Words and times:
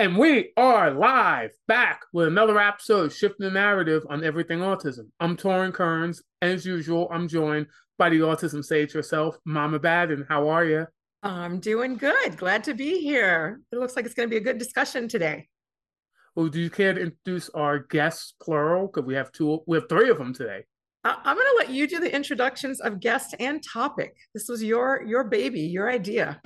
And 0.00 0.16
we 0.16 0.52
are 0.56 0.92
live 0.92 1.50
back 1.66 2.02
with 2.12 2.28
another 2.28 2.56
episode 2.60 3.06
of 3.06 3.12
Shifting 3.12 3.46
the 3.46 3.50
Narrative 3.50 4.06
on 4.08 4.22
Everything 4.22 4.60
Autism. 4.60 5.08
I'm 5.18 5.36
Torrin 5.36 5.74
Kearns. 5.74 6.22
And 6.40 6.52
as 6.52 6.64
usual, 6.64 7.08
I'm 7.10 7.26
joined 7.26 7.66
by 7.98 8.10
the 8.10 8.20
autism 8.20 8.64
sage 8.64 8.92
herself, 8.92 9.36
Mama 9.44 9.80
Baden. 9.80 10.24
How 10.28 10.46
are 10.50 10.64
you? 10.64 10.86
I'm 11.24 11.58
doing 11.58 11.96
good. 11.96 12.36
Glad 12.36 12.62
to 12.64 12.74
be 12.74 13.00
here. 13.00 13.60
It 13.72 13.80
looks 13.80 13.96
like 13.96 14.04
it's 14.04 14.14
going 14.14 14.28
to 14.28 14.30
be 14.30 14.36
a 14.36 14.40
good 14.40 14.56
discussion 14.56 15.08
today. 15.08 15.48
Well, 16.36 16.46
do 16.46 16.60
you 16.60 16.70
care 16.70 16.94
to 16.94 17.00
introduce 17.00 17.50
our 17.50 17.80
guests, 17.80 18.34
plural? 18.40 18.86
Because 18.86 19.04
we 19.04 19.14
have 19.14 19.32
two, 19.32 19.64
we 19.66 19.78
have 19.78 19.88
three 19.88 20.10
of 20.10 20.18
them 20.18 20.32
today. 20.32 20.62
I'm 21.02 21.34
going 21.34 21.38
to 21.38 21.56
let 21.58 21.70
you 21.70 21.88
do 21.88 21.98
the 21.98 22.14
introductions 22.14 22.80
of 22.80 23.00
guest 23.00 23.34
and 23.40 23.60
topic. 23.64 24.14
This 24.32 24.48
was 24.48 24.62
your 24.62 25.02
your 25.04 25.24
baby, 25.24 25.62
your 25.62 25.90
idea 25.90 26.40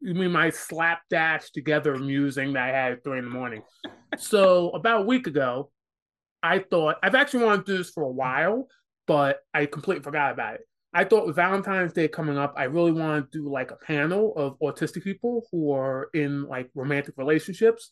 you 0.00 0.14
mean 0.14 0.32
my 0.32 0.50
slapdash 0.50 1.50
together 1.50 1.96
musing 1.96 2.52
that 2.52 2.68
I 2.68 2.72
had 2.72 2.92
at 2.92 3.04
three 3.04 3.18
in 3.18 3.24
the 3.24 3.30
morning. 3.30 3.62
so 4.16 4.70
about 4.74 5.02
a 5.02 5.04
week 5.04 5.26
ago, 5.26 5.70
I 6.42 6.60
thought 6.60 6.96
I've 7.02 7.14
actually 7.14 7.44
wanted 7.44 7.66
to 7.66 7.72
do 7.72 7.78
this 7.78 7.90
for 7.90 8.04
a 8.04 8.10
while, 8.10 8.68
but 9.06 9.40
I 9.52 9.66
completely 9.66 10.02
forgot 10.02 10.32
about 10.32 10.54
it. 10.54 10.60
I 10.94 11.04
thought 11.04 11.26
with 11.26 11.36
Valentine's 11.36 11.92
Day 11.92 12.08
coming 12.08 12.38
up, 12.38 12.54
I 12.56 12.64
really 12.64 12.92
want 12.92 13.30
to 13.30 13.38
do 13.38 13.50
like 13.50 13.70
a 13.70 13.76
panel 13.76 14.32
of 14.36 14.58
autistic 14.60 15.04
people 15.04 15.46
who 15.52 15.72
are 15.72 16.08
in 16.14 16.44
like 16.44 16.70
romantic 16.74 17.14
relationships 17.18 17.90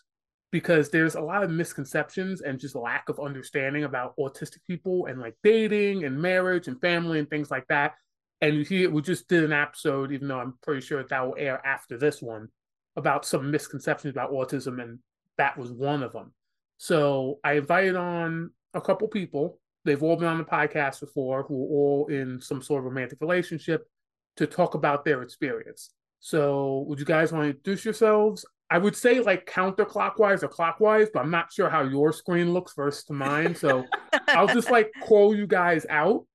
because 0.50 0.88
there's 0.90 1.16
a 1.16 1.20
lot 1.20 1.42
of 1.42 1.50
misconceptions 1.50 2.40
and 2.40 2.58
just 2.58 2.74
lack 2.74 3.08
of 3.08 3.20
understanding 3.20 3.84
about 3.84 4.14
autistic 4.18 4.58
people 4.66 5.06
and 5.06 5.20
like 5.20 5.34
dating 5.42 6.04
and 6.04 6.20
marriage 6.20 6.68
and 6.68 6.80
family 6.80 7.18
and 7.18 7.28
things 7.28 7.50
like 7.50 7.66
that 7.68 7.94
and 8.40 8.66
we 8.68 9.02
just 9.02 9.28
did 9.28 9.44
an 9.44 9.52
episode, 9.52 10.12
even 10.12 10.28
though 10.28 10.40
I'm 10.40 10.54
pretty 10.62 10.82
sure 10.82 11.02
that 11.02 11.26
will 11.26 11.36
air 11.38 11.64
after 11.64 11.96
this 11.96 12.20
one, 12.20 12.48
about 12.96 13.24
some 13.24 13.50
misconceptions 13.50 14.12
about 14.12 14.32
autism, 14.32 14.82
and 14.82 14.98
that 15.38 15.56
was 15.56 15.72
one 15.72 16.02
of 16.02 16.12
them. 16.12 16.32
So 16.78 17.38
I 17.44 17.54
invited 17.54 17.96
on 17.96 18.50
a 18.74 18.80
couple 18.80 19.08
people. 19.08 19.58
They've 19.84 20.02
all 20.02 20.16
been 20.16 20.28
on 20.28 20.38
the 20.38 20.44
podcast 20.44 21.00
before, 21.00 21.44
who 21.44 21.54
are 21.54 21.68
all 21.68 22.06
in 22.08 22.40
some 22.40 22.60
sort 22.60 22.80
of 22.80 22.84
romantic 22.86 23.20
relationship, 23.20 23.88
to 24.36 24.46
talk 24.46 24.74
about 24.74 25.04
their 25.04 25.22
experience. 25.22 25.90
So 26.20 26.84
would 26.88 26.98
you 26.98 27.06
guys 27.06 27.32
want 27.32 27.44
to 27.44 27.50
introduce 27.50 27.84
yourselves? 27.84 28.44
I 28.68 28.78
would 28.78 28.96
say 28.96 29.20
like 29.20 29.46
counterclockwise 29.46 30.42
or 30.42 30.48
clockwise, 30.48 31.08
but 31.12 31.20
I'm 31.20 31.30
not 31.30 31.52
sure 31.52 31.70
how 31.70 31.82
your 31.82 32.12
screen 32.12 32.52
looks 32.52 32.74
versus 32.74 33.04
to 33.04 33.12
mine. 33.12 33.54
So 33.54 33.84
I'll 34.28 34.48
just 34.48 34.70
like 34.70 34.90
call 35.02 35.34
you 35.34 35.46
guys 35.46 35.86
out 35.88 36.26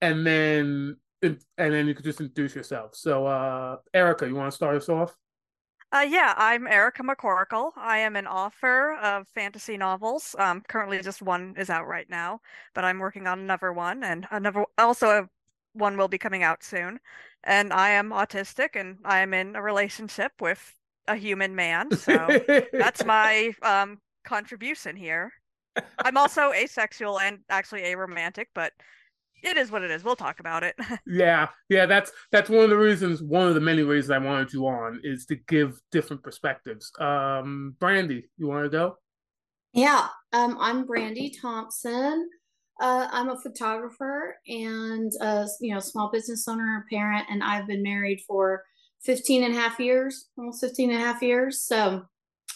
and 0.00 0.26
then 0.26 0.96
and 1.22 1.38
then 1.56 1.86
you 1.86 1.94
could 1.94 2.04
just 2.04 2.20
introduce 2.20 2.54
yourself. 2.54 2.94
So, 2.94 3.26
uh, 3.26 3.76
Erika, 3.94 4.26
you 4.26 4.34
want 4.34 4.50
to 4.50 4.56
start 4.56 4.76
us 4.76 4.88
off? 4.88 5.16
Uh, 5.92 6.06
yeah, 6.08 6.32
I'm 6.38 6.66
Erika 6.66 7.02
McCorkle. 7.02 7.72
I 7.76 7.98
am 7.98 8.16
an 8.16 8.26
author 8.26 8.94
of 8.94 9.28
fantasy 9.28 9.76
novels. 9.76 10.34
Um, 10.38 10.62
currently, 10.66 11.00
just 11.02 11.20
one 11.20 11.54
is 11.58 11.68
out 11.68 11.86
right 11.86 12.08
now, 12.08 12.40
but 12.74 12.84
I'm 12.84 12.98
working 12.98 13.26
on 13.26 13.38
another 13.38 13.72
one, 13.72 14.02
and 14.02 14.26
another 14.30 14.64
also 14.78 15.28
one 15.74 15.98
will 15.98 16.08
be 16.08 16.18
coming 16.18 16.42
out 16.42 16.64
soon. 16.64 16.98
And 17.44 17.74
I 17.74 17.90
am 17.90 18.10
autistic, 18.10 18.70
and 18.74 18.98
I 19.04 19.20
am 19.20 19.34
in 19.34 19.54
a 19.54 19.62
relationship 19.62 20.32
with 20.40 20.74
a 21.08 21.16
human 21.16 21.54
man. 21.54 21.90
So 21.96 22.40
that's 22.72 23.04
my 23.04 23.52
um, 23.62 23.98
contribution 24.24 24.96
here. 24.96 25.30
I'm 26.02 26.16
also 26.16 26.52
asexual 26.52 27.20
and 27.20 27.40
actually 27.50 27.82
aromantic, 27.82 28.46
but 28.54 28.72
it 29.42 29.56
is 29.56 29.70
what 29.70 29.82
it 29.82 29.90
is. 29.90 30.04
We'll 30.04 30.16
talk 30.16 30.40
about 30.40 30.62
it. 30.62 30.76
yeah, 31.06 31.48
yeah, 31.68 31.86
that's 31.86 32.12
that's 32.30 32.48
one 32.48 32.64
of 32.64 32.70
the 32.70 32.76
reasons. 32.76 33.22
One 33.22 33.48
of 33.48 33.54
the 33.54 33.60
many 33.60 33.82
reasons 33.82 34.10
I 34.10 34.18
wanted 34.18 34.52
you 34.52 34.66
on 34.66 35.00
is 35.02 35.26
to 35.26 35.36
give 35.48 35.80
different 35.90 36.22
perspectives. 36.22 36.90
Um, 36.98 37.76
Brandi, 37.80 38.22
you 38.36 38.46
want 38.46 38.64
to 38.64 38.70
go? 38.70 38.96
Yeah, 39.72 40.08
um, 40.32 40.56
I'm 40.60 40.86
Brandi 40.86 41.32
Thomson. 41.40 42.28
Uh, 42.80 43.06
I'm 43.10 43.28
a 43.28 43.40
photographer 43.40 44.36
and 44.46 45.12
a 45.20 45.46
you 45.60 45.74
know 45.74 45.80
small 45.80 46.10
business 46.10 46.46
owner 46.48 46.76
and 46.76 46.84
parent, 46.90 47.26
and 47.30 47.42
I've 47.42 47.66
been 47.66 47.82
married 47.82 48.20
for 48.26 48.62
15 49.04 49.44
and 49.44 49.54
a 49.54 49.58
half 49.58 49.80
years, 49.80 50.28
almost 50.38 50.60
15 50.60 50.90
and 50.90 51.00
a 51.00 51.04
half 51.04 51.22
years. 51.22 51.62
So 51.62 52.02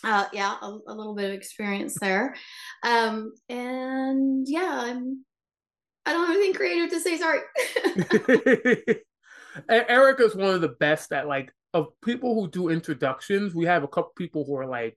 uh, 0.05 0.27
yeah, 0.33 0.57
a, 0.63 0.67
a, 0.67 0.95
little 0.95 1.15
bit 1.15 1.31
of 1.31 1.33
experience 1.33 1.99
there. 2.01 2.37
Um, 2.83 3.33
and 3.49 4.47
yeah, 4.49 4.83
I'm 4.85 5.25
I 6.07 6.13
don't 6.13 6.27
have 6.27 6.37
anything 6.37 6.55
creative 6.55 6.91
to 6.91 7.01
say. 7.01 7.19
Sorry. 7.19 7.41
Erika's 9.69 10.37
one 10.37 10.55
of 10.55 10.61
the 10.61 10.69
best 10.69 11.13
at 11.13 11.27
like 11.27 11.53
of 11.75 11.89
people 12.03 12.35
who 12.35 12.49
do 12.49 12.69
introductions. 12.69 13.55
We 13.55 13.67
have 13.67 13.83
a 13.83 13.89
couple 13.89 14.13
people 14.17 14.45
who 14.45 14.57
are 14.57 14.67
like 14.67 14.97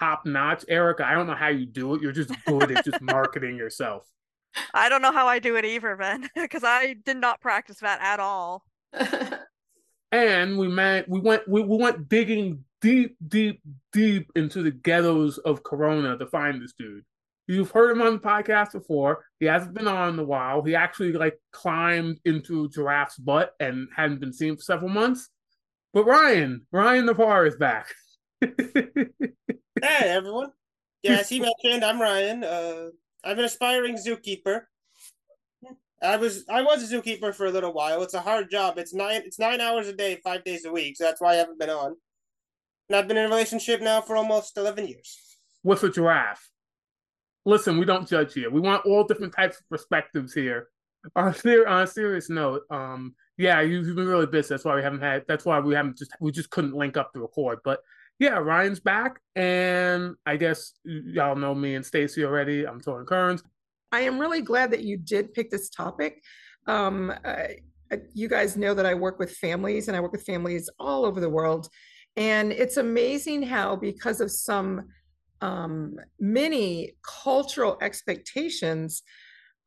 top 0.00 0.26
notch. 0.26 0.64
Erika, 0.68 1.06
I 1.06 1.14
don't 1.14 1.26
know 1.26 1.34
how 1.34 1.48
you 1.48 1.66
do 1.66 1.94
it. 1.94 2.02
You're 2.02 2.12
just 2.12 2.32
good 2.46 2.70
at 2.72 2.84
just 2.84 3.00
marketing 3.00 3.56
yourself. 3.56 4.04
I 4.74 4.88
don't 4.88 5.02
know 5.02 5.12
how 5.12 5.28
I 5.28 5.38
do 5.38 5.56
it 5.56 5.64
either, 5.64 5.96
Ben, 5.96 6.28
because 6.34 6.64
I 6.66 6.94
did 7.04 7.16
not 7.16 7.40
practice 7.40 7.78
that 7.78 8.00
at 8.02 8.18
all. 8.18 8.64
and 10.10 10.58
we 10.58 10.66
met. 10.66 11.08
We 11.08 11.20
went. 11.20 11.48
We, 11.48 11.62
we 11.62 11.76
went 11.76 12.08
digging 12.08 12.64
deep, 12.80 13.16
deep, 13.26 13.62
deep 13.92 14.32
into 14.34 14.62
the 14.62 14.72
ghettos 14.72 15.38
of 15.38 15.62
Corona 15.62 16.18
to 16.18 16.26
find 16.26 16.60
this 16.60 16.72
dude. 16.76 17.04
You've 17.50 17.72
heard 17.72 17.90
him 17.90 18.02
on 18.02 18.12
the 18.12 18.20
podcast 18.20 18.72
before. 18.72 19.24
He 19.40 19.46
hasn't 19.46 19.74
been 19.74 19.88
on 19.88 20.14
in 20.14 20.18
a 20.20 20.24
while. 20.24 20.62
He 20.62 20.76
actually 20.76 21.12
like 21.12 21.36
climbed 21.50 22.20
into 22.24 22.68
giraffe's 22.68 23.16
butt 23.16 23.54
and 23.58 23.88
hadn't 23.94 24.20
been 24.20 24.32
seen 24.32 24.54
for 24.54 24.62
several 24.62 24.88
months. 24.88 25.28
But 25.92 26.06
Ryan, 26.06 26.64
Ryan 26.70 27.06
Navarre 27.06 27.46
is 27.46 27.56
back. 27.56 27.88
hey 28.40 29.08
everyone. 29.82 30.52
Yeah, 31.02 31.12
as 31.12 31.30
he 31.30 31.40
mentioned, 31.40 31.82
I'm 31.82 31.98
Ryan. 31.98 32.44
Uh, 32.44 32.88
I'm 33.24 33.38
an 33.38 33.46
aspiring 33.46 33.96
zookeeper. 33.96 34.64
I 36.02 36.18
was 36.18 36.44
I 36.46 36.60
was 36.60 36.92
a 36.92 36.94
zookeeper 36.94 37.34
for 37.34 37.46
a 37.46 37.50
little 37.50 37.72
while. 37.72 38.02
It's 38.02 38.12
a 38.12 38.20
hard 38.20 38.50
job. 38.50 38.76
It's 38.76 38.92
nine 38.92 39.22
it's 39.24 39.38
nine 39.38 39.62
hours 39.62 39.88
a 39.88 39.94
day, 39.94 40.20
five 40.22 40.44
days 40.44 40.66
a 40.66 40.70
week. 40.70 40.98
So 40.98 41.04
that's 41.04 41.22
why 41.22 41.32
I 41.32 41.36
haven't 41.36 41.58
been 41.58 41.70
on. 41.70 41.96
And 42.90 42.96
I've 42.96 43.08
been 43.08 43.16
in 43.16 43.24
a 43.24 43.28
relationship 43.28 43.80
now 43.80 44.02
for 44.02 44.14
almost 44.14 44.58
eleven 44.58 44.86
years. 44.86 45.18
With 45.64 45.82
a 45.84 45.88
giraffe 45.88 46.49
listen, 47.44 47.78
we 47.78 47.84
don't 47.84 48.08
judge 48.08 48.34
here. 48.34 48.50
We 48.50 48.60
want 48.60 48.86
all 48.86 49.04
different 49.04 49.34
types 49.34 49.58
of 49.58 49.68
perspectives 49.68 50.32
here. 50.32 50.68
On 51.16 51.28
a, 51.28 51.86
serious 51.86 52.28
note, 52.28 52.62
um, 52.70 53.14
yeah, 53.38 53.62
you've 53.62 53.96
been 53.96 54.06
really 54.06 54.26
busy. 54.26 54.48
That's 54.50 54.66
why 54.66 54.76
we 54.76 54.82
haven't 54.82 55.00
had. 55.00 55.24
That's 55.26 55.46
why 55.46 55.58
we 55.58 55.74
haven't 55.74 55.96
just 55.96 56.12
we 56.20 56.30
just 56.30 56.50
couldn't 56.50 56.74
link 56.74 56.98
up 56.98 57.14
to 57.14 57.20
record. 57.20 57.60
But 57.64 57.80
yeah, 58.18 58.36
Ryan's 58.36 58.80
back, 58.80 59.18
and 59.34 60.14
I 60.26 60.36
guess 60.36 60.74
y'all 60.84 61.36
know 61.36 61.54
me 61.54 61.74
and 61.74 61.86
Stacy 61.86 62.22
already. 62.22 62.66
I'm 62.66 62.82
Torrin 62.82 63.06
Kearns. 63.06 63.42
I 63.92 64.00
am 64.00 64.18
really 64.18 64.42
glad 64.42 64.70
that 64.72 64.84
you 64.84 64.98
did 64.98 65.32
pick 65.32 65.50
this 65.50 65.70
topic. 65.70 66.22
Um, 66.66 67.14
uh, 67.24 67.44
you 68.12 68.28
guys 68.28 68.58
know 68.58 68.74
that 68.74 68.84
I 68.84 68.92
work 68.92 69.18
with 69.18 69.32
families, 69.32 69.88
and 69.88 69.96
I 69.96 70.00
work 70.00 70.12
with 70.12 70.24
families 70.24 70.68
all 70.78 71.06
over 71.06 71.18
the 71.18 71.30
world, 71.30 71.70
and 72.16 72.52
it's 72.52 72.76
amazing 72.76 73.42
how 73.42 73.74
because 73.74 74.20
of 74.20 74.30
some 74.30 74.86
um, 75.40 75.96
many 76.18 76.92
cultural 77.02 77.78
expectations, 77.80 79.02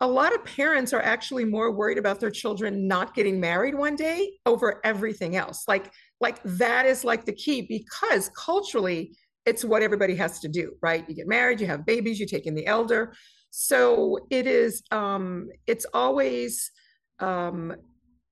a 0.02 0.08
lot 0.08 0.34
of 0.34 0.44
parents 0.44 0.94
are 0.94 1.02
actually 1.02 1.46
more 1.46 1.72
worried 1.72 1.98
about 1.98 2.20
their 2.20 2.32
children 2.32 2.88
not 2.88 3.16
getting 3.16 3.40
married 3.40 3.76
one 3.76 3.96
day 3.96 4.34
over 4.46 4.82
everything 4.84 5.36
else. 5.36 5.64
Like, 5.68 5.92
like 6.20 6.42
that 6.44 6.86
is 6.86 7.04
like 7.04 7.26
the 7.26 7.34
key 7.34 7.62
because 7.62 8.30
culturally, 8.36 9.16
it's 9.46 9.64
what 9.64 9.82
everybody 9.82 10.16
has 10.16 10.40
to 10.40 10.48
do, 10.48 10.74
right? 10.82 11.08
You 11.08 11.16
get 11.16 11.28
married, 11.28 11.60
you 11.60 11.68
have 11.68 11.86
babies, 11.86 12.20
you 12.20 12.26
take 12.26 12.46
in 12.46 12.56
the 12.56 12.66
elder. 12.66 13.14
So 13.50 14.20
it 14.30 14.48
is, 14.48 14.84
um, 14.92 15.50
it's 15.68 15.86
always 15.94 16.72
um, 17.20 17.76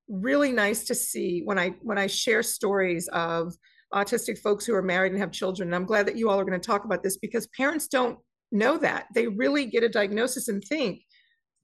really 0.08 0.52
nice 0.52 0.84
to 0.84 0.94
see 0.94 1.42
when 1.44 1.58
I 1.58 1.70
when 1.80 1.98
I 1.98 2.06
share 2.06 2.42
stories 2.42 3.08
of 3.08 3.54
autistic 3.94 4.38
folks 4.38 4.64
who 4.64 4.74
are 4.74 4.82
married 4.82 5.12
and 5.12 5.20
have 5.20 5.32
children. 5.32 5.68
And 5.68 5.74
I'm 5.74 5.84
glad 5.84 6.06
that 6.06 6.16
you 6.16 6.30
all 6.30 6.40
are 6.40 6.44
going 6.44 6.60
to 6.60 6.66
talk 6.66 6.84
about 6.84 7.02
this 7.02 7.16
because 7.16 7.46
parents 7.48 7.88
don't 7.88 8.18
know 8.50 8.78
that. 8.78 9.06
They 9.14 9.26
really 9.26 9.66
get 9.66 9.82
a 9.82 9.88
diagnosis 9.88 10.48
and 10.48 10.62
think 10.62 11.00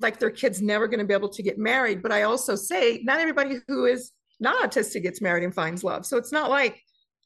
like 0.01 0.19
their 0.19 0.31
kid's 0.31 0.63
never 0.63 0.87
going 0.87 1.01
to 1.01 1.07
be 1.07 1.15
able 1.15 1.29
to 1.29 1.43
get 1.43 1.59
married. 1.59 2.03
But 2.03 2.13
I 2.13 2.23
also 2.23 2.55
say 2.55 3.01
not 3.05 3.21
everybody 3.21 3.57
who 3.67 3.87
is 3.87 4.13
not 4.41 4.71
autistic 4.71 5.03
gets 5.03 5.21
married 5.21 5.45
and 5.45 5.55
finds 5.55 5.83
love. 5.83 6.07
So 6.07 6.17
it's 6.17 6.33
not 6.33 6.51
like 6.51 6.81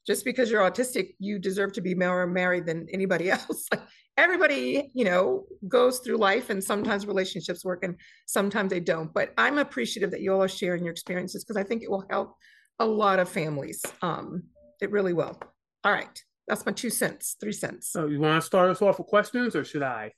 just 0.07 0.25
because 0.25 0.49
you're 0.49 0.69
autistic, 0.69 1.15
you 1.19 1.39
deserve 1.39 1.73
to 1.73 1.81
be 1.81 1.95
more 1.95 2.25
married 2.27 2.65
than 2.65 2.87
anybody 2.91 3.29
else. 3.31 3.67
like 3.71 3.81
everybody, 4.17 4.91
you 4.93 5.05
know, 5.05 5.45
goes 5.67 5.99
through 5.99 6.17
life 6.17 6.49
and 6.49 6.63
sometimes 6.63 7.05
relationships 7.05 7.63
work 7.63 7.83
and 7.83 7.95
sometimes 8.25 8.69
they 8.69 8.79
don't. 8.79 9.13
But 9.13 9.33
I'm 9.37 9.57
appreciative 9.57 10.11
that 10.11 10.21
you 10.21 10.33
all 10.33 10.43
are 10.43 10.49
sharing 10.49 10.83
your 10.83 10.91
experiences 10.91 11.43
because 11.43 11.57
I 11.57 11.63
think 11.63 11.83
it 11.83 11.91
will 11.91 12.05
help 12.09 12.35
a 12.79 12.85
lot 12.85 13.19
of 13.19 13.29
families. 13.29 13.83
Um, 14.01 14.43
it 14.83 14.91
really 14.91 15.13
will. 15.13 15.39
All 15.83 15.91
right. 15.91 16.21
That's 16.47 16.65
my 16.65 16.73
two 16.73 16.89
cents, 16.89 17.37
three 17.39 17.53
cents. 17.53 17.89
So 17.89 18.07
you 18.07 18.19
want 18.19 18.41
to 18.41 18.45
start 18.45 18.69
us 18.69 18.81
off 18.81 18.99
with 18.99 19.07
questions 19.07 19.55
or 19.55 19.63
should 19.63 19.81
I? 19.81 20.11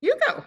You 0.00 0.16
go. 0.26 0.44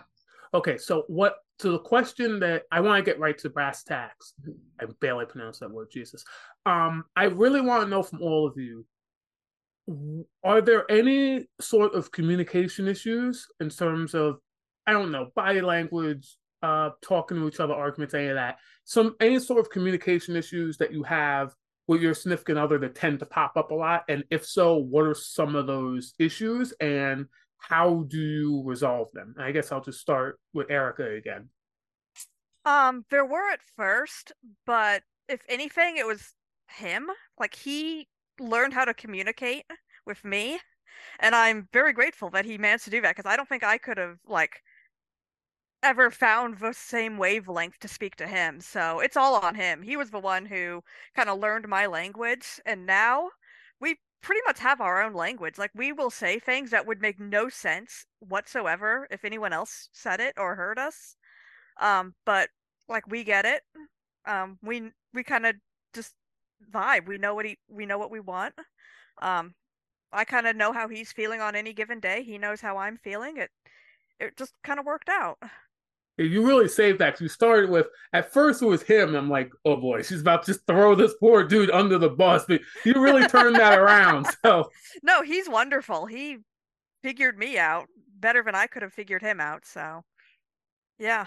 Okay, 0.54 0.78
so 0.78 1.06
what 1.08 1.38
so 1.60 1.72
the 1.72 1.80
question 1.80 2.40
that 2.42 2.64
I 2.70 2.82
want 2.82 3.04
to 3.04 3.10
get 3.10 3.20
right 3.20 3.38
to 3.38 3.50
brass 3.50 3.84
tacks. 3.84 4.34
I 4.80 4.86
barely 5.00 5.26
pronounce 5.26 5.60
that 5.60 5.72
word, 5.72 5.88
Jesus. 5.90 6.26
Um, 6.66 7.06
I 7.16 7.26
really 7.26 7.62
want 7.62 7.84
to 7.84 7.90
know 7.90 8.04
from 8.04 8.22
all 8.22 8.46
of 8.46 8.58
you, 8.58 8.86
are 10.44 10.60
there 10.60 10.90
any 10.92 11.48
sort 11.62 11.96
of 11.96 12.12
communication 12.12 12.90
issues 12.90 13.48
in 13.62 13.70
terms 13.70 14.14
of 14.14 14.40
I 14.86 14.92
don't 14.92 15.12
know 15.12 15.30
body 15.34 15.62
language, 15.62 16.36
uh, 16.62 16.90
talking 17.02 17.38
to 17.38 17.48
each 17.48 17.62
other, 17.62 17.74
arguments, 17.74 18.14
any 18.14 18.28
of 18.28 18.36
that? 18.36 18.58
Some 18.84 19.16
any 19.22 19.40
sort 19.40 19.62
of 19.62 19.70
communication 19.70 20.36
issues 20.36 20.78
that 20.78 20.92
you 20.92 21.04
have 21.04 21.54
with 21.88 22.02
your 22.02 22.14
significant 22.14 22.58
other 22.58 22.78
that 22.80 22.96
tend 22.96 23.20
to 23.20 23.26
pop 23.26 23.58
up 23.58 23.72
a 23.72 23.76
lot, 23.76 24.04
and 24.10 24.24
if 24.30 24.46
so, 24.46 24.78
what 24.78 25.06
are 25.06 25.14
some 25.14 25.56
of 25.56 25.68
those 25.68 26.14
issues, 26.20 26.74
and 26.80 27.28
how 27.58 28.06
do 28.08 28.18
you 28.18 28.64
resolve 28.64 29.10
them? 29.14 29.36
I 29.40 29.52
guess 29.52 29.72
I'll 29.72 29.82
just 29.82 30.00
start 30.00 30.40
with 30.54 30.70
Erika 30.70 31.12
again. 31.12 31.50
Um, 32.66 33.06
there 33.12 33.26
were 33.26 33.50
at 33.52 33.60
first, 33.76 34.32
but 34.66 35.04
if 35.30 35.42
anything, 35.48 35.98
it 35.98 36.08
was 36.08 36.34
him. 36.68 37.08
Like 37.40 37.56
he 37.56 38.08
learned 38.40 38.74
how 38.74 38.86
to 38.86 38.94
communicate 38.94 39.66
with 40.06 40.24
me, 40.24 40.60
and 41.20 41.36
I'm 41.36 41.68
very 41.72 41.94
grateful 41.94 42.30
that 42.32 42.46
he 42.46 42.58
managed 42.58 42.86
to 42.86 42.90
do 42.90 43.02
that 43.02 43.16
because 43.16 43.30
I 43.30 43.36
don't 43.36 43.48
think 43.48 43.64
I 43.64 43.78
could 43.78 43.98
have 43.98 44.18
like 44.28 44.62
ever 45.86 46.10
found 46.12 46.58
the 46.60 46.74
same 46.74 47.18
wavelength 47.18 47.80
to 47.80 47.88
speak 47.88 48.16
to 48.18 48.28
him. 48.28 48.60
So 48.62 49.00
it's 49.00 49.18
all 49.18 49.36
on 49.36 49.56
him. 49.56 49.84
He 49.84 49.96
was 49.98 50.10
the 50.12 50.20
one 50.20 50.46
who 50.48 50.84
kind 51.16 51.30
of 51.30 51.40
learned 51.40 51.68
my 51.68 51.86
language, 51.86 52.60
and 52.66 52.86
now 52.88 53.30
we 53.80 53.98
pretty 54.22 54.42
much 54.48 54.60
have 54.60 54.82
our 54.82 55.02
own 55.04 55.14
language. 55.14 55.58
Like 55.60 55.72
we 55.76 55.92
will 55.94 56.10
say 56.10 56.40
things 56.40 56.72
that 56.72 56.88
would 56.88 57.02
make 57.02 57.20
no 57.20 57.50
sense 57.50 58.06
whatsoever 58.20 59.08
if 59.12 59.24
anyone 59.24 59.54
else 59.54 59.90
said 59.94 60.20
it 60.20 60.34
or 60.38 60.56
heard 60.56 60.80
us. 60.80 61.16
Um, 61.82 62.16
but 62.26 62.50
like 62.90 63.08
we 63.08 63.24
get 63.24 63.46
it. 63.46 63.64
Um, 64.26 64.60
we 64.64 64.92
we 65.14 65.24
kind 65.24 65.46
of 65.46 65.56
just 65.94 66.14
vibe. 66.74 67.08
We 67.08 67.18
know 67.18 67.36
what 67.36 67.46
he 67.46 67.58
we 67.70 67.86
know 67.86 67.98
what 68.00 68.12
we 68.12 68.20
want. 68.20 68.56
Um, 69.22 69.56
I 70.14 70.26
kind 70.26 70.48
of 70.48 70.56
know 70.56 70.74
how 70.74 70.88
he's 70.90 71.12
feeling 71.14 71.42
on 71.42 71.56
any 71.56 71.74
given 71.74 72.00
day. 72.00 72.24
He 72.24 72.38
knows 72.40 72.62
how 72.62 72.78
I'm 72.78 72.98
feeling. 72.98 73.38
It 73.38 73.52
it 74.20 74.38
just 74.38 74.54
kind 74.64 74.80
of 74.80 74.86
worked 74.86 75.10
out. 75.10 75.40
You 76.18 76.48
really 76.48 76.70
saved 76.70 77.00
that. 77.00 77.20
You 77.20 77.28
started 77.28 77.70
with 77.70 77.88
at 78.14 78.32
first 78.32 78.62
it 78.62 78.66
was 78.66 78.82
him. 78.82 79.16
I'm 79.16 79.30
like, 79.30 79.52
oh 79.66 79.76
boy, 79.76 80.02
she's 80.02 80.22
about 80.22 80.44
to 80.44 80.54
just 80.54 80.66
throw 80.66 80.96
this 80.96 81.14
poor 81.20 81.44
dude 81.44 81.72
under 81.72 81.98
the 81.98 82.10
bus. 82.10 82.46
But 82.48 82.62
you 82.86 82.94
really 83.02 83.28
turned 83.28 83.58
that 83.58 83.78
around. 83.80 84.28
So 84.46 84.70
no, 85.02 85.24
he's 85.24 85.50
wonderful. 85.50 86.06
He 86.06 86.38
figured 87.02 87.38
me 87.38 87.58
out 87.58 87.88
better 88.20 88.44
than 88.44 88.56
I 88.56 88.68
could 88.68 88.84
have 88.84 88.94
figured 88.94 89.22
him 89.22 89.42
out. 89.42 89.66
So 89.66 90.04
yeah. 91.00 91.26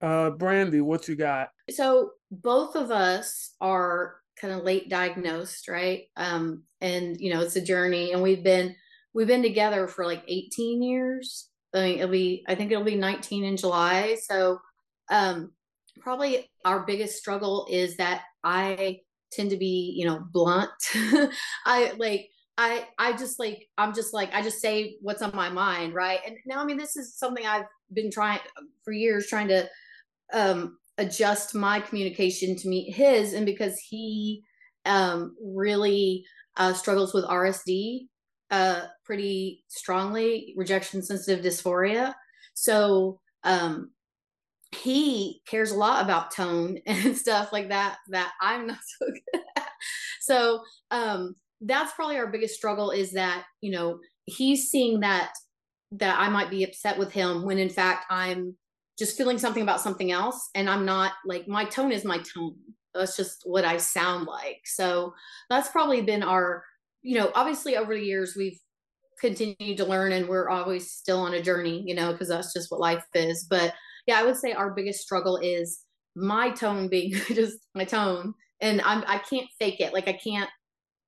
Uh, 0.00 0.30
Brandi, 0.30 0.82
what 0.82 1.08
you 1.08 1.14
got? 1.14 1.50
So 1.70 2.12
both 2.30 2.74
of 2.74 2.90
us 2.90 3.54
are 3.60 4.16
kind 4.40 4.52
of 4.52 4.64
late 4.64 4.88
diagnosed, 4.88 5.68
right? 5.68 6.04
Um, 6.16 6.64
and 6.80 7.18
you 7.20 7.32
know, 7.32 7.40
it's 7.40 7.56
a 7.56 7.60
journey, 7.60 8.12
and 8.12 8.22
we've 8.22 8.44
been 8.44 8.74
we've 9.14 9.26
been 9.26 9.42
together 9.42 9.88
for 9.88 10.04
like 10.04 10.22
18 10.28 10.82
years. 10.82 11.48
I 11.76 11.82
mean, 11.82 11.98
it'll 11.98 12.10
be 12.10 12.44
I 12.48 12.54
think 12.54 12.72
it'll 12.72 12.84
be 12.84 12.96
19 12.96 13.44
in 13.44 13.56
July. 13.56 14.16
So, 14.22 14.58
um, 15.10 15.52
probably 16.00 16.50
our 16.64 16.84
biggest 16.86 17.18
struggle 17.18 17.66
is 17.70 17.96
that 17.96 18.22
I 18.44 19.00
tend 19.32 19.50
to 19.50 19.56
be, 19.56 19.94
you 19.96 20.06
know, 20.06 20.20
blunt. 20.32 20.70
I 21.66 21.92
like 21.98 22.30
I 22.58 22.86
I 22.98 23.12
just 23.12 23.38
like 23.38 23.68
I'm 23.76 23.94
just 23.94 24.14
like 24.14 24.32
I 24.34 24.42
just 24.42 24.60
say 24.60 24.96
what's 25.00 25.22
on 25.22 25.34
my 25.34 25.48
mind, 25.48 25.94
right? 25.94 26.20
And 26.26 26.36
now 26.46 26.60
I 26.60 26.64
mean 26.64 26.78
this 26.78 26.96
is 26.96 27.16
something 27.16 27.46
I've 27.46 27.66
been 27.92 28.10
trying 28.10 28.40
for 28.84 28.92
years 28.92 29.26
trying 29.26 29.48
to 29.48 29.68
um, 30.32 30.78
adjust 30.98 31.54
my 31.54 31.80
communication 31.80 32.56
to 32.56 32.68
meet 32.68 32.92
his, 32.94 33.32
and 33.32 33.46
because 33.46 33.78
he 33.78 34.42
um, 34.86 35.36
really 35.42 36.24
uh, 36.56 36.72
struggles 36.72 37.12
with 37.12 37.24
RSD 37.24 38.06
uh, 38.50 38.82
pretty 39.04 39.64
strongly, 39.68 40.54
rejection 40.56 41.02
sensitive 41.02 41.44
dysphoria. 41.44 42.14
So 42.54 43.20
um, 43.44 43.90
he 44.74 45.42
cares 45.48 45.72
a 45.72 45.76
lot 45.76 46.04
about 46.04 46.30
tone 46.30 46.78
and 46.86 47.16
stuff 47.16 47.52
like 47.52 47.68
that 47.68 47.98
that 48.10 48.32
I'm 48.40 48.66
not 48.66 48.78
so 48.98 49.06
good 49.06 49.42
at. 49.56 49.68
So 50.20 50.60
um, 50.90 51.34
that's 51.60 51.92
probably 51.94 52.16
our 52.16 52.30
biggest 52.30 52.54
struggle 52.54 52.90
is 52.90 53.12
that 53.12 53.44
you 53.60 53.70
know 53.70 53.98
he's 54.24 54.68
seeing 54.68 55.00
that 55.00 55.32
that 55.92 56.18
I 56.18 56.28
might 56.28 56.50
be 56.50 56.64
upset 56.64 56.98
with 56.98 57.12
him 57.12 57.44
when 57.44 57.58
in 57.58 57.70
fact 57.70 58.06
I'm 58.10 58.56
just 58.98 59.16
feeling 59.16 59.38
something 59.38 59.62
about 59.62 59.80
something 59.80 60.10
else 60.10 60.50
and 60.54 60.68
i'm 60.68 60.84
not 60.84 61.12
like 61.24 61.46
my 61.46 61.64
tone 61.64 61.92
is 61.92 62.04
my 62.04 62.18
tone 62.18 62.54
that's 62.94 63.16
just 63.16 63.42
what 63.44 63.64
i 63.64 63.76
sound 63.76 64.26
like 64.26 64.60
so 64.64 65.12
that's 65.50 65.68
probably 65.68 66.02
been 66.02 66.22
our 66.22 66.64
you 67.02 67.18
know 67.18 67.30
obviously 67.34 67.76
over 67.76 67.94
the 67.94 68.04
years 68.04 68.34
we've 68.36 68.58
continued 69.20 69.78
to 69.78 69.84
learn 69.84 70.12
and 70.12 70.28
we're 70.28 70.48
always 70.48 70.90
still 70.90 71.20
on 71.20 71.34
a 71.34 71.42
journey 71.42 71.82
you 71.86 71.94
know 71.94 72.12
because 72.12 72.28
that's 72.28 72.52
just 72.52 72.70
what 72.70 72.80
life 72.80 73.04
is. 73.14 73.46
But 73.48 73.74
yeah 74.06 74.18
i 74.18 74.24
would 74.24 74.36
say 74.36 74.52
our 74.52 74.74
biggest 74.74 75.00
struggle 75.00 75.38
is 75.38 75.80
my 76.14 76.50
tone 76.50 76.88
being 76.88 77.12
just 77.28 77.58
my 77.74 77.84
tone 77.84 78.34
and 78.60 78.80
i'm 78.82 79.04
i 79.06 79.18
can't 79.18 79.48
fake 79.58 79.80
it. 79.80 79.92
Like 79.92 80.08
i 80.08 80.12
can't 80.12 80.50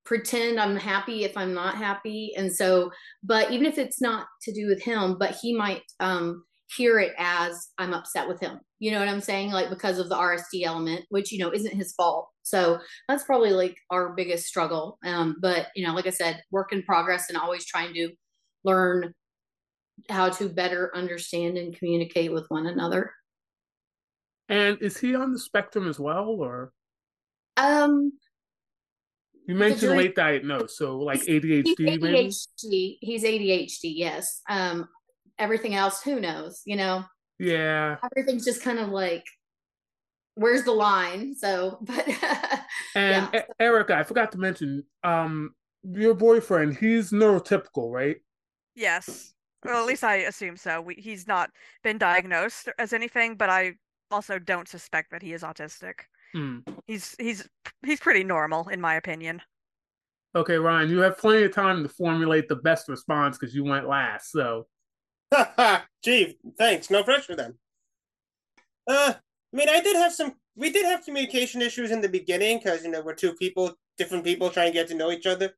pretend 0.05 0.59
i'm 0.59 0.77
happy 0.77 1.25
if 1.25 1.37
i'm 1.37 1.53
not 1.53 1.77
happy. 1.77 2.33
And 2.37 2.53
so 2.53 2.91
but 3.23 3.51
even 3.51 3.67
if 3.67 3.79
it's 3.79 4.01
not 4.01 4.27
to 4.43 4.53
do 4.53 4.67
with 4.67 4.83
him 4.83 5.17
but 5.19 5.37
he 5.41 5.55
might 5.55 5.83
um 6.01 6.45
hear 6.77 6.99
it 6.99 7.15
as 7.19 7.69
I'm 7.79 7.95
upset 7.95 8.29
with 8.29 8.41
him. 8.41 8.61
You 8.79 8.91
know 8.91 9.01
what 9.01 9.09
I'm 9.09 9.21
saying? 9.21 9.53
Like 9.53 9.71
because 9.71 9.99
of 9.99 10.09
the 10.09 10.17
RSD 10.17 10.65
element, 10.65 11.05
which 11.09 11.33
you 11.33 11.39
know 11.39 11.53
isn't 11.53 11.75
his 11.75 11.93
fault. 11.95 12.29
So 12.43 12.79
that's 13.09 13.25
probably 13.25 13.51
like 13.51 13.77
our 13.91 14.15
biggest 14.15 14.47
struggle. 14.47 14.99
Um, 15.05 15.37
but 15.41 15.69
you 15.75 15.87
know, 15.87 15.95
like 15.95 16.07
I 16.07 16.11
said, 16.11 16.43
work 16.51 16.73
in 16.73 16.83
progress 16.83 17.29
and 17.29 17.39
always 17.39 17.65
trying 17.65 17.95
to 17.95 18.11
learn 18.65 19.15
how 20.09 20.29
to 20.29 20.49
better 20.49 20.95
understand 20.95 21.59
and 21.59 21.77
communicate 21.77 22.33
with 22.33 22.45
one 22.49 22.67
another. 22.67 23.13
And 24.49 24.79
is 24.81 24.99
he 24.99 25.15
on 25.15 25.33
the 25.33 25.39
spectrum 25.39 25.89
as 25.89 25.99
well, 25.99 26.29
or? 26.29 26.73
Um, 27.57 28.13
you 29.47 29.55
mentioned 29.55 29.97
late 29.97 30.15
diagnosed, 30.15 30.77
so 30.77 30.99
like 30.99 31.23
ADHD. 31.23 31.65
He's 31.65 31.77
ADHD. 31.79 31.99
Maybe? 32.01 32.99
He's 33.01 33.25
ADHD. 33.25 33.93
Yes. 33.97 34.43
Um, 34.49 34.89
everything 35.39 35.75
else, 35.75 36.03
who 36.03 36.21
knows? 36.21 36.63
You 36.65 36.77
know? 36.77 37.05
Yeah. 37.39 37.97
Everything's 38.05 38.45
just 38.45 38.63
kind 38.63 38.79
of 38.79 38.89
like, 38.89 39.25
where's 40.35 40.65
the 40.65 40.73
line? 40.73 41.35
So, 41.35 41.79
but. 41.83 42.09
and 42.95 43.29
yeah. 43.33 43.43
Erika, 43.61 43.97
I 43.97 44.03
forgot 44.03 44.33
to 44.33 44.39
mention, 44.39 44.85
um, 45.05 45.55
your 45.85 46.15
boyfriend, 46.15 46.77
he's 46.77 47.11
neurotypical, 47.11 47.93
right? 47.93 48.17
Yes. 48.75 49.35
Well, 49.65 49.83
at 49.83 49.87
least 49.87 50.05
I 50.05 50.17
assume 50.17 50.57
so. 50.57 50.81
We, 50.81 50.95
he's 50.95 51.27
not 51.27 51.51
been 51.83 51.99
diagnosed 51.99 52.69
as 52.79 52.93
anything, 52.93 53.37
but 53.37 53.51
I 53.51 53.75
also 54.11 54.39
don't 54.39 54.69
suspect 54.69 55.11
that 55.11 55.23
he 55.23 55.33
is 55.33 55.43
autistic. 55.43 55.95
Hmm. 56.33 56.59
He's 56.87 57.17
he's 57.19 57.49
he's 57.85 58.01
pretty 58.01 58.23
normal 58.23 58.69
in 58.69 58.81
my 58.81 58.95
opinion. 58.95 59.43
Okay, 60.35 60.57
Ryan, 60.57 60.91
you 60.91 60.99
have 60.99 61.19
plenty 61.19 61.43
of 61.45 61.53
time 61.53 61.83
to 61.83 61.89
formulate 61.89 62.49
the 62.49 62.57
best 62.57 62.89
response 62.89 63.39
because 63.39 63.55
you 63.55 63.65
went 63.65 63.89
last. 63.89 64.31
So 64.31 64.67
Gee, 66.05 66.39
thanks. 66.59 66.91
No 66.91 67.03
pressure 67.03 67.37
then. 67.37 67.55
Uh, 68.87 69.15
I 69.17 69.57
mean, 69.57 69.69
I 69.69 69.81
did 69.81 69.97
have 69.97 70.13
some. 70.13 70.35
We 70.57 70.71
did 70.71 70.87
have 70.87 71.05
communication 71.05 71.63
issues 71.63 71.91
in 71.91 72.01
the 72.01 72.09
beginning 72.09 72.59
because 72.59 72.85
you 72.85 72.91
know 72.91 73.03
we're 73.03 73.15
two 73.15 73.35
people, 73.35 73.75
different 73.97 74.25
people 74.25 74.51
trying 74.51 74.69
to 74.69 74.73
get 74.73 74.89
to 74.89 74.95
know 74.95 75.11
each 75.11 75.27
other, 75.27 75.55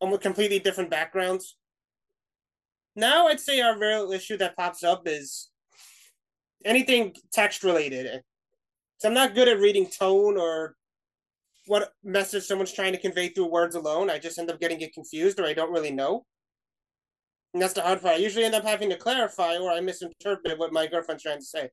and 0.00 0.10
with 0.10 0.20
completely 0.20 0.58
different 0.58 0.90
backgrounds. 0.90 1.56
Now, 2.96 3.26
I'd 3.26 3.40
say 3.40 3.60
our 3.60 3.78
real 3.78 4.12
issue 4.12 4.36
that 4.38 4.56
pops 4.56 4.84
up 4.84 5.02
is 5.06 5.50
anything 6.64 7.14
text 7.32 7.64
related. 7.64 8.22
So 8.98 9.08
I'm 9.08 9.14
not 9.14 9.34
good 9.34 9.48
at 9.48 9.58
reading 9.58 9.86
tone 9.86 10.38
or 10.38 10.76
what 11.66 11.92
message 12.02 12.44
someone's 12.44 12.72
trying 12.72 12.92
to 12.92 13.00
convey 13.00 13.28
through 13.28 13.50
words 13.50 13.74
alone. 13.74 14.10
I 14.10 14.18
just 14.18 14.38
end 14.38 14.50
up 14.50 14.60
getting 14.60 14.80
it 14.80 14.94
confused 14.94 15.40
or 15.40 15.44
I 15.44 15.54
don't 15.54 15.72
really 15.72 15.90
know. 15.90 16.24
And 17.54 17.62
that's 17.62 17.72
the 17.72 17.82
hard 17.82 18.02
part. 18.02 18.16
I 18.16 18.18
usually 18.18 18.44
end 18.44 18.56
up 18.56 18.64
having 18.64 18.90
to 18.90 18.96
clarify 18.96 19.56
or 19.56 19.70
I 19.70 19.80
misinterpret 19.80 20.58
what 20.58 20.72
my 20.72 20.88
girlfriend's 20.88 21.22
trying 21.22 21.38
to 21.38 21.44
say. 21.44 21.70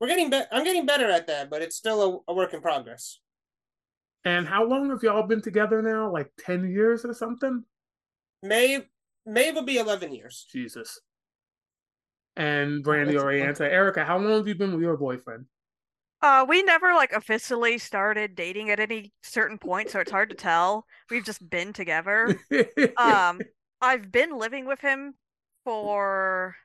We're 0.00 0.08
getting 0.08 0.30
better. 0.30 0.48
I'm 0.50 0.64
getting 0.64 0.86
better 0.86 1.08
at 1.10 1.26
that, 1.26 1.50
but 1.50 1.62
it's 1.62 1.76
still 1.76 2.24
a, 2.26 2.32
a 2.32 2.34
work 2.34 2.54
in 2.54 2.62
progress. 2.62 3.20
And 4.24 4.48
how 4.48 4.64
long 4.64 4.88
have 4.88 5.02
y'all 5.02 5.26
been 5.26 5.42
together 5.42 5.82
now? 5.82 6.10
Like 6.10 6.32
10 6.40 6.70
years 6.70 7.04
or 7.04 7.12
something? 7.12 7.62
May 8.42 8.86
May 9.26 9.52
will 9.52 9.62
be 9.62 9.76
11 9.76 10.12
years. 10.14 10.46
Jesus. 10.50 10.98
And 12.36 12.84
Brandi 12.84 13.16
already 13.16 13.42
answered. 13.42 13.70
Erika, 13.70 14.04
how 14.04 14.18
long 14.18 14.38
have 14.38 14.48
you 14.48 14.54
been 14.54 14.72
with 14.72 14.82
your 14.82 14.96
boyfriend? 14.96 15.44
Uh, 16.20 16.44
we 16.48 16.62
never 16.62 16.94
like 16.94 17.12
officially 17.12 17.76
started 17.76 18.34
dating 18.34 18.70
at 18.70 18.80
any 18.80 19.12
certain 19.22 19.58
point, 19.58 19.90
so 19.90 20.00
it's 20.00 20.10
hard 20.10 20.30
to 20.30 20.34
tell. 20.34 20.86
We've 21.10 21.24
just 21.24 21.48
been 21.48 21.72
together. 21.74 22.38
um, 22.96 23.40
I've 23.80 24.10
been 24.10 24.38
living 24.38 24.66
with 24.66 24.80
him 24.80 25.14
for 25.64 26.56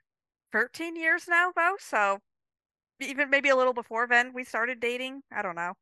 13 0.51 0.95
years 0.95 1.25
now, 1.27 1.51
though. 1.55 1.75
So 1.79 2.19
even 3.01 3.29
maybe 3.29 3.49
a 3.49 3.55
little 3.55 3.73
before 3.73 4.07
then 4.07 4.33
we 4.33 4.43
started 4.43 4.79
dating. 4.79 5.21
I 5.31 5.41
don't 5.41 5.55
know. 5.55 5.73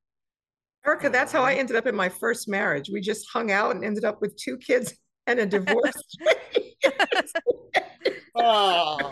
Erika, 0.85 1.09
that's 1.09 1.31
how 1.31 1.43
I 1.43 1.55
ended 1.55 1.75
up 1.75 1.87
in 1.87 1.95
my 1.95 2.09
first 2.09 2.47
marriage. 2.47 2.89
We 2.89 3.01
just 3.01 3.27
hung 3.31 3.51
out 3.51 3.75
and 3.75 3.83
ended 3.83 4.05
up 4.05 4.21
with 4.21 4.37
two 4.37 4.57
kids 4.57 4.93
and 5.27 5.39
a 5.39 5.45
divorce. 5.45 6.01
oh. 8.35 9.11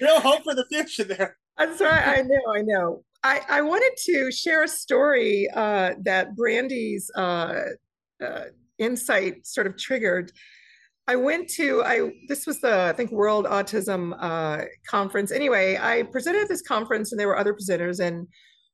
Real 0.00 0.20
hope 0.20 0.44
for 0.44 0.54
the 0.54 0.66
future 0.70 1.04
there. 1.04 1.36
That's 1.56 1.80
right. 1.80 2.18
I 2.18 2.22
know. 2.22 2.54
I 2.54 2.62
know. 2.62 3.04
I, 3.22 3.40
I 3.48 3.62
wanted 3.62 3.92
to 4.06 4.32
share 4.32 4.64
a 4.64 4.68
story 4.68 5.48
uh, 5.54 5.94
that 6.02 6.34
Brandi's 6.34 7.10
uh, 7.14 7.60
uh, 8.22 8.44
insight 8.82 9.46
sort 9.46 9.66
of 9.66 9.76
triggered. 9.76 10.32
I 11.08 11.16
went 11.16 11.48
to 11.50 11.82
I 11.84 12.12
this 12.28 12.46
was 12.46 12.60
the 12.60 12.82
I 12.82 12.92
think 12.92 13.10
World 13.10 13.46
Autism 13.46 14.16
uh, 14.20 14.64
conference. 14.88 15.32
Anyway, 15.32 15.78
I 15.80 16.04
presented 16.04 16.42
at 16.42 16.48
this 16.48 16.62
conference 16.62 17.12
and 17.12 17.18
there 17.18 17.28
were 17.28 17.38
other 17.38 17.54
presenters 17.54 18.00
and 18.00 18.26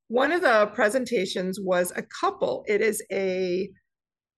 one 0.08 0.32
of 0.32 0.40
the 0.40 0.70
presentations 0.74 1.60
was 1.60 1.92
a 1.96 2.02
couple. 2.02 2.64
It 2.66 2.80
is 2.80 3.02
a 3.12 3.70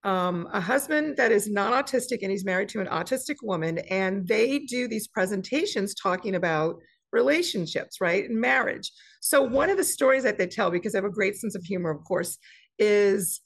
um, 0.03 0.49
a 0.53 0.61
husband 0.61 1.17
that 1.19 1.31
is 1.31 1.51
non-autistic 1.51 2.21
and 2.23 2.31
he's 2.31 2.45
married 2.45 2.71
to 2.71 2.81
an 2.81 2.87
autistic 2.87 3.37
woman 3.43 3.79
and 3.91 4.27
they 4.27 4.61
do 4.61 4.89
these 4.89 5.09
presentations 5.09 5.95
talking 5.95 6.37
about 6.37 6.77
relationships 7.13 8.01
right 8.01 8.25
and 8.25 8.41
marriage 8.41 8.91
so 9.21 9.43
one 9.43 9.69
of 9.69 9.77
the 9.77 9.85
stories 9.85 10.23
that 10.23 10.39
they 10.39 10.47
tell 10.47 10.71
because 10.71 10.93
they 10.93 10.97
have 10.97 11.05
a 11.05 11.11
great 11.11 11.37
sense 11.37 11.55
of 11.55 11.63
humor 11.65 11.91
of 11.91 12.03
course 12.05 12.39
is 12.79 13.43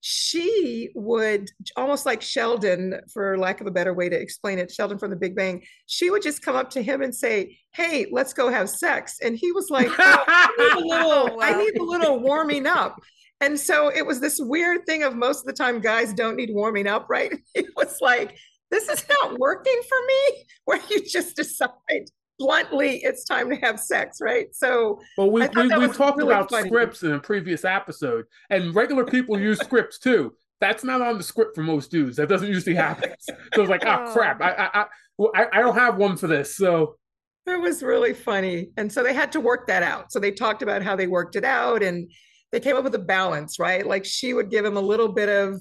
she 0.00 0.90
would 0.94 1.50
almost 1.76 2.06
like 2.06 2.22
Sheldon, 2.22 3.00
for 3.12 3.36
lack 3.38 3.60
of 3.60 3.66
a 3.66 3.70
better 3.70 3.92
way 3.92 4.08
to 4.08 4.18
explain 4.18 4.58
it, 4.58 4.70
Sheldon 4.70 4.98
from 4.98 5.10
the 5.10 5.16
Big 5.16 5.36
Bang, 5.36 5.62
she 5.86 6.10
would 6.10 6.22
just 6.22 6.42
come 6.42 6.56
up 6.56 6.70
to 6.70 6.82
him 6.82 7.02
and 7.02 7.14
say, 7.14 7.58
Hey, 7.72 8.06
let's 8.10 8.32
go 8.32 8.50
have 8.50 8.70
sex. 8.70 9.18
And 9.22 9.36
he 9.36 9.52
was 9.52 9.70
like, 9.70 9.88
oh, 9.90 10.24
I, 10.26 10.48
need 10.58 10.86
little, 10.86 11.10
oh, 11.10 11.24
wow. 11.36 11.38
I 11.40 11.56
need 11.56 11.76
a 11.76 11.82
little 11.82 12.18
warming 12.18 12.66
up. 12.66 12.98
And 13.40 13.58
so 13.58 13.88
it 13.88 14.04
was 14.04 14.20
this 14.20 14.38
weird 14.38 14.84
thing 14.86 15.02
of 15.02 15.16
most 15.16 15.40
of 15.40 15.46
the 15.46 15.52
time 15.52 15.80
guys 15.80 16.12
don't 16.12 16.36
need 16.36 16.50
warming 16.52 16.86
up, 16.86 17.06
right? 17.08 17.32
It 17.54 17.66
was 17.76 17.98
like, 18.00 18.36
this 18.70 18.88
is 18.88 19.04
not 19.08 19.38
working 19.38 19.80
for 19.88 19.98
me, 20.06 20.44
where 20.64 20.80
you 20.88 21.04
just 21.04 21.36
decide 21.36 21.70
bluntly 22.40 23.02
it's 23.04 23.24
time 23.24 23.50
to 23.50 23.56
have 23.56 23.78
sex, 23.78 24.18
right? 24.20 24.48
So 24.52 24.98
well 25.16 25.30
we 25.30 25.46
we, 25.54 25.68
we 25.76 25.88
talked 25.88 26.18
really 26.18 26.32
about 26.32 26.50
funny. 26.50 26.68
scripts 26.68 27.02
in 27.04 27.12
a 27.12 27.20
previous 27.20 27.64
episode, 27.64 28.24
and 28.48 28.74
regular 28.74 29.04
people 29.04 29.38
use 29.38 29.60
scripts 29.64 29.98
too. 29.98 30.34
That's 30.60 30.82
not 30.82 31.00
on 31.00 31.18
the 31.18 31.22
script 31.22 31.54
for 31.54 31.62
most 31.62 31.90
dudes. 31.90 32.16
That 32.16 32.28
doesn't 32.28 32.48
usually 32.48 32.74
happen. 32.74 33.12
So 33.54 33.62
it's 33.62 33.70
like, 33.70 33.84
ah, 33.84 34.06
oh 34.06 34.12
crap, 34.12 34.40
I 34.40 34.70
I 34.72 34.84
I, 35.34 35.46
I 35.52 35.60
don't 35.60 35.76
have 35.76 35.96
one 35.96 36.16
for 36.16 36.26
this. 36.26 36.56
So 36.56 36.96
it 37.46 37.60
was 37.60 37.82
really 37.82 38.14
funny. 38.14 38.70
And 38.76 38.90
so 38.90 39.02
they 39.02 39.12
had 39.12 39.32
to 39.32 39.40
work 39.40 39.66
that 39.66 39.82
out. 39.82 40.12
So 40.12 40.18
they 40.18 40.30
talked 40.30 40.62
about 40.62 40.82
how 40.82 40.96
they 40.96 41.06
worked 41.06 41.36
it 41.36 41.44
out 41.44 41.82
and 41.82 42.10
they 42.52 42.60
came 42.60 42.76
up 42.76 42.84
with 42.84 42.94
a 42.94 43.00
balance, 43.00 43.58
right? 43.58 43.86
Like 43.86 44.04
she 44.04 44.34
would 44.34 44.50
give 44.50 44.64
him 44.64 44.76
a 44.76 44.80
little 44.80 45.08
bit 45.08 45.28
of 45.28 45.60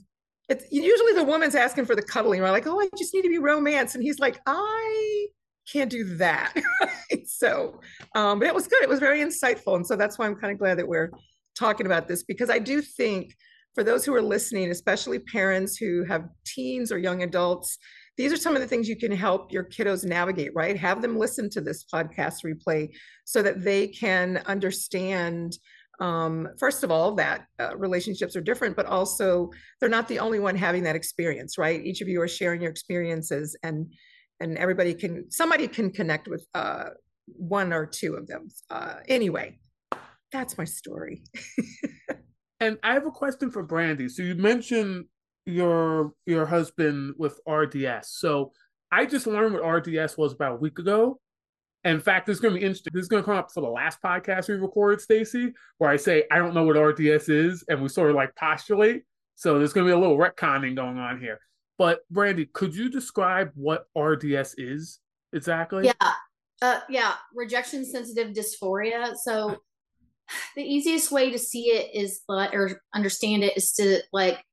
it's 0.49 0.65
usually 0.71 1.13
the 1.13 1.23
woman's 1.23 1.55
asking 1.55 1.85
for 1.85 1.95
the 1.95 2.01
cuddling, 2.01 2.41
right? 2.41 2.51
Like, 2.51 2.67
oh, 2.67 2.79
I 2.79 2.89
just 2.97 3.13
need 3.13 3.21
to 3.21 3.29
be 3.29 3.37
romance. 3.37 3.93
And 3.93 4.03
he's 4.03 4.19
like, 4.19 4.39
I 4.47 5.27
can't 5.71 5.89
do 5.89 6.03
that. 6.17 6.53
so, 7.25 7.79
um, 8.15 8.39
but 8.39 8.47
it 8.47 8.55
was 8.55 8.67
good. 8.67 8.81
It 8.81 8.89
was 8.89 8.99
very 8.99 9.19
insightful. 9.19 9.75
And 9.75 9.85
so 9.85 9.95
that's 9.95 10.17
why 10.17 10.25
I'm 10.25 10.35
kind 10.35 10.51
of 10.51 10.59
glad 10.59 10.77
that 10.79 10.87
we're 10.87 11.11
talking 11.57 11.85
about 11.85 12.07
this 12.07 12.23
because 12.23 12.49
I 12.49 12.59
do 12.59 12.81
think 12.81 13.35
for 13.75 13.83
those 13.83 14.05
who 14.05 14.13
are 14.15 14.21
listening, 14.21 14.71
especially 14.71 15.19
parents 15.19 15.77
who 15.77 16.03
have 16.05 16.27
teens 16.45 16.91
or 16.91 16.97
young 16.97 17.23
adults, 17.23 17.77
these 18.17 18.33
are 18.33 18.37
some 18.37 18.55
of 18.55 18.61
the 18.61 18.67
things 18.67 18.89
you 18.89 18.97
can 18.97 19.11
help 19.11 19.51
your 19.51 19.63
kiddos 19.63 20.03
navigate, 20.03 20.53
right? 20.53 20.75
Have 20.77 21.01
them 21.01 21.17
listen 21.17 21.49
to 21.51 21.61
this 21.61 21.85
podcast 21.85 22.43
replay 22.43 22.89
so 23.23 23.41
that 23.41 23.63
they 23.63 23.87
can 23.87 24.41
understand 24.45 25.57
um, 25.99 26.47
first 26.57 26.83
of 26.83 26.91
all, 26.91 27.13
that 27.15 27.45
uh, 27.59 27.75
relationships 27.75 28.35
are 28.35 28.41
different, 28.41 28.75
but 28.75 28.85
also 28.85 29.49
they're 29.79 29.89
not 29.89 30.07
the 30.07 30.19
only 30.19 30.39
one 30.39 30.55
having 30.55 30.83
that 30.83 30.95
experience, 30.95 31.57
right? 31.57 31.83
Each 31.83 31.99
of 32.01 32.07
you 32.07 32.21
are 32.21 32.27
sharing 32.27 32.61
your 32.61 32.71
experiences, 32.71 33.55
and 33.63 33.91
and 34.39 34.57
everybody 34.57 34.93
can 34.93 35.29
somebody 35.29 35.67
can 35.67 35.91
connect 35.91 36.27
with 36.27 36.45
uh, 36.53 36.89
one 37.25 37.73
or 37.73 37.85
two 37.85 38.15
of 38.15 38.27
them. 38.27 38.49
Uh, 38.69 38.95
anyway, 39.07 39.59
that's 40.31 40.57
my 40.57 40.65
story. 40.65 41.23
and 42.59 42.77
I 42.83 42.93
have 42.93 43.05
a 43.05 43.11
question 43.11 43.51
for 43.51 43.65
Brandi. 43.65 44.09
So 44.09 44.23
you 44.23 44.35
mentioned 44.35 45.05
your 45.45 46.13
your 46.25 46.45
husband 46.45 47.15
with 47.17 47.39
RDS. 47.47 48.11
So 48.19 48.51
I 48.91 49.05
just 49.05 49.27
learned 49.27 49.55
what 49.55 49.67
RDS 49.67 50.17
was 50.17 50.33
about 50.33 50.53
a 50.53 50.57
week 50.57 50.79
ago. 50.79 51.19
In 51.85 52.01
fact, 52.01 52.25
this 52.25 52.35
is 52.35 52.41
going 52.41 52.53
to 52.55 52.59
be 52.59 52.65
interesting. 52.65 52.91
This 52.93 53.03
is 53.03 53.07
going 53.07 53.23
to 53.23 53.25
come 53.25 53.37
up 53.37 53.51
for 53.53 53.61
the 53.61 53.69
last 53.69 53.99
podcast 54.03 54.49
we 54.49 54.55
recorded, 54.55 54.99
Stacy, 54.99 55.53
where 55.77 55.89
I 55.89 55.95
say 55.95 56.25
I 56.29 56.37
don't 56.37 56.53
know 56.53 56.63
what 56.63 56.77
RDS 56.77 57.29
is, 57.29 57.63
and 57.69 57.81
we 57.81 57.87
sort 57.87 58.09
of 58.09 58.15
like 58.15 58.35
postulate. 58.35 59.03
So 59.35 59.57
there's 59.57 59.71
going 59.71 59.87
to 59.87 59.89
be 59.89 59.95
a 59.95 59.99
little 59.99 60.17
retconning 60.17 60.75
going 60.75 60.97
on 60.97 61.21
here. 61.21 61.39
But 61.79 62.01
Brandi, 62.13 62.51
could 62.51 62.75
you 62.75 62.89
describe 62.89 63.51
what 63.55 63.87
RDS 63.97 64.55
is 64.57 64.99
exactly? 65.31 65.85
Yeah, 65.85 66.13
uh, 66.61 66.81
yeah, 66.89 67.13
rejection 67.33 67.85
sensitive 67.85 68.33
dysphoria. 68.33 69.15
So 69.15 69.57
the 70.57 70.61
easiest 70.61 71.09
way 71.09 71.31
to 71.31 71.39
see 71.39 71.69
it 71.69 71.89
is 71.95 72.21
or 72.29 72.81
understand 72.93 73.45
it 73.45 73.55
is 73.55 73.71
to 73.73 74.01
like 74.11 74.43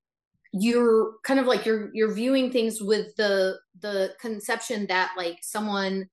you're 0.53 1.15
kind 1.25 1.41
of 1.41 1.47
like 1.47 1.67
you're 1.67 1.91
you're 1.93 2.15
viewing 2.15 2.53
things 2.53 2.81
with 2.81 3.15
the 3.17 3.59
the 3.83 4.15
conception 4.21 4.87
that 4.87 5.13
like 5.17 5.39
someone 5.43 6.09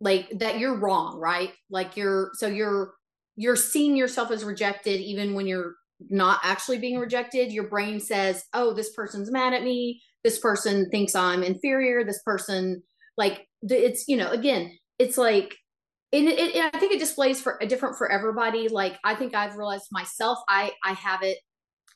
like 0.00 0.30
that 0.38 0.58
you're 0.58 0.78
wrong 0.78 1.18
right 1.18 1.52
like 1.68 1.96
you're 1.96 2.30
so 2.34 2.46
you're 2.46 2.94
you're 3.36 3.56
seeing 3.56 3.94
yourself 3.94 4.30
as 4.30 4.44
rejected 4.44 5.00
even 5.00 5.34
when 5.34 5.46
you're 5.46 5.74
not 6.08 6.40
actually 6.42 6.78
being 6.78 6.98
rejected 6.98 7.52
your 7.52 7.68
brain 7.68 8.00
says 8.00 8.44
oh 8.54 8.72
this 8.72 8.94
person's 8.94 9.30
mad 9.30 9.52
at 9.52 9.62
me 9.62 10.00
this 10.24 10.38
person 10.38 10.88
thinks 10.90 11.14
i'm 11.14 11.42
inferior 11.42 12.04
this 12.04 12.22
person 12.22 12.82
like 13.16 13.46
it's 13.62 14.08
you 14.08 14.16
know 14.16 14.30
again 14.30 14.76
it's 14.98 15.18
like 15.18 15.56
it, 16.10 16.24
it, 16.24 16.56
it, 16.56 16.74
i 16.74 16.78
think 16.78 16.92
it 16.92 16.98
displays 16.98 17.40
for 17.40 17.58
a 17.60 17.66
different 17.66 17.96
for 17.96 18.10
everybody 18.10 18.68
like 18.68 18.98
i 19.04 19.14
think 19.14 19.34
i've 19.34 19.56
realized 19.56 19.88
myself 19.90 20.38
i 20.48 20.72
i 20.84 20.92
have 20.92 21.22
it 21.22 21.38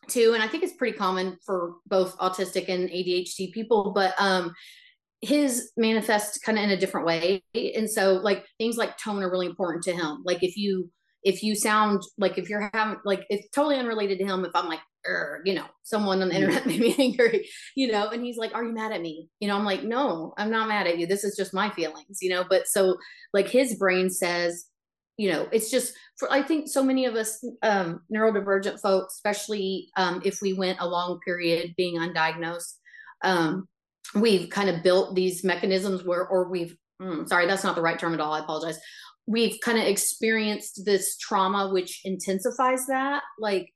too 0.08 0.32
and 0.34 0.42
i 0.42 0.48
think 0.48 0.62
it's 0.62 0.76
pretty 0.76 0.96
common 0.96 1.36
for 1.44 1.74
both 1.86 2.16
autistic 2.18 2.68
and 2.68 2.88
adhd 2.90 3.52
people 3.52 3.92
but 3.92 4.14
um 4.18 4.52
his 5.22 5.72
manifests 5.76 6.38
kind 6.38 6.58
of 6.58 6.64
in 6.64 6.70
a 6.70 6.76
different 6.76 7.06
way 7.06 7.42
and 7.54 7.90
so 7.90 8.14
like 8.14 8.44
things 8.58 8.76
like 8.76 8.98
tone 8.98 9.22
are 9.22 9.30
really 9.30 9.46
important 9.46 9.82
to 9.82 9.92
him 9.92 10.22
like 10.24 10.42
if 10.42 10.56
you 10.56 10.90
if 11.26 11.42
you 11.42 11.56
sound 11.56 12.02
like 12.18 12.38
if 12.38 12.48
you're 12.48 12.70
having 12.72 12.98
like 13.04 13.26
it's 13.28 13.48
totally 13.50 13.76
unrelated 13.76 14.18
to 14.18 14.24
him 14.24 14.44
if 14.44 14.52
i'm 14.54 14.68
like 14.68 14.80
err, 15.04 15.42
you 15.44 15.54
know 15.54 15.64
someone 15.82 16.22
on 16.22 16.28
the 16.28 16.34
internet 16.34 16.66
made 16.66 16.80
me 16.80 16.94
angry 16.98 17.48
you 17.74 17.90
know 17.90 18.08
and 18.08 18.24
he's 18.24 18.38
like 18.38 18.54
are 18.54 18.64
you 18.64 18.72
mad 18.72 18.92
at 18.92 19.02
me? 19.02 19.28
You 19.40 19.48
know 19.48 19.56
i'm 19.56 19.64
like 19.64 19.82
no 19.82 20.32
i'm 20.38 20.50
not 20.50 20.68
mad 20.68 20.86
at 20.86 20.98
you. 20.98 21.06
This 21.06 21.24
is 21.24 21.36
just 21.36 21.52
my 21.52 21.68
feelings 21.70 22.18
you 22.22 22.30
know 22.30 22.44
but 22.48 22.66
so 22.68 22.96
like 23.32 23.48
his 23.48 23.74
brain 23.74 24.08
says 24.08 24.66
you 25.16 25.30
know 25.30 25.48
it's 25.50 25.70
just 25.70 25.94
for 26.16 26.30
i 26.32 26.42
think 26.42 26.68
so 26.68 26.82
many 26.82 27.06
of 27.06 27.14
us 27.14 27.44
um 27.62 28.00
neurodivergent 28.14 28.80
folks 28.80 29.14
especially 29.14 29.88
um 29.96 30.20
if 30.24 30.40
we 30.42 30.52
went 30.52 30.80
a 30.80 30.86
long 30.86 31.18
period 31.24 31.74
being 31.76 31.98
undiagnosed 31.98 32.74
um 33.24 33.66
we've 34.14 34.50
kind 34.50 34.68
of 34.68 34.82
built 34.82 35.14
these 35.14 35.42
mechanisms 35.42 36.04
where 36.04 36.26
or 36.26 36.50
we've 36.50 36.76
mm, 37.00 37.26
sorry 37.28 37.46
that's 37.46 37.64
not 37.64 37.74
the 37.74 37.82
right 37.82 37.98
term 37.98 38.12
at 38.12 38.20
all 38.20 38.34
i 38.34 38.40
apologize 38.40 38.78
we've 39.26 39.58
kind 39.62 39.78
of 39.78 39.84
experienced 39.84 40.82
this 40.84 41.16
trauma 41.16 41.70
which 41.70 42.00
intensifies 42.04 42.86
that 42.86 43.22
like 43.38 43.72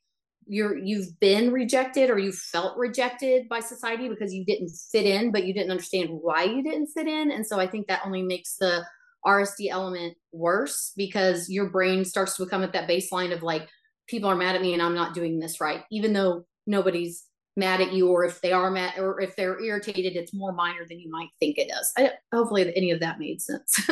you're 0.47 0.76
you've 0.78 1.19
been 1.21 1.52
rejected 1.52 2.11
or 2.11 2.19
you 2.19 2.33
felt 2.33 2.76
rejected 2.76 3.49
by 3.49 3.61
society 3.61 4.09
because 4.09 4.33
you 4.33 4.45
didn't 4.45 4.71
fit 4.90 5.07
in 5.07 5.30
but 5.30 5.45
you 5.45 5.54
didn't 5.54 5.71
understand 5.71 6.09
why 6.11 6.45
you 6.45 6.62
didn't 6.62 6.88
fit 6.88 7.07
in 7.07 7.30
and 7.30 7.47
so 7.47 7.59
i 7.59 7.66
think 7.66 7.87
that 7.87 8.02
only 8.04 8.23
makes 8.23 8.57
the 8.57 8.85
rsd 9.26 9.69
element 9.71 10.16
worse 10.33 10.92
because 10.97 11.49
your 11.49 11.69
brain 11.69 12.04
starts 12.04 12.37
to 12.37 12.45
become 12.45 12.62
at 12.62 12.73
that 12.73 12.88
baseline 12.88 13.33
of 13.33 13.42
like 13.42 13.69
people 14.09 14.30
are 14.30 14.37
mad 14.37 14.57
at 14.57 14.62
me 14.62 14.73
and 14.73 14.83
i'm 14.83 14.95
not 14.95 15.14
doing 15.14 15.38
this 15.38 15.61
right 15.61 15.83
even 15.90 16.12
though 16.12 16.45
nobody's 16.66 17.25
mad 17.57 17.80
at 17.80 17.92
you 17.92 18.09
or 18.09 18.25
if 18.25 18.40
they 18.40 18.52
are 18.52 18.71
mad 18.71 18.95
or 18.99 19.21
if 19.21 19.37
they're 19.37 19.62
irritated 19.62 20.16
it's 20.16 20.33
more 20.33 20.52
minor 20.52 20.87
than 20.88 20.99
you 20.99 21.11
might 21.11 21.28
think 21.40 21.59
it 21.59 21.71
is. 21.71 21.92
I, 21.97 22.12
hopefully 22.33 22.73
any 22.76 22.90
of 22.90 23.00
that 23.00 23.19
made 23.19 23.40
sense 23.42 23.88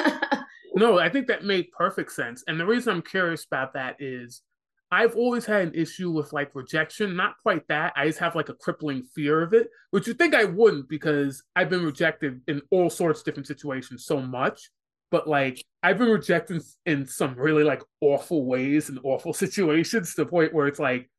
no 0.79 0.99
i 0.99 1.09
think 1.09 1.27
that 1.27 1.45
made 1.45 1.71
perfect 1.73 2.13
sense. 2.13 2.45
And 2.47 2.59
the 2.59 2.67
reason 2.67 2.95
i'm 2.95 3.03
curious 3.03 3.45
about 3.45 3.75
that 3.75 3.97
is 3.99 4.43
i've 4.91 5.17
always 5.17 5.45
had 5.45 5.69
an 5.69 5.75
issue 5.75 6.11
with 6.11 6.33
like 6.33 6.55
rejection. 6.55 7.17
Not 7.17 7.35
quite 7.43 7.67
that. 7.69 7.93
I 7.97 8.07
just 8.07 8.21
have 8.21 8.35
like 8.35 8.49
a 8.49 8.55
crippling 8.55 9.05
fear 9.15 9.43
of 9.43 9.53
it 9.53 9.69
which 9.91 10.07
you 10.07 10.15
think 10.15 10.35
i 10.35 10.45
wouldn't 10.45 10.89
because 10.89 11.43
i've 11.57 11.71
been 11.71 11.85
rejected 11.85 12.41
in 12.47 12.63
all 12.71 12.91
sorts 12.91 13.21
of 13.21 13.25
different 13.25 13.47
situations 13.47 14.05
so 14.05 14.21
much. 14.21 14.71
But 15.11 15.27
like 15.27 15.65
I've 15.83 15.99
been 15.99 16.11
rejected 16.11 16.63
in 16.85 17.07
some 17.07 17.35
really 17.35 17.65
like 17.65 17.83
awful 18.01 18.45
ways 18.45 18.89
and 18.89 18.99
awful 19.05 19.33
situations 19.45 20.15
to 20.15 20.25
the 20.25 20.31
point 20.31 20.53
where 20.53 20.67
it's 20.67 20.81
like 20.81 21.11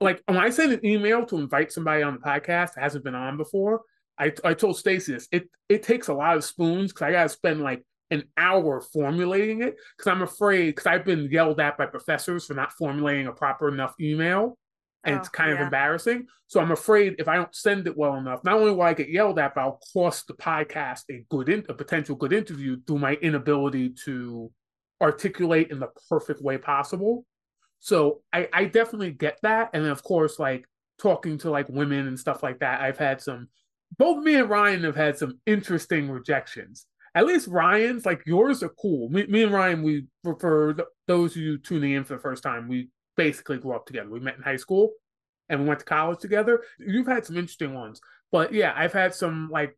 like 0.00 0.22
when 0.26 0.38
I 0.38 0.50
send 0.50 0.72
an 0.72 0.84
email 0.84 1.24
to 1.26 1.38
invite 1.38 1.72
somebody 1.72 2.02
on 2.02 2.14
the 2.14 2.20
podcast 2.20 2.74
that 2.74 2.82
hasn't 2.82 3.04
been 3.04 3.14
on 3.14 3.36
before, 3.36 3.82
I 4.18 4.32
I 4.44 4.54
told 4.54 4.76
Stacy 4.76 5.12
this. 5.12 5.28
It 5.32 5.48
it 5.68 5.82
takes 5.82 6.08
a 6.08 6.14
lot 6.14 6.36
of 6.36 6.44
spoons 6.44 6.92
because 6.92 7.06
I 7.06 7.12
gotta 7.12 7.28
spend 7.28 7.60
like 7.60 7.82
an 8.14 8.24
hour 8.36 8.80
formulating 8.80 9.62
it 9.62 9.76
because 9.96 10.10
I'm 10.10 10.22
afraid 10.22 10.66
because 10.68 10.86
I've 10.86 11.04
been 11.04 11.28
yelled 11.30 11.60
at 11.60 11.76
by 11.76 11.86
professors 11.86 12.46
for 12.46 12.54
not 12.54 12.72
formulating 12.72 13.26
a 13.26 13.32
proper 13.32 13.68
enough 13.68 13.94
email. 14.00 14.58
and 15.06 15.16
it's 15.16 15.28
Oh, 15.28 15.32
kind 15.32 15.52
of 15.52 15.60
embarrassing. 15.60 16.26
So 16.46 16.60
I'm 16.60 16.70
afraid 16.72 17.16
if 17.18 17.28
I 17.28 17.36
don't 17.36 17.54
send 17.54 17.86
it 17.86 17.94
well 17.96 18.16
enough, 18.16 18.42
not 18.42 18.54
only 18.56 18.72
will 18.72 18.82
I 18.82 18.94
get 18.94 19.10
yelled 19.10 19.38
at, 19.38 19.54
but 19.54 19.60
I'll 19.60 19.80
cost 19.92 20.26
the 20.28 20.34
podcast 20.34 21.02
a 21.10 21.26
good, 21.28 21.50
in, 21.50 21.66
a 21.68 21.74
potential 21.74 22.16
good 22.16 22.32
interview 22.32 22.78
through 22.86 23.00
my 23.00 23.14
inability 23.16 23.90
to 24.06 24.50
articulate 25.02 25.70
in 25.70 25.78
the 25.80 25.88
perfect 26.08 26.40
way 26.40 26.56
possible. 26.56 27.26
So 27.80 28.22
I, 28.32 28.48
I 28.52 28.64
definitely 28.64 29.10
get 29.12 29.38
that, 29.42 29.70
and 29.74 29.84
then 29.84 29.90
of 29.92 30.02
course, 30.02 30.38
like 30.38 30.64
talking 30.98 31.36
to 31.38 31.50
like 31.50 31.68
women 31.68 32.06
and 32.06 32.18
stuff 32.18 32.42
like 32.42 32.60
that, 32.60 32.80
I've 32.80 32.96
had 32.98 33.20
some. 33.20 33.48
Both 33.98 34.24
me 34.24 34.36
and 34.36 34.48
Ryan 34.48 34.84
have 34.84 34.96
had 34.96 35.18
some 35.18 35.38
interesting 35.44 36.10
rejections. 36.10 36.86
At 37.14 37.26
least 37.26 37.48
Ryan's 37.48 38.04
like 38.04 38.22
yours 38.26 38.62
are 38.62 38.70
cool. 38.80 39.08
Me, 39.08 39.26
me 39.26 39.44
and 39.44 39.52
Ryan, 39.52 39.82
we 39.82 40.06
for 40.40 40.76
those 41.06 41.36
you 41.36 41.58
tuning 41.58 41.92
in 41.92 42.04
for 42.04 42.14
the 42.14 42.22
first 42.22 42.42
time, 42.42 42.68
we 42.68 42.88
basically 43.16 43.58
grew 43.58 43.72
up 43.74 43.86
together. 43.86 44.10
We 44.10 44.20
met 44.20 44.36
in 44.36 44.42
high 44.42 44.56
school 44.56 44.90
and 45.48 45.60
we 45.60 45.66
went 45.66 45.80
to 45.80 45.86
college 45.86 46.18
together. 46.18 46.62
You've 46.78 47.06
had 47.06 47.24
some 47.24 47.36
interesting 47.36 47.74
ones, 47.74 48.00
but 48.32 48.52
yeah, 48.52 48.72
I've 48.74 48.92
had 48.92 49.14
some 49.14 49.48
like 49.50 49.76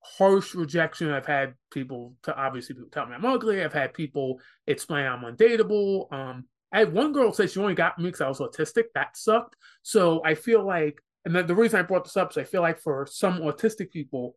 harsh 0.00 0.54
rejection. 0.54 1.10
I've 1.10 1.26
had 1.26 1.54
people 1.70 2.14
to 2.24 2.36
obviously 2.36 2.74
people 2.74 2.90
tell 2.90 3.06
me 3.06 3.14
I'm 3.14 3.24
ugly. 3.24 3.62
I've 3.62 3.72
had 3.72 3.94
people 3.94 4.40
explain 4.66 5.06
I'm 5.06 5.22
undateable. 5.22 6.12
Um, 6.12 6.44
I 6.72 6.80
had 6.80 6.92
one 6.92 7.12
girl 7.12 7.32
say 7.32 7.46
she 7.46 7.60
only 7.60 7.74
got 7.74 7.98
me 7.98 8.06
because 8.06 8.20
I 8.20 8.28
was 8.28 8.40
autistic. 8.40 8.84
That 8.94 9.16
sucked. 9.16 9.56
So 9.82 10.22
I 10.24 10.34
feel 10.34 10.64
like, 10.66 11.00
and 11.24 11.34
the 11.34 11.54
reason 11.54 11.78
I 11.78 11.82
brought 11.82 12.04
this 12.04 12.16
up 12.16 12.32
is 12.32 12.36
I 12.36 12.44
feel 12.44 12.60
like 12.62 12.80
for 12.80 13.06
some 13.08 13.38
autistic 13.38 13.90
people, 13.90 14.36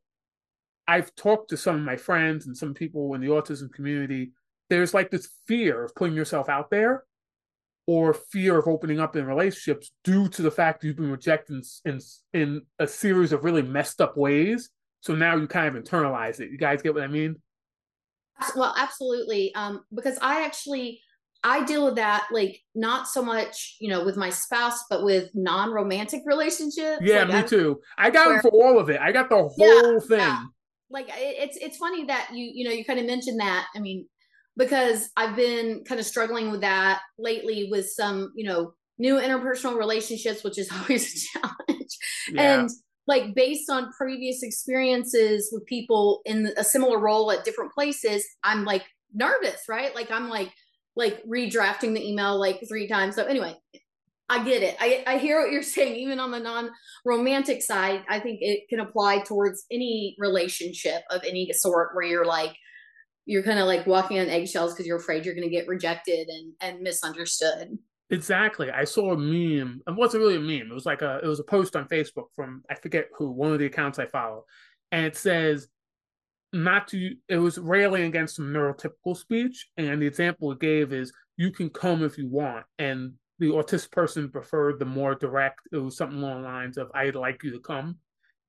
I've 0.87 1.13
talked 1.15 1.49
to 1.49 1.57
some 1.57 1.75
of 1.75 1.81
my 1.81 1.97
friends 1.97 2.47
and 2.47 2.55
some 2.55 2.73
people 2.73 3.13
in 3.13 3.21
the 3.21 3.27
autism 3.27 3.71
community. 3.73 4.31
There's 4.69 4.93
like 4.93 5.11
this 5.11 5.29
fear 5.47 5.83
of 5.83 5.95
putting 5.95 6.15
yourself 6.15 6.49
out 6.49 6.69
there 6.69 7.03
or 7.87 8.13
fear 8.13 8.57
of 8.57 8.67
opening 8.67 8.99
up 8.99 9.15
in 9.15 9.25
relationships 9.25 9.91
due 10.03 10.27
to 10.29 10.41
the 10.41 10.51
fact 10.51 10.81
that 10.81 10.87
you've 10.87 10.97
been 10.97 11.11
rejected 11.11 11.63
in, 11.85 11.93
in, 12.33 12.41
in 12.41 12.61
a 12.79 12.87
series 12.87 13.31
of 13.31 13.43
really 13.43 13.61
messed 13.61 14.01
up 14.01 14.17
ways. 14.17 14.69
So 15.01 15.15
now 15.15 15.35
you 15.35 15.47
kind 15.47 15.75
of 15.75 15.81
internalize 15.83 16.39
it. 16.39 16.51
You 16.51 16.57
guys 16.57 16.81
get 16.81 16.93
what 16.93 17.03
I 17.03 17.07
mean? 17.07 17.35
Well, 18.55 18.73
absolutely. 18.77 19.53
Um, 19.55 19.83
because 19.93 20.17
I 20.21 20.45
actually 20.45 21.01
I 21.43 21.63
deal 21.63 21.85
with 21.85 21.95
that 21.95 22.27
like 22.31 22.59
not 22.75 23.07
so 23.07 23.23
much, 23.23 23.77
you 23.79 23.89
know, 23.89 24.03
with 24.03 24.17
my 24.17 24.29
spouse, 24.31 24.83
but 24.89 25.03
with 25.03 25.29
non-romantic 25.33 26.23
relationships. 26.25 26.99
Yeah, 27.01 27.19
like, 27.19 27.27
me 27.29 27.33
I'm- 27.35 27.47
too. 27.47 27.79
I 27.97 28.09
got 28.09 28.25
where- 28.27 28.35
them 28.35 28.41
for 28.41 28.51
all 28.51 28.79
of 28.79 28.89
it. 28.89 28.99
I 28.99 29.11
got 29.11 29.29
the 29.29 29.35
whole 29.47 29.53
Yeah, 29.93 29.99
thing. 29.99 30.19
yeah. 30.19 30.43
Like 30.89 31.09
it's 31.11 31.57
it's 31.57 31.77
funny 31.77 32.05
that 32.05 32.29
you 32.33 32.49
you 32.53 32.67
know 32.67 32.73
you 32.73 32.85
kind 32.85 32.99
of 32.99 33.05
mentioned 33.05 33.39
that 33.39 33.67
i 33.75 33.79
mean 33.79 34.07
because 34.55 35.09
i've 35.17 35.35
been 35.35 35.83
kind 35.87 35.99
of 35.99 36.05
struggling 36.05 36.51
with 36.51 36.61
that 36.61 37.01
lately 37.17 37.67
with 37.71 37.89
some 37.89 38.31
you 38.35 38.47
know 38.47 38.73
new 38.97 39.15
interpersonal 39.15 39.77
relationships 39.77 40.43
which 40.43 40.57
is 40.57 40.69
always 40.81 41.13
a 41.13 41.39
challenge. 41.39 41.97
Yeah. 42.31 42.59
and 42.59 42.69
like 43.05 43.33
based 43.35 43.69
on 43.69 43.91
previous 43.93 44.43
experiences 44.43 45.49
with 45.51 45.65
people 45.65 46.21
in 46.25 46.51
a 46.57 46.63
similar 46.63 46.99
role 46.99 47.31
at 47.31 47.45
different 47.45 47.73
places 47.73 48.25
i'm 48.43 48.65
like 48.65 48.83
nervous 49.13 49.61
right? 49.69 49.95
Like 49.95 50.11
i'm 50.11 50.29
like 50.29 50.51
like 50.95 51.23
redrafting 51.25 51.93
the 51.93 52.05
email 52.05 52.39
like 52.39 52.59
three 52.67 52.87
times. 52.87 53.15
So 53.15 53.23
anyway 53.23 53.55
i 54.29 54.43
get 54.43 54.61
it 54.61 54.75
i, 54.79 55.03
I 55.07 55.17
hear 55.17 55.41
what 55.41 55.51
you're 55.51 55.63
saying 55.63 55.95
even 55.95 56.19
on 56.19 56.31
the 56.31 56.39
non 56.39 56.69
romantic 57.07 57.63
side, 57.63 58.03
I 58.09 58.19
think 58.19 58.39
it 58.41 58.67
can 58.69 58.79
apply 58.79 59.19
towards 59.19 59.65
any 59.71 60.15
relationship 60.19 61.03
of 61.09 61.23
any 61.23 61.51
sort 61.53 61.95
where 61.95 62.05
you're 62.05 62.25
like, 62.25 62.55
you're 63.25 63.43
kind 63.43 63.59
of 63.59 63.65
like 63.65 63.87
walking 63.87 64.19
on 64.19 64.27
eggshells 64.27 64.73
because 64.73 64.85
you're 64.85 64.97
afraid 64.97 65.25
you're 65.25 65.35
going 65.35 65.49
to 65.49 65.53
get 65.53 65.67
rejected 65.67 66.27
and, 66.27 66.53
and 66.61 66.81
misunderstood. 66.81 67.77
Exactly. 68.09 68.71
I 68.71 68.85
saw 68.85 69.13
a 69.13 69.17
meme. 69.17 69.81
It 69.85 69.95
wasn't 69.95 70.21
really 70.21 70.37
a 70.37 70.39
meme. 70.39 70.71
It 70.71 70.73
was 70.73 70.85
like 70.85 71.01
a 71.01 71.19
it 71.21 71.27
was 71.27 71.41
a 71.41 71.43
post 71.43 71.75
on 71.75 71.87
Facebook 71.89 72.27
from 72.35 72.63
I 72.69 72.75
forget 72.75 73.07
who, 73.17 73.31
one 73.31 73.51
of 73.51 73.59
the 73.59 73.65
accounts 73.65 73.99
I 73.99 74.05
follow. 74.05 74.45
And 74.91 75.05
it 75.05 75.17
says 75.17 75.67
not 76.53 76.87
to 76.89 77.15
it 77.27 77.37
was 77.37 77.57
railing 77.57 78.03
against 78.03 78.37
some 78.37 78.45
neurotypical 78.45 79.17
speech. 79.17 79.67
And 79.75 80.01
the 80.01 80.07
example 80.07 80.53
it 80.53 80.61
gave 80.61 80.93
is 80.93 81.11
you 81.35 81.51
can 81.51 81.69
come 81.69 82.03
if 82.03 82.17
you 82.17 82.29
want. 82.29 82.65
And 82.79 83.13
the 83.39 83.47
autistic 83.47 83.91
person 83.91 84.29
preferred 84.29 84.79
the 84.79 84.85
more 84.85 85.15
direct, 85.15 85.59
it 85.71 85.77
was 85.77 85.95
something 85.97 86.19
along 86.19 86.41
the 86.41 86.47
lines 86.47 86.77
of 86.77 86.89
I'd 86.93 87.15
like 87.15 87.43
you 87.43 87.51
to 87.51 87.59
come 87.59 87.97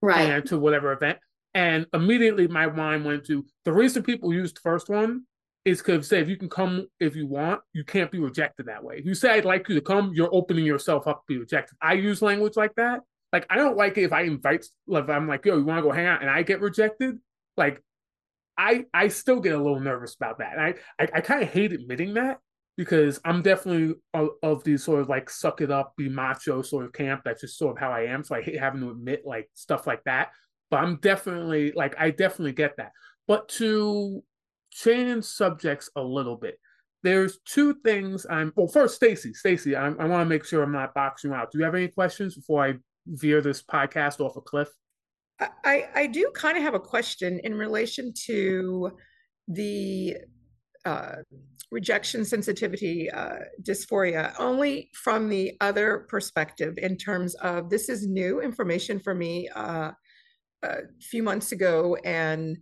Right. 0.00 0.30
and 0.30 0.46
to 0.46 0.58
whatever 0.58 0.92
event. 0.92 1.18
And 1.54 1.86
immediately 1.92 2.46
my 2.46 2.66
mind 2.66 3.04
went 3.04 3.24
to 3.26 3.44
the 3.64 3.72
reason 3.72 4.02
people 4.02 4.32
used 4.32 4.56
the 4.56 4.60
first 4.60 4.88
one 4.88 5.24
is 5.64 5.78
because 5.78 6.08
say 6.08 6.20
if 6.20 6.28
you 6.28 6.36
can 6.36 6.48
come 6.48 6.86
if 7.00 7.16
you 7.16 7.26
want, 7.26 7.60
you 7.72 7.84
can't 7.84 8.10
be 8.10 8.18
rejected 8.18 8.66
that 8.66 8.84
way. 8.84 8.98
If 8.98 9.06
you 9.06 9.14
say 9.14 9.30
I'd 9.30 9.44
like 9.44 9.68
you 9.68 9.74
to 9.74 9.80
come, 9.80 10.12
you're 10.14 10.32
opening 10.32 10.64
yourself 10.64 11.06
up 11.06 11.22
to 11.22 11.24
be 11.34 11.38
rejected. 11.38 11.76
I 11.82 11.94
use 11.94 12.22
language 12.22 12.56
like 12.56 12.74
that. 12.76 13.00
Like 13.32 13.46
I 13.50 13.56
don't 13.56 13.76
like 13.76 13.98
it 13.98 14.04
if 14.04 14.12
I 14.12 14.22
invite 14.22 14.64
if 14.88 15.08
I'm 15.10 15.26
like, 15.28 15.44
yo, 15.44 15.56
you 15.58 15.64
want 15.64 15.78
to 15.78 15.82
go 15.82 15.90
hang 15.92 16.06
out 16.06 16.20
and 16.22 16.30
I 16.30 16.42
get 16.42 16.60
rejected. 16.60 17.18
Like 17.56 17.82
I 18.56 18.86
I 18.94 19.08
still 19.08 19.40
get 19.40 19.52
a 19.54 19.58
little 19.58 19.80
nervous 19.80 20.14
about 20.14 20.38
that. 20.38 20.52
And 20.52 20.60
I 20.60 20.74
I, 20.98 21.08
I 21.14 21.20
kind 21.20 21.42
of 21.42 21.48
hate 21.50 21.72
admitting 21.72 22.14
that 22.14 22.38
because 22.78 23.20
I'm 23.24 23.42
definitely 23.42 23.96
of, 24.14 24.62
the 24.62 24.78
sort 24.78 25.00
of 25.00 25.08
like 25.08 25.28
suck 25.28 25.60
it 25.60 25.70
up, 25.70 25.94
be 25.96 26.08
macho 26.08 26.62
sort 26.62 26.84
of 26.84 26.92
camp. 26.92 27.22
That's 27.24 27.40
just 27.40 27.58
sort 27.58 27.76
of 27.76 27.80
how 27.80 27.90
I 27.90 28.02
am. 28.02 28.22
So 28.22 28.36
I 28.36 28.40
hate 28.40 28.58
having 28.58 28.80
to 28.82 28.90
admit 28.90 29.22
like 29.26 29.50
stuff 29.54 29.86
like 29.88 30.04
that. 30.04 30.30
But 30.70 30.84
I'm 30.84 30.96
definitely 31.02 31.72
like 31.72 31.96
I 31.98 32.10
definitely 32.10 32.52
get 32.52 32.76
that. 32.76 32.92
But 33.26 33.48
to 33.50 34.22
change 34.70 35.24
subjects 35.24 35.90
a 35.96 36.02
little 36.02 36.36
bit, 36.36 36.56
there's 37.02 37.38
two 37.44 37.74
things 37.84 38.24
I'm. 38.30 38.52
Well, 38.54 38.68
first, 38.68 38.94
Stacy, 38.94 39.34
Stacy, 39.34 39.74
I, 39.74 39.86
I 39.86 40.04
want 40.04 40.20
to 40.20 40.24
make 40.26 40.44
sure 40.44 40.62
I'm 40.62 40.72
not 40.72 40.94
boxing 40.94 41.32
you 41.32 41.36
out. 41.36 41.50
Do 41.50 41.58
you 41.58 41.64
have 41.64 41.74
any 41.74 41.88
questions 41.88 42.36
before 42.36 42.64
I 42.64 42.74
veer 43.08 43.40
this 43.40 43.60
podcast 43.60 44.20
off 44.20 44.36
a 44.36 44.40
cliff? 44.40 44.68
I, 45.40 45.88
I 45.94 46.06
do 46.06 46.30
kind 46.34 46.56
of 46.56 46.62
have 46.62 46.74
a 46.74 46.80
question 46.80 47.40
in 47.42 47.54
relation 47.54 48.12
to 48.26 48.92
the 49.48 50.16
uh, 50.88 51.16
rejection 51.70 52.24
sensitivity 52.24 53.10
uh, 53.10 53.40
dysphoria, 53.68 54.24
only 54.38 54.74
from 55.04 55.28
the 55.28 55.46
other 55.68 56.06
perspective 56.08 56.72
in 56.78 56.96
terms 56.96 57.34
of 57.52 57.68
this 57.72 57.88
is 57.94 58.00
new 58.06 58.40
information 58.40 58.96
for 58.98 59.14
me 59.14 59.32
uh, 59.64 59.90
a 60.62 60.76
few 61.10 61.22
months 61.22 61.52
ago. 61.52 61.96
And 62.04 62.56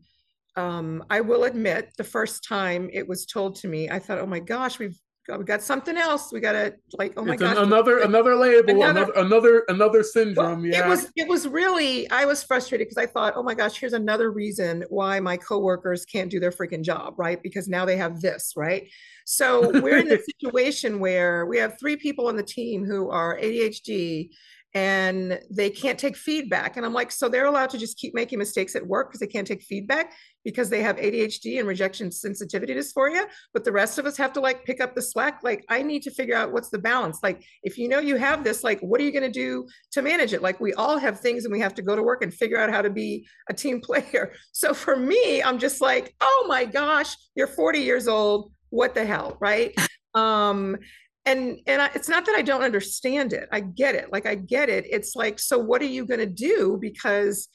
um, 0.57 1.05
I 1.17 1.21
will 1.21 1.45
admit, 1.45 1.83
the 1.97 2.11
first 2.17 2.37
time 2.57 2.83
it 2.93 3.07
was 3.07 3.27
told 3.27 3.53
to 3.61 3.69
me, 3.69 3.91
I 3.97 3.99
thought, 4.01 4.19
oh 4.19 4.33
my 4.37 4.41
gosh, 4.55 4.79
we've 4.81 4.99
we 5.37 5.45
got 5.45 5.63
something 5.63 5.97
else. 5.97 6.33
We 6.33 6.41
got 6.41 6.53
to 6.53 6.75
like, 6.99 7.15
oh 7.17 7.25
my 7.25 7.35
it's 7.35 7.43
gosh. 7.43 7.57
another 7.59 7.99
another 8.01 8.37
label, 8.37 8.83
Another- 8.83 9.13
another 9.13 9.13
another 9.17 9.65
another 9.69 9.99
Well, 9.99 10.05
syndrome. 10.05 10.65
yeah, 10.65 10.85
It 10.85 10.89
was 10.89 11.11
it 11.17 11.29
was 11.29 11.49
really 11.49 12.09
I 12.11 12.25
was 12.25 12.43
frustrated 12.43 12.87
because 12.89 13.03
I 13.03 13.07
thought, 13.07 13.35
oh 13.37 13.43
my 13.43 13.55
gosh, 13.55 13.79
here's 13.79 13.93
another 13.93 14.31
reason 14.31 14.85
why 14.89 15.19
my 15.21 15.37
coworkers 15.37 16.05
can't 16.05 16.31
do 16.31 16.39
their 16.39 16.53
freaking 16.53 16.83
job, 16.83 17.15
right? 17.19 17.43
Because 17.43 17.67
now 17.69 17.85
they 17.85 17.97
have 17.97 18.21
this, 18.21 18.53
right? 18.57 18.89
So 19.25 19.71
we're 19.81 19.99
in 19.99 20.09
the 20.09 20.23
situation 20.41 21.01
where 21.01 21.47
we 21.47 21.59
have 21.59 21.79
three 21.81 21.97
people 21.97 22.29
on 22.29 22.37
the 22.37 22.43
team 22.45 22.85
who 22.85 23.11
are 23.11 23.37
ADHD 23.39 24.31
and 24.77 25.41
they 25.51 25.71
can't 25.71 25.99
take 25.99 26.19
feedback. 26.19 26.77
And 26.77 26.85
I'm 26.85 26.93
like, 26.93 27.11
so 27.11 27.31
they're 27.31 27.47
allowed 27.47 27.71
to 27.71 27.79
just 27.79 27.97
keep 27.97 28.15
making 28.15 28.39
mistakes 28.39 28.77
at 28.77 28.87
work 28.87 29.09
because 29.09 29.21
they 29.21 29.27
can't 29.27 29.47
take 29.47 29.63
feedback 29.63 30.13
because 30.45 30.69
they 30.69 30.83
have 30.83 30.97
ADHD 30.97 31.59
and 31.59 31.67
rejection 31.67 32.13
sensitivity 32.13 32.75
dysphoria, 32.75 33.25
but 33.55 33.65
the 33.65 33.73
rest 33.73 33.99
of 33.99 34.05
us 34.05 34.19
have 34.19 34.35
to 34.35 34.41
like 34.41 34.67
pick 34.67 34.83
up 34.83 34.95
the 34.95 35.01
slack. 35.01 35.41
Like, 35.43 35.65
I 35.71 35.81
need 35.81 36.03
to 36.03 36.11
figure 36.11 36.37
out 36.37 36.53
what's 36.53 36.69
the 36.69 36.79
balance. 36.79 37.21
Like, 37.23 37.43
if 37.63 37.79
you 37.79 37.89
know 37.89 38.01
you 38.01 38.17
have 38.17 38.45
this, 38.45 38.63
like, 38.63 38.79
what 38.81 39.01
are 39.01 39.05
you 39.05 39.13
going 39.13 39.23
to 39.23 39.31
do 39.31 39.67
to 39.93 40.03
manage 40.03 40.35
it? 40.35 40.43
Like, 40.43 40.61
we 40.61 40.75
all 40.75 40.99
have 40.99 41.21
things 41.21 41.47
and 41.47 41.53
we 41.53 41.61
have 41.61 41.75
to 41.77 41.83
go 41.83 41.97
to 41.97 42.03
work 42.03 42.23
and 42.23 42.33
figure 42.33 42.59
out 42.59 42.69
how 42.69 42.83
to 42.83 42.91
be 42.91 43.27
a 43.49 43.55
team 43.55 43.81
player. 43.89 44.35
So 44.53 44.75
for 44.75 44.95
me, 44.95 45.43
I'm 45.43 45.59
just 45.59 45.81
like, 45.81 46.15
oh 46.21 46.45
my 46.49 46.67
gosh, 46.67 47.17
you're 47.35 47.47
40 47.47 47.79
years 47.79 48.09
old. 48.09 48.53
What 48.69 48.95
the 48.95 49.07
hell, 49.07 49.39
right? 49.41 49.75
Um, 50.15 50.79
and 51.27 51.59
and 51.67 51.83
I, 51.83 51.91
it's 51.95 52.09
not 52.09 52.25
that 52.27 52.37
I 52.37 52.43
don't 52.43 52.63
understand 52.63 53.33
it. 53.33 53.49
I 53.53 53.61
get 53.61 53.95
it. 53.95 54.13
Like 54.13 54.27
I 54.27 54.37
get 54.37 54.69
it. 54.69 54.87
It's 54.89 55.17
like, 55.17 55.39
so 55.39 55.59
what 55.59 55.83
are 55.83 55.87
you 55.87 56.07
going 56.07 56.21
to 56.21 56.27
do? 56.27 56.79
Because 56.81 57.49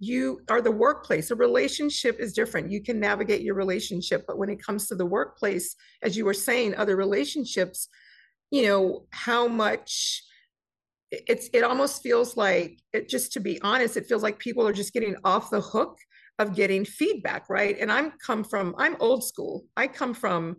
you 0.00 0.40
are 0.48 0.62
the 0.62 0.70
workplace. 0.70 1.30
A 1.30 1.36
relationship 1.36 2.18
is 2.20 2.32
different. 2.32 2.70
You 2.70 2.82
can 2.82 2.98
navigate 2.98 3.42
your 3.42 3.54
relationship, 3.54 4.24
but 4.26 4.38
when 4.38 4.48
it 4.48 4.62
comes 4.62 4.86
to 4.86 4.94
the 4.94 5.06
workplace, 5.06 5.74
as 6.02 6.16
you 6.16 6.24
were 6.24 6.34
saying, 6.34 6.76
other 6.76 6.96
relationships, 6.96 7.88
you 8.50 8.62
know, 8.62 9.06
how 9.10 9.46
much 9.46 10.22
it's 11.10 11.48
it 11.52 11.64
almost 11.64 12.02
feels 12.02 12.36
like 12.36 12.80
it 12.92 13.08
just 13.08 13.32
to 13.32 13.40
be 13.40 13.60
honest, 13.62 13.96
it 13.96 14.06
feels 14.06 14.22
like 14.22 14.38
people 14.38 14.66
are 14.66 14.72
just 14.72 14.92
getting 14.92 15.16
off 15.24 15.50
the 15.50 15.60
hook 15.60 15.98
of 16.38 16.54
getting 16.54 16.84
feedback, 16.84 17.50
right? 17.50 17.76
And 17.78 17.90
I'm 17.90 18.12
come 18.24 18.44
from 18.44 18.74
I'm 18.78 18.96
old 19.00 19.24
school. 19.24 19.64
I 19.76 19.86
come 19.86 20.14
from 20.14 20.56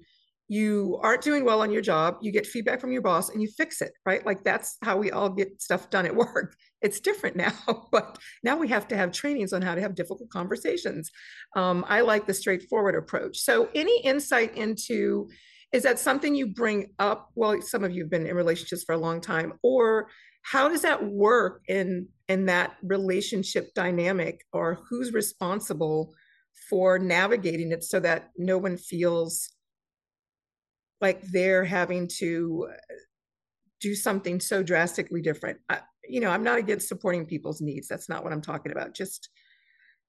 you 0.50 1.00
aren't 1.04 1.22
doing 1.22 1.46
well 1.46 1.62
on 1.62 1.72
your 1.72 1.82
job, 1.82 2.18
you 2.22 2.32
get 2.32 2.48
feedback 2.48 2.82
from 2.82 2.92
your 2.92 3.04
boss 3.04 3.30
and 3.30 3.40
you 3.40 3.48
fix 3.56 3.82
it, 3.82 3.94
right? 4.04 4.26
Like 4.26 4.44
that's 4.44 4.78
how 4.84 4.98
we 4.98 5.12
all 5.12 5.30
get 5.30 5.62
stuff 5.62 5.92
done 5.92 6.08
at 6.08 6.16
work. 6.16 6.56
It's 6.82 7.00
different 7.00 7.36
now, 7.36 7.54
but 7.92 8.18
now 8.44 8.58
we 8.58 8.68
have 8.70 8.88
to 8.90 8.98
have 8.98 9.12
trainings 9.12 9.54
on 9.54 9.62
how 9.62 9.76
to 9.76 9.82
have 9.82 9.96
difficult 9.96 10.30
conversations. 10.32 11.12
Um, 11.56 11.86
I 11.88 12.02
like 12.02 12.26
the 12.26 12.34
straightforward 12.34 12.96
approach. 12.96 13.38
So, 13.38 13.70
any 13.76 14.02
insight 14.02 14.58
into 14.58 15.30
is 15.72 15.84
that 15.84 16.00
something 16.00 16.34
you 16.34 16.48
bring 16.48 16.94
up? 16.98 17.30
Well, 17.36 17.62
some 17.62 17.84
of 17.84 17.92
you 17.92 18.02
have 18.02 18.10
been 18.10 18.26
in 18.26 18.36
relationships 18.36 18.84
for 18.84 18.96
a 18.96 18.98
long 18.98 19.22
time, 19.22 19.54
or 19.62 20.08
how 20.42 20.68
does 20.68 20.82
that 20.82 21.06
work 21.06 21.62
in 21.68 22.08
in 22.28 22.48
that 22.48 22.76
relationship 22.82 23.72
dynamic 23.76 24.42
or 24.52 24.80
who's 24.90 25.14
responsible 25.14 26.12
for 26.70 26.98
navigating 26.98 27.72
it 27.72 27.84
so 27.84 28.00
that 28.00 28.30
no 28.38 28.58
one 28.58 28.78
feels 28.78 29.52
like 31.02 31.22
they're 31.24 31.64
having 31.64 32.08
to 32.08 32.70
do 33.80 33.96
something 33.96 34.40
so 34.40 34.62
drastically 34.62 35.22
different 35.22 35.60
I, 35.70 35.80
you 36.08 36.20
know 36.20 36.30
i'm 36.30 36.44
not 36.44 36.60
against 36.60 36.88
supporting 36.88 37.26
people's 37.26 37.62
needs 37.62 37.88
that's 37.88 38.10
not 38.10 38.24
what 38.24 38.34
i'm 38.34 38.42
talking 38.42 38.72
about 38.72 38.94
just 38.94 39.30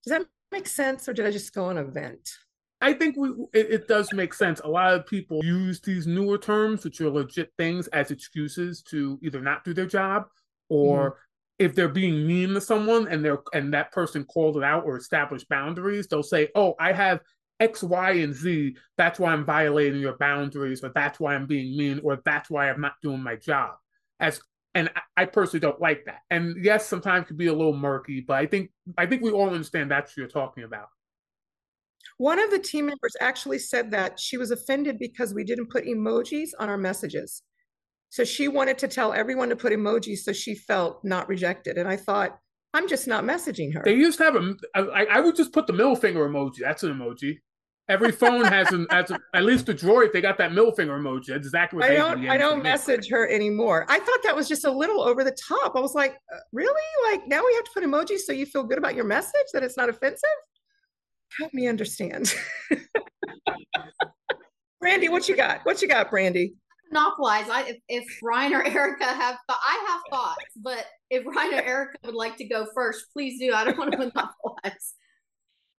does 0.04 0.10
that 0.10 0.26
make 0.50 0.66
sense 0.66 1.08
or 1.08 1.12
did 1.12 1.26
i 1.26 1.30
just 1.30 1.54
go 1.54 1.66
on 1.66 1.78
a 1.78 1.84
vent 1.84 2.28
I 2.80 2.94
think 2.94 3.16
we 3.16 3.28
it, 3.52 3.70
it, 3.70 3.88
does 3.88 4.12
make 4.12 4.32
sense. 4.32 4.60
A 4.60 4.68
lot 4.68 4.94
of 4.94 5.06
people 5.06 5.44
use 5.44 5.80
these 5.80 6.06
newer 6.06 6.38
terms, 6.38 6.82
which 6.82 7.00
are 7.00 7.10
legit 7.10 7.52
things, 7.58 7.88
as 7.88 8.10
excuses 8.10 8.82
to 8.84 9.18
either 9.22 9.40
not 9.40 9.64
do 9.64 9.74
their 9.74 9.86
job 9.86 10.24
or 10.70 11.10
mm. 11.10 11.14
if 11.58 11.74
they're 11.74 11.88
being 11.88 12.26
mean 12.26 12.54
to 12.54 12.60
someone 12.60 13.06
and 13.08 13.22
they're 13.22 13.42
and 13.52 13.74
that 13.74 13.92
person 13.92 14.24
called 14.24 14.56
it 14.56 14.62
out 14.62 14.84
or 14.84 14.96
established 14.96 15.48
boundaries, 15.50 16.06
they'll 16.06 16.22
say, 16.22 16.48
"Oh, 16.54 16.74
I 16.80 16.92
have 16.92 17.20
X, 17.60 17.82
Y, 17.82 18.10
and 18.12 18.34
Z. 18.34 18.76
That's 18.96 19.20
why 19.20 19.32
I'm 19.32 19.44
violating 19.44 20.00
your 20.00 20.16
boundaries, 20.16 20.82
or 20.82 20.90
that's 20.94 21.20
why 21.20 21.34
I'm 21.34 21.46
being 21.46 21.76
mean, 21.76 22.00
or 22.02 22.20
that's 22.24 22.50
why 22.50 22.70
I'm 22.70 22.80
not 22.80 22.94
doing 23.02 23.22
my 23.22 23.36
job." 23.36 23.74
As 24.18 24.40
and 24.74 24.90
I 25.16 25.24
personally 25.24 25.60
don't 25.60 25.80
like 25.80 26.04
that. 26.06 26.20
And 26.30 26.64
yes, 26.64 26.86
sometimes 26.86 27.26
could 27.26 27.36
be 27.36 27.48
a 27.48 27.52
little 27.52 27.76
murky, 27.76 28.20
but 28.20 28.34
I 28.34 28.46
think 28.46 28.70
I 28.96 29.06
think 29.06 29.22
we 29.22 29.30
all 29.30 29.50
understand 29.50 29.90
that's 29.90 30.12
what 30.12 30.16
you're 30.18 30.28
talking 30.28 30.64
about. 30.64 30.88
One 32.18 32.38
of 32.38 32.50
the 32.50 32.58
team 32.58 32.86
members 32.86 33.16
actually 33.20 33.58
said 33.58 33.90
that 33.92 34.20
she 34.20 34.36
was 34.36 34.50
offended 34.50 34.98
because 34.98 35.34
we 35.34 35.44
didn't 35.44 35.70
put 35.70 35.86
emojis 35.86 36.50
on 36.58 36.68
our 36.68 36.76
messages. 36.76 37.42
So 38.10 38.24
she 38.24 38.48
wanted 38.48 38.78
to 38.78 38.88
tell 38.88 39.12
everyone 39.12 39.48
to 39.48 39.56
put 39.56 39.72
emojis 39.72 40.18
so 40.18 40.32
she 40.32 40.54
felt 40.54 41.00
not 41.04 41.28
rejected. 41.28 41.78
And 41.78 41.88
I 41.88 41.96
thought, 41.96 42.38
I'm 42.74 42.88
just 42.88 43.08
not 43.08 43.24
messaging 43.24 43.72
her. 43.74 43.82
They 43.84 43.94
used 43.94 44.18
to 44.18 44.24
have 44.24 44.36
a, 44.36 44.54
I, 44.74 45.04
I 45.04 45.20
would 45.20 45.36
just 45.36 45.52
put 45.52 45.66
the 45.66 45.72
middle 45.72 45.96
finger 45.96 46.28
emoji. 46.28 46.58
That's 46.60 46.82
an 46.82 46.92
emoji. 46.94 47.38
Every 47.90 48.12
phone 48.12 48.44
has 48.44 48.70
an, 48.72 48.86
has 48.90 49.10
a, 49.10 49.18
at 49.34 49.44
least 49.44 49.66
the 49.66 49.74
droid. 49.74 50.12
They 50.12 50.20
got 50.20 50.38
that 50.38 50.52
middle 50.52 50.72
finger 50.72 50.98
emoji. 50.98 51.26
That's 51.26 51.46
exactly 51.46 51.80
what 51.80 51.90
I 51.90 51.94
don't. 51.94 52.28
I 52.28 52.36
don't 52.36 52.62
message 52.62 53.08
her 53.10 53.28
anymore. 53.28 53.84
I 53.88 53.98
thought 53.98 54.20
that 54.24 54.34
was 54.34 54.48
just 54.48 54.64
a 54.64 54.70
little 54.70 55.02
over 55.02 55.24
the 55.24 55.36
top. 55.48 55.76
I 55.76 55.80
was 55.80 55.94
like, 55.94 56.12
uh, 56.12 56.38
really? 56.52 56.72
Like 57.10 57.26
now 57.28 57.44
we 57.44 57.54
have 57.54 57.64
to 57.64 57.70
put 57.74 57.84
emojis 57.84 58.20
so 58.20 58.32
you 58.32 58.46
feel 58.46 58.62
good 58.62 58.78
about 58.78 58.94
your 58.94 59.04
message 59.04 59.46
that 59.52 59.62
it's 59.62 59.76
not 59.76 59.88
offensive 59.88 60.30
help 61.38 61.52
me 61.54 61.66
understand. 61.68 62.34
Brandi, 64.82 65.10
what 65.10 65.28
you 65.28 65.36
got? 65.36 65.60
What 65.64 65.82
you 65.82 65.88
got, 65.88 66.10
Brandi? 66.10 66.54
Monopolize. 66.90 67.48
I 67.48 67.62
if, 67.68 67.76
if 67.88 68.18
Ryan 68.22 68.54
or 68.54 68.64
Erika 68.64 69.04
have, 69.04 69.36
I 69.48 69.84
have 69.88 70.00
thoughts, 70.10 70.44
but 70.56 70.86
if 71.10 71.24
Ryan 71.24 71.54
or 71.54 71.62
Erika 71.62 71.98
would 72.04 72.14
like 72.14 72.36
to 72.38 72.44
go 72.44 72.66
first, 72.74 73.06
please 73.12 73.38
do. 73.38 73.52
I 73.52 73.64
don't 73.64 73.78
want 73.78 73.92
to 73.92 73.98
monopolize. 74.14 74.94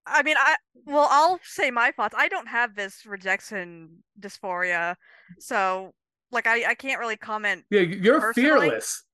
I 0.06 0.22
mean, 0.22 0.36
I 0.38 0.56
well, 0.86 1.08
I'll 1.10 1.40
say 1.44 1.70
my 1.70 1.92
thoughts. 1.92 2.14
I 2.16 2.28
don't 2.28 2.48
have 2.48 2.74
this 2.74 3.06
rejection 3.06 4.02
dysphoria, 4.18 4.96
so 5.38 5.92
like 6.30 6.46
I 6.46 6.70
I 6.70 6.74
can't 6.74 6.98
really 6.98 7.16
comment. 7.16 7.64
Yeah, 7.70 7.80
you're 7.80 8.20
personally. 8.20 8.68
fearless. 8.68 9.04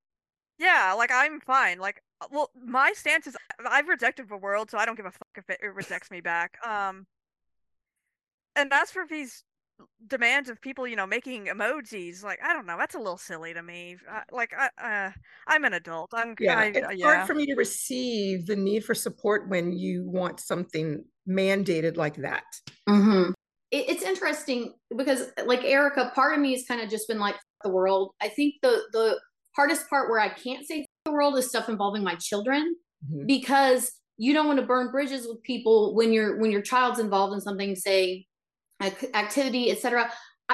Yeah, 0.59 0.95
like 0.97 1.11
I'm 1.13 1.41
fine. 1.41 1.79
Like 1.79 2.03
uh, 2.21 2.27
well, 2.31 2.51
my 2.65 2.93
stance 2.95 3.27
is 3.27 3.37
I've 3.69 3.89
rejected 3.89 4.29
the 4.29 4.37
world, 4.37 4.71
so 4.71 4.79
I 4.79 4.87
don't 4.87 4.97
give 4.97 5.07
a 5.07 5.11
fuck 5.11 5.29
if 5.37 5.49
it, 5.51 5.61
it 5.63 5.75
rejects 5.75 6.11
me 6.11 6.21
back. 6.21 6.59
Um, 6.67 7.07
and 8.57 8.73
as 8.73 8.91
for 8.91 9.05
these 9.09 9.45
demands 10.07 10.49
of 10.49 10.61
people, 10.61 10.87
you 10.87 10.97
know, 10.97 11.07
making 11.07 11.47
emojis, 11.47 12.23
like 12.23 12.41
I 12.43 12.53
don't 12.53 12.67
know, 12.67 12.77
that's 12.79 12.95
a 12.95 12.99
little 12.99 13.19
silly 13.19 13.55
to 13.55 13.63
me. 13.63 13.97
Uh, 14.11 14.21
like 14.31 14.53
I, 14.57 15.07
uh, 15.07 15.11
I'm 15.47 15.65
an 15.65 15.75
adult. 15.75 16.13
I'm 16.15 16.35
yeah. 16.41 16.59
I, 16.59 16.65
it's 16.67 16.87
uh, 16.87 16.91
yeah. 16.91 17.15
hard 17.15 17.27
for 17.27 17.35
me 17.35 17.47
to 17.47 17.55
receive 17.55 18.47
the 18.47 18.57
need 18.57 18.85
for 18.85 18.95
support 18.95 19.49
when 19.49 19.73
you 19.73 20.09
want 20.09 20.41
something 20.41 21.05
mandated 21.29 21.97
like 21.97 22.17
that. 22.17 22.45
Mm-hmm. 22.89 23.33
It, 23.71 23.89
it's 23.89 24.03
interesting 24.03 24.75
because, 24.97 25.31
like 25.45 25.65
Erika, 25.65 26.13
part 26.15 26.35
of 26.35 26.41
me 26.41 26.53
has 26.53 26.65
kind 26.67 26.81
of 26.81 26.89
just 26.89 27.09
been 27.09 27.19
like 27.19 27.37
the 27.63 27.71
world. 27.71 28.13
I 28.21 28.29
think 28.29 28.55
the 28.63 28.83
the 28.93 29.21
hardest 29.57 29.89
part 29.91 30.11
where 30.11 30.21
I 30.21 30.29
can't 30.29 30.67
say 30.67 30.87
the 31.05 31.13
world 31.13 31.37
is 31.37 31.49
stuff 31.49 31.69
involving 31.69 32.03
my 32.03 32.15
children 32.15 32.77
mm-hmm. 33.05 33.27
because 33.27 33.93
you 34.17 34.33
don't 34.33 34.47
want 34.47 34.59
to 34.59 34.67
burn 34.67 34.91
bridges 34.91 35.27
with 35.27 35.43
people 35.43 35.95
when 35.95 36.13
your 36.13 36.39
when 36.39 36.51
your 36.51 36.63
child's 36.63 36.99
involved 36.99 37.35
in 37.35 37.41
something 37.41 37.75
say 37.77 38.27
activity 38.81 39.71
etc 39.71 40.11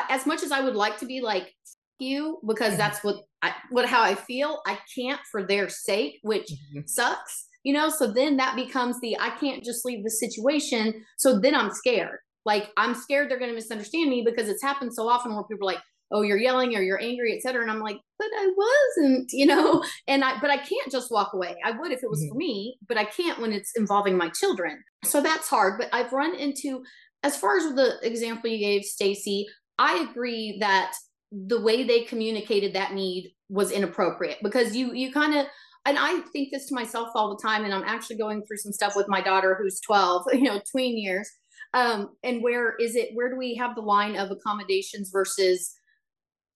as 0.08 0.26
much 0.26 0.42
as 0.42 0.52
i 0.52 0.60
would 0.60 0.74
like 0.74 0.98
to 0.98 1.06
be 1.06 1.20
like 1.20 1.52
you 1.98 2.40
because 2.46 2.70
mm-hmm. 2.70 2.78
that's 2.78 3.04
what 3.04 3.16
I, 3.42 3.52
what 3.70 3.86
how 3.86 4.02
i 4.02 4.14
feel 4.14 4.60
i 4.66 4.78
can't 4.94 5.20
for 5.30 5.46
their 5.46 5.68
sake 5.68 6.18
which 6.22 6.50
mm-hmm. 6.50 6.80
sucks 6.86 7.46
you 7.62 7.72
know 7.72 7.88
so 7.88 8.06
then 8.06 8.36
that 8.36 8.56
becomes 8.56 9.00
the 9.00 9.16
i 9.18 9.30
can't 9.30 9.64
just 9.64 9.84
leave 9.84 10.02
the 10.04 10.10
situation 10.10 11.04
so 11.16 11.38
then 11.38 11.54
i'm 11.54 11.70
scared 11.70 12.18
like 12.44 12.70
i'm 12.76 12.94
scared 12.94 13.30
they're 13.30 13.38
going 13.38 13.50
to 13.50 13.54
misunderstand 13.54 14.10
me 14.10 14.22
because 14.24 14.48
it's 14.48 14.62
happened 14.62 14.92
so 14.92 15.08
often 15.08 15.34
where 15.34 15.44
people 15.44 15.68
are 15.68 15.74
like 15.74 15.82
oh 16.12 16.22
you're 16.22 16.38
yelling 16.38 16.76
or 16.76 16.82
you're 16.82 17.02
angry 17.02 17.34
etc 17.34 17.62
and 17.62 17.70
i'm 17.70 17.80
like 17.80 17.98
but 18.18 18.28
i 18.38 18.52
wasn't 18.56 19.28
you 19.32 19.46
know 19.46 19.82
and 20.08 20.24
i 20.24 20.38
but 20.40 20.50
i 20.50 20.56
can't 20.56 20.90
just 20.90 21.10
walk 21.10 21.32
away 21.32 21.54
i 21.64 21.70
would 21.70 21.92
if 21.92 22.02
it 22.02 22.10
was 22.10 22.20
mm-hmm. 22.20 22.32
for 22.32 22.38
me 22.38 22.76
but 22.88 22.96
i 22.98 23.04
can't 23.04 23.40
when 23.40 23.52
it's 23.52 23.72
involving 23.76 24.16
my 24.16 24.28
children 24.30 24.82
so 25.04 25.20
that's 25.20 25.48
hard 25.48 25.78
but 25.78 25.88
i've 25.92 26.12
run 26.12 26.34
into 26.34 26.82
as 27.24 27.36
far 27.36 27.56
as 27.56 27.74
the 27.74 27.98
example 28.02 28.48
you 28.48 28.58
gave 28.58 28.84
stacy 28.84 29.46
i 29.78 30.06
agree 30.08 30.56
that 30.60 30.94
the 31.32 31.60
way 31.60 31.82
they 31.82 32.02
communicated 32.02 32.72
that 32.72 32.94
need 32.94 33.32
was 33.48 33.72
inappropriate 33.72 34.38
because 34.42 34.76
you 34.76 34.94
you 34.94 35.12
kind 35.12 35.34
of 35.34 35.46
and 35.86 35.98
I 35.98 36.20
think 36.32 36.50
this 36.50 36.66
to 36.68 36.74
myself 36.74 37.10
all 37.14 37.28
the 37.28 37.42
time, 37.42 37.64
and 37.64 37.74
I'm 37.74 37.84
actually 37.84 38.16
going 38.16 38.42
through 38.42 38.56
some 38.56 38.72
stuff 38.72 38.96
with 38.96 39.08
my 39.08 39.20
daughter 39.20 39.56
who's 39.60 39.80
12, 39.80 40.26
you 40.32 40.42
know, 40.42 40.60
tween 40.70 40.96
years. 40.96 41.30
Um, 41.74 42.10
and 42.22 42.42
where 42.42 42.74
is 42.76 42.96
it? 42.96 43.10
Where 43.14 43.28
do 43.28 43.36
we 43.36 43.54
have 43.56 43.74
the 43.74 43.82
line 43.82 44.16
of 44.16 44.30
accommodations 44.30 45.10
versus 45.10 45.74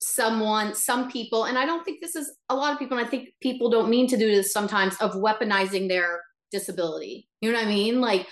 someone, 0.01 0.75
some 0.75 1.11
people, 1.11 1.45
and 1.45 1.59
I 1.59 1.67
don't 1.67 1.85
think 1.85 2.01
this 2.01 2.15
is 2.15 2.33
a 2.49 2.55
lot 2.55 2.73
of 2.73 2.79
people, 2.79 2.97
and 2.97 3.07
I 3.07 3.11
think 3.11 3.31
people 3.43 3.69
don't 3.69 3.91
mean 3.91 4.07
to 4.09 4.17
do 4.17 4.31
this 4.31 4.53
sometimes 4.53 4.97
of 4.99 5.13
weaponizing 5.15 5.89
their 5.89 6.21
disability. 6.53 7.29
You 7.41 7.51
know 7.51 7.59
what 7.59 7.67
I 7.67 7.69
mean? 7.69 8.01
Like, 8.01 8.29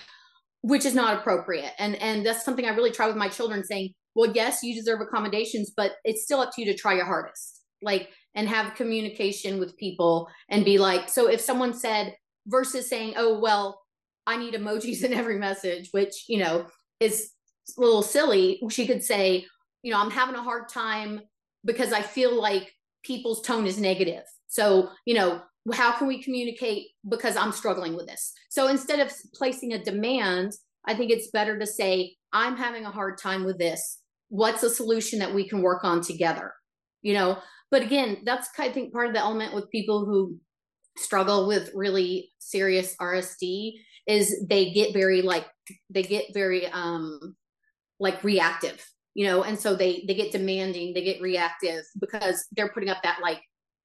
which 0.67 0.85
is 0.85 0.93
not 0.93 1.17
appropriate. 1.17 1.71
And 1.79 1.95
and 1.95 2.25
that's 2.25 2.43
something 2.43 2.65
I 2.65 2.75
really 2.75 2.91
try 2.91 3.07
with 3.07 3.15
my 3.15 3.29
children 3.29 3.63
saying, 3.63 3.93
well, 4.15 4.31
yes, 4.33 4.63
you 4.63 4.75
deserve 4.75 4.99
accommodations, 4.99 5.71
but 5.75 5.93
it's 6.03 6.23
still 6.23 6.41
up 6.41 6.51
to 6.53 6.61
you 6.61 6.71
to 6.71 6.77
try 6.77 6.93
your 6.93 7.05
hardest. 7.05 7.61
Like, 7.81 8.09
and 8.35 8.49
have 8.49 8.75
communication 8.75 9.59
with 9.59 9.77
people 9.77 10.27
and 10.49 10.65
be 10.65 10.77
like, 10.77 11.09
so 11.09 11.27
if 11.27 11.39
someone 11.39 11.73
said 11.73 12.15
versus 12.47 12.89
saying, 12.89 13.13
oh, 13.15 13.39
well, 13.39 13.81
I 14.25 14.37
need 14.37 14.53
emojis 14.53 15.03
in 15.03 15.13
every 15.13 15.39
message, 15.39 15.89
which, 15.91 16.25
you 16.27 16.39
know, 16.39 16.65
is 16.99 17.31
a 17.77 17.81
little 17.81 18.03
silly, 18.03 18.59
she 18.69 18.87
could 18.87 19.03
say, 19.03 19.45
you 19.83 19.91
know, 19.91 19.99
I'm 19.99 20.11
having 20.11 20.35
a 20.35 20.43
hard 20.43 20.69
time 20.69 21.21
because 21.63 21.93
I 21.93 22.01
feel 22.01 22.39
like 22.39 22.71
people's 23.03 23.41
tone 23.41 23.65
is 23.65 23.79
negative. 23.79 24.23
So, 24.47 24.89
you 25.05 25.13
know, 25.13 25.41
how 25.73 25.91
can 25.91 26.07
we 26.07 26.21
communicate 26.21 26.87
because 27.07 27.35
I'm 27.35 27.51
struggling 27.51 27.95
with 27.95 28.07
this? 28.07 28.33
So 28.49 28.67
instead 28.67 28.99
of 28.99 29.11
placing 29.35 29.73
a 29.73 29.83
demand, 29.83 30.53
I 30.87 30.95
think 30.95 31.11
it's 31.11 31.29
better 31.31 31.57
to 31.59 31.65
say, 31.65 32.15
I'm 32.33 32.55
having 32.55 32.85
a 32.85 32.91
hard 32.91 33.17
time 33.17 33.43
with 33.43 33.57
this. 33.57 33.99
What's 34.29 34.63
a 34.63 34.69
solution 34.69 35.19
that 35.19 35.33
we 35.33 35.47
can 35.47 35.61
work 35.61 35.83
on 35.83 36.01
together? 36.01 36.53
You 37.01 37.13
know, 37.13 37.37
but 37.71 37.81
again, 37.81 38.19
that's 38.25 38.47
I 38.57 38.69
think 38.69 38.93
part 38.93 39.07
of 39.07 39.13
the 39.13 39.19
element 39.19 39.53
with 39.53 39.69
people 39.69 40.05
who 40.05 40.37
struggle 40.97 41.47
with 41.47 41.71
really 41.73 42.31
serious 42.39 42.95
RSD 42.99 43.73
is 44.07 44.45
they 44.49 44.71
get 44.71 44.93
very 44.93 45.21
like 45.21 45.45
they 45.89 46.01
get 46.01 46.25
very 46.33 46.65
um 46.67 47.35
like 47.99 48.23
reactive 48.23 48.83
you 49.13 49.25
know 49.25 49.43
and 49.43 49.59
so 49.59 49.75
they 49.75 50.03
they 50.07 50.13
get 50.13 50.31
demanding 50.31 50.93
they 50.93 51.03
get 51.03 51.21
reactive 51.21 51.83
because 51.99 52.45
they're 52.53 52.69
putting 52.69 52.89
up 52.89 53.01
that 53.03 53.19
like 53.21 53.41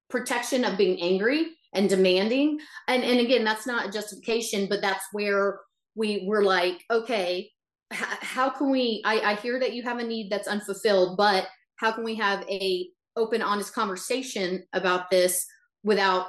protection 0.08 0.64
of 0.64 0.78
being 0.78 1.00
angry 1.02 1.48
and 1.74 1.88
demanding 1.88 2.58
and 2.88 3.02
and 3.02 3.20
again 3.20 3.44
that's 3.44 3.66
not 3.66 3.86
a 3.86 3.90
justification 3.90 4.66
but 4.68 4.80
that's 4.80 5.04
where 5.12 5.60
we 5.94 6.24
were 6.26 6.42
like 6.42 6.82
okay 6.90 7.50
h- 7.92 7.98
how 8.20 8.50
can 8.50 8.70
we 8.70 9.02
I, 9.04 9.32
I 9.32 9.34
hear 9.36 9.58
that 9.60 9.72
you 9.72 9.82
have 9.82 9.98
a 9.98 10.04
need 10.04 10.30
that's 10.30 10.48
unfulfilled 10.48 11.16
but 11.16 11.46
how 11.76 11.92
can 11.92 12.04
we 12.04 12.14
have 12.16 12.44
a 12.48 12.88
open 13.16 13.42
honest 13.42 13.74
conversation 13.74 14.64
about 14.72 15.10
this 15.10 15.46
without 15.82 16.26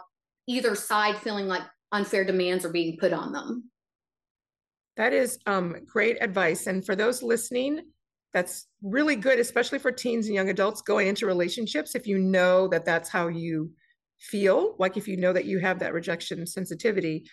either 0.47 0.75
side 0.75 1.17
feeling 1.17 1.47
like 1.47 1.63
unfair 1.91 2.25
demands 2.25 2.65
are 2.65 2.71
being 2.71 2.97
put 2.99 3.13
on 3.13 3.31
them 3.31 3.69
that 4.95 5.13
is 5.13 5.39
um, 5.47 5.75
great 5.85 6.17
advice 6.21 6.67
and 6.67 6.85
for 6.85 6.95
those 6.95 7.23
listening 7.23 7.81
that's 8.33 8.67
really 8.81 9.15
good, 9.15 9.39
especially 9.39 9.79
for 9.79 9.91
teens 9.91 10.25
and 10.25 10.35
young 10.35 10.49
adults 10.49 10.81
going 10.81 11.07
into 11.07 11.27
relationships. 11.27 11.93
If 11.93 12.07
you 12.07 12.17
know 12.17 12.67
that 12.69 12.83
that's 12.83 13.07
how 13.07 13.27
you 13.27 13.71
feel, 14.23 14.75
like 14.79 14.97
if 14.97 15.07
you 15.07 15.17
know 15.17 15.33
that 15.33 15.45
you 15.45 15.59
have 15.59 15.79
that 15.79 15.93
rejection 15.93 16.45
sensitivity, 16.47 17.25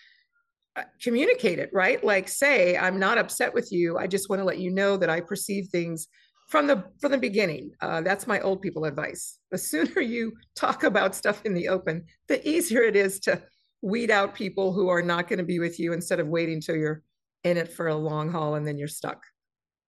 uh, 0.76 0.82
communicate 1.02 1.58
it, 1.58 1.70
right? 1.72 2.02
Like 2.04 2.28
say, 2.28 2.76
I'm 2.76 2.98
not 2.98 3.18
upset 3.18 3.54
with 3.54 3.72
you. 3.72 3.98
I 3.98 4.06
just 4.06 4.28
want 4.28 4.40
to 4.40 4.44
let 4.44 4.58
you 4.58 4.70
know 4.70 4.96
that 4.96 5.10
I 5.10 5.20
perceive 5.20 5.68
things 5.68 6.08
from 6.48 6.66
the 6.66 6.84
from 7.00 7.12
the 7.12 7.18
beginning. 7.18 7.70
Uh, 7.80 8.00
that's 8.00 8.26
my 8.26 8.40
old 8.40 8.60
people 8.60 8.84
advice. 8.84 9.38
The 9.50 9.58
sooner 9.58 10.00
you 10.00 10.32
talk 10.56 10.82
about 10.82 11.14
stuff 11.14 11.42
in 11.44 11.54
the 11.54 11.68
open, 11.68 12.04
the 12.28 12.46
easier 12.48 12.82
it 12.82 12.96
is 12.96 13.20
to 13.20 13.42
weed 13.82 14.10
out 14.10 14.34
people 14.34 14.72
who 14.72 14.88
are 14.88 15.02
not 15.02 15.28
going 15.28 15.38
to 15.38 15.44
be 15.44 15.58
with 15.58 15.78
you 15.78 15.92
instead 15.92 16.20
of 16.20 16.28
waiting 16.28 16.60
till 16.60 16.76
you're 16.76 17.02
in 17.44 17.56
it 17.56 17.72
for 17.72 17.88
a 17.88 17.94
long 17.94 18.30
haul 18.30 18.56
and 18.56 18.66
then 18.66 18.76
you're 18.76 18.88
stuck. 18.88 19.22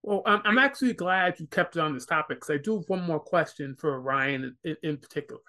Well, 0.03 0.23
I'm, 0.27 0.41
I'm 0.45 0.59
actually 0.59 0.95
glad 0.95 1.39
you 1.39 1.47
kept 1.47 1.77
it 1.77 1.81
on 1.81 1.95
this 1.95 2.07
topic 2.07 2.39
because 2.39 2.51
I 2.51 2.59
do 2.59 2.77
have 2.79 2.89
one 2.89 3.03
more 3.03 3.21
question 3.21 3.77
for 3.79 4.01
Ryan 4.01 4.57
in, 4.65 4.77
in 4.83 4.97
particular. 4.97 5.41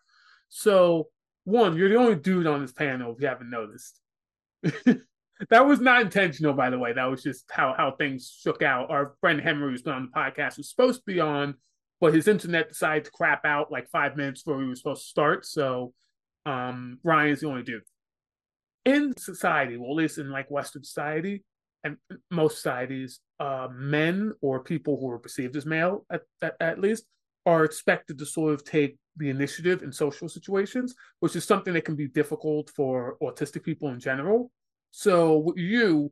So, 0.49 1.07
one, 1.45 1.77
you're 1.77 1.89
the 1.89 1.95
only 1.95 2.15
dude 2.15 2.47
on 2.47 2.61
this 2.61 2.71
panel 2.71 3.13
if 3.13 3.21
you 3.21 3.27
haven't 3.27 3.49
noticed. 3.49 3.99
that 4.63 5.65
was 5.65 5.79
not 5.79 6.01
intentional, 6.01 6.53
by 6.53 6.69
the 6.69 6.79
way. 6.79 6.93
That 6.93 7.05
was 7.05 7.23
just 7.23 7.45
how 7.51 7.73
how 7.75 7.91
things 7.91 8.37
shook 8.41 8.61
out. 8.61 8.89
Our 8.89 9.15
friend 9.19 9.41
Henry 9.41 9.71
who's 9.71 9.81
been 9.81 9.93
on 9.93 10.09
the 10.11 10.19
podcast 10.19 10.57
was 10.57 10.69
supposed 10.69 11.01
to 11.01 11.13
be 11.13 11.19
on, 11.19 11.55
but 11.99 12.13
his 12.13 12.27
internet 12.27 12.69
decided 12.69 13.05
to 13.05 13.11
crap 13.11 13.45
out 13.45 13.71
like 13.71 13.89
five 13.89 14.15
minutes 14.15 14.43
before 14.43 14.57
we 14.57 14.67
were 14.67 14.75
supposed 14.75 15.03
to 15.03 15.09
start. 15.09 15.45
So, 15.45 15.93
um, 16.45 16.99
Ryan's 17.03 17.41
the 17.41 17.47
only 17.47 17.63
dude 17.63 17.83
in 18.85 19.15
society. 19.17 19.77
Well, 19.77 19.91
at 19.91 19.97
least 19.97 20.17
in 20.17 20.31
like 20.31 20.49
Western 20.49 20.83
society, 20.83 21.43
and 21.83 21.97
most 22.31 22.57
societies, 22.57 23.19
uh, 23.39 23.67
men 23.71 24.33
or 24.41 24.63
people 24.63 24.99
who 24.99 25.09
are 25.09 25.19
perceived 25.19 25.55
as 25.55 25.65
male, 25.65 26.05
at, 26.09 26.21
at, 26.41 26.55
at 26.59 26.79
least, 26.79 27.05
are 27.45 27.65
expected 27.65 28.17
to 28.19 28.25
sort 28.25 28.53
of 28.53 28.63
take 28.63 28.97
the 29.17 29.29
initiative 29.29 29.83
in 29.83 29.91
social 29.91 30.27
situations, 30.27 30.95
which 31.19 31.35
is 31.35 31.45
something 31.45 31.73
that 31.73 31.85
can 31.85 31.95
be 31.95 32.07
difficult 32.07 32.71
for 32.75 33.17
autistic 33.21 33.63
people 33.63 33.89
in 33.89 33.99
general. 33.99 34.51
So, 34.91 35.53
you, 35.55 36.11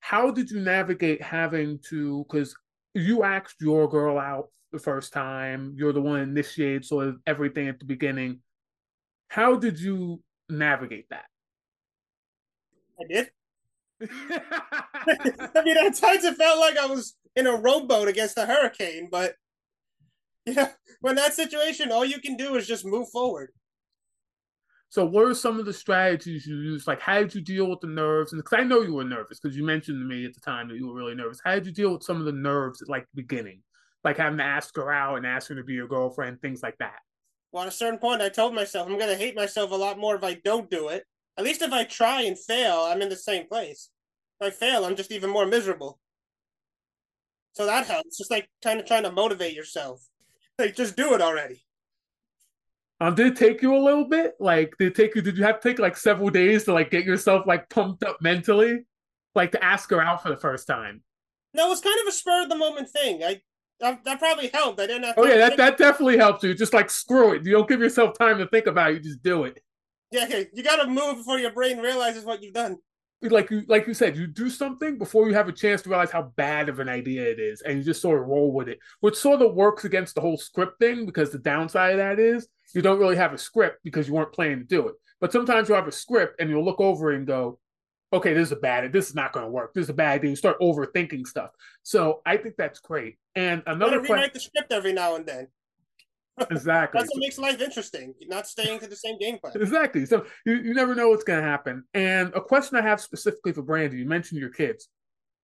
how 0.00 0.30
did 0.30 0.50
you 0.50 0.60
navigate 0.60 1.22
having 1.22 1.78
to? 1.90 2.24
Because 2.24 2.54
you 2.94 3.22
asked 3.22 3.60
your 3.60 3.88
girl 3.88 4.18
out 4.18 4.50
the 4.72 4.78
first 4.78 5.12
time, 5.12 5.74
you're 5.76 5.92
the 5.92 6.00
one 6.00 6.20
initiated 6.20 6.84
sort 6.84 7.08
of 7.08 7.16
everything 7.26 7.68
at 7.68 7.78
the 7.78 7.84
beginning. 7.84 8.40
How 9.28 9.56
did 9.56 9.78
you 9.78 10.22
navigate 10.48 11.08
that? 11.10 11.24
I 13.00 13.04
did. 13.12 13.30
I 14.00 15.62
mean, 15.64 15.76
at 15.76 15.94
times 15.94 16.24
it 16.24 16.36
felt 16.36 16.60
like 16.60 16.76
I 16.78 16.86
was 16.86 17.14
in 17.36 17.46
a 17.46 17.56
rowboat 17.56 18.08
against 18.08 18.38
a 18.38 18.46
hurricane, 18.46 19.08
but 19.10 19.34
yeah, 20.46 20.70
when 21.00 21.16
that 21.16 21.34
situation, 21.34 21.92
all 21.92 22.04
you 22.04 22.20
can 22.20 22.36
do 22.36 22.56
is 22.56 22.66
just 22.66 22.84
move 22.84 23.08
forward. 23.10 23.50
So, 24.94 25.04
what 25.04 25.26
are 25.26 25.34
some 25.34 25.58
of 25.58 25.66
the 25.66 25.72
strategies 25.72 26.46
you 26.46 26.56
use? 26.56 26.86
Like, 26.86 27.00
how 27.00 27.18
did 27.18 27.34
you 27.34 27.40
deal 27.40 27.68
with 27.68 27.80
the 27.80 27.88
nerves? 27.88 28.32
And 28.32 28.40
because 28.40 28.60
I 28.60 28.62
know 28.62 28.82
you 28.82 28.94
were 28.94 29.04
nervous, 29.04 29.40
because 29.40 29.56
you 29.56 29.64
mentioned 29.64 30.00
to 30.00 30.04
me 30.04 30.24
at 30.24 30.34
the 30.34 30.40
time 30.40 30.68
that 30.68 30.76
you 30.76 30.86
were 30.86 30.94
really 30.94 31.16
nervous. 31.16 31.40
How 31.44 31.54
did 31.54 31.66
you 31.66 31.72
deal 31.72 31.92
with 31.92 32.04
some 32.04 32.18
of 32.18 32.26
the 32.26 32.32
nerves 32.32 32.80
at 32.80 32.88
like 32.88 33.02
the 33.12 33.22
beginning, 33.22 33.62
like 34.04 34.18
having 34.18 34.38
to 34.38 34.44
ask 34.44 34.76
her 34.76 34.92
out 34.92 35.16
and 35.16 35.26
ask 35.26 35.48
her 35.48 35.56
to 35.56 35.64
be 35.64 35.72
your 35.72 35.88
girlfriend, 35.88 36.40
things 36.40 36.62
like 36.62 36.78
that? 36.78 36.98
Well, 37.50 37.64
at 37.64 37.70
a 37.70 37.72
certain 37.72 37.98
point, 37.98 38.22
I 38.22 38.28
told 38.28 38.54
myself 38.54 38.88
I'm 38.88 38.98
gonna 38.98 39.16
hate 39.16 39.34
myself 39.34 39.72
a 39.72 39.74
lot 39.74 39.98
more 39.98 40.14
if 40.14 40.22
I 40.22 40.34
don't 40.44 40.70
do 40.70 40.88
it. 40.90 41.04
At 41.36 41.44
least 41.44 41.62
if 41.62 41.72
I 41.72 41.82
try 41.82 42.22
and 42.22 42.38
fail, 42.38 42.86
I'm 42.86 43.02
in 43.02 43.08
the 43.08 43.16
same 43.16 43.48
place. 43.48 43.90
If 44.40 44.46
I 44.46 44.50
fail, 44.50 44.84
I'm 44.84 44.94
just 44.94 45.10
even 45.10 45.30
more 45.30 45.46
miserable. 45.46 45.98
So 47.54 47.66
that 47.66 47.86
helps. 47.86 48.18
Just 48.18 48.30
like 48.30 48.48
kind 48.62 48.78
of 48.78 48.86
trying 48.86 49.02
to 49.04 49.12
motivate 49.12 49.54
yourself. 49.54 50.06
Like 50.58 50.76
just 50.76 50.96
do 50.96 51.14
it 51.14 51.20
already. 51.20 51.62
Um, 53.00 53.14
did 53.14 53.26
it 53.26 53.36
take 53.36 53.60
you 53.60 53.74
a 53.74 53.78
little 53.78 54.04
bit? 54.04 54.34
Like, 54.38 54.74
did 54.78 54.88
it 54.88 54.94
take 54.94 55.14
you? 55.14 55.22
Did 55.22 55.36
you 55.36 55.44
have 55.44 55.60
to 55.60 55.68
take 55.68 55.78
like 55.78 55.96
several 55.96 56.30
days 56.30 56.64
to 56.64 56.72
like 56.72 56.90
get 56.90 57.04
yourself 57.04 57.44
like 57.46 57.68
pumped 57.68 58.04
up 58.04 58.18
mentally, 58.22 58.84
like 59.34 59.52
to 59.52 59.64
ask 59.64 59.90
her 59.90 60.00
out 60.00 60.22
for 60.22 60.28
the 60.28 60.36
first 60.36 60.66
time? 60.66 61.02
No, 61.52 61.66
it 61.66 61.70
was 61.70 61.80
kind 61.80 61.98
of 62.00 62.06
a 62.06 62.12
spur 62.12 62.44
of 62.44 62.48
the 62.48 62.56
moment 62.56 62.88
thing. 62.88 63.22
I 63.22 63.40
that, 63.80 64.04
that 64.04 64.18
probably 64.20 64.48
helped. 64.48 64.80
I 64.80 64.86
didn't 64.86 65.04
have. 65.04 65.14
oh 65.18 65.26
yeah, 65.26 65.36
that 65.36 65.56
that 65.56 65.76
definitely 65.76 66.16
helps 66.16 66.44
you. 66.44 66.54
Just 66.54 66.72
like 66.72 66.88
screw 66.88 67.32
it. 67.34 67.44
You 67.44 67.52
don't 67.52 67.68
give 67.68 67.80
yourself 67.80 68.16
time 68.16 68.38
to 68.38 68.46
think 68.46 68.66
about 68.66 68.90
it. 68.90 68.94
You 68.94 69.00
just 69.00 69.22
do 69.22 69.44
it. 69.44 69.60
Yeah, 70.10 70.44
you 70.52 70.62
got 70.62 70.76
to 70.76 70.88
move 70.88 71.16
before 71.16 71.38
your 71.38 71.50
brain 71.50 71.78
realizes 71.78 72.24
what 72.24 72.42
you've 72.42 72.54
done. 72.54 72.78
Like 73.30 73.50
you, 73.50 73.62
like 73.68 73.86
you 73.86 73.94
said, 73.94 74.16
you 74.16 74.26
do 74.26 74.50
something 74.50 74.98
before 74.98 75.28
you 75.28 75.34
have 75.34 75.48
a 75.48 75.52
chance 75.52 75.82
to 75.82 75.88
realize 75.88 76.10
how 76.10 76.32
bad 76.36 76.68
of 76.68 76.78
an 76.78 76.88
idea 76.88 77.22
it 77.22 77.40
is, 77.40 77.62
and 77.62 77.78
you 77.78 77.84
just 77.84 78.02
sort 78.02 78.20
of 78.20 78.28
roll 78.28 78.52
with 78.52 78.68
it, 78.68 78.78
which 79.00 79.16
sort 79.16 79.40
of 79.40 79.54
works 79.54 79.84
against 79.84 80.14
the 80.14 80.20
whole 80.20 80.36
script 80.36 80.78
thing 80.78 81.06
because 81.06 81.30
the 81.30 81.38
downside 81.38 81.92
of 81.92 81.98
that 81.98 82.18
is 82.18 82.48
you 82.74 82.82
don't 82.82 82.98
really 82.98 83.16
have 83.16 83.32
a 83.32 83.38
script 83.38 83.78
because 83.84 84.08
you 84.08 84.14
weren't 84.14 84.32
planning 84.32 84.58
to 84.58 84.64
do 84.64 84.88
it. 84.88 84.94
But 85.20 85.32
sometimes 85.32 85.68
you 85.68 85.74
have 85.74 85.88
a 85.88 85.92
script 85.92 86.40
and 86.40 86.50
you'll 86.50 86.64
look 86.64 86.80
over 86.80 87.12
and 87.12 87.26
go, 87.26 87.58
okay, 88.12 88.34
this 88.34 88.48
is 88.48 88.52
a 88.52 88.56
bad, 88.56 88.92
this 88.92 89.08
is 89.08 89.14
not 89.14 89.32
going 89.32 89.44
to 89.46 89.50
work. 89.50 89.74
This 89.74 89.84
is 89.84 89.90
a 89.90 89.94
bad 89.94 90.16
idea. 90.16 90.30
You 90.30 90.36
start 90.36 90.60
overthinking 90.60 91.26
stuff. 91.26 91.50
So 91.82 92.20
I 92.26 92.36
think 92.36 92.56
that's 92.56 92.80
great. 92.80 93.16
And 93.34 93.62
another 93.66 93.98
question, 93.98 94.16
rewrite 94.16 94.34
the 94.34 94.40
script 94.40 94.72
every 94.72 94.92
now 94.92 95.16
and 95.16 95.26
then. 95.26 95.48
Exactly. 96.50 97.00
That's 97.00 97.14
what 97.14 97.20
makes 97.20 97.38
life 97.38 97.60
interesting. 97.60 98.14
Not 98.26 98.46
staying 98.46 98.80
to 98.80 98.88
the 98.88 98.96
same 98.96 99.18
game 99.18 99.38
plan. 99.38 99.52
Exactly. 99.54 100.04
So 100.04 100.26
you, 100.44 100.54
you 100.54 100.74
never 100.74 100.94
know 100.94 101.08
what's 101.08 101.24
going 101.24 101.40
to 101.40 101.48
happen. 101.48 101.84
And 101.94 102.32
a 102.34 102.40
question 102.40 102.76
I 102.76 102.82
have 102.82 103.00
specifically 103.00 103.52
for 103.52 103.62
Brandi, 103.62 103.98
you 103.98 104.04
mentioned 104.04 104.40
your 104.40 104.50
kids. 104.50 104.88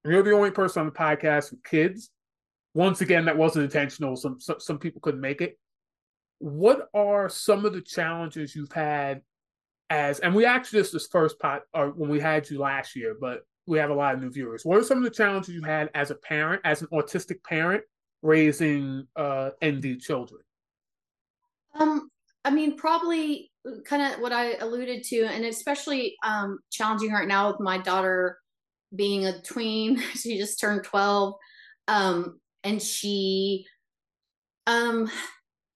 You're 0.03 0.23
the 0.23 0.31
only 0.31 0.51
person 0.51 0.79
on 0.79 0.85
the 0.87 0.91
podcast 0.91 1.51
with 1.51 1.63
kids. 1.63 2.09
Once 2.73 3.01
again, 3.01 3.25
that 3.25 3.37
wasn't 3.37 3.65
intentional. 3.65 4.15
Some 4.15 4.39
some, 4.39 4.59
some 4.59 4.79
people 4.79 5.01
couldn't 5.01 5.21
make 5.21 5.41
it 5.41 5.59
what 6.39 6.87
are 6.93 7.29
some 7.29 7.65
of 7.65 7.73
the 7.73 7.81
challenges 7.81 8.55
you've 8.55 8.71
had 8.71 9.21
as 9.89 10.19
and 10.19 10.33
we 10.33 10.45
actually 10.45 10.79
just 10.79 10.93
this 10.93 11.07
first 11.07 11.37
pot 11.39 11.61
or 11.73 11.89
when 11.89 12.09
we 12.09 12.19
had 12.19 12.49
you 12.49 12.59
last 12.59 12.95
year 12.95 13.15
but 13.19 13.41
we 13.65 13.77
have 13.77 13.89
a 13.89 13.93
lot 13.93 14.15
of 14.15 14.21
new 14.21 14.31
viewers 14.31 14.63
what 14.63 14.79
are 14.79 14.83
some 14.83 14.97
of 14.97 15.03
the 15.03 15.09
challenges 15.09 15.53
you 15.53 15.61
had 15.61 15.89
as 15.93 16.11
a 16.11 16.15
parent 16.15 16.61
as 16.63 16.81
an 16.81 16.87
autistic 16.93 17.43
parent 17.43 17.83
raising 18.21 19.05
uh 19.17 19.49
nd 19.63 19.99
children 19.99 20.41
um 21.75 22.09
i 22.45 22.49
mean 22.49 22.77
probably 22.77 23.51
kind 23.85 24.01
of 24.01 24.19
what 24.21 24.31
i 24.31 24.53
alluded 24.55 25.03
to 25.03 25.23
and 25.25 25.45
especially 25.45 26.15
um 26.23 26.59
challenging 26.71 27.11
right 27.11 27.27
now 27.27 27.51
with 27.51 27.59
my 27.59 27.77
daughter 27.77 28.37
being 28.95 29.25
a 29.25 29.41
tween 29.41 29.99
she 30.15 30.37
just 30.37 30.59
turned 30.59 30.83
12 30.83 31.33
um 31.87 32.39
and 32.63 32.81
she 32.81 33.65
um 34.67 35.09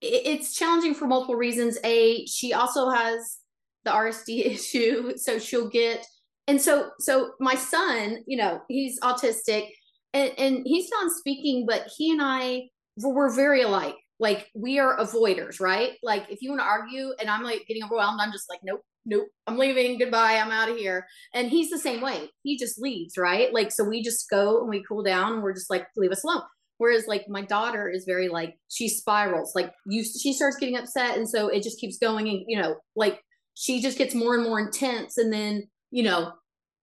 it's 0.03 0.53
challenging 0.53 0.93
for 0.93 1.08
multiple 1.08 1.36
reasons. 1.36 1.77
A, 1.84 2.25
she 2.25 2.53
also 2.53 2.89
has 2.89 3.38
the 3.86 3.91
RSD 3.91 4.45
issue, 4.45 5.17
so 5.17 5.39
she'll 5.39 5.69
get 5.69 6.06
and 6.47 6.62
so 6.62 6.89
so 6.99 7.32
my 7.39 7.56
son, 7.56 8.17
you 8.27 8.36
know, 8.36 8.62
he's 8.67 8.99
autistic 8.99 9.69
and, 10.13 10.32
and 10.38 10.62
he's 10.65 10.89
not 10.91 11.12
speaking, 11.12 11.65
but 11.65 11.88
he 11.97 12.12
and 12.12 12.21
I 12.21 12.63
were 13.01 13.34
very 13.34 13.62
alike. 13.62 13.95
Like 14.19 14.49
we 14.54 14.80
are 14.80 14.97
avoiders, 14.97 15.60
right? 15.60 15.93
Like 16.04 16.26
if 16.30 16.41
you 16.41 16.49
want 16.49 16.62
to 16.62 16.67
argue 16.67 17.13
and 17.19 17.30
I'm 17.30 17.43
like 17.43 17.65
getting 17.67 17.84
overwhelmed, 17.84 18.19
I'm 18.21 18.32
just 18.32 18.49
like, 18.49 18.60
nope, 18.63 18.82
nope, 19.06 19.28
I'm 19.47 19.58
leaving. 19.58 19.97
Goodbye, 19.97 20.38
I'm 20.38 20.52
out 20.52 20.69
of 20.69 20.78
here. 20.78 21.06
And 21.34 21.49
he's 21.49 21.69
the 21.69 21.80
same 21.80 22.02
way. 22.02 22.30
He 22.43 22.58
just 22.58 22.80
leaves, 22.80 23.17
right? 23.17 23.54
Like 23.54 23.71
so 23.71 23.84
we 23.84 24.04
just 24.04 24.30
go 24.30 24.62
and 24.62 24.69
we 24.69 24.84
cool 24.88 25.04
down 25.04 25.34
and 25.34 25.43
we're 25.43 25.54
just 25.54 25.69
like, 25.69 25.88
leave 25.97 26.12
us 26.12 26.23
alone. 26.23 26.43
Whereas 26.78 27.08
like 27.08 27.26
my 27.28 27.41
daughter 27.41 27.89
is 27.89 28.06
very 28.06 28.30
like 28.30 28.56
she 28.69 28.89
spirals, 28.89 29.54
like 29.56 29.71
you 29.88 30.04
she 30.04 30.34
starts 30.34 30.58
getting 30.58 30.78
upset 30.78 31.17
and 31.17 31.28
so 31.28 31.47
it 31.47 31.63
just 31.63 31.80
keeps 31.80 31.97
going 31.97 32.28
and 32.28 32.43
you 32.47 32.62
know, 32.62 32.76
like 32.95 33.21
she 33.56 33.82
just 33.82 33.97
gets 33.97 34.15
more 34.15 34.36
and 34.36 34.43
more 34.43 34.60
intense 34.60 35.17
and 35.17 35.32
then, 35.32 35.63
you 35.91 36.04
know, 36.04 36.34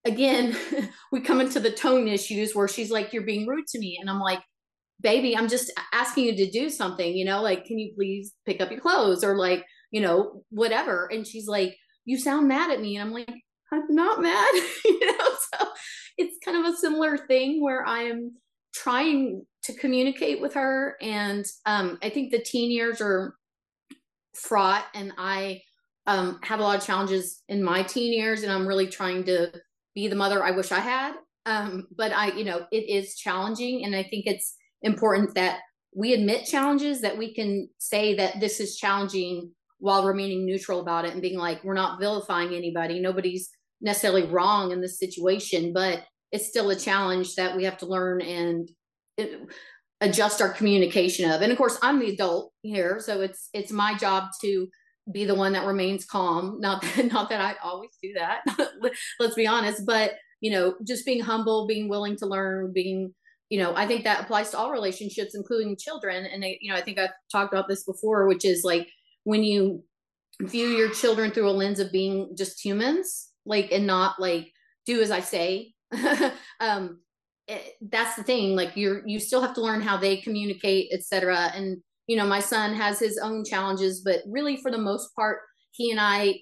again, 0.04 0.56
we 1.12 1.20
come 1.20 1.40
into 1.40 1.60
the 1.60 1.70
tone 1.70 2.08
issues 2.08 2.54
where 2.54 2.68
she's 2.68 2.90
like, 2.90 3.12
You're 3.12 3.24
being 3.24 3.46
rude 3.46 3.66
to 3.68 3.78
me. 3.78 3.98
And 4.00 4.08
I'm 4.08 4.20
like, 4.20 4.40
baby, 5.00 5.36
I'm 5.36 5.48
just 5.48 5.72
asking 5.92 6.24
you 6.24 6.36
to 6.36 6.50
do 6.50 6.68
something, 6.68 7.16
you 7.16 7.24
know, 7.24 7.42
like, 7.42 7.64
can 7.64 7.78
you 7.78 7.92
please 7.94 8.34
pick 8.46 8.60
up 8.60 8.70
your 8.70 8.80
clothes 8.80 9.24
or 9.24 9.36
like, 9.36 9.64
you 9.90 10.00
know, 10.00 10.44
whatever. 10.50 11.08
And 11.12 11.26
she's 11.26 11.46
like, 11.46 11.76
You 12.04 12.18
sound 12.18 12.48
mad 12.48 12.70
at 12.70 12.80
me. 12.80 12.96
And 12.96 13.06
I'm 13.06 13.12
like, 13.12 13.32
I'm 13.72 13.94
not 13.94 14.20
mad, 14.20 14.48
you 14.84 15.00
know. 15.06 15.28
So 15.54 15.66
it's 16.16 16.36
kind 16.44 16.64
of 16.64 16.72
a 16.72 16.76
similar 16.76 17.16
thing 17.16 17.62
where 17.62 17.86
I'm 17.86 18.32
trying 18.74 19.46
to 19.64 19.74
communicate 19.74 20.40
with 20.40 20.54
her. 20.54 20.96
And 21.00 21.44
um, 21.66 21.98
I 22.02 22.08
think 22.10 22.30
the 22.30 22.42
teen 22.42 22.70
years 22.70 23.00
are 23.00 23.34
fraught, 24.34 24.84
and 24.94 25.12
I 25.18 25.62
um, 26.06 26.40
have 26.42 26.60
a 26.60 26.62
lot 26.62 26.78
of 26.78 26.86
challenges 26.86 27.42
in 27.48 27.62
my 27.62 27.82
teen 27.82 28.12
years, 28.12 28.42
and 28.42 28.52
I'm 28.52 28.66
really 28.66 28.86
trying 28.86 29.24
to 29.24 29.52
be 29.94 30.08
the 30.08 30.16
mother 30.16 30.42
I 30.42 30.52
wish 30.52 30.72
I 30.72 30.80
had. 30.80 31.14
Um, 31.46 31.88
but 31.96 32.12
I, 32.12 32.32
you 32.32 32.44
know, 32.44 32.66
it 32.70 32.88
is 32.88 33.16
challenging, 33.16 33.84
and 33.84 33.94
I 33.94 34.02
think 34.02 34.26
it's 34.26 34.56
important 34.82 35.34
that 35.34 35.60
we 35.94 36.12
admit 36.12 36.46
challenges, 36.46 37.00
that 37.00 37.18
we 37.18 37.34
can 37.34 37.68
say 37.78 38.14
that 38.14 38.40
this 38.40 38.60
is 38.60 38.76
challenging 38.76 39.52
while 39.78 40.04
remaining 40.04 40.44
neutral 40.44 40.80
about 40.80 41.04
it 41.04 41.12
and 41.12 41.22
being 41.22 41.38
like, 41.38 41.64
we're 41.64 41.74
not 41.74 41.98
vilifying 41.98 42.54
anybody. 42.54 43.00
Nobody's 43.00 43.50
necessarily 43.80 44.24
wrong 44.24 44.72
in 44.72 44.80
this 44.80 44.98
situation, 44.98 45.72
but 45.72 46.04
it's 46.32 46.48
still 46.48 46.70
a 46.70 46.76
challenge 46.76 47.34
that 47.34 47.56
we 47.56 47.64
have 47.64 47.78
to 47.78 47.86
learn 47.86 48.20
and 48.20 48.70
uh, 49.20 49.24
adjust 50.00 50.40
our 50.40 50.50
communication 50.50 51.30
of. 51.30 51.42
And 51.42 51.52
of 51.52 51.58
course 51.58 51.78
i'm 51.82 51.98
the 51.98 52.10
adult 52.10 52.52
here 52.62 53.00
so 53.00 53.20
it's 53.20 53.48
it's 53.52 53.72
my 53.72 53.94
job 53.96 54.28
to 54.42 54.68
be 55.12 55.24
the 55.24 55.34
one 55.34 55.52
that 55.54 55.66
remains 55.66 56.04
calm. 56.04 56.60
Not 56.60 56.82
that 56.82 57.06
not 57.12 57.28
that 57.30 57.40
i 57.40 57.54
always 57.62 57.90
do 58.02 58.12
that. 58.14 58.42
Let's 59.18 59.34
be 59.34 59.46
honest 59.46 59.84
but 59.84 60.12
you 60.40 60.50
know 60.50 60.74
just 60.86 61.04
being 61.04 61.20
humble 61.20 61.66
being 61.66 61.88
willing 61.88 62.16
to 62.16 62.26
learn 62.26 62.72
being 62.72 63.14
you 63.50 63.58
know, 63.58 63.74
I 63.74 63.86
think 63.86 64.04
that 64.04 64.20
applies 64.20 64.50
to 64.50 64.58
all 64.58 64.70
relationships, 64.70 65.34
including 65.34 65.76
children. 65.76 66.24
And 66.24 66.42
they, 66.42 66.58
you 66.62 66.70
know, 66.70 66.78
I 66.78 66.82
think 66.82 66.98
I've 66.98 67.10
talked 67.30 67.52
about 67.52 67.68
this 67.68 67.82
before, 67.82 68.26
which 68.28 68.44
is 68.44 68.62
like 68.64 68.88
when 69.24 69.42
you 69.42 69.82
view 70.40 70.68
your 70.68 70.90
children 70.90 71.32
through 71.32 71.50
a 71.50 71.52
lens 71.52 71.80
of 71.80 71.92
being 71.92 72.34
just 72.36 72.64
humans, 72.64 73.30
like 73.44 73.72
and 73.72 73.86
not 73.86 74.20
like 74.20 74.52
do 74.86 75.02
as 75.02 75.10
I 75.10 75.20
say. 75.20 75.74
um, 76.60 77.00
it, 77.48 77.52
eh, 77.52 77.70
that's 77.90 78.14
the 78.14 78.22
thing. 78.22 78.54
Like 78.54 78.76
you're 78.76 79.02
you 79.04 79.18
still 79.18 79.40
have 79.40 79.54
to 79.54 79.60
learn 79.60 79.80
how 79.80 79.96
they 79.96 80.18
communicate, 80.18 80.90
etc. 80.92 81.50
And 81.52 81.78
you 82.06 82.16
know, 82.16 82.26
my 82.26 82.40
son 82.40 82.74
has 82.74 83.00
his 83.00 83.18
own 83.18 83.44
challenges, 83.44 84.02
but 84.04 84.20
really 84.28 84.56
for 84.58 84.70
the 84.70 84.78
most 84.78 85.14
part, 85.16 85.38
he 85.72 85.90
and 85.90 86.00
I, 86.00 86.36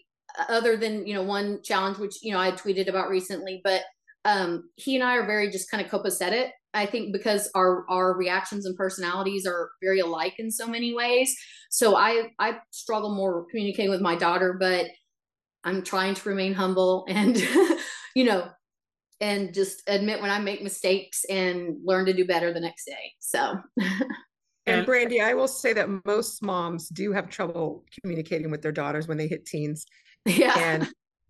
other 0.51 0.77
than 0.77 1.07
you 1.07 1.14
know 1.14 1.23
one 1.23 1.62
challenge 1.62 1.97
which 1.97 2.23
you 2.23 2.33
know 2.33 2.38
I 2.38 2.53
tweeted 2.53 2.88
about 2.88 3.09
recently, 3.09 3.62
but 3.64 3.83
um, 4.27 4.68
he 4.77 4.94
and 4.94 5.05
I 5.05 5.16
are 5.16 5.27
very 5.27 5.51
just 5.51 5.71
kind 5.71 5.83
of 5.83 5.90
copacetic 5.90 6.51
I 6.74 6.87
think 6.87 7.12
because 7.12 7.50
our 7.54 7.85
our 7.88 8.16
reactions 8.16 8.66
and 8.66 8.76
personalities 8.76 9.46
are 9.46 9.70
very 9.83 10.00
alike 10.00 10.35
in 10.38 10.50
so 10.50 10.66
many 10.66 10.94
ways. 10.94 11.37
So 11.70 11.96
I 11.96 12.31
I 12.38 12.59
struggle 12.70 13.14
more 13.14 13.46
communicating 13.50 13.90
with 13.90 14.00
my 14.00 14.16
daughter, 14.16 14.57
but 14.59 14.87
I'm 15.64 15.83
trying 15.83 16.14
to 16.14 16.28
remain 16.28 16.54
humble 16.54 17.07
and 17.09 17.37
you 18.14 18.24
know 18.24 18.48
and 19.20 19.52
just 19.52 19.83
admit 19.88 20.20
when 20.20 20.31
I 20.31 20.38
make 20.38 20.62
mistakes 20.62 21.24
and 21.24 21.76
learn 21.85 22.07
to 22.07 22.12
do 22.12 22.24
better 22.24 22.52
the 22.52 22.61
next 22.61 22.85
day. 22.85 23.12
So 23.18 23.57
And 24.68 24.87
Brandi, 24.87 25.22
I 25.22 25.35
will 25.35 25.48
say 25.48 25.72
that 25.72 25.88
most 26.04 26.42
moms 26.42 26.88
do 26.88 27.12
have 27.12 27.28
trouble 27.28 27.85
communicating 28.00 28.50
with 28.50 28.62
their 28.62 28.72
daughters 28.72 29.09
when 29.09 29.16
they 29.16 29.28
hit 29.28 29.46
teens. 29.46 29.87
Yeah. 30.26 30.59
And 30.59 30.88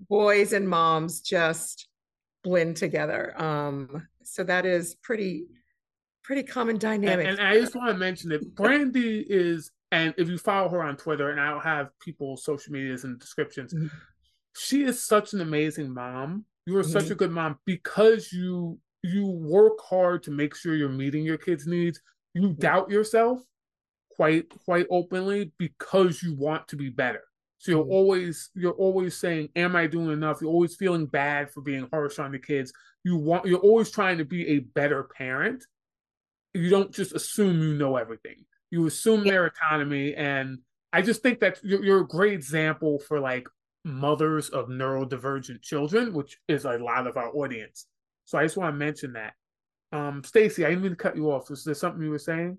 boys 0.08 0.52
and 0.52 0.68
moms 0.68 1.20
just 1.20 1.87
blend 2.48 2.76
together. 2.76 3.40
Um, 3.40 4.08
so 4.22 4.42
that 4.44 4.64
is 4.64 4.94
pretty 4.96 5.44
pretty 6.24 6.42
common 6.42 6.78
dynamic. 6.78 7.26
And, 7.26 7.38
and 7.38 7.48
I 7.48 7.58
just 7.58 7.74
want 7.74 7.90
to 7.90 7.96
mention 7.96 8.30
that 8.30 8.54
Brandi 8.54 9.24
is, 9.28 9.70
and 9.92 10.14
if 10.18 10.28
you 10.28 10.36
follow 10.36 10.68
her 10.68 10.82
on 10.82 10.96
Twitter, 10.96 11.30
and 11.30 11.40
I'll 11.40 11.60
have 11.60 11.88
people's 12.00 12.44
social 12.44 12.72
medias 12.72 13.04
and 13.04 13.18
descriptions, 13.18 13.72
mm-hmm. 13.72 13.86
she 14.56 14.84
is 14.84 15.02
such 15.02 15.32
an 15.32 15.40
amazing 15.40 15.92
mom. 15.92 16.44
You 16.66 16.76
are 16.76 16.82
mm-hmm. 16.82 16.92
such 16.92 17.10
a 17.10 17.14
good 17.14 17.30
mom 17.30 17.58
because 17.64 18.32
you 18.32 18.78
you 19.02 19.26
work 19.26 19.78
hard 19.82 20.22
to 20.24 20.30
make 20.30 20.54
sure 20.54 20.74
you're 20.74 20.88
meeting 20.88 21.24
your 21.24 21.38
kids' 21.38 21.66
needs. 21.66 22.00
You 22.34 22.52
doubt 22.52 22.90
yourself 22.90 23.40
quite 24.10 24.48
quite 24.64 24.86
openly 24.90 25.52
because 25.58 26.22
you 26.22 26.34
want 26.34 26.68
to 26.68 26.76
be 26.76 26.88
better. 26.88 27.22
So 27.58 27.72
you're 27.72 27.82
mm-hmm. 27.82 27.92
always 27.92 28.50
you're 28.54 28.72
always 28.72 29.16
saying, 29.16 29.50
"Am 29.56 29.76
I 29.76 29.86
doing 29.86 30.12
enough?" 30.12 30.40
You're 30.40 30.50
always 30.50 30.76
feeling 30.76 31.06
bad 31.06 31.50
for 31.50 31.60
being 31.60 31.88
harsh 31.92 32.18
on 32.18 32.32
the 32.32 32.38
kids. 32.38 32.72
You 33.04 33.16
want 33.16 33.46
you're 33.46 33.58
always 33.58 33.90
trying 33.90 34.18
to 34.18 34.24
be 34.24 34.46
a 34.48 34.58
better 34.60 35.04
parent. 35.04 35.64
You 36.54 36.70
don't 36.70 36.92
just 36.92 37.14
assume 37.14 37.60
you 37.60 37.74
know 37.74 37.96
everything. 37.96 38.44
You 38.70 38.86
assume 38.86 39.24
yeah. 39.24 39.32
their 39.32 39.46
autonomy, 39.46 40.14
and 40.14 40.58
I 40.92 41.02
just 41.02 41.22
think 41.22 41.40
that 41.40 41.58
you're, 41.62 41.84
you're 41.84 42.00
a 42.00 42.08
great 42.08 42.32
example 42.32 43.00
for 43.00 43.20
like 43.20 43.48
mothers 43.84 44.50
of 44.50 44.68
neurodivergent 44.68 45.62
children, 45.62 46.12
which 46.12 46.38
is 46.48 46.64
a 46.64 46.78
lot 46.78 47.06
of 47.06 47.16
our 47.16 47.34
audience. 47.34 47.86
So 48.24 48.38
I 48.38 48.44
just 48.44 48.56
want 48.56 48.74
to 48.74 48.78
mention 48.78 49.14
that. 49.14 49.34
Um, 49.90 50.22
Stacy, 50.22 50.64
I 50.64 50.68
didn't 50.68 50.82
mean 50.82 50.92
to 50.92 50.96
cut 50.96 51.16
you 51.16 51.30
off. 51.30 51.50
Was 51.50 51.64
there 51.64 51.74
something 51.74 52.02
you 52.02 52.10
were 52.10 52.18
saying? 52.18 52.58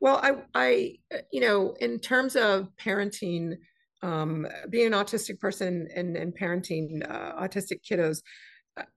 Well, 0.00 0.16
I, 0.22 0.42
I, 0.54 1.20
you 1.32 1.40
know, 1.40 1.74
in 1.80 2.00
terms 2.00 2.34
of 2.36 2.68
parenting, 2.76 3.58
um, 4.02 4.46
being 4.68 4.86
an 4.86 4.92
autistic 4.92 5.38
person 5.38 5.88
and, 5.94 6.16
and 6.16 6.36
parenting 6.36 7.08
uh, 7.08 7.40
autistic 7.40 7.80
kiddos, 7.88 8.22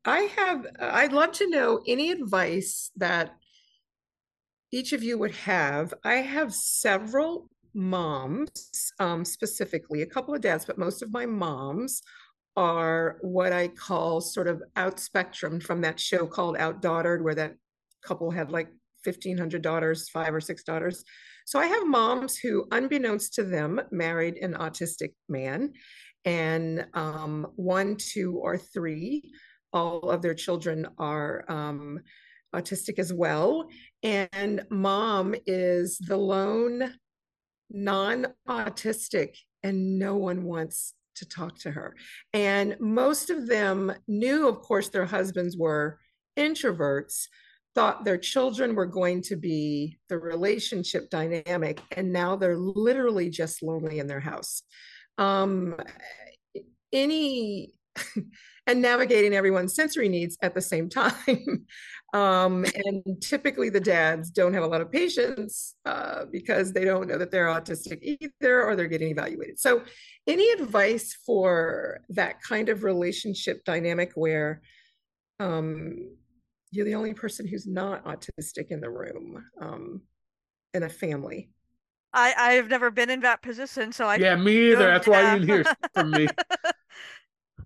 I 0.06 0.20
have, 0.38 0.66
I'd 0.80 1.14
love 1.14 1.32
to 1.34 1.50
know 1.50 1.82
any 1.88 2.12
advice 2.12 2.92
that 2.96 3.36
each 4.72 4.94
of 4.94 5.04
you 5.04 5.18
would 5.18 5.36
have. 5.36 5.94
I 6.04 6.16
have 6.16 6.54
several 6.54 7.50
moms, 7.74 8.92
um, 9.00 9.26
specifically, 9.26 10.02
a 10.02 10.08
couple 10.08 10.34
of 10.34 10.42
dads, 10.42 10.66
but 10.66 10.78
most 10.78 11.02
of 11.02 11.12
my 11.12 11.26
moms 11.26 12.02
are 12.56 13.18
what 13.22 13.52
I 13.52 13.68
call 13.68 14.22
sort 14.22 14.48
of 14.48 14.62
out 14.76 15.00
spectrum 15.00 15.60
from 15.60 15.82
that 15.82 16.00
show 16.00 16.28
called 16.28 16.58
out 16.58 16.82
Outdaughtered, 16.82 17.22
where 17.22 17.36
that 17.36 17.56
couple 18.04 18.32
had 18.32 18.52
like 18.52 18.68
1,500 19.04 19.62
daughters, 19.62 20.10
five 20.10 20.34
or 20.34 20.42
six 20.42 20.64
daughters. 20.64 21.04
So 21.46 21.60
I 21.60 21.68
have 21.68 21.88
moms 21.88 22.38
who, 22.38 22.66
unbeknownst 22.72 23.34
to 23.36 23.44
them, 23.44 23.82
married 23.92 24.38
an 24.38 24.54
autistic 24.54 25.14
man, 25.28 25.74
and 26.26 26.86
um, 26.94 27.48
one, 27.56 27.98
two, 27.98 28.38
or 28.38 28.58
three, 28.58 29.32
all 29.74 30.10
of 30.10 30.22
their 30.22 30.36
children 30.36 30.88
are 30.98 31.44
um, 31.50 32.00
autistic 32.56 33.00
as 33.00 33.12
well. 33.12 33.68
And 34.04 34.64
mom 34.70 35.36
is 35.46 35.98
the 35.98 36.18
lone 36.18 36.94
non 37.70 38.28
autistic, 38.48 39.36
and 39.64 39.98
no 40.00 40.16
one 40.16 40.44
wants 40.44 40.94
to 41.16 41.28
talk 41.28 41.60
to 41.60 41.72
her. 41.72 41.96
And 42.34 42.76
most 42.80 43.30
of 43.30 43.48
them 43.48 43.94
knew, 44.08 44.48
of 44.48 44.60
course, 44.60 44.90
their 44.90 45.06
husbands 45.06 45.58
were 45.58 46.00
introverts, 46.38 47.28
thought 47.76 48.06
their 48.06 48.18
children 48.18 48.76
were 48.76 48.86
going 48.86 49.22
to 49.24 49.36
be 49.36 49.98
the 50.10 50.18
relationship 50.18 51.10
dynamic, 51.10 51.82
and 51.96 52.14
now 52.14 52.36
they're 52.36 52.58
literally 52.58 53.30
just 53.30 53.64
lonely 53.64 54.00
in 54.00 54.08
their 54.08 54.20
house. 54.20 54.64
Um, 55.18 55.76
any 56.92 57.74
and 58.68 58.82
navigating 58.82 59.34
everyone's 59.34 59.76
sensory 59.76 60.08
needs 60.08 60.38
at 60.42 60.54
the 60.54 60.62
same 60.62 60.90
time. 60.90 61.66
um, 62.14 62.66
and 62.86 63.22
typically, 63.22 63.70
the 63.70 63.80
dads 63.80 64.30
don't 64.30 64.54
have 64.54 64.64
a 64.64 64.68
lot 64.68 64.82
of 64.82 64.92
patience 64.92 65.76
uh, 65.86 66.26
because 66.32 66.72
they 66.72 66.86
don't 66.86 67.08
know 67.08 67.18
that 67.18 67.32
they're 67.32 67.48
autistic 67.48 68.00
either, 68.02 68.64
or 68.64 68.76
they're 68.76 68.88
getting 68.88 69.10
evaluated. 69.10 69.60
So, 69.60 69.84
any 70.28 70.52
advice 70.52 71.18
for 71.26 72.02
that 72.10 72.42
kind 72.42 72.70
of 72.70 72.84
relationship 72.84 73.66
dynamic 73.66 74.12
where 74.16 74.62
um, 75.40 76.16
you're 76.74 76.86
the 76.86 76.96
only 76.96 77.14
person 77.14 77.48
who's 77.48 77.68
not 77.68 78.04
autistic 78.06 78.72
in 78.72 78.82
the 78.82 78.90
room 78.90 79.46
um, 79.62 80.02
in 80.74 80.84
a 80.84 80.90
family. 80.90 81.50
I 82.14 82.34
I've 82.38 82.68
never 82.68 82.92
been 82.92 83.10
in 83.10 83.22
that 83.22 83.42
position, 83.42 83.92
so 83.92 84.06
I 84.06 84.16
yeah 84.16 84.36
me 84.36 84.72
either. 84.72 84.88
That's 84.88 85.08
why 85.08 85.34
you 85.34 85.40
didn't 85.40 85.56
hear 85.56 85.76
from 85.94 86.12
me. 86.12 86.28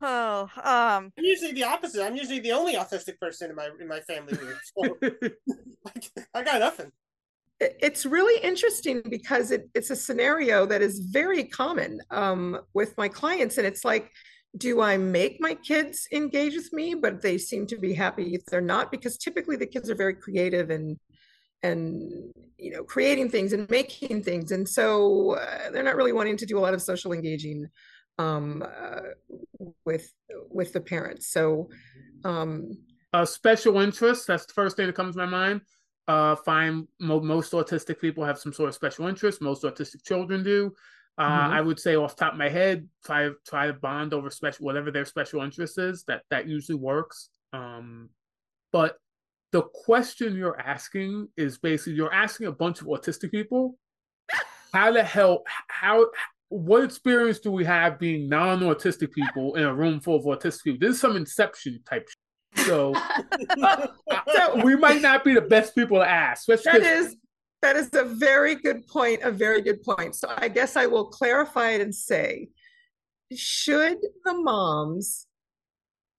oh, 0.01 0.41
um, 0.63 1.11
I'm 1.17 1.23
usually 1.23 1.53
the 1.53 1.63
opposite. 1.63 2.03
I'm 2.03 2.15
usually 2.15 2.39
the 2.39 2.51
only 2.51 2.75
autistic 2.75 3.19
person 3.19 3.49
in 3.49 3.55
my 3.55 3.69
in 3.79 3.87
my 3.87 4.01
family 4.01 4.37
So 4.77 4.97
I 6.33 6.43
got 6.43 6.59
nothing. 6.59 6.91
It's 7.59 8.05
really 8.05 8.39
interesting 8.43 9.01
because 9.09 9.49
it, 9.49 9.67
it's 9.73 9.89
a 9.89 9.95
scenario 9.95 10.67
that 10.67 10.83
is 10.83 10.99
very 10.99 11.43
common 11.43 11.99
um, 12.11 12.59
with 12.75 12.95
my 12.97 13.07
clients, 13.07 13.57
and 13.57 13.65
it's 13.65 13.83
like 13.83 14.11
do 14.57 14.81
I 14.81 14.97
make 14.97 15.37
my 15.39 15.55
kids 15.55 16.07
engage 16.11 16.55
with 16.55 16.71
me, 16.73 16.95
but 16.95 17.21
they 17.21 17.37
seem 17.37 17.67
to 17.67 17.77
be 17.77 17.93
happy 17.93 18.33
if 18.33 18.45
they're 18.45 18.61
not? 18.61 18.91
Because 18.91 19.17
typically 19.17 19.55
the 19.55 19.65
kids 19.65 19.89
are 19.89 19.95
very 19.95 20.15
creative 20.15 20.69
and 20.69 20.97
and 21.63 22.31
you 22.57 22.71
know 22.71 22.83
creating 22.83 23.29
things 23.29 23.53
and 23.53 23.69
making 23.69 24.23
things, 24.23 24.51
and 24.51 24.67
so 24.67 25.31
uh, 25.35 25.71
they're 25.71 25.83
not 25.83 25.95
really 25.95 26.13
wanting 26.13 26.37
to 26.37 26.45
do 26.45 26.57
a 26.57 26.61
lot 26.61 26.73
of 26.73 26.81
social 26.81 27.13
engaging 27.13 27.67
um, 28.19 28.63
uh, 28.63 28.99
with 29.85 30.11
with 30.49 30.73
the 30.73 30.81
parents. 30.81 31.27
So, 31.27 31.69
um, 32.23 32.77
a 33.13 33.25
special 33.25 33.79
interest. 33.79 34.27
That's 34.27 34.45
the 34.45 34.53
first 34.53 34.77
thing 34.77 34.87
that 34.87 34.95
comes 34.95 35.15
to 35.15 35.25
my 35.25 35.29
mind. 35.29 35.61
Uh, 36.07 36.35
find 36.35 36.87
mo- 36.99 37.19
most 37.19 37.51
autistic 37.51 37.99
people 37.99 38.23
have 38.23 38.39
some 38.39 38.53
sort 38.53 38.69
of 38.69 38.75
special 38.75 39.07
interest. 39.07 39.41
Most 39.41 39.63
autistic 39.63 40.03
children 40.03 40.43
do. 40.43 40.73
Uh, 41.17 41.27
mm-hmm. 41.27 41.53
I 41.53 41.61
would 41.61 41.79
say 41.79 41.95
off 41.95 42.15
top 42.15 42.33
of 42.33 42.39
my 42.39 42.49
head, 42.49 42.87
try 43.03 43.29
try 43.45 43.67
to 43.67 43.73
bond 43.73 44.13
over 44.13 44.29
special 44.29 44.65
whatever 44.65 44.91
their 44.91 45.05
special 45.05 45.41
interest 45.41 45.77
is. 45.79 46.03
That 46.07 46.21
that 46.29 46.47
usually 46.47 46.77
works. 46.77 47.29
Um, 47.53 48.09
but 48.71 48.97
the 49.51 49.63
question 49.63 50.35
you're 50.35 50.59
asking 50.59 51.29
is 51.37 51.57
basically 51.57 51.93
you're 51.93 52.13
asking 52.13 52.47
a 52.47 52.51
bunch 52.51 52.81
of 52.81 52.87
autistic 52.87 53.31
people 53.31 53.77
how 54.73 54.91
the 54.91 55.03
hell 55.03 55.43
how 55.67 56.07
what 56.49 56.83
experience 56.83 57.39
do 57.39 57.51
we 57.51 57.65
have 57.65 57.99
being 57.99 58.29
non-autistic 58.29 59.11
people 59.11 59.55
in 59.55 59.63
a 59.63 59.73
room 59.73 59.99
full 59.99 60.15
of 60.15 60.23
autistic 60.23 60.63
people? 60.63 60.87
This 60.87 60.95
is 60.95 61.01
some 61.01 61.17
inception 61.17 61.81
type. 61.87 62.07
So, 62.55 62.93
so 63.57 64.63
we 64.63 64.77
might 64.77 65.01
not 65.01 65.25
be 65.25 65.33
the 65.33 65.41
best 65.41 65.75
people 65.75 65.97
to 65.97 66.09
ask. 66.09 66.45
That 66.45 66.81
is 66.81 67.17
that 67.61 67.75
is 67.75 67.89
a 67.93 68.03
very 68.03 68.55
good 68.55 68.87
point, 68.87 69.21
a 69.23 69.31
very 69.31 69.61
good 69.61 69.81
point. 69.83 70.15
So 70.15 70.31
I 70.37 70.47
guess 70.47 70.75
I 70.75 70.85
will 70.85 71.05
clarify 71.05 71.71
it 71.71 71.81
and 71.81 71.93
say, 71.93 72.49
should 73.35 73.97
the 74.23 74.33
moms 74.33 75.27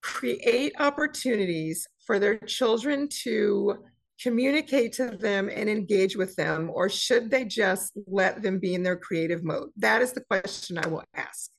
create 0.03 0.75
opportunities 0.79 1.87
for 2.07 2.19
their 2.19 2.39
children 2.39 3.09
to 3.23 3.77
communicate 4.21 4.93
to 4.95 5.11
them 5.11 5.49
and 5.53 5.69
engage 5.69 6.17
with 6.17 6.35
them, 6.35 6.71
or 6.73 6.89
should 6.89 7.31
they 7.31 7.45
just 7.45 7.93
let 8.07 8.43
them 8.43 8.59
be 8.59 8.75
in 8.75 8.83
their 8.83 8.97
creative 8.97 9.45
mode? 9.45 9.69
That 9.77 10.03
is 10.03 10.13
the 10.13 10.23
question 10.23 10.79
I 10.79 10.89
will 10.89 11.05
ask. 11.15 11.51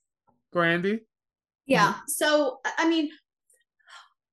Brandi? 0.54 1.00
Yeah. 1.66 1.96
So, 2.08 2.60
I 2.78 2.90
mean, 2.90 3.12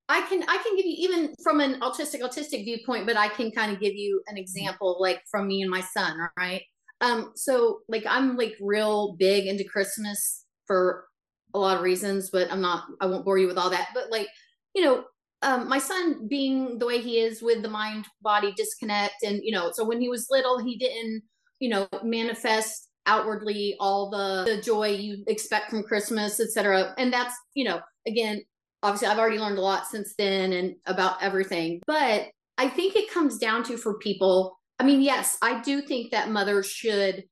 I 0.08 0.22
can 0.22 0.42
I 0.44 0.56
can 0.58 0.76
give 0.76 0.86
you 0.86 0.94
even 0.98 1.34
from 1.42 1.60
an 1.60 1.80
autistic 1.80 2.20
autistic 2.20 2.64
viewpoint, 2.64 3.06
but 3.06 3.16
I 3.16 3.28
can 3.28 3.50
kind 3.50 3.72
of 3.72 3.80
give 3.80 3.94
you 3.94 4.22
an 4.28 4.36
example 4.36 4.96
like 5.00 5.22
from 5.30 5.48
me 5.48 5.62
and 5.62 5.70
my 5.70 5.80
son, 5.80 6.16
right? 6.38 6.62
Um, 7.00 7.32
so 7.34 7.80
like 7.88 8.04
I'm 8.08 8.36
like 8.36 8.56
real 8.60 9.16
big 9.18 9.46
into 9.46 9.64
Christmas 9.64 10.44
for 10.66 11.06
a 11.54 11.58
lot 11.58 11.76
of 11.76 11.82
reasons, 11.82 12.30
but 12.30 12.50
I'm 12.52 12.60
not 12.60 12.84
I 13.00 13.06
won't 13.06 13.24
bore 13.24 13.38
you 13.38 13.48
with 13.48 13.58
all 13.58 13.70
that. 13.70 13.88
But 13.94 14.10
like, 14.10 14.28
you 14.74 14.84
know, 14.84 15.04
um, 15.42 15.68
my 15.68 15.78
son 15.78 16.28
being 16.28 16.78
the 16.78 16.86
way 16.86 17.00
he 17.00 17.18
is 17.18 17.42
with 17.42 17.62
the 17.62 17.68
mind 17.68 18.06
body 18.22 18.52
disconnect, 18.56 19.22
and 19.22 19.40
you 19.42 19.52
know, 19.52 19.70
so 19.72 19.84
when 19.84 20.00
he 20.00 20.08
was 20.08 20.28
little, 20.30 20.58
he 20.58 20.76
didn't, 20.76 21.22
you 21.58 21.68
know, 21.68 21.88
manifest 22.02 22.88
outwardly 23.06 23.76
all 23.80 24.10
the 24.10 24.44
the 24.46 24.60
joy 24.62 24.88
you 24.88 25.24
expect 25.26 25.70
from 25.70 25.82
Christmas, 25.82 26.40
etc. 26.40 26.94
And 26.96 27.12
that's, 27.12 27.34
you 27.54 27.64
know, 27.64 27.80
again, 28.06 28.42
obviously 28.86 29.08
I've 29.08 29.18
already 29.18 29.38
learned 29.38 29.58
a 29.58 29.62
lot 29.62 29.88
since 29.88 30.14
then 30.16 30.52
and 30.52 30.76
about 30.86 31.20
everything. 31.20 31.80
But 31.86 32.28
I 32.56 32.68
think 32.68 32.94
it 32.94 33.10
comes 33.10 33.36
down 33.36 33.64
to 33.64 33.76
for 33.76 33.98
people, 33.98 34.58
I 34.78 34.84
mean, 34.84 35.00
yes, 35.00 35.36
I 35.42 35.60
do 35.60 35.82
think 35.82 36.12
that 36.12 36.30
mothers 36.30 36.70
should 36.70 37.24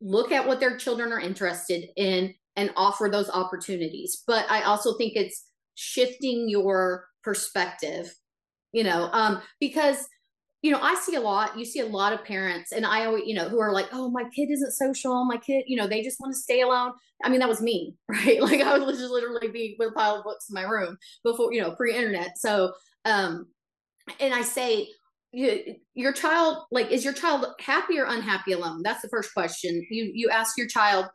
look 0.00 0.32
at 0.32 0.46
what 0.46 0.60
their 0.60 0.78
children 0.78 1.12
are 1.12 1.20
interested 1.20 1.88
in 1.96 2.34
and 2.56 2.72
offer 2.74 3.08
those 3.10 3.28
opportunities. 3.28 4.22
But 4.26 4.50
I 4.50 4.62
also 4.62 4.96
think 4.96 5.12
it's 5.14 5.44
shifting 5.74 6.48
your 6.48 7.06
perspective, 7.22 8.14
you 8.72 8.82
know, 8.82 9.10
um, 9.12 9.42
because 9.60 10.06
you 10.64 10.70
know, 10.70 10.80
I 10.80 10.94
see 10.94 11.14
a 11.14 11.20
lot, 11.20 11.58
you 11.58 11.64
see 11.66 11.80
a 11.80 11.86
lot 11.86 12.14
of 12.14 12.24
parents, 12.24 12.72
and 12.72 12.86
I 12.86 13.04
always, 13.04 13.24
you 13.26 13.34
know, 13.34 13.50
who 13.50 13.60
are 13.60 13.70
like, 13.70 13.86
oh, 13.92 14.08
my 14.08 14.24
kid 14.34 14.50
isn't 14.50 14.72
social. 14.72 15.22
My 15.26 15.36
kid, 15.36 15.64
you 15.66 15.76
know, 15.76 15.86
they 15.86 16.02
just 16.02 16.18
want 16.18 16.32
to 16.32 16.40
stay 16.40 16.62
alone. 16.62 16.92
I 17.22 17.28
mean, 17.28 17.40
that 17.40 17.50
was 17.50 17.60
me, 17.60 17.94
right? 18.08 18.40
Like 18.40 18.62
I 18.62 18.78
would 18.78 18.88
just 18.88 19.10
literally 19.10 19.48
be 19.48 19.76
with 19.78 19.90
a 19.90 19.92
pile 19.92 20.16
of 20.16 20.24
books 20.24 20.46
in 20.48 20.54
my 20.54 20.62
room 20.62 20.96
before, 21.22 21.52
you 21.52 21.60
know, 21.60 21.72
pre 21.72 21.94
internet. 21.94 22.38
So, 22.38 22.72
um, 23.04 23.48
and 24.18 24.32
I 24.32 24.40
say, 24.40 24.88
you, 25.32 25.74
your 25.92 26.14
child, 26.14 26.64
like, 26.70 26.90
is 26.90 27.04
your 27.04 27.12
child 27.12 27.44
happy 27.60 27.98
or 27.98 28.06
unhappy 28.06 28.52
alone? 28.52 28.80
That's 28.82 29.02
the 29.02 29.08
first 29.08 29.34
question. 29.34 29.86
You, 29.90 30.12
you 30.14 30.30
ask 30.30 30.56
your 30.56 30.68
child, 30.68 31.08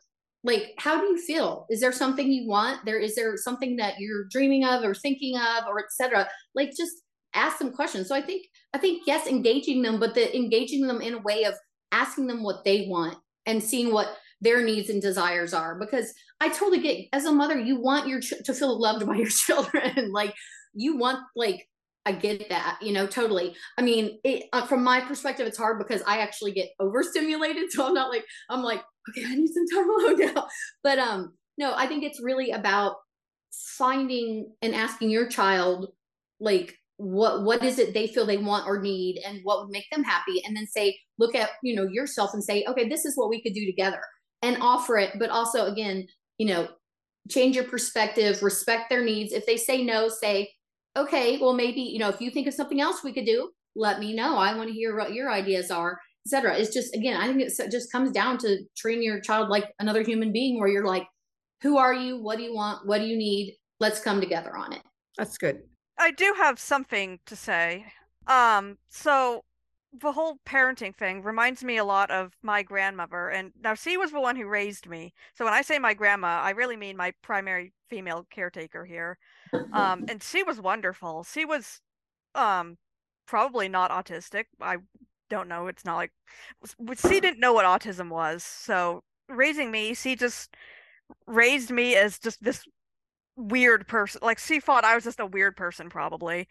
like, 0.44 0.74
how 0.78 1.00
do 1.00 1.06
you 1.08 1.18
feel? 1.18 1.66
Is 1.70 1.80
there 1.80 1.90
something 1.90 2.30
you 2.30 2.46
want? 2.46 2.84
There, 2.84 3.00
is 3.00 3.16
there 3.16 3.36
something 3.36 3.74
that 3.78 3.94
you're 3.98 4.26
dreaming 4.30 4.64
of 4.64 4.84
or 4.84 4.94
thinking 4.94 5.36
of 5.36 5.64
or 5.66 5.80
etc. 5.80 6.28
Like, 6.54 6.70
just 6.76 7.02
ask 7.34 7.58
them 7.58 7.72
questions. 7.72 8.08
So 8.08 8.14
I 8.14 8.22
think 8.22 8.46
I 8.74 8.78
think 8.78 9.02
yes, 9.06 9.26
engaging 9.26 9.82
them, 9.82 9.98
but 9.98 10.14
the 10.14 10.34
engaging 10.36 10.86
them 10.86 11.00
in 11.00 11.14
a 11.14 11.18
way 11.18 11.44
of 11.44 11.54
asking 11.92 12.26
them 12.26 12.42
what 12.42 12.64
they 12.64 12.86
want 12.88 13.16
and 13.46 13.62
seeing 13.62 13.92
what 13.92 14.16
their 14.40 14.64
needs 14.64 14.88
and 14.90 15.02
desires 15.02 15.52
are. 15.52 15.78
Because 15.78 16.12
I 16.40 16.48
totally 16.48 16.80
get 16.80 17.06
as 17.12 17.24
a 17.24 17.32
mother, 17.32 17.58
you 17.58 17.80
want 17.80 18.08
your 18.08 18.20
ch- 18.20 18.34
to 18.44 18.54
feel 18.54 18.80
loved 18.80 19.06
by 19.06 19.16
your 19.16 19.28
children. 19.28 20.12
like 20.12 20.34
you 20.74 20.96
want 20.96 21.18
like 21.34 21.66
I 22.06 22.12
get 22.12 22.48
that, 22.48 22.78
you 22.80 22.92
know, 22.92 23.06
totally. 23.06 23.54
I 23.76 23.82
mean, 23.82 24.18
it, 24.24 24.44
uh, 24.52 24.66
from 24.66 24.82
my 24.82 25.00
perspective, 25.00 25.46
it's 25.46 25.58
hard 25.58 25.78
because 25.78 26.02
I 26.06 26.18
actually 26.18 26.52
get 26.52 26.70
overstimulated. 26.80 27.64
So 27.70 27.86
I'm 27.86 27.94
not 27.94 28.10
like, 28.10 28.24
I'm 28.48 28.62
like, 28.62 28.82
okay, 29.10 29.26
I 29.26 29.34
need 29.34 29.50
some 29.52 29.66
time 29.68 29.90
alone 29.90 30.34
now. 30.34 30.48
But 30.82 30.98
um, 30.98 31.34
no, 31.58 31.74
I 31.74 31.86
think 31.86 32.02
it's 32.02 32.22
really 32.22 32.52
about 32.52 32.96
finding 33.52 34.52
and 34.62 34.74
asking 34.74 35.10
your 35.10 35.28
child, 35.28 35.88
like, 36.40 36.74
what 37.00 37.44
what 37.44 37.64
is 37.64 37.78
it 37.78 37.94
they 37.94 38.06
feel 38.06 38.26
they 38.26 38.36
want 38.36 38.66
or 38.66 38.78
need 38.78 39.22
and 39.26 39.40
what 39.42 39.60
would 39.60 39.70
make 39.70 39.88
them 39.90 40.04
happy 40.04 40.42
and 40.44 40.54
then 40.54 40.66
say 40.66 40.94
look 41.18 41.34
at 41.34 41.50
you 41.62 41.74
know 41.74 41.86
yourself 41.86 42.34
and 42.34 42.44
say 42.44 42.62
okay 42.68 42.86
this 42.90 43.06
is 43.06 43.16
what 43.16 43.30
we 43.30 43.42
could 43.42 43.54
do 43.54 43.64
together 43.64 44.02
and 44.42 44.58
offer 44.60 44.98
it 44.98 45.12
but 45.18 45.30
also 45.30 45.64
again 45.64 46.06
you 46.36 46.46
know 46.46 46.68
change 47.30 47.56
your 47.56 47.64
perspective 47.64 48.42
respect 48.42 48.90
their 48.90 49.04
needs. 49.04 49.32
If 49.32 49.46
they 49.46 49.56
say 49.56 49.82
no 49.82 50.08
say 50.08 50.50
okay 50.94 51.38
well 51.38 51.54
maybe 51.54 51.80
you 51.80 51.98
know 51.98 52.10
if 52.10 52.20
you 52.20 52.30
think 52.30 52.46
of 52.46 52.52
something 52.52 52.82
else 52.82 53.02
we 53.02 53.14
could 53.14 53.26
do 53.26 53.50
let 53.74 53.98
me 53.98 54.14
know. 54.14 54.36
I 54.36 54.54
want 54.54 54.68
to 54.68 54.74
hear 54.74 54.94
what 54.94 55.14
your 55.14 55.30
ideas 55.30 55.70
are 55.70 55.98
etc 56.26 56.58
it's 56.58 56.74
just 56.74 56.94
again 56.94 57.16
i 57.16 57.26
think 57.26 57.40
it 57.40 57.70
just 57.70 57.90
comes 57.90 58.10
down 58.10 58.36
to 58.36 58.58
treating 58.76 59.02
your 59.02 59.20
child 59.20 59.48
like 59.48 59.72
another 59.78 60.02
human 60.02 60.32
being 60.32 60.58
where 60.58 60.68
you're 60.68 60.84
like 60.84 61.06
who 61.62 61.76
are 61.76 61.94
you? 61.94 62.22
What 62.22 62.38
do 62.38 62.42
you 62.42 62.54
want? 62.54 62.86
What 62.86 62.98
do 63.02 63.06
you 63.06 63.18
need? 63.18 63.54
Let's 63.80 64.00
come 64.00 64.18
together 64.18 64.56
on 64.56 64.72
it. 64.72 64.80
That's 65.18 65.36
good 65.36 65.60
I 66.00 66.10
do 66.12 66.34
have 66.38 66.58
something 66.58 67.20
to 67.26 67.36
say. 67.36 67.84
Um, 68.26 68.78
so 68.88 69.44
the 69.92 70.12
whole 70.12 70.38
parenting 70.46 70.94
thing 70.94 71.22
reminds 71.22 71.62
me 71.62 71.76
a 71.76 71.84
lot 71.84 72.10
of 72.10 72.32
my 72.42 72.62
grandmother. 72.62 73.28
And 73.28 73.52
now 73.62 73.74
she 73.74 73.98
was 73.98 74.10
the 74.10 74.20
one 74.20 74.36
who 74.36 74.46
raised 74.46 74.88
me. 74.88 75.12
So 75.34 75.44
when 75.44 75.52
I 75.52 75.60
say 75.60 75.78
my 75.78 75.92
grandma, 75.92 76.40
I 76.40 76.50
really 76.50 76.76
mean 76.76 76.96
my 76.96 77.12
primary 77.22 77.74
female 77.90 78.26
caretaker 78.30 78.86
here. 78.86 79.18
Um, 79.74 80.04
and 80.08 80.22
she 80.22 80.42
was 80.42 80.58
wonderful. 80.60 81.24
She 81.24 81.44
was 81.44 81.80
um 82.34 82.78
probably 83.26 83.68
not 83.68 83.90
autistic. 83.90 84.44
I 84.60 84.78
don't 85.28 85.48
know. 85.48 85.66
It's 85.66 85.84
not 85.84 85.96
like 85.96 86.12
she 86.96 87.20
didn't 87.20 87.40
know 87.40 87.52
what 87.52 87.66
autism 87.66 88.08
was. 88.08 88.42
So 88.42 89.02
raising 89.28 89.70
me, 89.70 89.92
she 89.94 90.16
just 90.16 90.54
raised 91.26 91.70
me 91.70 91.94
as 91.96 92.18
just 92.18 92.42
this 92.42 92.64
weird 93.40 93.86
person. 93.88 94.20
Like 94.22 94.38
she 94.38 94.60
thought 94.60 94.84
I 94.84 94.94
was 94.94 95.04
just 95.04 95.20
a 95.20 95.26
weird 95.26 95.56
person, 95.56 95.88
probably. 95.88 96.48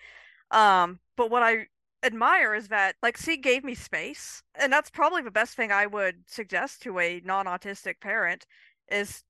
Um, 0.52 1.00
but 1.16 1.30
what 1.30 1.44
I 1.44 1.68
admire 2.04 2.56
is 2.56 2.70
that 2.70 2.96
like 3.04 3.18
she 3.18 3.38
gave 3.38 3.64
me 3.64 3.76
space, 3.76 4.42
and 4.56 4.72
that's 4.72 4.90
probably 4.90 5.22
the 5.22 5.32
best 5.32 5.56
thing 5.56 5.72
I 5.72 5.86
would 5.86 6.24
suggest 6.28 6.82
to 6.84 7.00
a 7.00 7.22
non-autistic 7.24 8.00
parent 8.02 8.46
is 8.92 9.24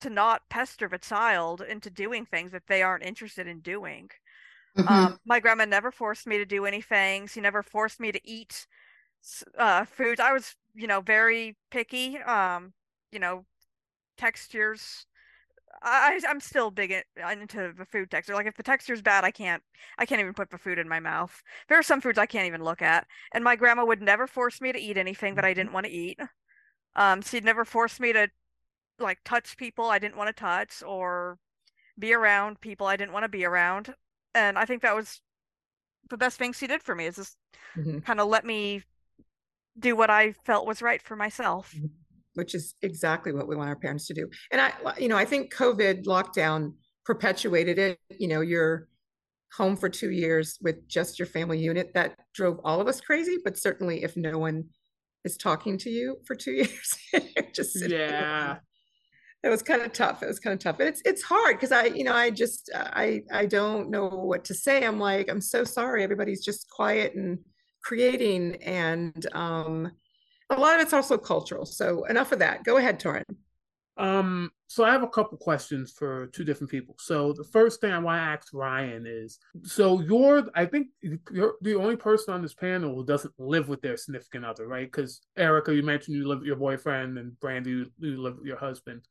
to 0.00 0.10
not 0.10 0.48
pester 0.48 0.88
the 0.88 0.98
child 0.98 1.60
into 1.60 1.90
doing 1.90 2.24
things 2.24 2.52
that 2.52 2.66
they 2.68 2.82
aren't 2.82 3.04
interested 3.04 3.46
in 3.46 3.60
doing. 3.60 4.08
Mm-hmm. 4.76 4.88
Um, 4.88 5.18
my 5.26 5.40
grandma 5.40 5.64
never 5.64 5.90
forced 5.90 6.26
me 6.26 6.38
to 6.38 6.46
do 6.46 6.64
anything. 6.64 7.26
She 7.26 7.40
never 7.40 7.62
forced 7.62 8.00
me 8.00 8.12
to 8.12 8.20
eat 8.24 8.66
uh, 9.58 9.84
foods. 9.84 10.20
I 10.20 10.32
was, 10.32 10.54
you 10.74 10.86
know, 10.86 11.00
very 11.00 11.56
picky. 11.70 12.18
Um, 12.18 12.72
you 13.12 13.18
know, 13.18 13.44
textures 14.16 15.06
I 15.82 16.20
I'm 16.28 16.40
still 16.40 16.70
big 16.70 16.92
into 17.16 17.72
the 17.76 17.84
food 17.84 18.10
texture. 18.10 18.34
Like 18.34 18.46
if 18.46 18.56
the 18.56 18.62
texture's 18.62 19.02
bad, 19.02 19.24
I 19.24 19.30
can't 19.30 19.62
I 19.98 20.06
can't 20.06 20.20
even 20.20 20.34
put 20.34 20.50
the 20.50 20.58
food 20.58 20.78
in 20.78 20.88
my 20.88 21.00
mouth. 21.00 21.42
There 21.68 21.78
are 21.78 21.82
some 21.82 22.00
foods 22.00 22.18
I 22.18 22.26
can't 22.26 22.46
even 22.46 22.62
look 22.62 22.82
at. 22.82 23.06
And 23.32 23.44
my 23.44 23.56
grandma 23.56 23.84
would 23.84 24.02
never 24.02 24.26
force 24.26 24.60
me 24.60 24.72
to 24.72 24.78
eat 24.78 24.98
anything 24.98 25.34
that 25.36 25.44
I 25.44 25.54
didn't 25.54 25.68
mm-hmm. 25.68 25.74
want 25.74 25.86
to 25.86 25.92
eat. 25.92 26.20
Um, 26.96 27.22
she'd 27.22 27.44
never 27.44 27.64
force 27.64 27.98
me 27.98 28.12
to 28.12 28.28
like 28.98 29.18
touch 29.24 29.56
people 29.56 29.86
I 29.86 29.98
didn't 29.98 30.16
want 30.16 30.28
to 30.28 30.38
touch 30.38 30.82
or 30.86 31.38
be 31.98 32.12
around 32.12 32.60
people 32.60 32.86
I 32.86 32.96
didn't 32.96 33.12
want 33.12 33.24
to 33.24 33.28
be 33.28 33.44
around. 33.44 33.94
And 34.34 34.58
I 34.58 34.64
think 34.64 34.82
that 34.82 34.96
was 34.96 35.20
the 36.10 36.18
best 36.18 36.38
thing 36.38 36.52
she 36.52 36.66
did 36.66 36.82
for 36.82 36.94
me 36.94 37.06
is 37.06 37.16
just 37.16 37.36
mm-hmm. 37.76 38.00
kind 38.00 38.20
of 38.20 38.28
let 38.28 38.44
me 38.44 38.82
do 39.78 39.96
what 39.96 40.10
I 40.10 40.32
felt 40.32 40.66
was 40.66 40.82
right 40.82 41.00
for 41.00 41.16
myself. 41.16 41.72
Mm-hmm 41.74 41.86
which 42.40 42.54
is 42.54 42.74
exactly 42.80 43.32
what 43.32 43.46
we 43.46 43.54
want 43.54 43.68
our 43.68 43.76
parents 43.76 44.06
to 44.06 44.14
do. 44.14 44.26
And 44.50 44.62
I, 44.62 44.72
you 44.98 45.08
know, 45.08 45.16
I 45.18 45.26
think 45.26 45.54
COVID 45.54 46.06
lockdown 46.06 46.72
perpetuated 47.04 47.78
it. 47.78 47.98
You 48.18 48.28
know, 48.28 48.40
you're 48.40 48.88
home 49.54 49.76
for 49.76 49.90
two 49.90 50.10
years 50.10 50.56
with 50.62 50.88
just 50.88 51.18
your 51.18 51.26
family 51.26 51.58
unit. 51.58 51.92
That 51.92 52.16
drove 52.34 52.58
all 52.64 52.80
of 52.80 52.88
us 52.88 52.98
crazy. 52.98 53.36
But 53.44 53.58
certainly, 53.58 54.04
if 54.04 54.16
no 54.16 54.38
one 54.38 54.64
is 55.22 55.36
talking 55.36 55.76
to 55.78 55.90
you 55.90 56.16
for 56.26 56.34
two 56.34 56.52
years, 56.62 56.94
just 57.54 57.86
yeah. 57.86 58.56
It 59.44 59.50
was 59.50 59.62
kind 59.62 59.82
of 59.82 59.92
tough. 59.92 60.22
It 60.22 60.28
was 60.28 60.40
kind 60.40 60.54
of 60.54 60.60
tough. 60.60 60.80
And 60.80 60.88
it's 60.88 61.02
it's 61.04 61.22
hard 61.22 61.56
because 61.56 61.72
I, 61.72 61.84
you 61.84 62.04
know, 62.04 62.14
I 62.14 62.30
just 62.30 62.70
I 62.74 63.20
I 63.30 63.44
don't 63.44 63.90
know 63.90 64.08
what 64.08 64.46
to 64.46 64.54
say. 64.54 64.86
I'm 64.86 64.98
like, 64.98 65.30
I'm 65.30 65.42
so 65.42 65.62
sorry. 65.64 66.02
Everybody's 66.02 66.42
just 66.42 66.70
quiet 66.70 67.14
and 67.14 67.38
creating 67.84 68.56
and 68.62 69.26
um 69.34 69.92
a 70.50 70.58
lot 70.58 70.76
of 70.76 70.82
it's 70.82 70.92
also 70.92 71.16
cultural. 71.16 71.64
So 71.64 72.04
enough 72.04 72.32
of 72.32 72.38
that. 72.40 72.64
Go 72.64 72.76
ahead, 72.76 73.00
Torrin. 73.00 73.24
Um, 73.96 74.50
so 74.66 74.84
I 74.84 74.92
have 74.92 75.02
a 75.02 75.08
couple 75.08 75.36
questions 75.36 75.92
for 75.92 76.28
two 76.28 76.42
different 76.42 76.70
people. 76.70 76.94
So 76.98 77.34
the 77.34 77.44
first 77.44 77.80
thing 77.80 77.92
I 77.92 77.98
want 77.98 78.18
to 78.18 78.22
ask 78.22 78.48
Ryan 78.54 79.04
is, 79.06 79.38
so 79.62 80.00
you're, 80.00 80.48
I 80.54 80.64
think 80.64 80.88
you're 81.30 81.56
the 81.60 81.74
only 81.74 81.96
person 81.96 82.32
on 82.32 82.40
this 82.40 82.54
panel 82.54 82.94
who 82.94 83.04
doesn't 83.04 83.34
live 83.38 83.68
with 83.68 83.82
their 83.82 83.98
significant 83.98 84.46
other, 84.46 84.66
right? 84.66 84.90
Because 84.90 85.20
Erika, 85.36 85.74
you 85.74 85.82
mentioned 85.82 86.16
you 86.16 86.26
live 86.26 86.38
with 86.38 86.46
your 86.46 86.56
boyfriend, 86.56 87.18
and 87.18 87.32
Brandi, 87.42 87.66
you, 87.66 87.86
you 87.98 88.22
live 88.22 88.38
with 88.38 88.46
your 88.46 88.58
husband. 88.58 89.02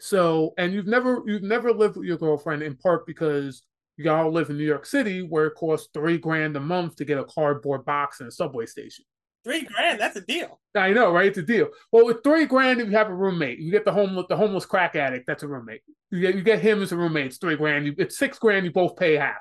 So, 0.00 0.52
and 0.58 0.72
you've 0.72 0.86
never, 0.86 1.22
you've 1.26 1.42
never 1.42 1.72
lived 1.72 1.96
with 1.96 2.06
your 2.06 2.18
girlfriend 2.18 2.62
in 2.62 2.74
part 2.74 3.06
because 3.06 3.62
y'all 3.96 4.32
live 4.32 4.50
in 4.50 4.56
New 4.56 4.64
York 4.64 4.86
City, 4.86 5.22
where 5.22 5.46
it 5.46 5.54
costs 5.54 5.90
three 5.94 6.18
grand 6.18 6.56
a 6.56 6.60
month 6.60 6.96
to 6.96 7.04
get 7.04 7.18
a 7.18 7.24
cardboard 7.24 7.84
box 7.84 8.20
in 8.20 8.26
a 8.26 8.32
subway 8.32 8.66
station. 8.66 9.04
Three 9.44 9.62
grand, 9.62 10.00
that's 10.00 10.16
a 10.16 10.20
deal. 10.20 10.60
I 10.74 10.92
know, 10.92 11.12
right? 11.12 11.28
It's 11.28 11.38
a 11.38 11.42
deal. 11.42 11.68
Well, 11.92 12.06
with 12.06 12.22
three 12.22 12.44
grand, 12.44 12.80
if 12.80 12.88
you 12.88 12.96
have 12.96 13.08
a 13.08 13.14
roommate, 13.14 13.58
you 13.58 13.70
get 13.70 13.84
the 13.84 13.92
homeless, 13.92 14.26
the 14.28 14.36
homeless 14.36 14.66
crack 14.66 14.96
addict. 14.96 15.26
That's 15.26 15.42
a 15.42 15.48
roommate. 15.48 15.82
You 16.10 16.20
get 16.20 16.34
you 16.34 16.42
get 16.42 16.60
him 16.60 16.82
as 16.82 16.92
a 16.92 16.96
roommate. 16.96 17.26
It's 17.26 17.38
three 17.38 17.56
grand. 17.56 17.86
You, 17.86 17.94
it's 17.98 18.18
six 18.18 18.38
grand. 18.38 18.64
You 18.64 18.72
both 18.72 18.96
pay 18.96 19.14
half. 19.14 19.36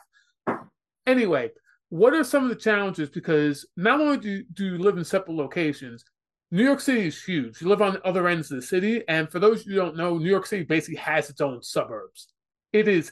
Anyway, 1.05 1.51
what 1.89 2.13
are 2.13 2.23
some 2.23 2.43
of 2.43 2.49
the 2.49 2.55
challenges? 2.55 3.09
Because 3.09 3.65
not 3.75 3.99
only 4.01 4.17
do, 4.17 4.43
do 4.53 4.65
you 4.65 4.77
live 4.77 4.97
in 4.97 5.05
separate 5.05 5.35
locations, 5.35 6.03
New 6.51 6.63
York 6.63 6.79
City 6.79 7.07
is 7.07 7.21
huge. 7.21 7.61
You 7.61 7.67
live 7.67 7.81
on 7.81 7.93
the 7.93 8.07
other 8.07 8.27
ends 8.27 8.51
of 8.51 8.57
the 8.57 8.65
city, 8.65 9.03
and 9.07 9.29
for 9.29 9.39
those 9.39 9.65
you 9.65 9.73
who 9.73 9.77
don't 9.79 9.97
know, 9.97 10.17
New 10.17 10.29
York 10.29 10.45
City 10.45 10.63
basically 10.63 10.97
has 10.97 11.29
its 11.29 11.41
own 11.41 11.61
suburbs. 11.63 12.29
It 12.71 12.87
is 12.87 13.11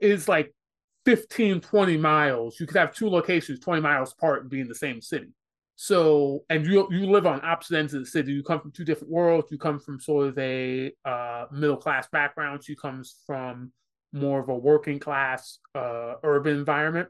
is 0.00 0.28
like 0.28 0.54
15, 1.04 1.60
20 1.60 1.96
miles. 1.96 2.60
You 2.60 2.66
could 2.66 2.76
have 2.76 2.94
two 2.94 3.08
locations 3.08 3.60
20 3.60 3.80
miles 3.80 4.12
apart 4.12 4.42
and 4.42 4.50
be 4.50 4.60
in 4.60 4.68
the 4.68 4.74
same 4.74 5.00
city. 5.00 5.28
So, 5.82 6.44
and 6.48 6.64
you 6.64 6.86
you 6.92 7.10
live 7.10 7.26
on 7.26 7.44
opposite 7.44 7.76
ends 7.76 7.92
of 7.92 8.02
the 8.02 8.06
city. 8.06 8.30
You 8.30 8.44
come 8.44 8.60
from 8.60 8.70
two 8.70 8.84
different 8.84 9.12
worlds. 9.12 9.50
You 9.50 9.58
come 9.58 9.80
from 9.80 9.98
sort 9.98 10.28
of 10.28 10.38
a 10.38 10.92
uh, 11.04 11.46
middle 11.50 11.76
class 11.76 12.06
background. 12.12 12.62
She 12.62 12.76
comes 12.76 13.16
from 13.26 13.72
more 14.12 14.38
of 14.38 14.48
a 14.48 14.54
working 14.54 15.00
class 15.00 15.58
uh, 15.74 16.14
urban 16.22 16.54
environment. 16.54 17.08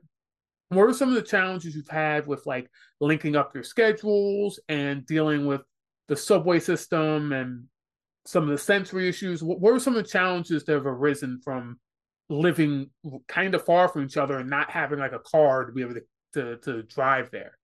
What 0.70 0.84
are 0.84 0.94
some 0.94 1.10
of 1.10 1.16
the 1.16 1.20
challenges 1.20 1.76
you've 1.76 1.86
had 1.86 2.26
with 2.26 2.46
like 2.46 2.66
linking 2.98 3.36
up 3.36 3.54
your 3.54 3.62
schedules 3.62 4.58
and 4.70 5.04
dealing 5.04 5.44
with 5.44 5.60
the 6.08 6.16
subway 6.16 6.58
system 6.58 7.32
and 7.32 7.64
some 8.24 8.44
of 8.44 8.48
the 8.48 8.56
sensory 8.56 9.06
issues? 9.06 9.42
What, 9.42 9.60
what 9.60 9.74
are 9.74 9.80
some 9.80 9.96
of 9.96 10.02
the 10.02 10.08
challenges 10.08 10.64
that 10.64 10.72
have 10.72 10.86
arisen 10.86 11.42
from 11.44 11.78
living 12.30 12.88
kind 13.28 13.54
of 13.54 13.66
far 13.66 13.88
from 13.88 14.04
each 14.04 14.16
other 14.16 14.38
and 14.38 14.48
not 14.48 14.70
having 14.70 14.98
like 14.98 15.12
a 15.12 15.18
car 15.18 15.66
to 15.66 15.72
be 15.72 15.82
able 15.82 15.96
to, 15.96 16.02
to, 16.32 16.56
to 16.62 16.82
drive 16.84 17.30
there? 17.30 17.58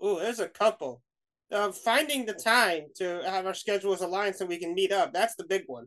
Oh, 0.00 0.18
there's 0.18 0.40
a 0.40 0.48
couple. 0.48 1.02
Uh, 1.50 1.72
finding 1.72 2.26
the 2.26 2.34
time 2.34 2.84
to 2.96 3.22
have 3.24 3.46
our 3.46 3.54
schedules 3.54 4.00
aligned 4.00 4.36
so 4.36 4.44
we 4.44 4.58
can 4.58 4.74
meet 4.74 4.92
up. 4.92 5.12
That's 5.12 5.34
the 5.34 5.44
big 5.44 5.64
one. 5.66 5.86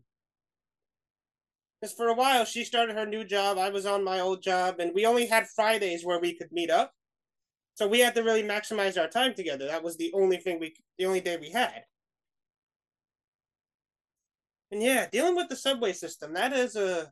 Because 1.79 1.95
for 1.95 2.07
a 2.07 2.13
while, 2.13 2.45
she 2.45 2.63
started 2.63 2.95
her 2.95 3.05
new 3.05 3.23
job. 3.23 3.57
I 3.57 3.69
was 3.69 3.85
on 3.85 4.03
my 4.03 4.19
old 4.19 4.43
job, 4.43 4.79
and 4.79 4.91
we 4.93 5.05
only 5.05 5.27
had 5.27 5.47
Fridays 5.47 6.05
where 6.05 6.19
we 6.19 6.35
could 6.35 6.51
meet 6.51 6.69
up. 6.69 6.93
So 7.75 7.87
we 7.87 7.99
had 7.99 8.15
to 8.15 8.23
really 8.23 8.43
maximize 8.43 8.99
our 8.99 9.07
time 9.07 9.33
together. 9.33 9.67
That 9.67 9.83
was 9.83 9.97
the 9.97 10.11
only 10.13 10.37
thing 10.37 10.59
we, 10.59 10.75
the 10.97 11.05
only 11.05 11.21
day 11.21 11.37
we 11.37 11.51
had. 11.51 11.83
And 14.71 14.81
yeah, 14.81 15.07
dealing 15.11 15.35
with 15.35 15.49
the 15.49 15.55
subway 15.55 15.93
system, 15.93 16.33
that 16.33 16.53
is 16.53 16.75
a, 16.75 17.11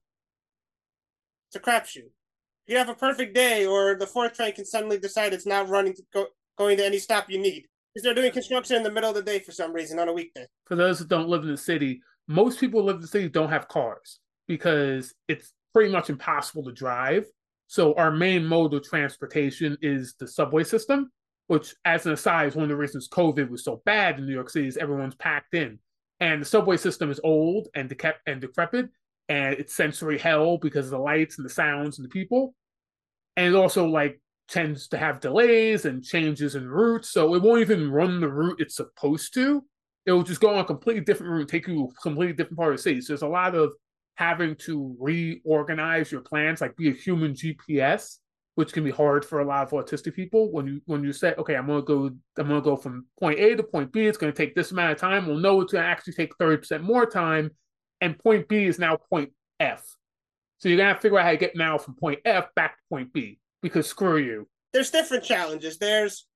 it's 1.47 1.56
a 1.56 1.60
crapshoot. 1.60 2.12
You 2.68 2.78
have 2.78 2.89
a 2.89 2.95
perfect 2.95 3.34
day, 3.34 3.66
or 3.66 3.95
the 3.95 4.06
fourth 4.06 4.34
train 4.34 4.54
can 4.54 4.66
suddenly 4.66 5.00
decide 5.00 5.34
it's 5.34 5.47
not 5.47 5.70
running 5.70 5.93
to 5.95 6.04
go, 6.14 6.28
going 6.60 6.78
to 6.78 6.86
any 6.86 6.99
stop 6.99 7.30
you 7.30 7.39
need. 7.39 7.66
Because 7.93 8.03
they're 8.03 8.14
doing 8.14 8.32
construction 8.32 8.76
in 8.76 8.84
the 8.84 8.91
middle 8.91 9.10
of 9.10 9.16
the 9.16 9.24
day 9.24 9.39
for 9.39 9.51
some 9.51 9.74
reason 9.74 9.97
on 9.97 10.10
a 10.10 10.14
weekday. 10.14 10.45
For 10.66 10.76
those 10.76 10.99
that 10.99 11.07
don't 11.07 11.30
live 11.30 11.41
in 11.41 11.49
the 11.49 11.57
city, 11.57 12.01
most 12.28 12.60
people 12.60 12.82
who 12.82 12.88
live 12.88 12.97
in 12.97 13.01
the 13.01 13.07
city 13.07 13.30
don't 13.30 13.49
have 13.49 13.68
cars 13.68 14.20
because 14.47 15.16
it's 15.28 15.53
pretty 15.74 15.91
much 15.91 16.10
impossible 16.12 16.64
to 16.66 16.72
drive. 16.72 17.26
So 17.66 17.95
our 17.95 18.12
main 18.12 18.45
mode 18.45 18.74
of 18.74 18.84
transportation 18.84 19.78
is 19.82 20.14
the 20.20 20.28
subway 20.28 20.64
system, 20.64 21.12
which, 21.47 21.74
as 21.86 22.05
an 22.05 22.14
aside, 22.14 22.49
is 22.49 22.55
one 22.55 22.64
of 22.64 22.70
the 22.70 22.76
reasons 22.76 23.10
COVID 23.10 23.49
was 23.49 23.64
so 23.64 23.82
bad 23.86 24.20
in 24.20 24.28
New 24.28 24.34
York 24.34 24.49
City 24.49 24.68
is 24.68 24.78
everyone's 24.78 25.16
packed 25.16 25.55
in. 25.55 25.80
And 26.20 26.41
the 26.41 26.45
subway 26.45 26.78
system 26.78 27.10
is 27.10 27.20
old 27.24 27.70
and, 27.74 27.89
decep- 27.89 28.22
and 28.28 28.41
decrepit, 28.41 28.89
and 29.30 29.55
it's 29.55 29.76
sensory 29.76 30.20
hell 30.20 30.57
because 30.57 30.86
of 30.86 30.91
the 30.91 30.99
lights 30.99 31.38
and 31.38 31.45
the 31.45 31.49
sounds 31.49 31.97
and 31.97 32.05
the 32.05 32.10
people. 32.10 32.53
And 33.38 33.47
it 33.47 33.57
also 33.57 33.88
like 33.88 34.20
tends 34.50 34.88
to 34.89 34.97
have 34.97 35.20
delays 35.20 35.86
and 35.86 36.04
changes 36.04 36.56
in 36.56 36.68
routes, 36.68 37.10
so 37.10 37.36
it 37.36 37.41
won't 37.41 37.62
even 37.62 37.91
run 37.91 38.20
the 38.20 38.28
route 38.28 38.60
it's 38.60 38.76
supposed 38.76 39.34
to. 39.36 39.64
It 40.06 40.12
will 40.12 40.24
just 40.24 40.41
go 40.41 40.50
on 40.50 40.60
a 40.60 40.66
completely 40.66 41.04
different 41.04 41.32
route, 41.32 41.47
take 41.47 41.68
you 41.68 41.76
to 41.76 41.84
a 41.86 42.02
completely 42.02 42.34
different 42.34 42.58
part 42.58 42.72
of 42.72 42.78
the 42.78 42.84
city. 42.84 43.02
So 43.02 43.14
there's 43.14 43.22
a 43.22 43.28
lot 43.28 43.54
of 43.54 43.74
having 44.16 44.56
to 44.56 44.95
reorganize 45.00 46.12
your 46.12 46.22
plans, 46.22 46.62
like 46.62 46.76
be 46.76 46.89
a 46.89 46.93
human 46.93 47.34
GPS, 47.34 48.18
which 48.56 48.74
can 48.74 48.84
be 48.84 48.91
hard 48.91 49.24
for 49.24 49.39
a 49.39 49.45
lot 49.45 49.68
of 49.68 49.72
autistic 49.72 50.16
people. 50.16 50.52
When 50.52 50.66
you 50.66 50.82
when 50.86 51.04
you 51.04 51.14
say, 51.14 51.36
okay, 51.38 51.56
I'm 51.56 51.68
gonna 51.68 51.84
go, 51.84 52.08
I'm 52.38 52.47
gonna 52.47 52.62
go 52.62 52.76
from 52.76 53.06
point 53.20 53.39
A 53.39 53.56
to 53.56 53.64
point 53.64 53.91
B. 53.91 54.08
It's 54.08 54.18
gonna 54.18 54.32
take 54.32 54.56
this 54.56 54.72
amount 54.72 54.93
of 54.93 54.97
time. 54.97 55.28
We'll 55.28 55.38
know 55.38 55.62
it's 55.62 55.74
gonna 55.74 55.86
actually 55.86 56.14
take 56.14 56.36
thirty 56.38 56.58
percent 56.58 56.84
more 56.84 57.06
time, 57.06 57.52
and 58.02 58.18
point 58.18 58.47
B 58.47 58.66
is 58.66 58.80
now 58.80 58.97
point 58.97 59.32
F. 59.60 59.86
So 60.58 60.70
you're 60.70 60.78
gonna 60.78 60.89
have 60.89 60.97
to 60.97 61.02
figure 61.02 61.20
out 61.20 61.26
how 61.26 61.32
to 61.32 61.38
get 61.38 61.56
now 61.56 61.78
from 61.78 61.93
point 61.95 62.20
F 62.26 62.47
back 62.56 62.78
to 62.78 62.84
point 62.89 63.14
B 63.14 63.39
because 63.62 63.88
screw 63.88 64.18
you. 64.18 64.47
There's 64.74 64.91
different 64.91 65.24
challenges. 65.24 65.78
There's 65.78 66.28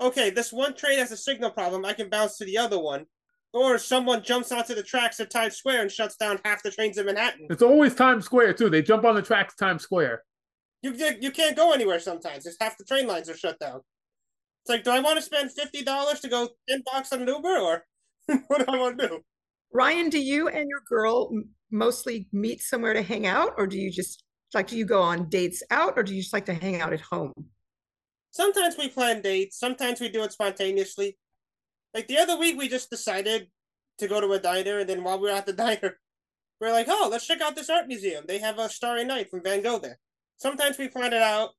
okay, 0.00 0.30
this 0.30 0.52
one 0.52 0.74
train 0.74 0.98
has 0.98 1.12
a 1.12 1.16
signal 1.16 1.50
problem. 1.50 1.84
I 1.84 1.92
can 1.92 2.08
bounce 2.08 2.38
to 2.38 2.44
the 2.44 2.58
other 2.58 2.78
one. 2.78 3.06
Or 3.54 3.76
someone 3.76 4.22
jumps 4.22 4.50
onto 4.50 4.74
the 4.74 4.82
tracks 4.82 5.20
at 5.20 5.30
Times 5.30 5.56
Square 5.56 5.82
and 5.82 5.92
shuts 5.92 6.16
down 6.16 6.40
half 6.42 6.62
the 6.62 6.70
trains 6.70 6.96
in 6.96 7.04
Manhattan. 7.04 7.48
It's 7.50 7.62
always 7.62 7.94
Times 7.94 8.24
Square 8.24 8.54
too. 8.54 8.70
They 8.70 8.80
jump 8.80 9.04
on 9.04 9.14
the 9.14 9.20
tracks 9.20 9.54
Times 9.54 9.82
Square. 9.82 10.22
You 10.82 10.94
you 11.20 11.30
can't 11.30 11.56
go 11.56 11.72
anywhere 11.72 12.00
sometimes. 12.00 12.46
It's 12.46 12.56
half 12.60 12.78
the 12.78 12.84
train 12.84 13.06
lines 13.06 13.28
are 13.28 13.36
shut 13.36 13.58
down. 13.60 13.82
It's 14.62 14.70
like, 14.70 14.84
do 14.84 14.90
I 14.90 15.00
want 15.00 15.18
to 15.18 15.22
spend 15.22 15.52
fifty 15.52 15.82
dollars 15.84 16.20
to 16.20 16.28
go 16.28 16.48
ten 16.68 16.82
bucks 16.90 17.12
on 17.12 17.22
an 17.22 17.28
Uber, 17.28 17.58
or 17.58 17.84
what 18.46 18.58
do 18.58 18.64
I 18.68 18.78
want 18.78 18.98
to 18.98 19.08
do? 19.08 19.20
Ryan, 19.72 20.08
do 20.08 20.18
you 20.18 20.48
and 20.48 20.68
your 20.68 20.82
girl 20.88 21.30
mostly 21.70 22.28
meet 22.32 22.62
somewhere 22.62 22.94
to 22.94 23.02
hang 23.02 23.26
out, 23.26 23.52
or 23.58 23.66
do 23.66 23.76
you 23.76 23.90
just 23.90 24.24
like 24.54 24.68
do 24.68 24.76
you 24.76 24.84
go 24.84 25.02
on 25.02 25.28
dates 25.28 25.62
out, 25.70 25.94
or 25.96 26.02
do 26.02 26.14
you 26.14 26.22
just 26.22 26.32
like 26.32 26.46
to 26.46 26.54
hang 26.54 26.80
out 26.80 26.92
at 26.92 27.00
home? 27.00 27.32
Sometimes 28.30 28.76
we 28.78 28.88
plan 28.88 29.20
dates. 29.20 29.58
Sometimes 29.58 30.00
we 30.00 30.08
do 30.08 30.22
it 30.24 30.32
spontaneously. 30.32 31.18
Like 31.94 32.08
the 32.08 32.18
other 32.18 32.38
week, 32.38 32.58
we 32.58 32.68
just 32.68 32.90
decided 32.90 33.48
to 33.98 34.08
go 34.08 34.20
to 34.20 34.32
a 34.32 34.38
diner, 34.38 34.78
and 34.78 34.88
then 34.88 35.04
while 35.04 35.18
we 35.18 35.28
were 35.28 35.36
at 35.36 35.46
the 35.46 35.52
diner, 35.64 35.98
we 36.60 36.68
are 36.68 36.72
like, 36.72 36.86
"Oh, 36.88 37.08
let's 37.10 37.26
check 37.26 37.40
out 37.40 37.56
this 37.56 37.70
art 37.70 37.88
museum. 37.88 38.24
They 38.26 38.38
have 38.38 38.58
a 38.58 38.68
Starry 38.68 39.04
Night 39.04 39.30
from 39.30 39.42
Van 39.42 39.62
Gogh 39.62 39.78
there." 39.78 39.98
Sometimes 40.38 40.78
we 40.78 40.88
plan 40.88 41.12
it 41.12 41.22
out. 41.22 41.50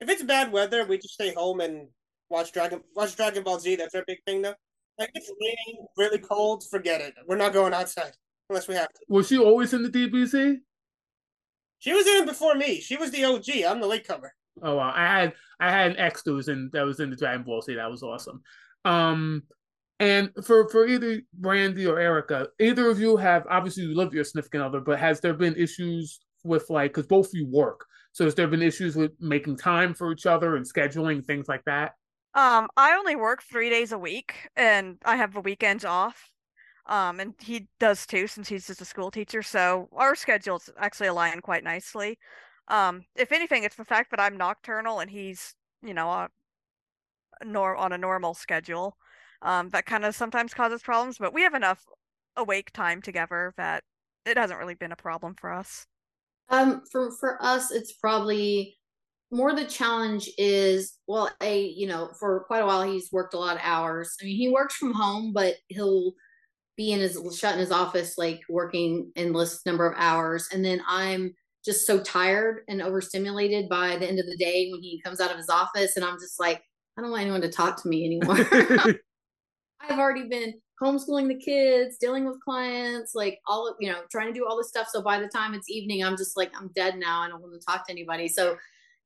If 0.00 0.08
it's 0.08 0.22
bad 0.22 0.52
weather, 0.52 0.84
we 0.84 0.98
just 0.98 1.14
stay 1.14 1.34
home 1.34 1.60
and 1.60 1.88
watch 2.28 2.52
Dragon 2.52 2.82
watch 2.94 3.16
Dragon 3.16 3.42
Ball 3.42 3.58
Z. 3.58 3.76
That's 3.76 3.94
our 3.94 4.04
big 4.06 4.18
thing, 4.26 4.42
though. 4.42 4.54
Like 4.98 5.10
it's 5.14 5.30
raining, 5.40 5.86
really 5.96 6.18
cold. 6.18 6.64
Forget 6.70 7.00
it. 7.00 7.14
We're 7.26 7.36
not 7.36 7.52
going 7.52 7.74
outside 7.74 8.12
unless 8.48 8.68
we 8.68 8.74
have 8.74 8.88
to. 8.88 9.00
Was 9.08 9.28
she 9.28 9.38
always 9.38 9.72
in 9.72 9.82
the 9.82 9.88
DBZ? 9.88 10.58
She 11.82 11.92
was 11.92 12.06
in 12.06 12.22
it 12.22 12.26
before 12.26 12.54
me. 12.54 12.80
She 12.80 12.96
was 12.96 13.10
the 13.10 13.24
OG. 13.24 13.48
I'm 13.66 13.80
the 13.80 13.88
latecomer. 13.88 14.32
Oh 14.62 14.76
wow! 14.76 14.92
I 14.94 15.04
had 15.04 15.32
I 15.58 15.72
had 15.72 15.90
an 15.90 15.96
ex 15.96 16.22
that 16.22 16.32
was 16.32 16.46
in 16.46 16.70
that 16.72 16.86
was 16.86 17.00
in 17.00 17.10
the 17.10 17.16
Dragon 17.16 17.42
Ball 17.42 17.60
Z. 17.60 17.74
That 17.74 17.90
was 17.90 18.04
awesome. 18.04 18.40
Um, 18.84 19.42
and 19.98 20.30
for 20.44 20.68
for 20.68 20.86
either 20.86 21.22
Brandi 21.40 21.88
or 21.88 21.98
Erika, 21.98 22.46
either 22.60 22.88
of 22.88 23.00
you 23.00 23.16
have 23.16 23.48
obviously 23.50 23.82
you 23.82 23.96
love 23.96 24.14
your 24.14 24.22
significant 24.22 24.62
other, 24.62 24.78
but 24.78 25.00
has 25.00 25.20
there 25.20 25.34
been 25.34 25.56
issues 25.56 26.20
with 26.44 26.70
like 26.70 26.92
because 26.92 27.08
both 27.08 27.26
of 27.26 27.34
you 27.34 27.48
work? 27.48 27.84
So 28.12 28.26
has 28.26 28.36
there 28.36 28.46
been 28.46 28.62
issues 28.62 28.94
with 28.94 29.10
making 29.18 29.56
time 29.56 29.92
for 29.92 30.12
each 30.12 30.24
other 30.24 30.54
and 30.54 30.64
scheduling 30.64 31.24
things 31.24 31.48
like 31.48 31.64
that? 31.64 31.94
Um, 32.34 32.68
I 32.76 32.92
only 32.92 33.16
work 33.16 33.42
three 33.42 33.70
days 33.70 33.90
a 33.90 33.98
week, 33.98 34.48
and 34.54 34.98
I 35.04 35.16
have 35.16 35.34
the 35.34 35.40
weekends 35.40 35.84
off. 35.84 36.30
Um, 36.92 37.20
and 37.20 37.34
he 37.40 37.68
does 37.80 38.06
too, 38.06 38.26
since 38.26 38.50
he's 38.50 38.66
just 38.66 38.82
a 38.82 38.84
school 38.84 39.10
teacher. 39.10 39.42
So 39.42 39.88
our 39.96 40.14
schedules 40.14 40.68
actually 40.78 41.06
align 41.06 41.40
quite 41.40 41.64
nicely. 41.64 42.18
Um, 42.68 43.06
if 43.16 43.32
anything, 43.32 43.64
it's 43.64 43.76
the 43.76 43.84
fact 43.84 44.10
that 44.10 44.20
I'm 44.20 44.36
nocturnal 44.36 45.00
and 45.00 45.10
he's, 45.10 45.54
you 45.82 45.94
know, 45.94 46.10
a, 46.10 46.28
nor 47.46 47.76
on 47.76 47.94
a 47.94 47.98
normal 47.98 48.34
schedule. 48.34 48.98
Um, 49.40 49.70
that 49.70 49.86
kind 49.86 50.04
of 50.04 50.14
sometimes 50.14 50.52
causes 50.52 50.82
problems, 50.82 51.16
but 51.16 51.32
we 51.32 51.40
have 51.40 51.54
enough 51.54 51.82
awake 52.36 52.70
time 52.72 53.00
together 53.00 53.54
that 53.56 53.84
it 54.26 54.36
hasn't 54.36 54.60
really 54.60 54.74
been 54.74 54.92
a 54.92 54.96
problem 54.96 55.34
for 55.34 55.50
us. 55.50 55.86
Um, 56.50 56.82
for 56.92 57.10
for 57.18 57.42
us, 57.42 57.70
it's 57.70 57.94
probably 57.94 58.76
more 59.30 59.54
the 59.54 59.64
challenge 59.64 60.28
is 60.36 60.98
well, 61.06 61.30
a 61.42 61.68
you 61.68 61.86
know, 61.86 62.10
for 62.20 62.44
quite 62.44 62.62
a 62.62 62.66
while 62.66 62.82
he's 62.82 63.10
worked 63.10 63.32
a 63.32 63.38
lot 63.38 63.56
of 63.56 63.62
hours. 63.64 64.14
I 64.20 64.26
mean, 64.26 64.36
he 64.36 64.50
works 64.50 64.74
from 64.74 64.92
home, 64.92 65.32
but 65.32 65.54
he'll 65.68 66.12
be 66.76 66.92
in 66.92 67.00
his 67.00 67.18
shut 67.38 67.54
in 67.54 67.60
his 67.60 67.70
office 67.70 68.16
like 68.16 68.40
working 68.48 69.12
endless 69.16 69.64
number 69.66 69.86
of 69.86 69.94
hours, 69.96 70.48
and 70.52 70.64
then 70.64 70.82
I'm 70.86 71.34
just 71.64 71.86
so 71.86 72.00
tired 72.00 72.62
and 72.68 72.82
overstimulated 72.82 73.68
by 73.68 73.96
the 73.96 74.08
end 74.08 74.18
of 74.18 74.26
the 74.26 74.36
day 74.36 74.68
when 74.70 74.82
he 74.82 75.00
comes 75.00 75.20
out 75.20 75.30
of 75.30 75.36
his 75.36 75.48
office, 75.48 75.96
and 75.96 76.04
I'm 76.04 76.18
just 76.18 76.40
like, 76.40 76.62
I 76.96 77.02
don't 77.02 77.10
want 77.10 77.22
anyone 77.22 77.40
to 77.42 77.50
talk 77.50 77.80
to 77.82 77.88
me 77.88 78.04
anymore. 78.04 78.36
I've 79.80 79.98
already 79.98 80.28
been 80.28 80.54
homeschooling 80.82 81.28
the 81.28 81.38
kids, 81.38 81.96
dealing 81.98 82.26
with 82.26 82.40
clients, 82.40 83.14
like 83.14 83.38
all 83.46 83.68
of, 83.68 83.76
you 83.80 83.90
know, 83.90 84.00
trying 84.10 84.26
to 84.26 84.32
do 84.32 84.46
all 84.46 84.56
this 84.56 84.68
stuff. 84.68 84.88
So 84.88 85.00
by 85.00 85.18
the 85.18 85.28
time 85.28 85.54
it's 85.54 85.70
evening, 85.70 86.04
I'm 86.04 86.16
just 86.16 86.36
like, 86.36 86.52
I'm 86.56 86.70
dead 86.74 86.96
now. 86.98 87.20
I 87.20 87.28
don't 87.28 87.40
want 87.40 87.58
to 87.58 87.64
talk 87.64 87.86
to 87.86 87.92
anybody. 87.92 88.28
So, 88.28 88.56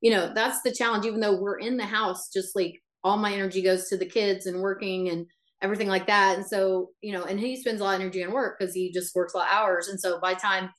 you 0.01 0.11
know, 0.11 0.31
that's 0.33 0.61
the 0.61 0.71
challenge. 0.71 1.05
Even 1.05 1.19
though 1.19 1.39
we're 1.39 1.59
in 1.59 1.77
the 1.77 1.85
house, 1.85 2.29
just 2.31 2.55
like 2.55 2.81
all 3.03 3.17
my 3.17 3.31
energy 3.31 3.61
goes 3.61 3.87
to 3.89 3.97
the 3.97 4.05
kids 4.05 4.47
and 4.47 4.61
working 4.61 5.09
and 5.09 5.27
everything 5.61 5.87
like 5.87 6.07
that. 6.07 6.37
And 6.37 6.45
so, 6.45 6.89
you 7.01 7.13
know, 7.13 7.23
and 7.23 7.39
he 7.39 7.55
spends 7.59 7.81
a 7.81 7.83
lot 7.83 7.95
of 7.95 8.01
energy 8.01 8.23
on 8.23 8.31
work 8.31 8.57
because 8.59 8.73
he 8.73 8.91
just 8.91 9.15
works 9.15 9.33
a 9.33 9.37
lot 9.37 9.47
of 9.47 9.53
hours. 9.53 9.87
And 9.87 9.99
so 9.99 10.19
by 10.19 10.33
time 10.33 10.71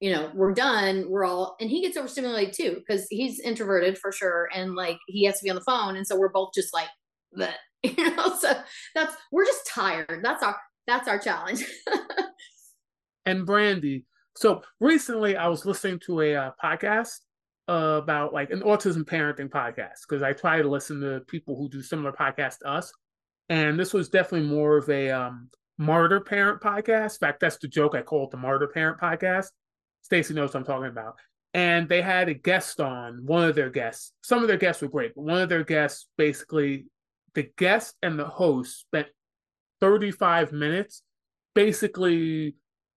you 0.00 0.10
know 0.10 0.30
we're 0.34 0.54
done 0.54 1.04
we're 1.10 1.26
all 1.26 1.56
and 1.60 1.68
he 1.68 1.82
gets 1.82 1.94
overstimulated 1.94 2.54
too 2.54 2.76
because 2.76 3.06
he's 3.10 3.38
introverted 3.40 3.98
for 3.98 4.12
sure. 4.12 4.48
And 4.54 4.74
like 4.74 4.98
he 5.08 5.24
has 5.24 5.38
to 5.38 5.44
be 5.44 5.50
on 5.50 5.56
the 5.56 5.62
phone. 5.62 5.96
And 5.96 6.06
so 6.06 6.16
we're 6.16 6.30
both 6.30 6.50
just 6.54 6.72
like 6.72 6.88
that 7.32 7.56
you 7.82 8.16
know 8.16 8.34
so 8.36 8.52
that's 8.94 9.14
we're 9.30 9.44
just 9.44 9.66
tired. 9.66 10.20
That's 10.22 10.42
our 10.42 10.56
that's 10.86 11.08
our 11.08 11.18
challenge. 11.18 11.64
And 13.26 13.46
Brandi 13.46 14.04
so 14.36 14.62
recently 14.80 15.36
i 15.36 15.46
was 15.46 15.66
listening 15.66 15.98
to 15.98 16.20
a 16.20 16.34
uh, 16.34 16.50
podcast 16.62 17.18
uh, 17.68 18.00
about 18.02 18.32
like 18.32 18.50
an 18.50 18.60
autism 18.60 19.04
parenting 19.04 19.48
podcast 19.48 20.00
because 20.08 20.22
i 20.22 20.32
try 20.32 20.60
to 20.60 20.68
listen 20.68 21.00
to 21.00 21.20
people 21.28 21.56
who 21.56 21.68
do 21.68 21.82
similar 21.82 22.12
podcasts 22.12 22.58
to 22.58 22.68
us 22.68 22.92
and 23.50 23.78
this 23.78 23.92
was 23.92 24.08
definitely 24.08 24.48
more 24.48 24.78
of 24.78 24.88
a 24.88 25.10
um, 25.10 25.50
martyr 25.76 26.20
parent 26.20 26.60
podcast 26.62 27.14
in 27.14 27.18
fact 27.18 27.40
that's 27.40 27.58
the 27.58 27.68
joke 27.68 27.94
i 27.94 28.00
call 28.00 28.24
it 28.24 28.30
the 28.30 28.36
martyr 28.36 28.68
parent 28.68 28.98
podcast 28.98 29.48
Stacy 30.02 30.34
knows 30.34 30.54
what 30.54 30.60
I'm 30.60 30.64
talking 30.64 30.88
about. 30.88 31.16
and 31.52 31.88
they 31.88 32.00
had 32.00 32.28
a 32.28 32.34
guest 32.34 32.80
on 32.80 33.26
one 33.26 33.48
of 33.48 33.56
their 33.56 33.70
guests. 33.70 34.12
Some 34.22 34.42
of 34.42 34.48
their 34.48 34.56
guests 34.56 34.82
were 34.82 34.88
great, 34.88 35.14
but 35.16 35.22
one 35.24 35.40
of 35.40 35.48
their 35.48 35.64
guests 35.64 36.06
basically, 36.16 36.86
the 37.34 37.50
guest 37.58 37.96
and 38.02 38.18
the 38.18 38.26
host 38.26 38.80
spent 38.80 39.08
35 39.80 40.52
minutes 40.52 41.02
basically 41.54 42.54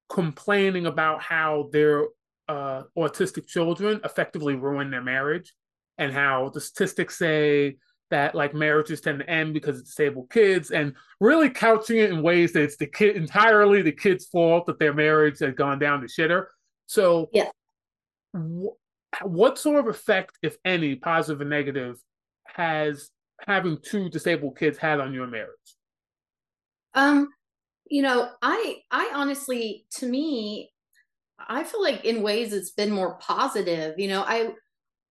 complaining 0.08 0.86
about 0.86 1.22
how 1.22 1.70
their 1.72 2.06
uh, 2.48 2.84
autistic 2.96 3.48
children 3.48 4.02
effectively 4.04 4.56
ruin 4.56 4.92
their 4.92 5.02
marriage 5.02 5.54
and 5.98 6.14
how 6.14 6.50
the 6.50 6.62
statistics 6.62 7.18
say 7.18 7.78
that 8.10 8.36
like 8.36 8.54
marriages 8.54 9.02
tend 9.02 9.20
to 9.20 9.30
end 9.30 9.54
because 9.54 9.80
of 9.80 9.86
disabled 9.86 10.30
kids 10.30 10.72
and 10.72 10.94
really 11.20 11.50
couching 11.50 11.98
it 11.98 12.12
in 12.12 12.22
ways 12.22 12.54
that 12.54 12.64
it's 12.64 12.78
the 12.78 12.86
kid 12.86 13.16
entirely 13.16 13.82
the 13.82 13.92
kid's 13.92 14.26
fault 14.26 14.66
that 14.66 14.80
their 14.80 14.94
marriage 14.94 15.40
has 15.40 15.54
gone 15.56 15.80
down 15.80 16.02
the 16.02 16.08
shitter. 16.08 16.46
So 16.86 17.30
yeah. 17.34 17.50
wh- 18.36 19.26
what 19.26 19.58
sort 19.58 19.80
of 19.80 19.88
effect 19.88 20.38
if 20.42 20.58
any 20.64 20.96
positive 20.96 21.42
or 21.42 21.46
negative 21.46 21.98
has 22.46 23.10
having 23.48 23.80
two 23.82 24.10
disabled 24.10 24.58
kids 24.58 24.78
had 24.78 25.00
on 25.00 25.14
your 25.14 25.28
marriage? 25.28 25.50
Um 26.94 27.30
you 27.94 28.02
know 28.02 28.30
i 28.42 28.78
i 28.92 29.12
honestly 29.14 29.86
to 29.92 30.08
me 30.08 30.72
i 31.48 31.64
feel 31.64 31.82
like 31.82 32.06
in 32.06 32.24
ways 32.24 32.54
it's 32.54 32.72
been 32.72 32.92
more 32.92 33.16
positive 33.16 34.00
you 34.00 34.08
know 34.08 34.24
i 34.26 34.50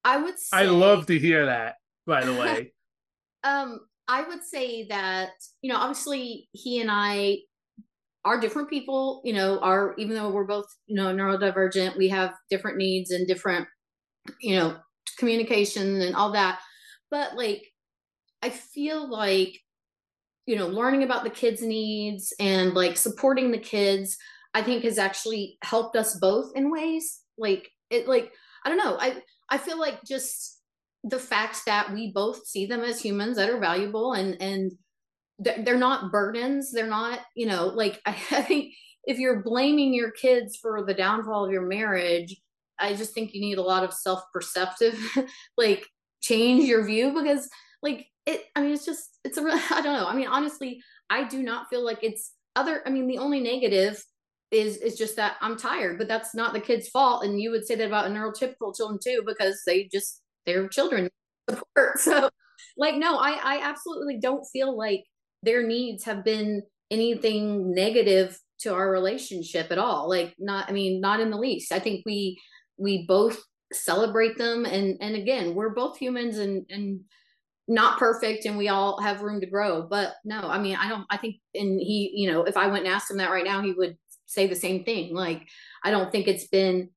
i 0.05 0.16
would 0.16 0.38
say 0.38 0.57
i 0.57 0.64
love 0.64 1.07
to 1.07 1.18
hear 1.18 1.47
that 1.47 1.76
by 2.07 2.24
the 2.24 2.32
way 2.40 2.72
um 3.45 3.80
i 4.09 4.22
would 4.22 4.43
say 4.43 4.86
that 4.88 5.30
you 5.62 5.72
know 5.72 5.78
obviously 5.78 6.49
he 6.53 6.80
and 6.80 6.90
i 6.90 7.38
are 8.24 8.40
different 8.40 8.70
people 8.70 9.20
you 9.24 9.32
know 9.32 9.59
are 9.61 9.95
even 9.99 10.14
though 10.14 10.30
we're 10.30 10.45
both 10.45 10.66
you 10.86 10.95
know 10.95 11.12
neurodivergent 11.12 11.97
we 11.97 12.09
have 12.09 12.34
different 12.51 12.76
needs 12.76 13.11
and 13.11 13.26
different 13.26 13.66
you 14.40 14.57
know 14.57 14.76
communication 15.18 16.01
and 16.03 16.14
all 16.14 16.32
that. 16.32 16.61
But 17.11 17.36
like 17.36 17.64
i 18.43 18.51
feel 18.51 19.09
like 19.09 19.59
you 20.47 20.57
know 20.57 20.66
learning 20.66 21.03
about 21.03 21.24
the 21.24 21.30
kids 21.30 21.62
needs 21.62 22.32
and 22.40 22.74
like 22.74 22.97
supporting 22.97 23.53
the 23.53 23.59
kids 23.59 24.16
i 24.55 24.62
think 24.62 24.82
has 24.82 24.99
actually 24.99 25.59
helped 25.62 25.97
us 25.97 26.18
both 26.18 26.53
in 26.57 26.70
ways. 26.70 27.20
Like 27.38 27.70
it 27.90 28.09
like 28.09 28.32
i 28.64 28.68
don't 28.68 28.78
know 28.78 28.97
i 28.99 29.22
i 29.51 29.59
feel 29.59 29.78
like 29.78 30.03
just 30.05 30.61
the 31.05 31.18
fact 31.18 31.64
that 31.66 31.92
we 31.92 32.12
both 32.12 32.46
see 32.46 32.66
them 32.66 32.82
as 32.82 33.00
humans 33.00 33.36
that 33.36 33.50
are 33.50 33.59
valuable 33.59 34.12
and 34.12 34.40
and 34.40 34.72
they're 35.38 35.76
not 35.76 36.12
burdens. 36.12 36.70
They're 36.72 36.86
not 36.86 37.20
you 37.34 37.46
know 37.46 37.66
like 37.66 38.00
i 38.07 38.12
think 38.12 38.74
if 39.05 39.18
you're 39.18 39.42
blaming 39.42 39.92
your 39.92 40.11
kids 40.12 40.57
for 40.57 40.84
the 40.84 40.94
downfall 40.94 41.44
of 41.44 41.50
your 41.50 41.66
marriage 41.66 42.36
i 42.78 42.94
just 42.94 43.14
think 43.14 43.34
you 43.34 43.40
need 43.40 43.59
a 43.59 43.62
lot 43.62 43.82
of 43.82 43.92
self-perceptive 43.92 44.96
like 45.57 45.84
change 46.20 46.64
your 46.64 46.84
view 46.84 47.12
because 47.12 47.48
like 47.82 48.07
it 48.26 48.44
i 48.55 48.61
mean 48.61 48.72
it's 48.72 48.86
just 48.86 49.18
it's 49.24 49.38
a 49.38 49.42
real 49.42 49.59
i 49.70 49.80
don't 49.82 49.98
know. 49.98 50.07
I 50.07 50.14
mean 50.14 50.28
honestly 50.28 50.80
i 51.11 51.24
do 51.24 51.42
not 51.42 51.68
feel 51.68 51.84
like 51.84 51.98
it's 52.03 52.32
other 52.55 52.82
i 52.86 52.90
mean 52.90 53.07
the 53.07 53.18
only 53.18 53.40
negative 53.40 54.03
is 54.50 54.76
is 54.76 54.96
just 54.96 55.16
that 55.16 55.36
i'm 55.40 55.57
tired 55.57 55.98
but 55.98 56.09
that's 56.09 56.34
not 56.34 56.53
the 56.53 56.61
kid's 56.61 56.88
fault. 56.88 57.24
And 57.24 57.40
you 57.40 57.50
would 57.50 57.66
say 57.66 57.74
that 57.74 57.86
about 57.86 58.07
a 58.07 58.11
neurotypical 58.11 58.76
children 58.76 58.98
too 59.03 59.22
because 59.26 59.62
they 59.66 59.88
just 59.90 60.22
they're 60.47 60.68
children 60.68 61.09
support. 61.49 61.99
So 61.99 62.30
like 62.76 62.95
no 62.97 63.16
i 63.16 63.38
i 63.43 63.61
absolutely 63.62 64.18
don't 64.18 64.45
feel 64.53 64.76
like 64.76 65.05
their 65.43 65.66
needs 65.66 66.05
have 66.05 66.24
been 66.24 66.62
anything 66.90 67.74
negative 67.74 68.38
to 68.61 68.72
our 68.72 68.90
relationship 68.90 69.72
at 69.72 69.78
all. 69.78 70.09
Like 70.09 70.34
not 70.38 70.68
i 70.68 70.72
mean 70.72 71.01
not 71.01 71.20
in 71.20 71.30
the 71.30 71.38
least. 71.38 71.72
I 71.72 71.78
think 71.78 72.03
we 72.07 72.40
we 72.76 73.07
both 73.07 73.43
celebrate 73.72 74.38
them. 74.38 74.64
And 74.64 74.97
and 75.01 75.16
again 75.16 75.55
we're 75.55 75.74
both 75.74 75.99
humans 75.99 76.38
and 76.38 76.64
and 76.70 77.01
not 77.68 77.99
perfect 77.99 78.45
and 78.45 78.59
we 78.59 78.68
all 78.68 79.01
have 79.01 79.22
room 79.22 79.40
to 79.40 79.47
grow. 79.47 79.82
But 79.82 80.14
no 80.24 80.40
i 80.40 80.59
mean 80.59 80.76
i 80.76 80.88
don't 80.88 81.07
i 81.11 81.16
think 81.16 81.36
and 81.55 81.80
he 81.80 82.12
you 82.14 82.30
know 82.30 82.45
if 82.45 82.57
i 82.57 82.66
went 82.66 82.84
and 82.84 82.95
asked 82.95 83.11
him 83.11 83.18
that 83.18 83.30
right 83.30 83.45
now 83.45 83.62
he 83.62 83.72
would 83.72 83.97
say 84.26 84.47
the 84.47 84.55
same 84.55 84.84
thing. 84.84 85.14
Like 85.14 85.49
i 85.82 85.90
don't 85.90 86.12
think 86.12 86.28
it's 86.28 86.47
been 86.47 86.90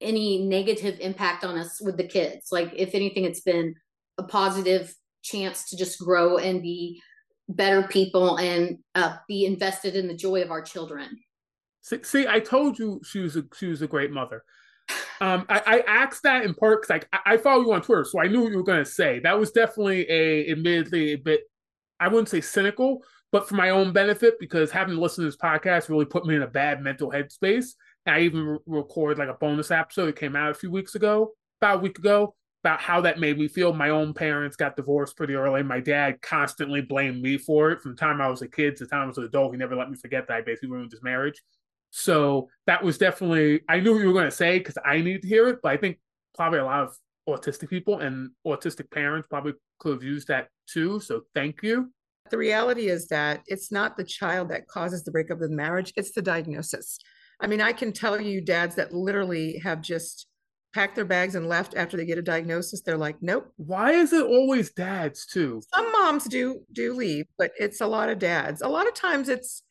any 0.00 0.44
negative 0.44 0.98
impact 1.00 1.44
on 1.44 1.58
us 1.58 1.80
with 1.80 1.96
the 1.96 2.06
kids 2.06 2.48
like 2.52 2.72
if 2.76 2.94
anything 2.94 3.24
it's 3.24 3.40
been 3.40 3.74
a 4.18 4.22
positive 4.22 4.94
chance 5.22 5.68
to 5.70 5.76
just 5.76 5.98
grow 5.98 6.38
and 6.38 6.62
be 6.62 7.00
better 7.48 7.82
people 7.84 8.36
and 8.36 8.78
uh, 8.94 9.16
be 9.26 9.46
invested 9.46 9.96
in 9.96 10.06
the 10.06 10.14
joy 10.14 10.42
of 10.42 10.50
our 10.50 10.62
children. 10.62 11.18
See, 11.80 12.02
see, 12.02 12.26
I 12.28 12.40
told 12.40 12.78
you 12.78 13.00
she 13.04 13.20
was 13.20 13.36
a 13.36 13.44
she 13.56 13.66
was 13.66 13.82
a 13.82 13.86
great 13.86 14.10
mother. 14.10 14.44
Um, 15.20 15.44
I, 15.48 15.62
I 15.66 15.80
asked 15.86 16.22
that 16.22 16.44
in 16.44 16.54
part 16.54 16.82
because 16.82 17.02
I, 17.12 17.34
I 17.34 17.36
follow 17.36 17.62
you 17.62 17.72
on 17.72 17.82
Twitter, 17.82 18.04
so 18.04 18.20
I 18.20 18.28
knew 18.28 18.42
what 18.42 18.52
you 18.52 18.58
were 18.58 18.62
going 18.62 18.84
to 18.84 18.90
say. 18.90 19.18
That 19.18 19.38
was 19.38 19.50
definitely 19.50 20.08
a, 20.08 20.50
admittedly, 20.50 21.12
a 21.12 21.18
bit, 21.18 21.40
I 21.98 22.08
wouldn't 22.08 22.28
say 22.28 22.40
cynical, 22.40 23.02
but 23.32 23.48
for 23.48 23.56
my 23.56 23.70
own 23.70 23.92
benefit, 23.92 24.38
because 24.38 24.70
having 24.70 24.94
to 24.94 25.00
listen 25.00 25.24
to 25.24 25.28
this 25.28 25.36
podcast 25.36 25.88
really 25.88 26.04
put 26.04 26.24
me 26.24 26.36
in 26.36 26.42
a 26.42 26.46
bad 26.46 26.80
mental 26.82 27.10
headspace. 27.10 27.74
I 28.08 28.20
even 28.20 28.44
re- 28.44 28.58
recorded 28.66 29.18
like 29.18 29.28
a 29.28 29.34
bonus 29.34 29.70
episode. 29.70 30.08
It 30.08 30.16
came 30.16 30.36
out 30.36 30.50
a 30.50 30.54
few 30.54 30.70
weeks 30.70 30.94
ago, 30.94 31.32
about 31.60 31.76
a 31.76 31.80
week 31.80 31.98
ago, 31.98 32.34
about 32.64 32.80
how 32.80 33.00
that 33.02 33.20
made 33.20 33.38
me 33.38 33.48
feel. 33.48 33.72
My 33.72 33.90
own 33.90 34.14
parents 34.14 34.56
got 34.56 34.76
divorced 34.76 35.16
pretty 35.16 35.34
early. 35.34 35.62
My 35.62 35.80
dad 35.80 36.20
constantly 36.22 36.80
blamed 36.80 37.22
me 37.22 37.38
for 37.38 37.70
it 37.70 37.80
from 37.80 37.92
the 37.92 37.98
time 37.98 38.20
I 38.20 38.28
was 38.28 38.42
a 38.42 38.48
kid 38.48 38.76
to 38.76 38.84
the 38.84 38.90
time 38.90 39.02
I 39.02 39.06
was 39.06 39.18
an 39.18 39.24
adult. 39.24 39.52
He 39.52 39.58
never 39.58 39.76
let 39.76 39.90
me 39.90 39.96
forget 39.96 40.26
that 40.28 40.36
I 40.36 40.40
basically 40.40 40.70
ruined 40.70 40.92
his 40.92 41.02
marriage. 41.02 41.42
So 41.90 42.48
that 42.66 42.82
was 42.82 42.98
definitely, 42.98 43.62
I 43.68 43.80
knew 43.80 43.92
what 43.92 44.00
you 44.00 44.08
were 44.08 44.12
going 44.12 44.26
to 44.26 44.30
say 44.30 44.58
because 44.58 44.76
I 44.84 44.98
needed 44.98 45.22
to 45.22 45.28
hear 45.28 45.48
it, 45.48 45.60
but 45.62 45.72
I 45.72 45.76
think 45.76 45.98
probably 46.34 46.58
a 46.58 46.64
lot 46.64 46.82
of 46.82 46.96
autistic 47.28 47.70
people 47.70 48.00
and 48.00 48.30
autistic 48.46 48.90
parents 48.90 49.26
probably 49.28 49.52
could 49.78 49.92
have 49.92 50.02
used 50.02 50.28
that 50.28 50.48
too. 50.66 51.00
So 51.00 51.22
thank 51.34 51.62
you. 51.62 51.90
The 52.30 52.38
reality 52.38 52.88
is 52.88 53.08
that 53.08 53.40
it's 53.46 53.72
not 53.72 53.96
the 53.96 54.04
child 54.04 54.50
that 54.50 54.68
causes 54.68 55.02
the 55.02 55.10
breakup 55.10 55.40
of 55.40 55.48
the 55.48 55.56
marriage, 55.56 55.92
it's 55.96 56.12
the 56.12 56.20
diagnosis. 56.20 56.98
I 57.40 57.46
mean, 57.46 57.60
I 57.60 57.72
can 57.72 57.92
tell 57.92 58.20
you 58.20 58.40
dads 58.40 58.74
that 58.76 58.92
literally 58.92 59.58
have 59.58 59.80
just 59.80 60.26
packed 60.74 60.96
their 60.96 61.04
bags 61.04 61.34
and 61.34 61.48
left 61.48 61.74
after 61.74 61.96
they 61.96 62.04
get 62.04 62.18
a 62.18 62.22
diagnosis 62.22 62.82
they're 62.82 62.96
like 62.96 63.16
nope. 63.22 63.50
Why 63.56 63.92
is 63.92 64.12
it 64.12 64.24
always 64.24 64.70
dads 64.72 65.26
too? 65.26 65.62
Some 65.74 65.90
moms 65.92 66.24
do 66.24 66.60
do 66.72 66.92
leave 66.92 67.26
but 67.38 67.52
it's 67.58 67.80
a 67.80 67.86
lot 67.86 68.10
of 68.10 68.18
dads. 68.18 68.60
A 68.62 68.68
lot 68.68 68.86
of 68.86 68.94
times 68.94 69.28
it's 69.28 69.62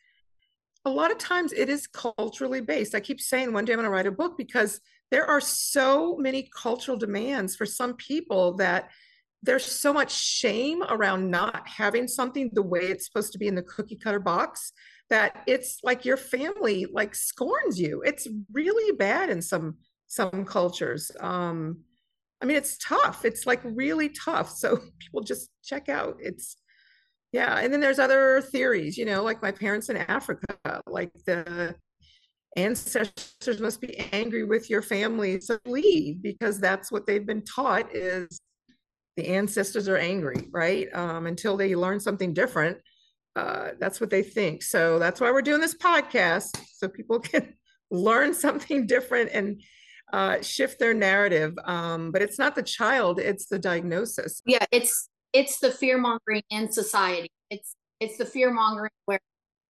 a 0.86 0.90
lot 0.90 1.12
of 1.12 1.18
times 1.18 1.54
it 1.54 1.70
is 1.70 1.86
culturally 1.88 2.62
based. 2.62 2.96
I 2.96 3.00
keep 3.00 3.22
saying 3.22 3.54
one 3.54 3.66
day 3.66 3.74
i'm 3.74 3.78
going 3.78 3.86
to 3.86 3.92
write 3.92 4.08
a 4.08 4.12
book 4.12 4.38
because 4.38 4.80
there 5.12 5.26
are 5.26 5.42
so 5.42 6.18
many 6.18 6.50
cultural 6.56 6.98
demands 6.98 7.56
for 7.56 7.66
some 7.66 7.94
people 7.96 8.56
that 8.56 8.90
there's 9.44 9.66
so 9.66 9.94
much 9.94 10.12
shame 10.12 10.84
around 10.90 11.30
not 11.30 11.68
having 11.68 12.08
something 12.08 12.50
the 12.54 12.62
way 12.62 12.82
it's 12.82 13.06
supposed 13.06 13.32
to 13.32 13.38
be 13.38 13.48
in 13.48 13.56
the 13.56 13.62
cookie 13.62 13.96
cutter 13.96 14.20
box 14.20 14.74
that 15.10 15.44
it's 15.48 15.80
like 15.84 16.04
your 16.04 16.18
family 16.18 16.86
like 16.92 17.16
scorns 17.16 17.80
you 17.80 18.02
it's 18.06 18.28
really 18.52 18.96
bad 18.98 19.30
in 19.30 19.42
some 19.42 19.78
some 20.08 20.46
cultures. 20.46 21.12
Um, 21.20 21.84
I 22.42 22.46
mean, 22.46 22.58
it's 22.58 22.78
tough. 22.78 23.26
It's 23.26 23.46
like 23.46 23.62
really 23.64 24.10
tough. 24.10 24.50
So 24.50 24.80
people 25.00 25.22
just 25.22 25.50
check 25.64 25.90
out. 25.90 26.18
It's 26.20 26.58
yeah. 27.34 27.60
And 27.60 27.72
then 27.74 27.82
there's 27.82 28.00
other 28.00 28.42
theories, 28.42 28.98
you 28.98 29.06
know, 29.06 29.22
like 29.22 29.42
my 29.42 29.52
parents 29.52 29.90
in 29.90 29.98
Africa, 29.98 30.82
like 30.88 31.12
the 31.26 31.76
ancestors 32.56 33.60
must 33.60 33.82
be 33.82 33.98
angry 34.14 34.46
with 34.46 34.70
your 34.70 34.82
family 34.82 35.40
so 35.42 35.60
leave 35.66 36.22
because 36.24 36.60
that's 36.60 36.92
what 36.92 37.06
they've 37.06 37.26
been 37.26 37.44
taught 37.44 37.94
is 37.94 38.42
the 39.18 39.28
ancestors 39.28 39.88
are 39.88 39.98
angry, 39.98 40.48
right? 40.52 40.88
Um, 40.96 41.28
until 41.28 41.58
they 41.58 41.76
learn 41.76 42.00
something 42.00 42.34
different. 42.34 42.78
Uh, 43.38 43.74
that's 43.80 44.02
what 44.02 44.10
they 44.10 44.24
think. 44.24 44.64
So 44.64 44.98
that's 44.98 45.22
why 45.22 45.32
we're 45.32 45.44
doing 45.44 45.62
this 45.62 45.78
podcast 45.78 46.60
so 46.74 46.88
people 46.88 47.20
can 47.32 47.54
learn 47.92 48.34
something 48.34 48.88
different 48.88 49.30
and 49.32 49.62
uh, 50.12 50.42
shift 50.42 50.80
their 50.80 50.96
narrative. 50.96 51.54
Um, 51.64 52.12
but 52.12 52.24
it's 52.24 52.40
not 52.40 52.56
the 52.56 52.64
child; 52.64 53.20
it's 53.20 53.46
the 53.46 53.60
diagnosis. 53.60 54.42
Yeah, 54.46 54.66
it's 54.72 55.10
it's 55.34 55.60
the 55.60 55.70
fear 55.70 56.00
mongering 56.00 56.42
in 56.50 56.72
society. 56.72 57.30
It's 57.52 57.76
it's 58.00 58.18
the 58.18 58.26
fear 58.26 58.52
mongering 58.52 58.92
where 59.06 59.20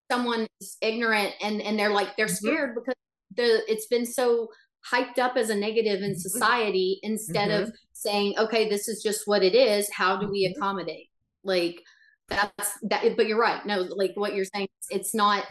someone 0.10 0.48
is 0.62 0.78
ignorant 0.82 1.34
and 1.42 1.62
and 1.62 1.78
they're 1.78 1.94
like 1.94 2.16
they're 2.16 2.28
mm-hmm. 2.28 2.48
scared 2.48 2.70
mm-hmm. 2.70 2.80
because 2.80 2.96
the 3.36 3.72
it's 3.72 3.88
been 3.88 4.06
so 4.06 4.48
hyped 4.94 5.20
up 5.20 5.36
as 5.36 5.50
a 5.50 5.56
negative 5.56 6.02
in 6.02 6.12
mm-hmm. 6.12 6.20
society 6.20 7.00
instead 7.04 7.50
mm-hmm. 7.50 7.64
of 7.64 7.74
saying 7.92 8.34
okay 8.38 8.70
this 8.70 8.88
is 8.88 9.04
just 9.04 9.28
what 9.28 9.44
it 9.44 9.54
is 9.54 9.90
how 9.92 10.16
do 10.16 10.30
we 10.30 10.46
mm-hmm. 10.46 10.58
accommodate 10.58 11.10
like 11.44 11.82
that's 12.30 12.78
that 12.84 13.16
but 13.16 13.28
you're 13.28 13.40
right 13.40 13.66
no 13.66 13.82
like 13.82 14.12
what 14.16 14.36
you're 14.36 14.46
saying 14.46 14.68
it's 14.90 15.16
not 15.16 15.46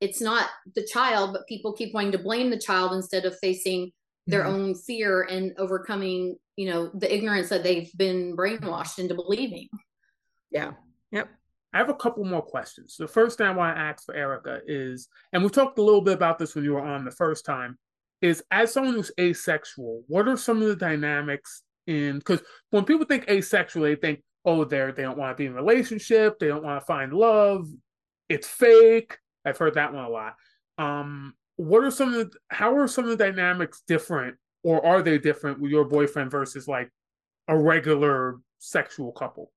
it's 0.00 0.20
not 0.20 0.48
the 0.74 0.86
child 0.86 1.32
but 1.32 1.46
people 1.48 1.72
keep 1.72 1.92
wanting 1.92 2.12
to 2.12 2.18
blame 2.18 2.50
the 2.50 2.58
child 2.58 2.92
instead 2.92 3.24
of 3.24 3.36
facing 3.40 3.90
their 4.26 4.44
mm-hmm. 4.44 4.54
own 4.54 4.74
fear 4.74 5.22
and 5.22 5.52
overcoming 5.58 6.36
you 6.56 6.68
know 6.68 6.90
the 6.94 7.12
ignorance 7.12 7.48
that 7.48 7.62
they've 7.62 7.90
been 7.96 8.36
brainwashed 8.36 8.98
into 8.98 9.14
believing 9.14 9.68
yeah 10.50 10.72
yep 11.10 11.28
I 11.72 11.78
have 11.78 11.88
a 11.88 11.94
couple 11.94 12.24
more 12.24 12.42
questions. 12.42 12.96
The 12.96 13.06
first 13.06 13.38
thing 13.38 13.46
I 13.46 13.52
want 13.52 13.76
to 13.76 13.80
ask 13.80 14.04
for 14.04 14.14
Erika 14.14 14.60
is, 14.66 15.08
and 15.32 15.42
we 15.42 15.50
talked 15.50 15.78
a 15.78 15.82
little 15.82 16.00
bit 16.00 16.14
about 16.14 16.38
this 16.38 16.54
when 16.54 16.64
you 16.64 16.72
were 16.72 16.82
on 16.82 17.04
the 17.04 17.10
first 17.10 17.44
time. 17.44 17.78
is 18.22 18.42
as 18.50 18.72
someone 18.72 18.94
who's 18.94 19.12
asexual, 19.18 20.02
what 20.08 20.28
are 20.28 20.36
some 20.36 20.60
of 20.60 20.68
the 20.68 20.76
dynamics 20.76 21.62
in 21.86 22.18
because 22.18 22.42
when 22.70 22.84
people 22.84 23.06
think 23.06 23.28
asexual, 23.28 23.84
they 23.84 23.94
think, 23.94 24.22
oh, 24.44 24.64
they're 24.64 24.92
they 24.92 25.02
don't 25.02 25.18
want 25.18 25.36
to 25.36 25.40
be 25.40 25.46
in 25.46 25.52
a 25.52 25.56
relationship, 25.56 26.38
they 26.38 26.48
don't 26.48 26.64
want 26.64 26.80
to 26.80 26.86
find 26.86 27.12
love, 27.12 27.68
it's 28.28 28.48
fake. 28.48 29.18
I've 29.44 29.58
heard 29.58 29.74
that 29.74 29.92
one 29.92 30.04
a 30.04 30.08
lot. 30.08 30.34
Um, 30.78 31.34
what 31.56 31.84
are 31.84 31.90
some 31.90 32.14
of 32.14 32.14
the 32.14 32.30
how 32.48 32.74
are 32.76 32.88
some 32.88 33.04
of 33.04 33.10
the 33.10 33.24
dynamics 33.24 33.82
different, 33.86 34.36
or 34.62 34.84
are 34.84 35.02
they 35.02 35.18
different 35.18 35.60
with 35.60 35.70
your 35.70 35.84
boyfriend 35.84 36.30
versus 36.30 36.66
like 36.66 36.90
a 37.48 37.58
regular 37.58 38.36
sexual 38.58 39.12
couple, 39.12 39.52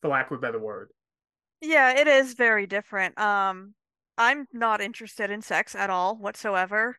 for 0.00 0.08
lack 0.08 0.30
of 0.30 0.38
a 0.38 0.40
better 0.40 0.60
word? 0.60 0.90
Yeah, 1.60 1.98
it 1.98 2.06
is 2.06 2.34
very 2.34 2.66
different. 2.66 3.18
Um, 3.18 3.74
I'm 4.16 4.46
not 4.52 4.80
interested 4.80 5.30
in 5.30 5.42
sex 5.42 5.74
at 5.74 5.90
all 5.90 6.16
whatsoever. 6.16 6.96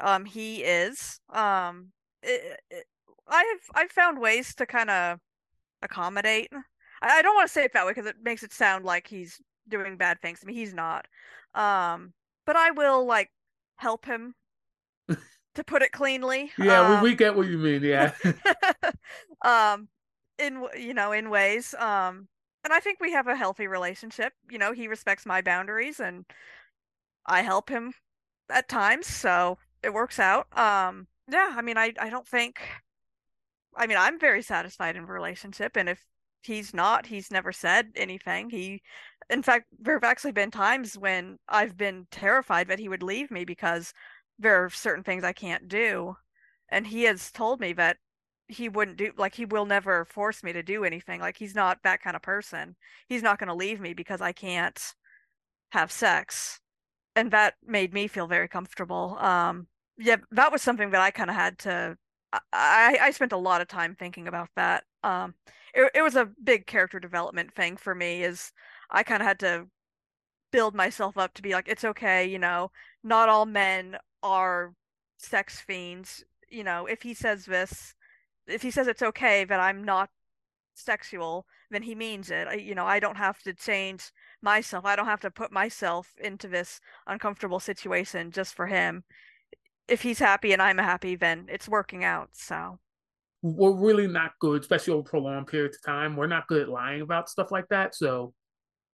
Um, 0.00 0.24
he 0.24 0.62
is. 0.62 1.20
Um, 1.28 1.88
it, 2.22 2.60
it, 2.70 2.84
I've 3.28 3.60
I've 3.74 3.92
found 3.92 4.20
ways 4.20 4.54
to 4.56 4.66
kind 4.66 4.90
of 4.90 5.18
accommodate. 5.82 6.48
I, 7.02 7.18
I 7.18 7.22
don't 7.22 7.34
want 7.34 7.48
to 7.48 7.52
say 7.52 7.64
it 7.64 7.72
that 7.74 7.86
way 7.86 7.92
because 7.92 8.06
it 8.06 8.16
makes 8.22 8.42
it 8.42 8.52
sound 8.52 8.84
like 8.84 9.06
he's 9.06 9.40
doing 9.68 9.96
bad 9.96 10.20
things. 10.20 10.40
I 10.42 10.46
mean, 10.46 10.56
he's 10.56 10.74
not. 10.74 11.06
Um, 11.54 12.12
but 12.46 12.56
I 12.56 12.70
will 12.70 13.06
like 13.06 13.30
help 13.76 14.04
him 14.04 14.34
to 15.08 15.64
put 15.64 15.82
it 15.82 15.92
cleanly. 15.92 16.52
Yeah, 16.58 16.80
um, 16.80 17.02
we, 17.02 17.10
we 17.10 17.16
get 17.16 17.36
what 17.36 17.48
you 17.48 17.58
mean. 17.58 17.82
Yeah. 17.82 18.12
um, 19.44 19.88
in 20.38 20.66
you 20.76 20.94
know 20.94 21.12
in 21.12 21.30
ways. 21.30 21.74
Um, 21.74 22.28
and 22.64 22.72
I 22.72 22.80
think 22.80 22.98
we 23.00 23.12
have 23.12 23.26
a 23.26 23.36
healthy 23.36 23.66
relationship. 23.66 24.32
You 24.50 24.58
know, 24.58 24.72
he 24.72 24.88
respects 24.88 25.24
my 25.24 25.40
boundaries 25.40 26.00
and 26.00 26.24
I 27.26 27.42
help 27.42 27.68
him 27.68 27.94
at 28.50 28.68
times, 28.68 29.06
so 29.06 29.58
it 29.82 29.94
works 29.94 30.18
out. 30.18 30.46
Um, 30.58 31.06
yeah, 31.30 31.54
I 31.56 31.62
mean, 31.62 31.78
I 31.78 31.92
I 31.98 32.10
don't 32.10 32.26
think. 32.26 32.60
I 33.76 33.86
mean, 33.86 33.96
I'm 33.98 34.18
very 34.18 34.42
satisfied 34.42 34.96
in 34.96 35.06
relationship, 35.06 35.76
and 35.76 35.88
if 35.88 36.04
he's 36.42 36.74
not, 36.74 37.06
he's 37.06 37.30
never 37.30 37.52
said 37.52 37.92
anything. 37.96 38.50
He, 38.50 38.82
in 39.28 39.42
fact, 39.42 39.66
there 39.78 39.94
have 39.94 40.04
actually 40.04 40.32
been 40.32 40.50
times 40.50 40.96
when 40.98 41.38
I've 41.48 41.76
been 41.76 42.06
terrified 42.10 42.68
that 42.68 42.78
he 42.78 42.88
would 42.88 43.02
leave 43.02 43.30
me 43.30 43.44
because 43.44 43.92
there 44.38 44.64
are 44.64 44.70
certain 44.70 45.04
things 45.04 45.24
I 45.24 45.32
can't 45.32 45.68
do, 45.68 46.16
and 46.68 46.86
he 46.86 47.04
has 47.04 47.30
told 47.30 47.60
me 47.60 47.72
that 47.74 47.98
he 48.48 48.68
wouldn't 48.68 48.96
do 48.96 49.12
like 49.16 49.34
he 49.34 49.44
will 49.44 49.64
never 49.66 50.04
force 50.06 50.42
me 50.42 50.52
to 50.52 50.62
do 50.62 50.84
anything. 50.84 51.20
Like 51.20 51.36
he's 51.36 51.54
not 51.54 51.78
that 51.84 52.02
kind 52.02 52.16
of 52.16 52.22
person. 52.22 52.76
He's 53.08 53.22
not 53.22 53.38
going 53.38 53.48
to 53.48 53.54
leave 53.54 53.80
me 53.80 53.94
because 53.94 54.20
i 54.20 54.32
can't 54.32 54.80
have 55.72 55.92
sex 55.92 56.60
and 57.16 57.30
that 57.32 57.54
made 57.66 57.94
me 57.94 58.08
feel 58.08 58.26
very 58.28 58.48
comfortable. 58.48 59.18
Um 59.20 59.68
yeah 59.98 60.16
that 60.32 60.52
was 60.52 60.62
something 60.62 60.90
that 60.90 61.02
i 61.02 61.10
kind 61.12 61.30
of 61.30 61.36
had 61.36 61.58
to 61.60 61.96
i 62.52 62.98
i 63.00 63.10
spent 63.10 63.32
a 63.32 63.36
lot 63.36 63.60
of 63.60 63.68
time 63.68 63.94
thinking 63.94 64.28
about 64.28 64.48
that 64.56 64.84
um 65.02 65.34
it, 65.74 65.90
it 65.94 66.02
was 66.02 66.16
a 66.16 66.30
big 66.44 66.66
character 66.66 67.00
development 67.00 67.52
thing 67.54 67.76
for 67.76 67.94
me 67.94 68.22
is 68.22 68.52
i 68.90 69.02
kind 69.02 69.22
of 69.22 69.26
had 69.26 69.38
to 69.38 69.66
build 70.52 70.74
myself 70.74 71.16
up 71.16 71.32
to 71.34 71.42
be 71.42 71.52
like 71.52 71.68
it's 71.68 71.84
okay 71.84 72.26
you 72.26 72.38
know 72.38 72.70
not 73.04 73.28
all 73.28 73.46
men 73.46 73.96
are 74.22 74.72
sex 75.18 75.60
fiends 75.60 76.24
you 76.48 76.64
know 76.64 76.86
if 76.86 77.02
he 77.02 77.14
says 77.14 77.44
this 77.46 77.94
if 78.50 78.62
he 78.62 78.70
says 78.70 78.88
it's 78.88 79.02
okay 79.02 79.44
that 79.44 79.60
I'm 79.60 79.84
not 79.84 80.10
sexual, 80.74 81.46
then 81.70 81.82
he 81.82 81.94
means 81.94 82.30
it. 82.30 82.48
I, 82.48 82.54
you 82.54 82.74
know, 82.74 82.86
I 82.86 83.00
don't 83.00 83.16
have 83.16 83.42
to 83.42 83.54
change 83.54 84.12
myself. 84.42 84.84
I 84.84 84.96
don't 84.96 85.06
have 85.06 85.20
to 85.20 85.30
put 85.30 85.52
myself 85.52 86.14
into 86.18 86.48
this 86.48 86.80
uncomfortable 87.06 87.60
situation 87.60 88.30
just 88.30 88.54
for 88.54 88.66
him. 88.66 89.04
If 89.90 90.02
he's 90.02 90.18
happy 90.18 90.52
and 90.52 90.62
I'm 90.62 90.78
happy, 90.78 91.16
then 91.16 91.46
it's 91.48 91.68
working 91.68 92.04
out. 92.04 92.30
So 92.32 92.78
we're 93.42 93.72
really 93.72 94.06
not 94.06 94.32
good, 94.40 94.60
especially 94.62 94.94
over 94.94 95.08
prolonged 95.08 95.48
periods 95.48 95.76
of 95.76 95.84
time. 95.84 96.16
We're 96.16 96.26
not 96.26 96.46
good 96.46 96.62
at 96.62 96.68
lying 96.68 97.00
about 97.00 97.28
stuff 97.28 97.50
like 97.50 97.68
that. 97.70 97.94
So 97.94 98.32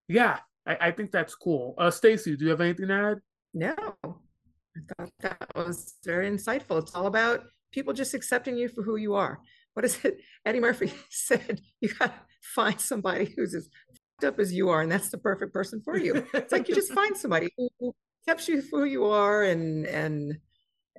yeah, 0.09 0.39
I, 0.67 0.77
I 0.81 0.91
think 0.91 1.11
that's 1.11 1.35
cool. 1.35 1.75
Uh 1.79 1.91
Stacy, 1.91 2.37
do 2.37 2.45
you 2.45 2.51
have 2.51 2.61
anything 2.61 2.89
to 2.89 2.95
add? 2.95 3.19
No. 3.55 3.75
I 4.05 4.81
thought 4.99 5.13
that 5.21 5.53
was 5.55 5.95
very 6.05 6.31
insightful. 6.31 6.81
It's 6.83 6.95
all 6.95 7.07
about 7.07 7.45
people 7.73 7.93
just 7.93 8.15
accepting 8.15 8.57
you 8.57 8.69
for 8.69 8.83
who 8.83 8.97
you 8.97 9.15
are. 9.15 9.41
What 9.75 9.85
is 9.85 10.03
it? 10.05 10.19
Eddie 10.47 10.61
Murphy 10.61 10.93
said, 11.11 11.61
you 11.81 11.93
got 11.95 12.07
to 12.07 12.21
find 12.55 12.81
somebody 12.81 13.35
who's 13.37 13.55
as 13.55 13.69
up 14.25 14.39
as 14.39 14.53
you 14.53 14.71
are, 14.71 14.81
and 14.81 14.91
that's 14.91 15.11
the 15.11 15.19
perfect 15.19 15.53
person 15.53 15.81
for 15.85 15.99
you. 15.99 16.27
It's 16.33 16.53
like 16.53 16.69
you 16.69 16.75
just 16.75 16.93
find 16.93 17.17
somebody 17.17 17.49
who 17.57 17.69
accepts 18.23 18.49
you 18.49 18.63
for 18.63 18.81
who 18.81 18.85
you 18.87 19.05
are 19.05 19.43
and 19.43 19.87
and 19.87 20.39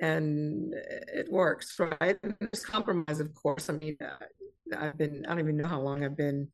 and 0.02 0.74
it 0.74 1.32
works, 1.32 1.80
right? 1.80 2.18
And 2.24 2.36
there's 2.40 2.66
compromise, 2.66 3.20
of 3.20 3.34
course. 3.34 3.70
I 3.70 3.74
mean, 3.74 3.98
uh, 4.02 4.78
I've 4.78 4.98
been, 4.98 5.26
I 5.26 5.30
don't 5.30 5.40
even 5.40 5.58
know 5.58 5.68
how 5.68 5.82
long 5.82 6.04
I've 6.04 6.18
been 6.18 6.50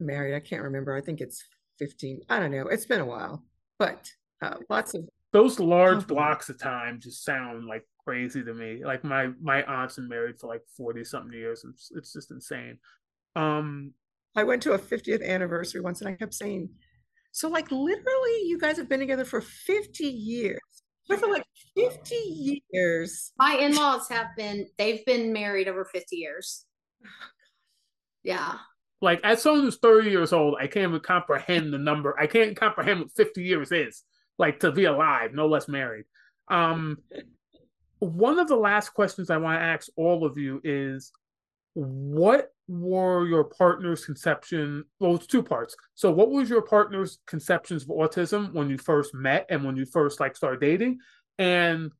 married. 0.00 0.34
I 0.34 0.40
can't 0.40 0.62
remember. 0.62 0.96
I 0.96 1.00
think 1.00 1.20
it's 1.20 1.44
15. 1.78 2.22
I 2.28 2.40
don't 2.40 2.50
know. 2.50 2.66
It's 2.68 2.86
been 2.86 3.00
a 3.00 3.06
while, 3.06 3.44
but 3.78 4.10
uh, 4.42 4.56
lots 4.68 4.94
of 4.94 5.08
those 5.32 5.58
large 5.58 6.06
blocks 6.06 6.48
of 6.48 6.60
time 6.60 7.00
just 7.00 7.24
sound 7.24 7.66
like 7.66 7.84
crazy 8.04 8.44
to 8.44 8.54
me. 8.54 8.82
Like 8.84 9.02
my 9.02 9.30
my 9.42 9.64
aunt's 9.64 9.96
been 9.96 10.08
married 10.08 10.38
for 10.38 10.46
like 10.46 10.62
forty 10.76 11.02
something 11.02 11.32
years. 11.32 11.64
It's 11.68 11.90
it's 11.94 12.12
just 12.12 12.30
insane. 12.30 12.78
Um, 13.34 13.92
I 14.36 14.44
went 14.44 14.62
to 14.62 14.72
a 14.72 14.78
50th 14.78 15.26
anniversary 15.26 15.80
once, 15.80 16.00
and 16.00 16.08
I 16.08 16.14
kept 16.14 16.34
saying, 16.34 16.68
"So 17.32 17.48
like 17.48 17.70
literally, 17.72 18.42
you 18.44 18.58
guys 18.60 18.76
have 18.76 18.88
been 18.88 19.00
together 19.00 19.24
for 19.24 19.40
50 19.40 20.04
years." 20.04 20.60
But 21.08 21.20
for 21.20 21.28
like 21.28 21.44
50 21.76 22.60
years. 22.72 23.32
My 23.38 23.54
in-laws 23.54 24.08
have 24.08 24.28
been 24.36 24.66
they've 24.78 25.04
been 25.04 25.32
married 25.32 25.68
over 25.68 25.84
50 25.84 26.16
years. 26.16 26.66
Yeah. 28.26 28.54
Like 29.02 29.20
as 29.22 29.42
someone 29.42 29.64
who's 29.64 29.76
30 29.76 30.08
years 30.08 30.32
old, 30.32 30.56
I 30.58 30.66
can't 30.66 30.88
even 30.88 31.00
comprehend 31.00 31.74
the 31.74 31.78
number. 31.78 32.18
I 32.18 32.26
can't 32.26 32.56
comprehend 32.56 33.00
what 33.00 33.12
50 33.12 33.42
years 33.42 33.70
is. 33.70 34.02
Like 34.38 34.60
to 34.60 34.72
be 34.72 34.86
alive, 34.86 35.34
no 35.34 35.46
less 35.46 35.68
married. 35.68 36.06
Um 36.50 36.96
one 37.98 38.38
of 38.38 38.48
the 38.48 38.56
last 38.56 38.94
questions 38.94 39.28
I 39.28 39.36
want 39.36 39.60
to 39.60 39.62
ask 39.62 39.88
all 39.96 40.24
of 40.24 40.38
you 40.38 40.58
is 40.64 41.12
what 41.74 42.53
were 42.68 43.26
your 43.26 43.44
partner's 43.44 44.04
conception? 44.04 44.84
Well, 45.00 45.16
it's 45.16 45.26
two 45.26 45.42
parts. 45.42 45.76
So, 45.94 46.10
what 46.10 46.30
was 46.30 46.48
your 46.48 46.62
partner's 46.62 47.18
conceptions 47.26 47.82
of 47.82 47.88
autism 47.88 48.52
when 48.52 48.70
you 48.70 48.78
first 48.78 49.14
met 49.14 49.46
and 49.50 49.64
when 49.64 49.76
you 49.76 49.84
first 49.84 50.20
like 50.20 50.36
started 50.36 50.60
dating? 50.60 50.98
And 51.38 51.92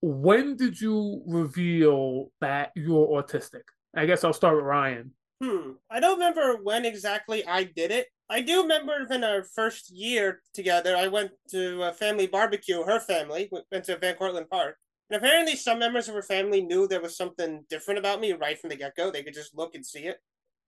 when 0.00 0.56
did 0.56 0.80
you 0.80 1.22
reveal 1.26 2.30
that 2.40 2.72
you're 2.76 3.22
autistic? 3.22 3.62
I 3.96 4.06
guess 4.06 4.24
I'll 4.24 4.32
start 4.32 4.56
with 4.56 4.64
Ryan. 4.64 5.12
Hmm. 5.42 5.72
I 5.90 6.00
don't 6.00 6.18
remember 6.18 6.58
when 6.62 6.84
exactly 6.84 7.46
I 7.46 7.64
did 7.64 7.90
it. 7.90 8.06
I 8.28 8.40
do 8.40 8.62
remember 8.62 9.06
in 9.10 9.22
our 9.22 9.44
first 9.44 9.90
year 9.90 10.40
together, 10.54 10.96
I 10.96 11.08
went 11.08 11.30
to 11.50 11.82
a 11.82 11.92
family 11.92 12.26
barbecue. 12.26 12.82
Her 12.82 13.00
family 13.00 13.48
went 13.70 13.84
to 13.84 13.98
Van 13.98 14.16
Cortlandt 14.16 14.48
Park, 14.48 14.76
and 15.10 15.16
apparently, 15.16 15.54
some 15.54 15.78
members 15.78 16.08
of 16.08 16.14
her 16.14 16.22
family 16.22 16.62
knew 16.62 16.86
there 16.86 17.00
was 17.00 17.16
something 17.16 17.64
different 17.70 17.98
about 17.98 18.20
me 18.20 18.32
right 18.32 18.58
from 18.58 18.70
the 18.70 18.76
get 18.76 18.96
go. 18.96 19.10
They 19.10 19.22
could 19.22 19.34
just 19.34 19.56
look 19.56 19.74
and 19.74 19.86
see 19.86 20.00
it. 20.00 20.18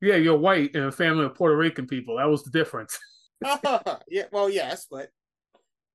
Yeah, 0.00 0.16
you're 0.16 0.38
white 0.38 0.74
in 0.74 0.84
a 0.84 0.92
family 0.92 1.24
of 1.24 1.34
Puerto 1.34 1.56
Rican 1.56 1.86
people. 1.86 2.16
That 2.16 2.28
was 2.28 2.44
the 2.44 2.50
difference. 2.50 2.98
yeah, 4.08 4.24
well, 4.32 4.50
yes, 4.50 4.86
but 4.90 5.10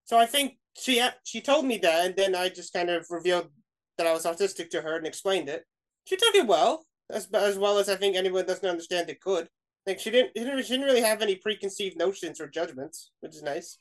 so 0.06 0.18
I 0.18 0.26
think 0.26 0.58
she 0.78 1.06
she 1.24 1.42
told 1.42 1.66
me 1.66 1.78
that, 1.80 2.06
and 2.06 2.16
then 2.16 2.36
I 2.36 2.50
just 2.50 2.74
kind 2.74 2.90
of 2.90 3.06
revealed 3.10 3.50
that 3.98 4.08
I 4.08 4.14
was 4.14 4.26
autistic 4.26 4.70
to 4.72 4.82
her 4.82 4.98
and 4.98 5.08
explained 5.08 5.50
it. 5.50 5.64
She 6.06 6.18
took 6.18 6.36
it 6.36 6.48
well, 6.48 6.86
as 7.10 7.28
as 7.34 7.58
well 7.58 7.78
as 7.78 7.90
I 7.90 7.96
think 7.96 8.16
anyone 8.16 8.46
doesn't 8.46 8.68
understand 8.68 9.10
it 9.10 9.22
could. 9.22 9.48
Like 9.86 10.00
she 10.00 10.12
didn't, 10.12 10.32
she 10.36 10.44
didn't 10.44 10.86
really 10.86 11.02
have 11.02 11.22
any 11.22 11.36
preconceived 11.36 11.98
notions 11.98 12.40
or 12.40 12.48
judgments, 12.48 13.12
which 13.20 13.36
is 13.36 13.44
nice. 13.44 13.78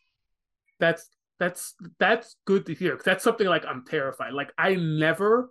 That's 0.80 1.08
that's 1.42 1.74
that's 1.98 2.36
good 2.46 2.66
to 2.66 2.74
hear. 2.74 2.94
Cause 2.94 3.04
that's 3.04 3.24
something 3.24 3.48
like 3.48 3.64
I'm 3.66 3.84
terrified. 3.84 4.32
Like 4.32 4.52
I 4.56 4.76
never, 4.76 5.50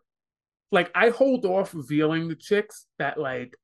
like 0.72 0.90
I 0.96 1.10
hold 1.10 1.46
off 1.46 1.76
revealing 1.76 2.30
the 2.30 2.36
chicks 2.36 2.86
that 2.98 3.20
like 3.20 3.58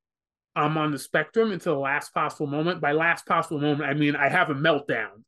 I'm 0.54 0.78
on 0.78 0.92
the 0.92 1.00
spectrum 1.00 1.54
until 1.54 1.76
the 1.76 1.80
last 1.80 2.14
possible 2.14 2.48
moment. 2.48 2.82
By 2.82 2.92
last 2.92 3.26
possible 3.26 3.62
moment, 3.62 3.90
I 3.90 3.94
mean 3.94 4.18
I 4.18 4.28
have 4.28 4.50
a 4.50 4.56
meltdown 4.56 5.24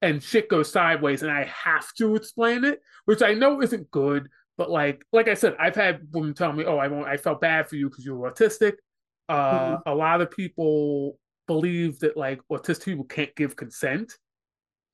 and 0.00 0.22
shit 0.22 0.48
goes 0.48 0.70
sideways 0.70 1.22
and 1.22 1.32
I 1.32 1.44
have 1.44 1.92
to 1.94 2.14
explain 2.14 2.64
it, 2.64 2.80
which 3.04 3.22
I 3.22 3.34
know 3.34 3.60
isn't 3.60 3.90
good. 3.90 4.28
But 4.56 4.70
like, 4.70 5.04
like 5.12 5.26
I 5.26 5.34
said, 5.34 5.56
I've 5.58 5.74
had 5.74 6.06
women 6.12 6.34
tell 6.34 6.52
me, 6.52 6.64
"Oh, 6.64 6.78
I 6.78 6.86
won't, 6.86 7.08
I 7.08 7.16
felt 7.16 7.40
bad 7.40 7.68
for 7.68 7.74
you 7.74 7.88
because 7.88 8.04
you 8.04 8.14
were 8.14 8.30
autistic." 8.30 8.74
Uh, 9.28 9.76
mm-hmm. 9.76 9.88
A 9.88 9.94
lot 9.94 10.20
of 10.20 10.30
people 10.30 11.18
believe 11.48 11.98
that 12.00 12.16
like 12.16 12.40
autistic 12.50 12.84
people 12.84 13.04
can't 13.04 13.34
give 13.34 13.56
consent, 13.56 14.14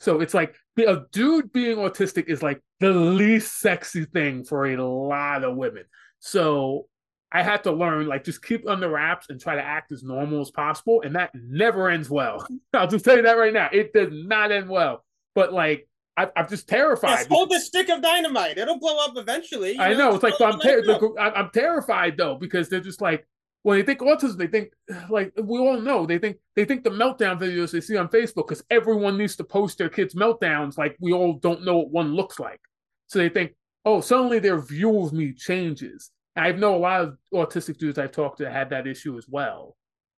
so 0.00 0.20
it's 0.20 0.34
like 0.34 0.54
a 0.78 1.04
dude 1.12 1.52
being 1.52 1.76
autistic 1.76 2.28
is 2.28 2.42
like 2.42 2.60
the 2.80 2.90
least 2.90 3.60
sexy 3.60 4.04
thing 4.04 4.44
for 4.44 4.66
a 4.66 4.76
lot 4.76 5.44
of 5.44 5.56
women. 5.56 5.84
So 6.18 6.86
I 7.30 7.42
had 7.42 7.64
to 7.64 7.72
learn 7.72 8.06
like 8.06 8.24
just 8.24 8.44
keep 8.44 8.68
under 8.68 8.88
wraps 8.88 9.26
and 9.28 9.40
try 9.40 9.56
to 9.56 9.62
act 9.62 9.92
as 9.92 10.02
normal 10.02 10.40
as 10.40 10.50
possible, 10.50 11.02
and 11.02 11.14
that 11.16 11.30
never 11.34 11.88
ends 11.88 12.10
well. 12.10 12.46
I'll 12.72 12.88
just 12.88 13.04
tell 13.04 13.16
you 13.16 13.22
that 13.22 13.38
right 13.38 13.52
now. 13.52 13.68
It 13.72 13.92
does 13.92 14.10
not 14.12 14.52
end 14.52 14.68
well. 14.68 15.04
But 15.34 15.52
like 15.52 15.88
I, 16.16 16.28
I'm 16.36 16.48
just 16.48 16.68
terrified. 16.68 17.10
Yes, 17.10 17.26
hold 17.26 17.50
the 17.50 17.60
stick 17.60 17.88
of 17.88 18.00
dynamite. 18.02 18.56
It'll 18.56 18.78
blow 18.78 19.04
up 19.04 19.16
eventually. 19.16 19.72
you 19.72 19.80
I 19.80 19.94
know 19.94 20.14
it's 20.14 20.22
like, 20.22 20.34
but 20.38 20.54
I'm, 20.54 20.60
ter- 20.60 20.84
like, 20.84 21.02
I'm 21.18 21.50
terrified 21.50 22.16
though 22.16 22.36
because 22.36 22.68
they're 22.68 22.80
just 22.80 23.00
like 23.00 23.26
when 23.64 23.78
they 23.78 23.82
think 23.82 24.00
autism, 24.00 24.36
they 24.36 24.46
think 24.46 24.72
like 25.08 25.32
we 25.42 25.58
all 25.58 25.80
know 25.80 26.04
they 26.04 26.18
think 26.18 26.36
they 26.54 26.66
think 26.66 26.84
the 26.84 26.90
meltdown 26.90 27.40
videos 27.40 27.72
they 27.72 27.80
see 27.80 27.96
on 27.96 28.08
Facebook 28.08 28.46
because 28.46 28.62
everyone 28.70 29.16
needs 29.16 29.36
to 29.36 29.44
post 29.44 29.78
their 29.78 29.88
kids' 29.88 30.14
meltdowns. 30.14 30.76
Like 30.76 30.96
we 31.00 31.14
all 31.14 31.32
don't 31.32 31.64
know 31.64 31.78
what 31.78 31.90
one 31.90 32.14
looks 32.14 32.38
like, 32.38 32.60
so 33.06 33.18
they 33.18 33.30
think, 33.30 33.54
oh, 33.86 34.02
suddenly 34.02 34.38
their 34.38 34.60
view 34.60 35.02
of 35.02 35.14
me 35.14 35.32
changes. 35.32 36.10
I 36.36 36.52
know 36.52 36.74
a 36.74 36.76
lot 36.76 37.00
of 37.00 37.16
autistic 37.32 37.78
dudes 37.78 37.98
I've 37.98 38.12
talked 38.12 38.38
to 38.38 38.50
had 38.50 38.68
that 38.70 38.86
issue 38.86 39.16
as 39.16 39.26
well. 39.28 39.76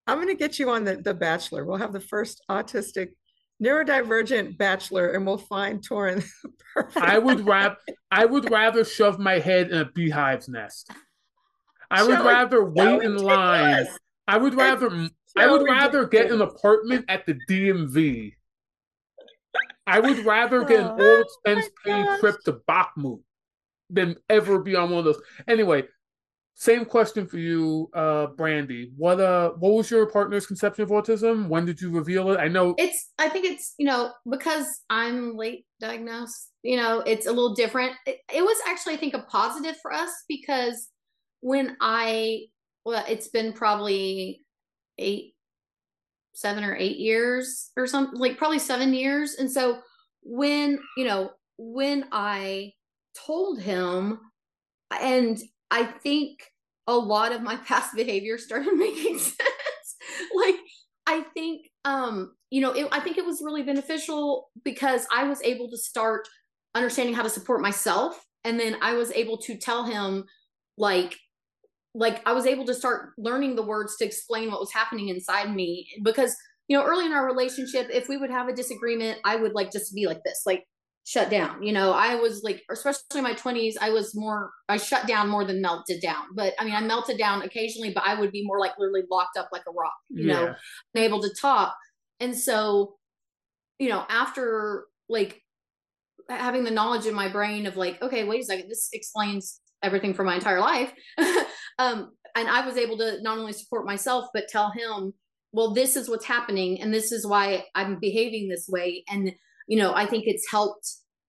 I'm 0.08 0.18
going 0.18 0.28
to 0.28 0.34
get 0.34 0.58
you 0.58 0.70
on 0.70 0.84
the, 0.84 0.96
the 0.96 1.14
Bachelor. 1.14 1.64
We'll 1.64 1.78
have 1.78 1.92
the 1.92 2.00
first 2.00 2.42
autistic 2.50 3.10
neurodivergent 3.62 4.58
bachelor 4.58 5.12
and 5.12 5.26
we'll 5.26 5.38
find 5.38 5.86
Torrin. 5.86 6.24
I 6.96 7.18
would 7.18 7.46
rather 7.46 7.76
I 8.10 8.24
would 8.24 8.50
rather 8.50 8.84
shove 8.84 9.18
my 9.18 9.38
head 9.38 9.70
in 9.70 9.78
a 9.78 9.84
beehive's 9.84 10.48
nest. 10.48 10.90
I 11.90 12.02
would 12.02 12.20
rather 12.20 12.64
wait 12.64 13.02
in 13.02 13.16
line. 13.16 13.64
ridiculous. 13.64 13.98
I 14.28 14.36
would 14.38 14.54
rather 14.54 15.08
I 15.36 15.46
would 15.46 15.62
rather 15.62 16.06
get 16.06 16.30
an 16.30 16.40
apartment 16.40 17.04
at 17.08 17.26
the 17.26 17.38
DMV. 17.48 18.32
I 19.86 20.00
would 20.00 20.24
rather 20.24 20.64
get 20.64 20.80
an 20.80 21.00
all 21.00 21.22
expense 21.22 21.66
paid 21.84 22.06
trip 22.20 22.42
to 22.44 22.60
Bakhmut 22.68 23.20
than 23.88 24.16
ever 24.28 24.58
be 24.58 24.74
on 24.74 24.90
one 24.90 24.98
of 25.00 25.04
those. 25.04 25.20
Anyway, 25.46 25.84
same 26.54 26.84
question 26.84 27.26
for 27.26 27.38
you, 27.38 27.88
uh, 27.94 28.28
Brandi. 28.28 28.90
What 28.96 29.20
uh 29.20 29.50
what 29.58 29.74
was 29.74 29.90
your 29.90 30.06
partner's 30.06 30.46
conception 30.46 30.82
of 30.82 30.88
autism? 30.90 31.48
When 31.48 31.66
did 31.66 31.80
you 31.80 31.90
reveal 31.90 32.32
it? 32.32 32.38
I 32.38 32.48
know 32.48 32.74
it's 32.78 33.12
i 33.18 33.28
think 33.28 33.44
it's 33.44 33.74
you 33.78 33.86
know 33.86 34.10
because 34.28 34.66
i'm 34.90 35.36
late 35.36 35.66
diagnosed 35.80 36.50
you 36.62 36.76
know 36.76 37.00
it's 37.00 37.26
a 37.26 37.30
little 37.30 37.54
different 37.54 37.92
it, 38.06 38.18
it 38.34 38.42
was 38.42 38.56
actually 38.66 38.94
i 38.94 38.96
think 38.96 39.14
a 39.14 39.22
positive 39.30 39.76
for 39.82 39.92
us 39.92 40.10
because 40.28 40.88
when 41.40 41.76
i 41.80 42.42
well 42.84 43.04
it's 43.08 43.28
been 43.28 43.52
probably 43.52 44.42
eight 44.98 45.36
seven 46.36 46.64
or 46.64 46.76
eight 46.76 46.98
years 46.98 47.70
or 47.76 47.86
something 47.86 48.20
like 48.20 48.36
probably 48.36 48.58
seven 48.58 48.92
years. 48.92 49.34
And 49.34 49.50
so 49.50 49.78
when 50.22 50.78
you 50.96 51.04
know 51.04 51.30
when 51.56 52.04
i 52.12 52.72
told 53.26 53.60
him 53.60 54.20
and 55.00 55.38
i 55.70 55.84
think 55.84 56.40
a 56.86 56.94
lot 56.94 57.32
of 57.32 57.42
my 57.42 57.56
past 57.66 57.96
behavior 57.96 58.38
started 58.38 58.72
making 58.76 59.18
sense. 59.18 59.96
Like 60.34 60.56
i 61.06 61.20
think 61.34 61.62
um 61.84 62.34
you 62.50 62.60
know 62.60 62.72
it, 62.72 62.88
i 62.92 63.00
think 63.00 63.16
it 63.16 63.24
was 63.24 63.40
really 63.42 63.62
beneficial 63.62 64.50
because 64.64 65.06
i 65.12 65.24
was 65.24 65.40
able 65.42 65.70
to 65.70 65.78
start 65.78 66.28
understanding 66.74 67.14
how 67.14 67.22
to 67.22 67.30
support 67.30 67.62
myself. 67.62 68.22
And 68.44 68.60
then 68.60 68.76
i 68.82 68.92
was 68.92 69.10
able 69.12 69.38
to 69.38 69.56
tell 69.56 69.84
him 69.84 70.24
like 70.76 71.16
like 71.96 72.20
i 72.26 72.32
was 72.32 72.46
able 72.46 72.64
to 72.64 72.74
start 72.74 73.10
learning 73.18 73.56
the 73.56 73.62
words 73.62 73.96
to 73.96 74.04
explain 74.04 74.50
what 74.50 74.60
was 74.60 74.72
happening 74.72 75.08
inside 75.08 75.54
me 75.54 75.88
because 76.02 76.36
you 76.68 76.76
know 76.76 76.84
early 76.84 77.06
in 77.06 77.12
our 77.12 77.26
relationship 77.26 77.88
if 77.92 78.08
we 78.08 78.16
would 78.16 78.30
have 78.30 78.48
a 78.48 78.54
disagreement 78.54 79.18
i 79.24 79.36
would 79.36 79.52
like 79.52 79.72
just 79.72 79.94
be 79.94 80.06
like 80.06 80.22
this 80.24 80.42
like 80.46 80.64
shut 81.04 81.30
down 81.30 81.62
you 81.62 81.72
know 81.72 81.92
i 81.92 82.16
was 82.16 82.42
like 82.42 82.62
especially 82.68 83.00
in 83.14 83.22
my 83.22 83.32
20s 83.34 83.74
i 83.80 83.90
was 83.90 84.12
more 84.16 84.50
i 84.68 84.76
shut 84.76 85.06
down 85.06 85.28
more 85.28 85.44
than 85.44 85.62
melted 85.62 86.02
down 86.02 86.24
but 86.34 86.52
i 86.58 86.64
mean 86.64 86.74
i 86.74 86.80
melted 86.80 87.16
down 87.16 87.42
occasionally 87.42 87.92
but 87.92 88.02
i 88.04 88.18
would 88.18 88.32
be 88.32 88.44
more 88.44 88.58
like 88.58 88.72
literally 88.76 89.04
locked 89.08 89.36
up 89.38 89.48
like 89.52 89.62
a 89.68 89.70
rock 89.70 89.94
you 90.10 90.26
know 90.26 90.46
yeah. 90.94 91.02
able 91.02 91.22
to 91.22 91.32
talk. 91.40 91.74
And 92.20 92.36
so, 92.36 92.96
you 93.78 93.88
know, 93.88 94.04
after 94.08 94.84
like 95.08 95.42
having 96.28 96.64
the 96.64 96.70
knowledge 96.70 97.06
in 97.06 97.14
my 97.14 97.28
brain 97.28 97.66
of 97.66 97.76
like, 97.76 98.00
okay, 98.02 98.24
wait 98.24 98.42
a 98.42 98.44
second, 98.44 98.68
this 98.68 98.88
explains 98.92 99.60
everything 99.82 100.14
for 100.14 100.24
my 100.24 100.34
entire 100.34 100.60
life. 100.60 100.92
um, 101.78 102.12
and 102.34 102.48
I 102.48 102.66
was 102.66 102.76
able 102.76 102.98
to 102.98 103.22
not 103.22 103.38
only 103.38 103.52
support 103.52 103.86
myself, 103.86 104.28
but 104.34 104.48
tell 104.48 104.70
him, 104.70 105.12
well, 105.52 105.72
this 105.72 105.96
is 105.96 106.08
what's 106.08 106.24
happening 106.24 106.80
and 106.80 106.92
this 106.92 107.12
is 107.12 107.26
why 107.26 107.64
I'm 107.74 107.98
behaving 107.98 108.48
this 108.48 108.68
way. 108.68 109.04
And, 109.08 109.32
you 109.66 109.78
know, 109.78 109.94
I 109.94 110.06
think 110.06 110.24
it's 110.26 110.50
helped. 110.50 110.86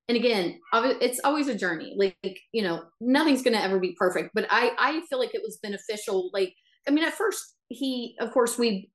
And 0.10 0.18
again, 0.18 0.60
it's 0.74 1.20
always 1.24 1.48
a 1.48 1.56
journey. 1.56 1.96
Like, 1.98 2.40
you 2.52 2.62
know, 2.62 2.84
nothing's 3.00 3.42
going 3.42 3.56
to 3.56 3.64
ever 3.64 3.80
be 3.80 3.96
perfect, 3.98 4.32
but 4.34 4.48
I, 4.50 4.72
I 4.78 5.02
feel 5.10 5.20
like 5.20 5.34
it 5.34 5.42
was 5.44 5.60
beneficial. 5.62 6.30
Like, 6.34 6.54
I 6.88 6.92
mean, 6.92 7.04
at 7.04 7.14
first 7.14 7.56
he, 7.70 8.16
of 8.20 8.32
course, 8.32 8.58
we 8.58 8.90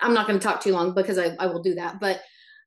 I'm 0.00 0.14
not 0.14 0.26
going 0.26 0.38
to 0.38 0.44
talk 0.44 0.60
too 0.60 0.72
long 0.72 0.94
because 0.94 1.18
I, 1.18 1.36
I 1.38 1.46
will 1.46 1.62
do 1.62 1.74
that. 1.74 2.00
But 2.00 2.20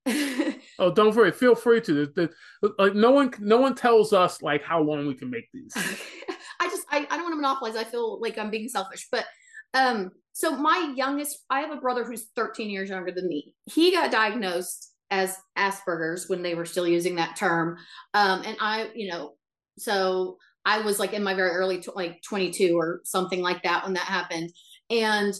Oh, 0.79 0.91
don't 0.91 1.15
worry. 1.15 1.31
Feel 1.31 1.55
free 1.55 1.81
to. 1.81 2.05
The, 2.05 2.29
the, 2.61 2.73
like 2.77 2.93
no 2.93 3.09
one, 3.09 3.33
no 3.39 3.57
one 3.57 3.73
tells 3.73 4.13
us 4.13 4.43
like 4.43 4.63
how 4.63 4.79
long 4.79 5.07
we 5.07 5.15
can 5.15 5.31
make 5.31 5.49
these. 5.51 5.73
I 6.59 6.67
just 6.67 6.85
I, 6.91 6.99
I 7.09 7.17
don't 7.17 7.23
want 7.23 7.33
to 7.33 7.41
monopolize. 7.41 7.75
I 7.75 7.83
feel 7.83 8.21
like 8.21 8.37
I'm 8.37 8.51
being 8.51 8.69
selfish. 8.69 9.07
But 9.11 9.25
um, 9.73 10.11
so 10.33 10.55
my 10.55 10.93
youngest, 10.95 11.39
I 11.49 11.61
have 11.61 11.71
a 11.71 11.81
brother 11.81 12.03
who's 12.03 12.27
13 12.35 12.69
years 12.69 12.89
younger 12.89 13.11
than 13.11 13.27
me. 13.27 13.55
He 13.65 13.91
got 13.91 14.11
diagnosed 14.11 14.93
as 15.09 15.35
Asperger's 15.57 16.29
when 16.29 16.43
they 16.43 16.53
were 16.53 16.65
still 16.65 16.87
using 16.87 17.15
that 17.15 17.35
term. 17.35 17.77
Um, 18.13 18.43
and 18.45 18.57
I, 18.59 18.89
you 18.93 19.09
know, 19.09 19.33
so 19.79 20.37
I 20.65 20.81
was 20.81 20.99
like 20.99 21.13
in 21.13 21.23
my 21.23 21.33
very 21.33 21.51
early, 21.51 21.81
tw- 21.81 21.95
like 21.95 22.21
22 22.21 22.77
or 22.77 23.01
something 23.03 23.41
like 23.41 23.63
that 23.63 23.83
when 23.83 23.93
that 23.93 24.05
happened. 24.05 24.51
And, 24.89 25.33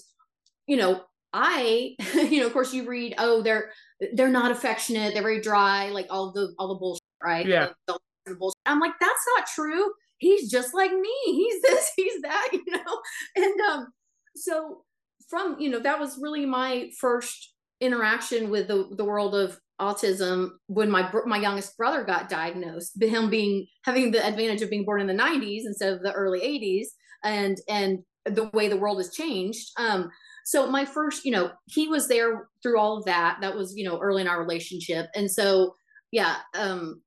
you 0.65 0.77
know, 0.77 1.03
I, 1.33 1.95
you 2.15 2.39
know, 2.39 2.47
of 2.47 2.53
course 2.53 2.73
you 2.73 2.87
read, 2.87 3.15
oh, 3.17 3.41
they're, 3.41 3.71
they're 4.13 4.29
not 4.29 4.51
affectionate. 4.51 5.13
They're 5.13 5.23
very 5.23 5.41
dry, 5.41 5.89
like 5.89 6.07
all 6.09 6.31
the, 6.31 6.53
all 6.59 6.69
the 6.69 6.79
bullshit, 6.79 7.01
right? 7.23 7.45
Yeah. 7.45 7.69
The- 7.87 7.99
the 8.25 8.35
bullshit. 8.35 8.57
I'm 8.65 8.79
like, 8.79 8.91
that's 8.99 9.25
not 9.37 9.47
true. 9.47 9.91
He's 10.17 10.51
just 10.51 10.73
like 10.73 10.91
me. 10.91 11.15
He's 11.25 11.61
this, 11.63 11.91
he's 11.95 12.21
that, 12.21 12.49
you 12.53 12.63
know? 12.67 13.01
And, 13.35 13.61
um, 13.61 13.87
so 14.35 14.83
from, 15.29 15.57
you 15.59 15.69
know, 15.69 15.79
that 15.79 15.99
was 15.99 16.19
really 16.21 16.45
my 16.45 16.89
first 16.99 17.53
interaction 17.79 18.49
with 18.49 18.67
the, 18.67 18.89
the 18.97 19.05
world 19.05 19.35
of 19.35 19.59
autism 19.79 20.49
when 20.65 20.89
my 20.89 21.11
my 21.25 21.37
youngest 21.37 21.77
brother 21.77 22.03
got 22.03 22.29
diagnosed 22.29 22.93
but 22.97 23.09
him 23.09 23.29
being 23.29 23.67
having 23.83 24.09
the 24.09 24.25
advantage 24.25 24.63
of 24.63 24.71
being 24.71 24.83
born 24.83 24.99
in 24.99 25.05
the 25.05 25.13
90s 25.13 25.61
instead 25.65 25.93
of 25.93 26.01
the 26.01 26.11
early 26.13 26.39
80s 26.39 26.87
and 27.23 27.57
and 27.69 27.99
the 28.25 28.45
way 28.53 28.67
the 28.67 28.77
world 28.77 28.97
has 28.97 29.13
changed 29.13 29.69
um 29.77 30.09
so 30.47 30.65
my 30.65 30.85
first 30.85 31.25
you 31.25 31.31
know 31.31 31.51
he 31.65 31.89
was 31.89 32.07
there 32.07 32.47
through 32.63 32.79
all 32.79 32.95
of 32.95 33.03
that. 33.03 33.39
That 33.41 33.57
was 33.57 33.75
you 33.75 33.83
know 33.83 33.99
early 33.99 34.21
in 34.21 34.29
our 34.29 34.39
relationship. 34.39 35.07
And 35.13 35.29
so 35.29 35.75
yeah 36.11 36.37
um 36.57 37.01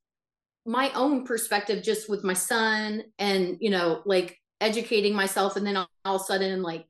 my 0.67 0.91
own 0.91 1.25
perspective 1.25 1.83
just 1.83 2.11
with 2.11 2.23
my 2.23 2.35
son 2.35 3.03
and 3.19 3.57
you 3.59 3.71
know 3.71 4.03
like 4.05 4.37
educating 4.61 5.15
myself 5.15 5.57
and 5.57 5.67
then 5.67 5.79
all, 5.79 5.89
all 6.05 6.17
of 6.17 6.21
a 6.21 6.25
sudden 6.25 6.61
like 6.61 6.85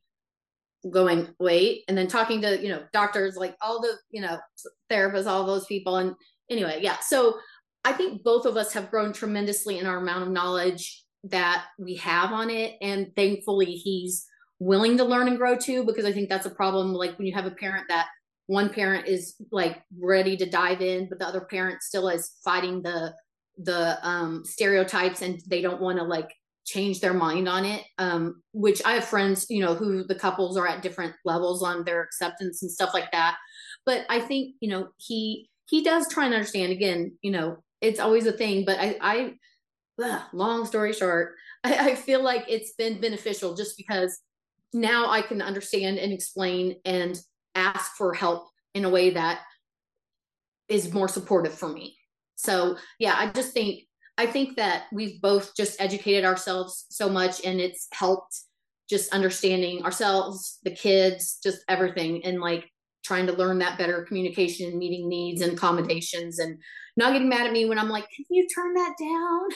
going 0.91 1.29
wait 1.39 1.85
and 1.87 1.97
then 1.97 2.09
talking 2.09 2.41
to 2.41 2.61
you 2.61 2.69
know 2.69 2.83
doctors 2.93 3.37
like 3.37 3.55
all 3.63 3.81
the 3.81 3.93
you 4.11 4.21
know 4.21 4.37
therapists 4.91 5.27
all 5.29 5.47
those 5.47 5.67
people. 5.67 5.99
And 5.99 6.17
anyway 6.51 6.81
yeah. 6.83 6.97
So 7.01 7.39
i 7.85 7.93
think 7.93 8.25
both 8.25 8.45
of 8.45 8.57
us 8.57 8.73
have 8.73 8.91
grown 8.91 9.13
tremendously 9.13 9.79
in 9.79 9.87
our 9.87 9.99
amount 9.99 10.25
of 10.25 10.31
knowledge 10.31 11.05
that 11.23 11.67
we 11.79 11.95
have 11.95 12.33
on 12.33 12.51
it. 12.51 12.77
And 12.83 13.15
thankfully 13.15 13.67
he's 13.67 14.27
willing 14.61 14.97
to 14.97 15.05
learn 15.05 15.27
and 15.27 15.39
grow 15.39 15.57
too 15.57 15.85
because 15.85 16.05
i 16.05 16.13
think 16.13 16.29
that's 16.29 16.47
a 16.47 16.51
problem 16.51 16.93
like 16.93 17.19
when 17.19 17.27
you 17.27 17.35
have 17.35 17.47
a 17.47 17.51
parent 17.51 17.85
that 17.89 18.07
one 18.47 18.69
parent 18.69 19.07
is 19.07 19.37
like 19.51 19.83
ready 19.99 20.37
to 20.37 20.49
dive 20.49 20.81
in 20.81 21.09
but 21.09 21.19
the 21.19 21.27
other 21.27 21.41
parent 21.41 21.83
still 21.83 22.09
is 22.09 22.37
fighting 22.45 22.83
the 22.83 23.13
the 23.59 23.99
um 24.07 24.45
stereotypes 24.45 25.23
and 25.23 25.41
they 25.47 25.61
don't 25.61 25.81
want 25.81 25.99
to 25.99 26.05
like 26.05 26.31
change 26.67 27.01
their 27.01 27.15
mind 27.15 27.49
on 27.49 27.65
it. 27.65 27.83
Um 27.99 28.43
which 28.53 28.85
i 28.85 28.93
have 28.93 29.05
friends 29.05 29.47
you 29.49 29.63
know 29.63 29.75
who 29.75 30.05
the 30.05 30.15
couples 30.15 30.57
are 30.57 30.67
at 30.67 30.83
different 30.83 31.15
levels 31.25 31.63
on 31.63 31.85
their 31.85 32.03
acceptance 32.03 32.63
and 32.63 32.71
stuff 32.71 32.91
like 32.95 33.11
that. 33.13 33.37
But 33.87 34.05
i 34.09 34.21
think 34.21 34.57
you 34.61 34.69
know 34.69 34.89
he 34.99 35.49
he 35.69 35.83
does 35.83 36.09
try 36.09 36.27
and 36.27 36.35
understand 36.35 36.73
again 36.73 37.17
you 37.23 37.31
know 37.31 37.59
it's 37.81 38.01
always 38.01 38.27
a 38.27 38.33
thing 38.33 38.65
but 38.65 38.79
i 38.79 38.97
i 39.01 39.35
ugh, 40.03 40.23
long 40.33 40.67
story 40.67 40.93
short 40.93 41.35
I, 41.65 41.91
I 41.91 41.95
feel 41.95 42.23
like 42.23 42.45
it's 42.49 42.73
been 42.73 43.01
beneficial 43.01 43.55
just 43.55 43.77
because 43.77 44.19
now 44.73 45.11
i 45.11 45.21
can 45.21 45.43
understand 45.43 45.99
and 45.99 46.13
explain 46.13 46.77
and 46.85 47.21
ask 47.55 47.97
for 47.97 48.15
help 48.15 48.49
in 48.75 48.85
a 48.85 48.91
way 48.91 49.11
that 49.11 49.41
is 50.69 50.93
more 50.93 51.09
supportive 51.09 51.55
for 51.55 51.69
me 51.69 51.97
so 52.37 52.77
yeah 52.99 53.15
i 53.17 53.29
just 53.31 53.53
think 53.53 53.85
I 54.21 54.27
think 54.27 54.57
that 54.57 54.85
we've 54.93 55.19
both 55.23 55.57
just 55.57 55.81
educated 55.81 56.27
ourselves 56.27 56.85
so 56.91 57.09
much 57.09 57.43
and 57.43 57.59
it's 57.59 57.89
helped 57.91 58.39
just 58.87 59.15
understanding 59.15 59.83
ourselves, 59.83 60.59
the 60.63 60.73
kids, 60.73 61.39
just 61.43 61.65
everything 61.71 62.23
and 62.27 62.39
like 62.39 62.69
trying 63.03 63.27
to 63.29 63.33
learn 63.33 63.61
that 63.61 63.79
better 63.79 64.03
communication, 64.03 64.79
meeting 64.79 65.09
needs 65.09 65.41
and 65.41 65.55
accommodations 65.55 66.39
and 66.39 66.59
not 66.99 67.15
getting 67.15 67.31
mad 67.31 67.47
at 67.47 67.53
me 67.53 67.65
when 67.65 67.79
I'm 67.79 67.89
like, 67.89 68.11
can 68.15 68.27
you 68.29 68.47
turn 68.55 68.75
that 68.75 68.95
down? 69.01 69.49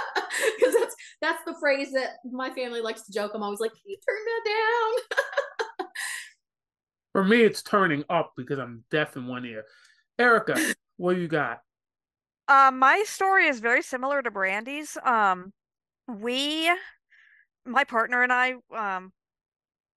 Because 0.58 0.74
that's 0.74 0.96
that's 1.20 1.44
the 1.46 1.54
phrase 1.60 1.92
that 1.92 2.16
my 2.30 2.50
family 2.50 2.80
likes 2.80 3.02
to 3.02 3.12
joke. 3.12 3.32
I'm 3.34 3.42
always 3.42 3.60
like, 3.60 3.72
can 3.72 3.80
you 3.86 3.96
turn 4.06 4.24
that 4.24 4.42
down? 5.78 5.88
For 7.12 7.24
me, 7.24 7.42
it's 7.42 7.62
turning 7.62 8.04
up 8.10 8.32
because 8.36 8.58
I'm 8.58 8.84
deaf 8.90 9.16
in 9.16 9.26
one 9.26 9.46
ear. 9.46 9.64
Erika, 10.18 10.74
what 10.96 11.14
do 11.14 11.20
you 11.20 11.28
got? 11.28 11.60
Um, 12.48 12.78
my 12.78 13.04
story 13.06 13.46
is 13.46 13.60
very 13.60 13.82
similar 13.82 14.22
to 14.22 14.30
Brandi's. 14.30 14.96
Um, 15.04 15.52
we, 16.06 16.70
my 17.64 17.84
partner 17.84 18.22
and 18.22 18.32
I, 18.32 18.54
um, 18.74 19.12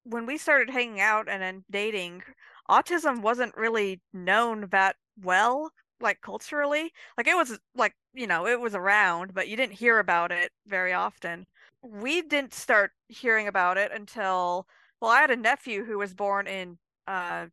when 0.03 0.25
we 0.25 0.37
started 0.37 0.69
hanging 0.69 0.99
out 0.99 1.29
and 1.29 1.41
then 1.41 1.63
dating, 1.69 2.23
autism 2.69 3.21
wasn't 3.21 3.55
really 3.55 4.01
known 4.13 4.67
that 4.71 4.95
well, 5.21 5.71
like 6.01 6.21
culturally. 6.21 6.93
Like 7.17 7.27
it 7.27 7.35
was 7.35 7.59
like, 7.75 7.95
you 8.13 8.27
know, 8.27 8.47
it 8.47 8.59
was 8.59 8.75
around, 8.75 9.33
but 9.33 9.47
you 9.47 9.55
didn't 9.57 9.73
hear 9.75 9.99
about 9.99 10.31
it 10.31 10.51
very 10.67 10.93
often. 10.93 11.45
We 11.81 12.21
didn't 12.21 12.53
start 12.53 12.91
hearing 13.07 13.47
about 13.47 13.77
it 13.77 13.91
until, 13.91 14.67
well, 15.01 15.11
I 15.11 15.21
had 15.21 15.31
a 15.31 15.35
nephew 15.35 15.85
who 15.85 15.97
was 15.97 16.13
born 16.13 16.47
in 16.47 16.77
uh 17.07 17.47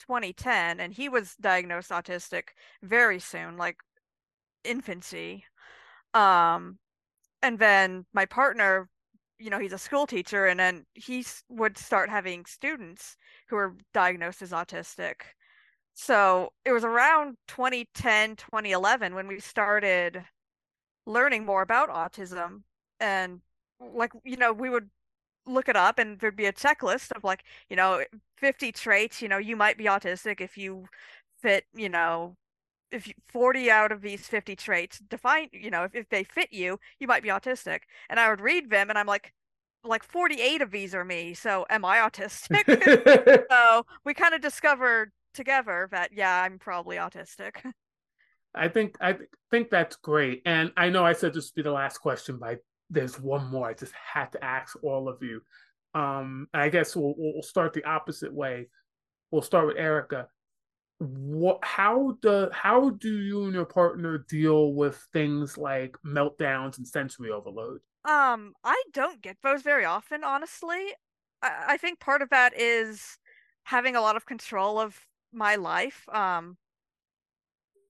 2010 0.00 0.80
and 0.80 0.92
he 0.94 1.08
was 1.08 1.34
diagnosed 1.40 1.90
autistic 1.90 2.50
very 2.82 3.18
soon, 3.20 3.56
like 3.56 3.78
infancy. 4.64 5.44
Um 6.14 6.78
and 7.42 7.58
then 7.58 8.06
my 8.14 8.26
partner 8.26 8.88
you 9.38 9.50
know 9.50 9.58
he's 9.60 9.72
a 9.74 9.78
school 9.78 10.06
teacher 10.06 10.46
and 10.46 10.60
then 10.60 10.86
he 10.94 11.24
would 11.50 11.78
start 11.78 12.10
having 12.10 12.46
students 12.46 13.16
who 13.48 13.56
were 13.56 13.76
diagnosed 13.94 14.42
as 14.42 14.52
autistic 14.52 15.16
so 16.00 16.52
it 16.64 16.70
was 16.70 16.84
around 16.84 17.36
2010 17.48 18.36
2011 18.36 19.16
when 19.16 19.26
we 19.26 19.40
started 19.40 20.22
learning 21.06 21.44
more 21.44 21.62
about 21.62 21.88
autism 21.88 22.62
and 23.00 23.40
like 23.94 24.12
you 24.24 24.36
know 24.36 24.52
we 24.52 24.70
would 24.70 24.88
look 25.46 25.68
it 25.68 25.76
up 25.76 25.98
and 25.98 26.20
there'd 26.20 26.36
be 26.36 26.46
a 26.46 26.52
checklist 26.52 27.10
of 27.12 27.24
like 27.24 27.44
you 27.68 27.76
know 27.76 28.04
50 28.36 28.70
traits 28.70 29.20
you 29.22 29.28
know 29.28 29.38
you 29.38 29.56
might 29.56 29.76
be 29.78 29.84
autistic 29.86 30.40
if 30.40 30.56
you 30.56 30.86
fit 31.42 31.64
you 31.74 31.88
know 31.88 32.36
if 32.92 33.08
you, 33.08 33.14
40 33.28 33.70
out 33.70 33.92
of 33.92 34.00
these 34.02 34.26
50 34.28 34.56
traits 34.56 35.00
define 35.10 35.48
you 35.52 35.70
know 35.70 35.84
if, 35.84 35.94
if 35.94 36.08
they 36.10 36.24
fit 36.24 36.52
you 36.52 36.78
you 37.00 37.06
might 37.08 37.22
be 37.24 37.30
autistic. 37.30 37.80
And 38.08 38.20
i 38.20 38.30
would 38.30 38.40
read 38.40 38.70
them 38.70 38.90
and 38.90 38.98
i'm 38.98 39.06
like 39.06 39.32
like 39.84 40.04
48 40.04 40.62
of 40.62 40.70
these 40.70 40.94
are 40.94 41.04
me 41.04 41.34
so 41.34 41.66
am 41.70 41.84
i 41.84 41.98
autistic? 41.98 43.44
So 43.50 43.86
we 44.04 44.14
kind 44.14 44.34
of 44.34 44.40
discovered 44.40 45.12
together 45.34 45.88
that 45.90 46.10
yeah 46.12 46.42
i'm 46.42 46.58
probably 46.58 46.96
autistic. 46.96 47.52
I 48.54 48.68
think 48.68 48.96
i 49.00 49.16
think 49.50 49.70
that's 49.70 49.96
great. 49.96 50.42
And 50.46 50.72
i 50.76 50.88
know 50.88 51.04
i 51.04 51.12
said 51.12 51.34
this 51.34 51.50
would 51.50 51.62
be 51.62 51.62
the 51.62 51.72
last 51.72 51.98
question 51.98 52.38
but 52.38 52.58
there's 52.90 53.20
one 53.20 53.46
more 53.48 53.68
i 53.68 53.74
just 53.74 53.92
had 53.92 54.32
to 54.32 54.44
ask 54.44 54.76
all 54.82 55.08
of 55.08 55.22
you. 55.22 55.42
Um 55.94 56.48
i 56.54 56.68
guess 56.68 56.96
we'll, 56.96 57.14
we'll 57.16 57.42
start 57.42 57.72
the 57.72 57.84
opposite 57.84 58.32
way. 58.32 58.68
We'll 59.30 59.42
start 59.42 59.66
with 59.66 59.76
Erika. 59.76 60.28
What 60.98 61.60
how 61.62 62.16
do 62.22 62.48
how 62.52 62.90
do 62.90 63.20
you 63.20 63.44
and 63.44 63.54
your 63.54 63.66
partner 63.66 64.24
deal 64.28 64.72
with 64.72 65.06
things 65.12 65.56
like 65.56 65.96
meltdowns 66.04 66.78
and 66.78 66.88
sensory 66.88 67.30
overload? 67.30 67.80
Um 68.04 68.54
i 68.64 68.82
don't 68.92 69.20
get 69.20 69.36
those 69.42 69.62
very 69.62 69.84
often 69.84 70.24
honestly. 70.24 70.94
I, 71.42 71.64
I 71.68 71.76
think 71.76 72.00
part 72.00 72.22
of 72.22 72.30
that 72.30 72.58
is 72.58 73.18
having 73.64 73.94
a 73.96 74.00
lot 74.00 74.16
of 74.16 74.24
control 74.24 74.80
of 74.80 74.98
my 75.32 75.56
life 75.56 76.08
um 76.12 76.56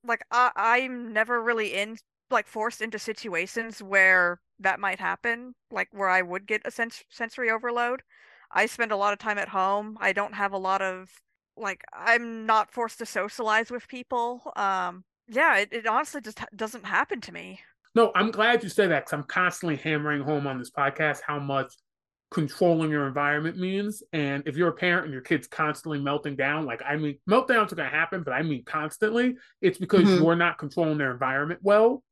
like 0.05 0.23
I, 0.31 0.51
i'm 0.57 1.13
never 1.13 1.43
really 1.43 1.75
in 1.75 1.97
like 2.31 2.47
forced 2.47 2.83
into 2.83 2.99
situations 2.99 3.83
where 3.83 4.41
that 4.61 4.81
might 4.81 5.01
happen 5.01 5.55
like 5.71 5.89
where 5.93 6.09
i 6.09 6.23
would 6.23 6.47
get 6.47 6.63
a 6.65 6.71
sens- 6.71 7.05
sensory 7.11 7.51
overload 7.51 8.03
i 8.51 8.67
spend 8.67 8.93
a 8.93 8.97
lot 8.97 9.13
of 9.13 9.19
time 9.19 9.39
at 9.39 9.49
home 9.49 9.97
i 10.01 10.13
don't 10.13 10.35
have 10.35 10.53
a 10.53 10.59
lot 10.59 10.83
of 10.83 11.11
like 11.59 11.85
I'm 11.93 12.47
not 12.47 12.71
forced 12.71 12.99
to 12.99 13.07
socialize 13.07 13.71
with 13.71 13.89
people. 13.89 14.53
Um, 14.57 15.05
yeah, 15.29 15.59
it, 15.59 15.69
it 15.73 15.87
honestly 15.87 16.21
just 16.21 16.41
doesn't 16.55 16.87
happen 16.87 17.21
to 17.23 17.33
me. 17.33 17.61
No, 17.95 18.13
I'm 18.15 18.31
glad 18.31 18.63
you 18.63 18.69
said 18.69 18.91
that 18.91 19.01
because 19.07 19.13
I'm 19.13 19.25
constantly 19.25 19.77
hammering 19.77 20.23
home 20.23 20.47
on 20.47 20.59
this 20.59 20.71
podcast 20.71 21.21
how 21.27 21.39
much 21.39 21.75
controlling 22.31 22.91
your 22.91 23.07
environment 23.07 23.57
means. 23.57 24.03
And 24.13 24.43
if 24.47 24.57
you're 24.57 24.69
a 24.69 24.73
parent 24.73 25.05
and 25.05 25.13
your 25.13 25.23
kid's 25.23 25.47
constantly 25.47 26.01
melting 26.01 26.37
down, 26.37 26.67
like 26.67 26.83
I 26.87 26.97
mean, 26.97 27.19
meltdowns 27.29 27.73
are 27.73 27.77
going 27.77 27.91
to 27.91 27.97
happen, 27.97 28.23
but 28.23 28.33
I 28.33 28.43
mean 28.43 28.65
constantly, 28.65 29.37
it's 29.61 29.79
because 29.79 30.03
mm-hmm. 30.05 30.23
you're 30.23 30.37
not 30.37 30.59
controlling 30.59 30.99
their 30.99 31.13
environment 31.13 31.61
well. 31.63 32.03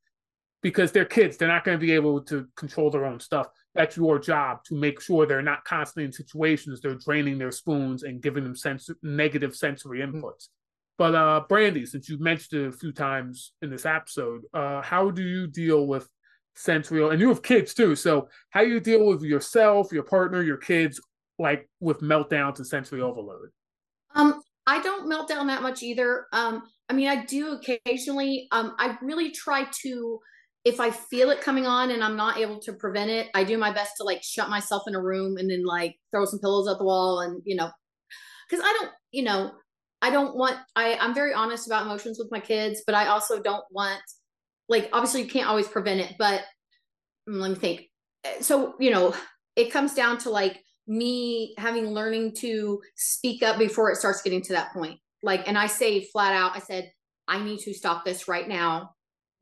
Because 0.63 0.91
they're 0.91 1.05
kids, 1.05 1.37
they're 1.37 1.47
not 1.47 1.65
going 1.65 1.79
to 1.79 1.87
be 1.87 1.93
able 1.93 2.23
to 2.23 2.49
control 2.57 2.91
their 2.91 3.05
own 3.05 3.21
stuff 3.21 3.47
that's 3.77 3.97
your 3.97 4.19
job 4.19 4.65
to 4.65 4.75
make 4.75 5.01
sure 5.01 5.27
they're 5.27 5.43
not 5.43 5.65
constantly 5.65 6.05
in 6.05 6.13
situations 6.13 6.81
they're 6.81 6.95
draining 6.95 7.39
their 7.39 7.53
spoons 7.53 8.03
and 8.03 8.23
giving 8.23 8.43
them 8.43 8.57
sens- 8.57 8.91
negative 9.03 9.55
sensory 9.55 10.01
mm-hmm. 10.01 10.19
inputs. 10.19 10.49
But 10.99 11.15
uh, 11.15 11.45
Brandi, 11.49 11.87
since 11.87 12.09
you've 12.09 12.21
mentioned 12.21 12.63
it 12.63 12.69
a 12.69 12.73
few 12.73 12.91
times 12.91 13.53
in 13.61 13.69
this 13.69 13.85
episode, 13.85 14.43
uh, 14.55 14.81
how 14.81 15.11
do 15.11 15.23
you 15.23 15.47
deal 15.47 15.87
with 15.87 16.09
sensory? 16.57 17.09
And 17.09 17.21
you 17.21 17.29
have 17.29 17.43
kids 17.43 17.75
too, 17.75 17.95
so 17.95 18.29
how 18.51 18.63
you 18.63 18.81
deal 18.81 19.07
with 19.07 19.23
yourself, 19.23 19.93
your 19.93 20.03
partner, 20.03 20.43
your 20.43 20.57
kids, 20.57 21.01
like 21.39 21.69
with 21.81 22.01
meltdowns 22.01 22.59
and 22.59 22.67
sensory 22.67 23.01
overload? 23.01 23.51
Um, 24.15 24.43
I 24.67 24.83
don't 24.83 25.09
melt 25.09 25.29
down 25.29 25.47
that 25.47 25.63
much 25.63 25.83
either. 25.83 26.27
Um, 26.33 26.63
I 26.89 26.93
mean, 26.93 27.09
I 27.09 27.25
do 27.25 27.59
occasionally. 27.59 28.49
Um, 28.53 28.75
I 28.79 28.97
really 29.03 29.31
try 29.31 29.67
to 29.83 30.21
if 30.65 30.81
I 30.81 30.91
feel 30.91 31.31
it 31.31 31.41
coming 31.41 31.65
on 31.65 31.93
and 31.93 32.03
I'm 32.03 32.17
not 32.17 32.39
able 32.39 32.59
to 32.63 32.73
prevent 32.73 33.09
it, 33.09 33.29
I 33.35 33.45
do 33.45 33.57
my 33.57 33.71
best 33.71 33.93
to 33.99 34.03
like 34.03 34.25
shut 34.25 34.51
myself 34.51 34.83
in 34.89 34.97
a 34.97 35.01
room 35.01 35.37
and 35.37 35.49
then 35.49 35.65
like 35.65 35.95
throw 36.11 36.25
some 36.25 36.41
pillows 36.41 36.67
at 36.67 36.79
the 36.79 36.85
wall 36.85 37.21
and 37.21 37.41
you 37.45 37.55
know, 37.55 37.71
because 38.51 38.65
I 38.65 38.77
don't, 38.81 38.91
you 39.13 39.23
know, 39.23 39.53
I 40.03 40.11
don't 40.11 40.37
want. 40.37 40.57
I 40.75 40.97
I'm 40.97 41.15
very 41.15 41.33
honest 41.33 41.67
about 41.67 41.85
emotions 41.85 42.19
with 42.19 42.33
my 42.33 42.41
kids, 42.41 42.83
but 42.85 42.97
I 42.97 43.07
also 43.07 43.41
don't 43.41 43.65
want 43.71 44.03
like 44.69 44.89
obviously 44.93 45.23
you 45.23 45.29
can't 45.29 45.49
always 45.49 45.69
prevent 45.69 46.01
it, 46.01 46.15
but 46.19 46.43
mm, 47.29 47.41
let 47.41 47.51
me 47.51 47.57
think. 47.57 47.89
So 48.41 48.75
you 48.81 48.91
know, 48.91 49.15
it 49.55 49.73
comes 49.73 49.95
down 49.95 50.19
to 50.19 50.31
like 50.31 50.61
me 50.87 51.55
having 51.59 51.89
learning 51.89 52.35
to 52.37 52.81
speak 52.97 53.43
up 53.43 53.59
before 53.59 53.91
it 53.91 53.97
starts 53.97 54.23
getting 54.23 54.43
to 54.43 54.53
that 54.53 54.73
point. 54.73 55.01
Like, 55.23 55.49
and 55.49 55.59
I 55.59 55.67
say 55.67 56.05
flat 56.05 56.33
out, 56.33 56.55
I 56.55 56.61
said, 56.61 56.91
I 57.27 57.43
need 57.43 57.59
to 57.61 57.75
stop 57.75 58.05
this 58.05 58.29
right 58.29 58.49
now 58.49 58.91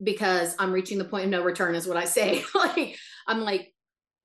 because 0.01 0.55
I'm 0.59 0.71
reaching 0.71 0.97
the 0.97 1.05
point 1.05 1.25
of 1.25 1.29
no 1.29 1.43
return 1.43 1.75
is 1.75 1.87
what 1.87 1.97
I 1.97 2.05
say. 2.05 2.43
like 2.55 2.97
I'm 3.27 3.41
like 3.41 3.71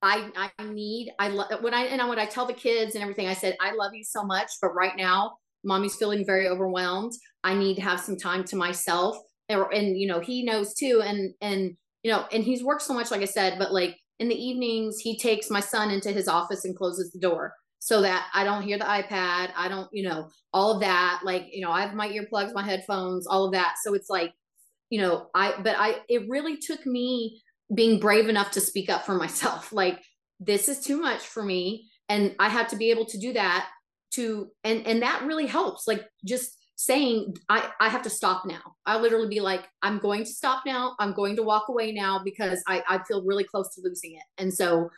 I 0.01 0.51
I 0.57 0.63
need 0.65 1.13
I 1.19 1.29
love 1.29 1.61
when 1.61 1.73
I 1.73 1.83
and 1.85 2.07
when 2.09 2.19
I 2.19 2.25
tell 2.25 2.45
the 2.45 2.53
kids 2.53 2.95
and 2.95 3.03
everything 3.03 3.27
I 3.27 3.33
said 3.33 3.55
I 3.61 3.73
love 3.73 3.93
you 3.93 4.03
so 4.03 4.23
much 4.23 4.51
but 4.61 4.73
right 4.73 4.95
now 4.97 5.37
mommy's 5.63 5.95
feeling 5.95 6.25
very 6.25 6.47
overwhelmed. 6.47 7.13
I 7.43 7.53
need 7.53 7.75
to 7.75 7.81
have 7.81 7.99
some 7.99 8.17
time 8.17 8.43
to 8.45 8.55
myself 8.55 9.17
and, 9.51 9.65
and 9.73 9.97
you 9.97 10.07
know 10.07 10.19
he 10.19 10.43
knows 10.43 10.73
too 10.73 11.01
and 11.03 11.33
and 11.41 11.75
you 12.03 12.11
know 12.11 12.25
and 12.31 12.43
he's 12.43 12.63
worked 12.63 12.81
so 12.81 12.93
much 12.93 13.11
like 13.11 13.21
I 13.21 13.25
said 13.25 13.59
but 13.59 13.73
like 13.73 13.97
in 14.19 14.27
the 14.27 14.35
evenings 14.35 14.99
he 14.99 15.17
takes 15.17 15.49
my 15.49 15.59
son 15.59 15.91
into 15.91 16.11
his 16.11 16.27
office 16.27 16.65
and 16.65 16.75
closes 16.75 17.11
the 17.11 17.19
door 17.19 17.53
so 17.79 18.01
that 18.01 18.27
I 18.33 18.43
don't 18.43 18.61
hear 18.61 18.77
the 18.77 18.85
iPad. 18.85 19.49
I 19.57 19.67
don't, 19.67 19.89
you 19.91 20.07
know, 20.07 20.29
all 20.53 20.73
of 20.73 20.81
that. 20.81 21.21
Like, 21.23 21.47
you 21.51 21.65
know, 21.65 21.71
I 21.71 21.81
have 21.81 21.95
my 21.95 22.07
earplugs, 22.09 22.53
my 22.53 22.63
headphones, 22.63 23.25
all 23.25 23.45
of 23.45 23.53
that. 23.53 23.73
So 23.83 23.95
it's 23.95 24.07
like 24.07 24.35
you 24.91 25.01
know, 25.01 25.29
I, 25.33 25.55
but 25.63 25.75
I, 25.79 26.01
it 26.07 26.29
really 26.29 26.57
took 26.57 26.85
me 26.85 27.41
being 27.73 27.99
brave 27.99 28.29
enough 28.29 28.51
to 28.51 28.61
speak 28.61 28.89
up 28.89 29.05
for 29.05 29.15
myself. 29.17 29.73
Like, 29.73 29.99
this 30.39 30.69
is 30.69 30.81
too 30.81 30.99
much 30.99 31.21
for 31.21 31.41
me. 31.41 31.87
And 32.09 32.35
I 32.37 32.49
had 32.49 32.69
to 32.69 32.75
be 32.75 32.91
able 32.91 33.05
to 33.05 33.17
do 33.17 33.33
that 33.33 33.67
to, 34.11 34.51
and, 34.63 34.85
and 34.85 35.01
that 35.01 35.23
really 35.25 35.47
helps. 35.47 35.87
Like, 35.87 36.05
just 36.25 36.57
saying, 36.85 37.35
I, 37.47 37.69
I 37.79 37.89
have 37.89 38.01
to 38.03 38.09
stop 38.09 38.45
now. 38.45 38.75
I 38.85 38.97
literally 38.97 39.27
be 39.27 39.39
like, 39.39 39.67
I'm 39.83 39.99
going 39.99 40.23
to 40.23 40.31
stop 40.31 40.63
now. 40.65 40.95
I'm 40.99 41.13
going 41.13 41.35
to 41.35 41.43
walk 41.43 41.69
away 41.69 41.91
now 41.91 42.21
because 42.23 42.63
I, 42.67 42.81
I 42.89 43.03
feel 43.07 43.23
really 43.23 43.43
close 43.43 43.75
to 43.75 43.81
losing 43.83 44.13
it. 44.13 44.23
And 44.37 44.51
so 44.51 44.89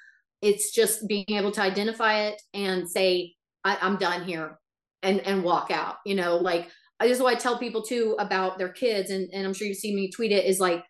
it's 0.41 0.71
just 0.71 1.07
being 1.07 1.25
able 1.29 1.51
to 1.51 1.61
identify 1.61 2.21
it 2.21 2.41
and 2.53 2.89
say, 2.89 3.34
I, 3.65 3.77
I'm 3.81 3.97
done 3.97 4.23
here 4.23 4.59
and, 5.01 5.19
and 5.21 5.43
walk 5.43 5.71
out, 5.71 5.97
you 6.05 6.15
know, 6.15 6.38
like 6.38 6.69
this 7.01 7.17
is 7.17 7.21
what 7.21 7.36
I 7.36 7.39
tell 7.39 7.57
people 7.57 7.81
too 7.81 8.15
about 8.17 8.57
their 8.57 8.69
kids, 8.69 9.09
and, 9.09 9.29
and 9.34 9.45
I'm 9.45 9.53
sure 9.53 9.67
you've 9.67 9.77
seen 9.77 9.95
me 9.95 10.09
tweet 10.09 10.31
it 10.31 10.45
is 10.45 10.59
like, 10.59 10.86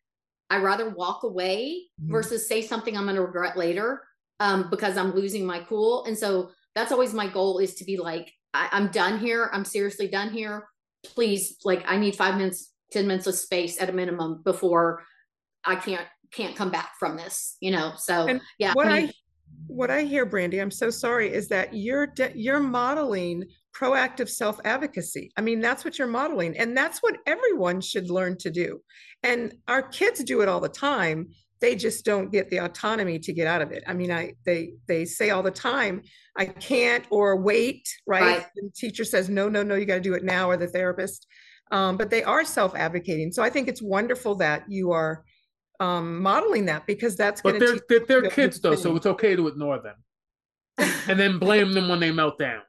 I 0.49 0.57
rather 0.57 0.91
walk 0.91 1.23
away 1.23 1.87
mm-hmm. 1.99 2.11
versus 2.11 2.47
say 2.47 2.61
something 2.61 2.95
I'm 2.95 3.05
going 3.05 3.15
to 3.15 3.23
regret 3.23 3.57
later 3.57 4.03
um, 4.39 4.69
because 4.69 4.97
I'm 4.97 5.15
losing 5.15 5.43
my 5.45 5.61
cool. 5.61 6.05
And 6.05 6.15
so 6.15 6.51
that's 6.75 6.91
always 6.91 7.13
my 7.13 7.27
goal 7.27 7.57
is 7.57 7.73
to 7.75 7.85
be 7.85 7.97
like, 7.97 8.31
I, 8.53 8.69
I'm 8.71 8.89
done 8.89 9.17
here. 9.17 9.49
I'm 9.51 9.65
seriously 9.65 10.07
done 10.07 10.29
here. 10.29 10.67
Please, 11.05 11.57
like, 11.63 11.83
I 11.87 11.97
need 11.97 12.15
five 12.15 12.37
minutes, 12.37 12.71
10 12.91 13.07
minutes 13.07 13.27
of 13.27 13.35
space 13.35 13.81
at 13.81 13.89
a 13.89 13.93
minimum 13.93 14.41
before 14.43 15.03
I 15.65 15.75
can't 15.75 16.07
can't 16.31 16.55
come 16.55 16.71
back 16.71 16.93
from 16.99 17.15
this 17.15 17.57
you 17.61 17.69
know 17.69 17.93
so 17.95 18.25
and 18.27 18.41
yeah 18.57 18.73
what 18.73 18.87
I, 18.87 19.01
mean, 19.01 19.09
I 19.09 19.13
what 19.67 19.91
i 19.91 20.01
hear 20.01 20.25
Brandi 20.25 20.59
i'm 20.59 20.71
so 20.71 20.89
sorry 20.89 21.31
is 21.31 21.47
that 21.49 21.75
you're 21.75 22.07
de- 22.07 22.31
you're 22.33 22.59
modeling 22.59 23.45
proactive 23.73 24.29
self 24.29 24.59
advocacy. 24.63 25.31
I 25.35 25.41
mean, 25.41 25.59
that's 25.59 25.83
what 25.83 25.97
you're 25.97 26.07
modeling. 26.07 26.57
And 26.57 26.77
that's 26.77 26.99
what 26.99 27.17
everyone 27.25 27.81
should 27.81 28.09
learn 28.09 28.37
to 28.39 28.51
do. 28.51 28.81
And 29.23 29.55
our 29.67 29.81
kids 29.81 30.23
do 30.23 30.41
it 30.41 30.49
all 30.49 30.59
the 30.59 30.69
time. 30.69 31.29
They 31.63 31.75
just 31.75 32.03
don't 32.03 32.29
get 32.29 32.49
the 32.49 32.57
autonomy 32.57 33.19
to 33.19 33.31
get 33.31 33.47
out 33.47 33.61
of 33.61 33.71
it. 33.71 33.85
I 33.87 33.93
mean, 33.93 34.11
I 34.11 34.33
they 34.45 34.73
they 34.85 35.05
say 35.05 35.29
all 35.29 35.41
the 35.41 35.49
time, 35.49 36.01
I 36.37 36.43
can't 36.43 37.05
or 37.09 37.37
wait, 37.37 37.87
right? 38.05 38.21
right. 38.21 38.45
And 38.57 38.75
teacher 38.75 39.05
says, 39.05 39.29
no, 39.29 39.47
no, 39.47 39.63
no, 39.63 39.75
you 39.75 39.85
got 39.85 39.95
to 39.95 40.01
do 40.01 40.13
it 40.13 40.25
now, 40.25 40.49
or 40.49 40.57
the 40.57 40.67
therapist. 40.67 41.25
um, 41.71 41.95
but 41.95 42.09
they 42.09 42.21
are 42.21 42.43
self-advocating. 42.43 43.31
So 43.31 43.41
I 43.41 43.49
think 43.49 43.69
it's 43.69 43.81
wonderful 43.81 44.35
that 44.35 44.65
you 44.67 44.91
are 44.91 45.23
um, 45.79 46.21
modeling 46.21 46.65
that 46.65 46.85
because 46.85 47.15
that's 47.15 47.41
But 47.41 47.51
going 47.51 47.61
to 47.61 47.65
they're 47.65 47.73
teach 47.75 48.07
they're, 48.09 48.21
they're 48.21 48.29
kids 48.29 48.59
though, 48.59 48.75
so 48.75 48.93
it's 48.97 49.05
okay 49.05 49.33
to 49.37 49.47
ignore 49.47 49.79
them 49.81 49.95
and 51.07 51.17
then 51.17 51.39
blame 51.39 51.71
them 51.71 51.87
when 51.87 52.01
they 52.01 52.11
melt 52.11 52.37
down. 52.37 52.61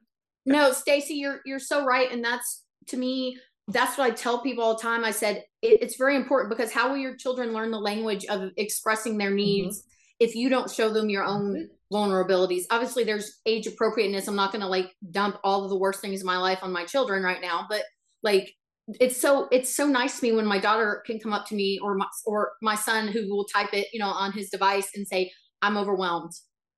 No, 0.47 0.73
Stacy, 0.73 1.15
you're 1.15 1.41
you're 1.45 1.59
so 1.59 1.85
right, 1.85 2.13
and 2.13 2.25
that's 2.25 2.63
to 2.89 2.97
me. 2.97 3.39
That's 3.69 3.97
what 3.97 4.11
I 4.11 4.15
tell 4.15 4.43
people 4.43 4.63
all 4.63 4.77
the 4.77 4.83
time. 4.83 5.05
I 5.05 5.11
said 5.11 5.45
it, 5.63 5.83
it's 5.83 5.97
very 5.97 6.17
important 6.17 6.51
because 6.51 6.73
how 6.73 6.91
will 6.91 6.99
your 6.99 7.17
children 7.17 7.53
learn 7.53 7.71
the 7.71 7.79
language 7.79 8.27
of 8.27 8.51
expressing 8.57 9.17
their 9.17 9.31
mm-hmm. 9.31 9.37
needs 9.37 9.85
if 10.21 10.35
you 10.35 10.49
don't 10.49 10.71
show 10.71 10.91
them 10.91 11.09
your 11.09 11.25
own 11.25 11.69
vulnerabilities? 11.93 12.65
Obviously, 12.71 13.05
there's 13.05 13.41
age 13.47 13.67
appropriateness. 13.67 14.29
I'm 14.29 14.37
not 14.37 14.53
going 14.53 14.63
to 14.63 14.69
like 14.69 14.93
dump 15.11 15.39
all 15.43 15.65
of 15.65 15.71
the 15.71 15.79
worst 15.79 16.01
things 16.01 16.21
in 16.21 16.27
my 16.27 16.37
life 16.37 16.59
on 16.63 16.73
my 16.73 16.85
children 16.85 17.23
right 17.23 17.41
now, 17.41 17.67
but 17.69 17.83
like 18.23 18.53
it's 19.01 19.19
so 19.19 19.49
it's 19.51 19.75
so 19.75 19.87
nice 19.87 20.21
to 20.21 20.27
me 20.27 20.33
when 20.33 20.45
my 20.45 20.59
daughter 20.59 21.03
can 21.07 21.19
come 21.19 21.33
up 21.33 21.47
to 21.47 21.55
me 21.55 21.79
or 21.83 21.95
my 21.95 22.07
or 22.27 22.53
my 22.61 22.75
son 22.75 23.09
who 23.09 23.29
will 23.31 23.45
type 23.45 23.73
it, 23.73 23.89
you 23.93 23.99
know, 23.99 24.09
on 24.09 24.33
his 24.33 24.51
device 24.51 24.91
and 24.95 25.07
say, 25.07 25.33
"I'm 25.63 25.79
overwhelmed." 25.79 26.33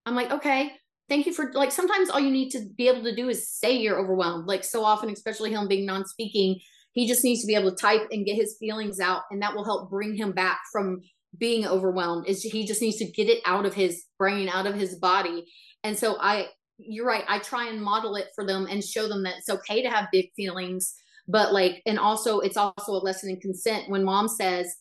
I'm 0.07 0.15
like, 0.15 0.31
okay, 0.31 0.71
thank 1.09 1.27
you 1.27 1.33
for 1.33 1.53
like 1.53 1.73
sometimes 1.73 2.11
all 2.11 2.21
you 2.21 2.31
need 2.31 2.51
to 2.51 2.61
be 2.77 2.89
able 2.89 3.03
to 3.05 3.15
do 3.15 3.29
is 3.29 3.49
say 3.49 3.77
you're 3.77 3.99
overwhelmed 3.99 4.47
like 4.47 4.65
so 4.65 4.85
often 4.85 5.11
especially 5.11 5.53
him 5.53 5.69
being 5.69 5.87
non-speaking 5.87 6.59
he 6.97 7.07
just 7.07 7.23
needs 7.23 7.43
to 7.43 7.47
be 7.47 7.55
able 7.55 7.71
to 7.71 7.77
type 7.77 8.09
and 8.11 8.25
get 8.27 8.35
his 8.35 8.57
feelings 8.59 8.99
out 8.99 9.23
and 9.31 9.41
that 9.41 9.55
will 9.55 9.65
help 9.65 9.89
bring 9.89 10.15
him 10.17 10.33
back 10.33 10.61
from 10.73 11.01
being 11.39 11.67
overwhelmed 11.67 12.27
is 12.27 12.43
he 12.43 12.67
just 12.67 12.81
needs 12.81 12.97
to 12.97 13.05
get 13.05 13.29
it 13.29 13.41
out 13.45 13.67
of 13.67 13.75
his 13.75 14.05
brain 14.19 14.49
out 14.49 14.67
of 14.67 14.75
his 14.75 14.97
body 14.97 15.45
and 15.85 15.97
so 15.97 16.17
i 16.21 16.47
you're 16.79 17.07
right 17.07 17.25
i 17.29 17.39
try 17.39 17.69
and 17.69 17.83
model 17.83 18.17
it 18.17 18.29
for 18.35 18.45
them 18.45 18.67
and 18.71 18.83
show 18.83 19.07
them 19.07 19.23
that 19.23 19.37
it's 19.39 19.51
okay 19.51 19.83
to 19.83 19.91
have 19.91 20.09
big 20.11 20.31
feelings 20.35 20.95
but 21.29 21.53
like 21.53 21.83
and 21.87 21.99
also 21.99 22.41
it's 22.41 22.57
also 22.57 22.93
a 22.93 23.05
lesson 23.05 23.31
in 23.31 23.41
consent 23.41 23.89
when 23.89 24.05
mom 24.05 24.29
says 24.29 24.75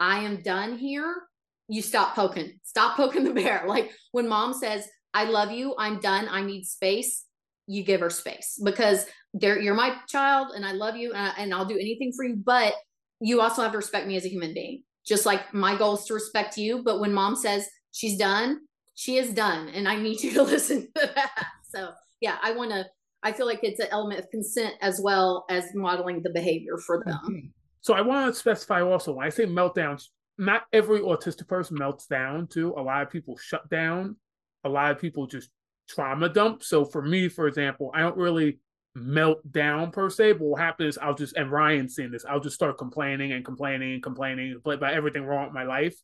i 0.00 0.18
am 0.18 0.42
done 0.42 0.76
here 0.76 1.22
you 1.68 1.80
stop 1.80 2.14
poking 2.16 2.58
stop 2.64 2.96
poking 2.96 3.22
the 3.22 3.32
bear 3.32 3.64
like 3.68 3.90
when 4.12 4.28
mom 4.28 4.52
says 4.52 4.88
I 5.12 5.24
love 5.24 5.50
you. 5.50 5.74
I'm 5.78 6.00
done. 6.00 6.28
I 6.30 6.42
need 6.42 6.64
space. 6.64 7.24
You 7.70 7.84
give 7.84 8.00
her 8.00 8.10
space 8.10 8.60
because 8.64 9.06
you're 9.40 9.74
my 9.74 9.96
child 10.08 10.48
and 10.56 10.66
I 10.66 10.72
love 10.72 10.96
you 10.96 11.12
and, 11.12 11.28
I, 11.28 11.32
and 11.38 11.54
I'll 11.54 11.64
do 11.64 11.76
anything 11.76 12.12
for 12.16 12.24
you. 12.24 12.34
But 12.34 12.74
you 13.20 13.40
also 13.40 13.62
have 13.62 13.70
to 13.70 13.76
respect 13.76 14.08
me 14.08 14.16
as 14.16 14.24
a 14.24 14.28
human 14.28 14.52
being. 14.52 14.82
Just 15.06 15.24
like 15.24 15.54
my 15.54 15.76
goal 15.76 15.94
is 15.94 16.04
to 16.06 16.14
respect 16.14 16.56
you. 16.56 16.82
But 16.82 16.98
when 16.98 17.12
mom 17.12 17.36
says 17.36 17.68
she's 17.92 18.18
done, 18.18 18.60
she 18.94 19.18
is 19.18 19.32
done. 19.32 19.68
And 19.68 19.88
I 19.88 19.96
need 19.96 20.20
you 20.24 20.32
to 20.34 20.42
listen 20.42 20.88
to 20.96 21.12
that. 21.14 21.46
So 21.68 21.90
yeah, 22.20 22.38
I 22.42 22.52
want 22.52 22.72
to, 22.72 22.86
I 23.22 23.30
feel 23.30 23.46
like 23.46 23.60
it's 23.62 23.80
an 23.80 23.88
element 23.90 24.18
of 24.18 24.30
consent 24.30 24.74
as 24.80 25.00
well 25.00 25.44
as 25.48 25.64
modeling 25.74 26.22
the 26.22 26.30
behavior 26.30 26.76
for 26.78 27.04
them. 27.04 27.52
So 27.82 27.94
I 27.94 28.00
want 28.00 28.34
to 28.34 28.38
specify 28.38 28.82
also 28.82 29.12
when 29.12 29.26
I 29.26 29.30
say 29.30 29.46
meltdowns, 29.46 30.08
not 30.38 30.62
every 30.72 31.00
autistic 31.00 31.46
person 31.46 31.76
melts 31.78 32.06
down 32.06 32.46
too. 32.46 32.74
A 32.76 32.82
lot 32.82 33.02
of 33.02 33.10
people 33.10 33.36
shut 33.36 33.68
down. 33.70 34.16
A 34.64 34.68
lot 34.68 34.90
of 34.90 34.98
people 34.98 35.26
just 35.26 35.50
trauma 35.94 36.28
dump. 36.28 36.62
So 36.62 36.84
for 36.84 37.02
me, 37.02 37.28
for 37.28 37.46
example, 37.46 37.90
I 37.94 38.00
don't 38.00 38.16
really 38.16 38.58
melt 38.94 39.40
down 39.52 39.90
per 39.90 40.10
se, 40.10 40.32
but 40.32 40.44
what 40.44 40.60
happens 40.60 40.98
I'll 40.98 41.14
just 41.14 41.36
and 41.36 41.50
Ryan's 41.50 41.94
seen 41.94 42.10
this, 42.10 42.24
I'll 42.24 42.40
just 42.40 42.56
start 42.56 42.78
complaining 42.78 43.32
and 43.32 43.44
complaining 43.44 43.94
and 43.94 44.02
complaining 44.02 44.60
about 44.64 44.94
everything 44.94 45.24
wrong 45.24 45.44
with 45.44 45.54
my 45.54 45.64
life. 45.64 45.96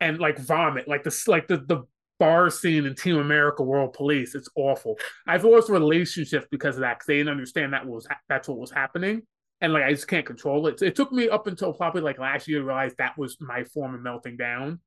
And 0.00 0.18
like 0.18 0.38
vomit, 0.38 0.88
like 0.88 1.04
this 1.04 1.28
like 1.28 1.46
the 1.46 1.58
the 1.58 1.84
bar 2.18 2.50
scene 2.50 2.86
in 2.86 2.94
Team 2.94 3.18
America 3.18 3.62
World 3.62 3.92
Police. 3.94 4.34
It's 4.34 4.48
awful. 4.56 4.98
I've 5.26 5.44
lost 5.44 5.68
relationships 5.68 6.46
because 6.50 6.76
of 6.76 6.82
that 6.82 6.98
because 6.98 7.06
they 7.06 7.16
didn't 7.16 7.30
understand 7.30 7.72
that 7.72 7.86
was 7.86 8.06
that's 8.28 8.48
what 8.48 8.58
was 8.58 8.70
happening 8.70 9.22
and 9.62 9.72
like 9.72 9.84
I 9.84 9.92
just 9.92 10.08
can't 10.08 10.26
control 10.26 10.66
it. 10.66 10.82
It 10.82 10.96
took 10.96 11.12
me 11.12 11.28
up 11.28 11.46
until 11.46 11.72
probably 11.72 12.02
like 12.02 12.18
last 12.18 12.48
year 12.48 12.58
to 12.58 12.64
realize 12.66 12.94
that 12.98 13.16
was 13.16 13.36
my 13.40 13.62
form 13.62 13.94
of 13.94 14.02
melting 14.02 14.36
down 14.36 14.80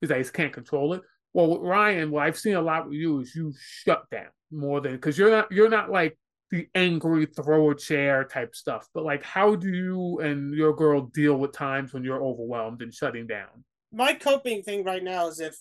because 0.00 0.12
I 0.12 0.18
just 0.18 0.34
can't 0.34 0.52
control 0.52 0.94
it. 0.94 1.02
Well, 1.36 1.60
Ryan, 1.60 2.10
what 2.12 2.22
I've 2.22 2.38
seen 2.38 2.54
a 2.54 2.62
lot 2.62 2.86
with 2.86 2.94
you 2.94 3.20
is 3.20 3.34
you 3.34 3.52
shut 3.58 4.08
down 4.10 4.30
more 4.50 4.80
than 4.80 4.92
because 4.92 5.18
you're 5.18 5.30
not 5.30 5.52
you're 5.52 5.68
not 5.68 5.90
like 5.90 6.16
the 6.50 6.66
angry 6.74 7.26
throw 7.26 7.72
a 7.72 7.74
chair 7.74 8.24
type 8.24 8.56
stuff, 8.56 8.88
but 8.94 9.04
like 9.04 9.22
how 9.22 9.54
do 9.54 9.68
you 9.68 10.18
and 10.20 10.54
your 10.54 10.74
girl 10.74 11.02
deal 11.12 11.36
with 11.36 11.52
times 11.52 11.92
when 11.92 12.04
you're 12.04 12.24
overwhelmed 12.24 12.80
and 12.80 12.94
shutting 12.94 13.26
down? 13.26 13.48
My 13.92 14.14
coping 14.14 14.62
thing 14.62 14.82
right 14.82 15.04
now 15.04 15.28
is 15.28 15.38
if 15.38 15.58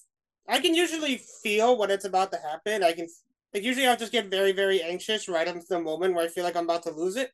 I 0.47 0.61
can 0.61 0.75
usually 0.75 1.19
feel 1.43 1.77
when 1.77 1.91
it's 1.91 2.05
about 2.05 2.31
to 2.31 2.37
happen. 2.37 2.81
I 2.81 2.93
can 2.93 3.09
like 3.53 3.63
usually 3.63 3.85
I'll 3.85 3.97
just 3.97 4.13
get 4.13 4.27
very 4.31 4.53
very 4.53 4.81
anxious 4.81 5.27
right 5.27 5.45
up 5.45 5.55
to 5.55 5.65
the 5.67 5.81
moment 5.81 6.15
where 6.15 6.23
I 6.23 6.29
feel 6.29 6.45
like 6.45 6.55
I'm 6.55 6.63
about 6.63 6.83
to 6.83 6.91
lose 6.91 7.17
it, 7.17 7.31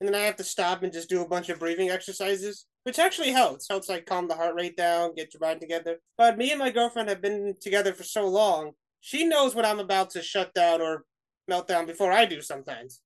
and 0.00 0.08
then 0.08 0.14
I 0.14 0.24
have 0.24 0.36
to 0.36 0.44
stop 0.44 0.82
and 0.82 0.94
just 0.94 1.10
do 1.10 1.20
a 1.20 1.28
bunch 1.28 1.50
of 1.50 1.58
breathing 1.58 1.90
exercises, 1.90 2.64
which 2.84 2.98
actually 2.98 3.30
helps. 3.30 3.68
Helps 3.68 3.88
like 3.88 4.06
calm 4.06 4.28
the 4.28 4.34
heart 4.34 4.54
rate 4.54 4.76
down, 4.76 5.14
get 5.14 5.32
your 5.34 5.40
mind 5.40 5.60
together. 5.60 5.98
But 6.18 6.38
me 6.38 6.50
and 6.50 6.58
my 6.58 6.70
girlfriend 6.70 7.08
have 7.08 7.20
been 7.22 7.54
together 7.60 7.92
for 7.92 8.02
so 8.04 8.26
long. 8.28 8.72
She 9.00 9.24
knows 9.26 9.54
when 9.54 9.64
I'm 9.64 9.80
about 9.80 10.10
to 10.10 10.22
shut 10.22 10.54
down 10.54 10.80
or 10.80 11.04
melt 11.48 11.66
down 11.68 11.86
before 11.86 12.12
I 12.12 12.24
do 12.24 12.40
sometimes, 12.40 13.00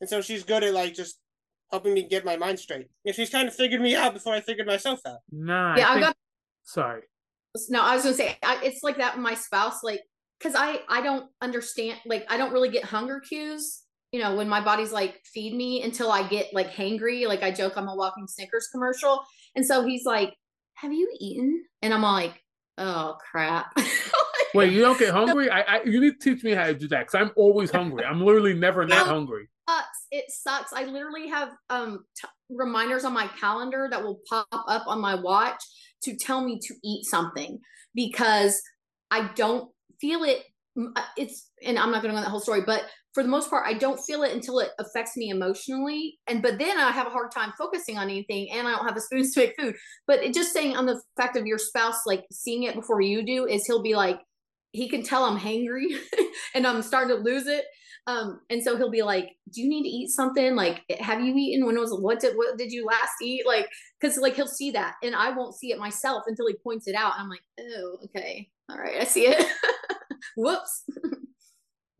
and 0.00 0.08
so 0.10 0.20
she's 0.20 0.44
good 0.44 0.62
at 0.64 0.74
like 0.74 0.94
just 0.94 1.18
helping 1.70 1.94
me 1.94 2.02
get 2.02 2.24
my 2.24 2.36
mind 2.36 2.58
straight. 2.58 2.88
And 3.06 3.14
she's 3.14 3.30
kind 3.30 3.48
of 3.48 3.54
figured 3.54 3.80
me 3.80 3.94
out 3.96 4.12
before 4.12 4.34
I 4.34 4.40
figured 4.40 4.66
myself 4.66 5.00
out. 5.06 5.18
Nah, 5.30 5.76
Yeah, 5.76 5.88
I 5.88 5.94
I 5.94 6.00
got 6.00 6.16
sorry. 6.64 7.02
no 7.68 7.80
i 7.82 7.94
was 7.94 8.04
gonna 8.04 8.14
say 8.14 8.36
I, 8.44 8.60
it's 8.62 8.82
like 8.82 8.98
that 8.98 9.16
with 9.16 9.24
my 9.24 9.34
spouse 9.34 9.82
like 9.82 10.02
because 10.38 10.54
i 10.54 10.80
i 10.88 11.00
don't 11.00 11.28
understand 11.40 11.98
like 12.06 12.24
i 12.30 12.36
don't 12.36 12.52
really 12.52 12.68
get 12.70 12.84
hunger 12.84 13.18
cues 13.18 13.82
you 14.12 14.20
know 14.20 14.34
when 14.34 14.48
my 14.48 14.60
body's 14.60 14.92
like 14.92 15.20
feed 15.24 15.54
me 15.54 15.82
until 15.82 16.10
i 16.10 16.26
get 16.26 16.46
like 16.52 16.70
hangry 16.70 17.26
like 17.26 17.42
i 17.42 17.50
joke 17.50 17.74
i'm 17.76 17.88
a 17.88 17.94
walking 17.94 18.26
snickers 18.26 18.68
commercial 18.72 19.24
and 19.54 19.64
so 19.64 19.84
he's 19.86 20.04
like 20.04 20.34
have 20.74 20.92
you 20.92 21.08
eaten 21.20 21.62
and 21.82 21.94
i'm 21.94 22.02
like 22.02 22.42
oh 22.78 23.16
crap 23.30 23.72
Wait, 24.52 24.72
you 24.72 24.80
don't 24.80 24.98
get 24.98 25.10
hungry? 25.14 25.48
I, 25.48 25.60
I 25.60 25.82
you 25.84 26.00
need 26.00 26.18
to 26.20 26.34
teach 26.34 26.42
me 26.42 26.50
how 26.50 26.64
to 26.66 26.74
do 26.74 26.88
that 26.88 27.06
because 27.06 27.14
I'm 27.14 27.30
always 27.36 27.70
hungry. 27.70 28.04
I'm 28.04 28.20
literally 28.20 28.52
never 28.52 28.84
not 28.84 29.06
No. 29.06 29.12
hungry. 29.12 29.48
sucks. 29.68 30.06
It 30.10 30.24
sucks. 30.28 30.72
I 30.72 30.86
literally 30.86 31.28
have 31.28 31.50
um 31.68 32.04
t- 32.20 32.26
reminders 32.48 33.04
on 33.04 33.12
my 33.12 33.28
calendar 33.38 33.86
that 33.88 34.02
will 34.02 34.18
pop 34.28 34.48
up 34.52 34.88
on 34.88 35.00
my 35.00 35.14
watch 35.14 35.62
to 36.02 36.16
tell 36.16 36.44
me 36.44 36.58
to 36.62 36.74
eat 36.82 37.04
something 37.04 37.60
because 37.94 38.60
I 39.12 39.30
don't 39.36 39.70
feel 40.00 40.24
it. 40.24 40.42
uh, 40.96 41.02
It's 41.16 41.48
and 41.64 41.78
I'm 41.78 41.92
not 41.92 42.02
going 42.02 42.12
to 42.12 42.14
go 42.14 42.16
into 42.16 42.22
that 42.22 42.30
whole 42.30 42.40
story, 42.40 42.62
but 42.66 42.82
for 43.12 43.22
the 43.22 43.28
most 43.28 43.50
part, 43.50 43.66
I 43.66 43.74
don't 43.74 43.98
feel 43.98 44.22
it 44.22 44.32
until 44.32 44.60
it 44.60 44.70
affects 44.78 45.16
me 45.16 45.30
emotionally. 45.30 46.18
And 46.28 46.42
but 46.42 46.58
then 46.58 46.78
I 46.78 46.90
have 46.90 47.06
a 47.06 47.10
hard 47.10 47.32
time 47.32 47.52
focusing 47.58 47.98
on 47.98 48.04
anything, 48.04 48.50
and 48.52 48.68
I 48.68 48.72
don't 48.72 48.86
have 48.86 48.94
the 48.94 49.00
spoons 49.00 49.34
to 49.34 49.40
make 49.40 49.54
food. 49.58 49.74
But 50.06 50.22
it 50.22 50.34
just 50.34 50.52
saying 50.52 50.76
on 50.76 50.86
the 50.86 51.00
fact 51.16 51.36
of 51.36 51.46
your 51.46 51.58
spouse 51.58 52.06
like 52.06 52.24
seeing 52.30 52.62
it 52.64 52.74
before 52.74 53.00
you 53.00 53.24
do 53.24 53.46
is 53.46 53.66
he'll 53.66 53.82
be 53.82 53.94
like 53.94 54.20
he 54.72 54.88
can 54.88 55.02
tell 55.02 55.24
I'm 55.24 55.38
hangry 55.38 55.86
and 56.54 56.66
I'm 56.66 56.82
starting 56.82 57.16
to 57.16 57.22
lose 57.22 57.46
it. 57.46 57.64
Um 58.06 58.40
and 58.48 58.62
so 58.62 58.76
he'll 58.76 58.90
be 58.90 59.02
like 59.02 59.28
do 59.52 59.60
you 59.60 59.68
need 59.68 59.82
to 59.82 59.88
eat 59.88 60.10
something? 60.10 60.54
Like 60.54 60.82
have 61.00 61.20
you 61.20 61.34
eaten? 61.36 61.66
When 61.66 61.78
was 61.78 61.92
what 62.00 62.20
did 62.20 62.36
what 62.36 62.56
did 62.56 62.70
you 62.70 62.86
last 62.86 63.12
eat? 63.20 63.44
Like 63.44 63.68
because 64.00 64.16
like 64.18 64.36
he'll 64.36 64.46
see 64.46 64.70
that 64.70 64.94
and 65.02 65.14
i 65.14 65.30
won't 65.30 65.54
see 65.54 65.70
it 65.70 65.78
myself 65.78 66.22
until 66.26 66.46
he 66.46 66.54
points 66.62 66.86
it 66.86 66.94
out. 66.94 67.14
I'm 67.18 67.28
like 67.28 67.42
oh 67.58 67.98
okay. 68.04 68.48
All 68.70 68.78
right 68.78 69.00
i 69.00 69.04
see 69.04 69.26
it. 69.26 69.44
Whoops 70.36 70.84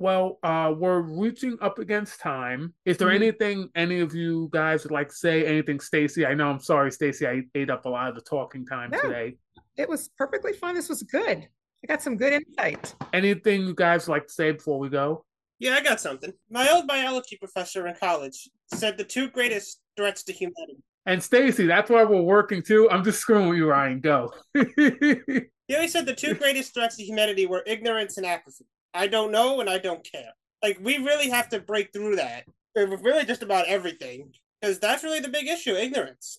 Well, 0.00 0.38
uh, 0.42 0.72
we're 0.76 1.00
reaching 1.02 1.58
up 1.60 1.78
against 1.78 2.20
time. 2.20 2.72
Is 2.86 2.96
there 2.96 3.08
Mhm. 3.08 3.14
anything 3.16 3.70
any 3.74 4.00
of 4.00 4.14
you 4.14 4.48
guys 4.50 4.82
would 4.82 4.92
like 4.92 5.08
to 5.08 5.14
say? 5.14 5.44
Anything, 5.44 5.78
Stacy? 5.78 6.24
I 6.24 6.32
know 6.32 6.48
I'm 6.48 6.58
sorry, 6.58 6.90
Stacy. 6.90 7.28
I 7.28 7.42
ate 7.54 7.68
up 7.68 7.84
a 7.84 7.90
lot 7.90 8.08
of 8.08 8.14
the 8.14 8.22
talking 8.22 8.64
time 8.64 8.88
No. 8.90 9.02
today. 9.02 9.36
It 9.76 9.90
was 9.90 10.08
perfectly 10.16 10.54
fine. 10.54 10.74
This 10.74 10.88
was 10.88 11.02
good. 11.02 11.46
I 11.82 11.86
got 11.86 12.00
some 12.00 12.16
good 12.16 12.32
insight. 12.32 12.94
Anything 13.12 13.60
you 13.66 13.74
guys 13.74 14.06
would 14.08 14.14
like 14.14 14.26
to 14.28 14.32
say 14.32 14.52
before 14.52 14.78
we 14.78 14.88
go? 14.88 15.26
Yeah, 15.58 15.74
I 15.74 15.82
got 15.82 16.00
something. 16.00 16.32
My 16.48 16.70
old 16.70 16.86
biology 16.86 17.36
professor 17.36 17.86
in 17.86 17.94
college 17.94 18.48
said 18.74 18.96
the 18.96 19.04
two 19.04 19.28
greatest 19.28 19.82
threats 19.98 20.22
to 20.24 20.32
humanity. 20.32 20.78
And 21.04 21.22
Stacy, 21.22 21.66
that's 21.66 21.90
why 21.90 22.04
we're 22.04 22.22
working 22.22 22.62
too. 22.62 22.88
I'm 22.90 23.04
just 23.04 23.20
screwing 23.20 23.50
with 23.50 23.58
you, 23.58 23.66
Ryan. 23.68 24.00
Go. 24.00 24.32
He 25.70 25.76
always 25.76 25.92
said 25.92 26.04
the 26.04 26.14
two 26.14 26.34
greatest 26.34 26.74
threats 26.74 26.96
to 26.96 27.04
humanity 27.04 27.46
were 27.46 27.62
ignorance 27.64 28.16
and 28.16 28.26
apathy. 28.26 28.66
I 28.94 29.06
don't 29.06 29.32
know 29.32 29.60
and 29.60 29.70
I 29.70 29.78
don't 29.78 30.04
care. 30.04 30.32
Like 30.62 30.78
we 30.80 30.98
really 30.98 31.30
have 31.30 31.48
to 31.50 31.60
break 31.60 31.92
through 31.92 32.16
that. 32.16 32.44
Really, 32.76 33.24
just 33.24 33.42
about 33.42 33.66
everything, 33.66 34.32
because 34.60 34.78
that's 34.78 35.02
really 35.02 35.20
the 35.20 35.28
big 35.28 35.48
issue: 35.48 35.74
ignorance 35.74 36.38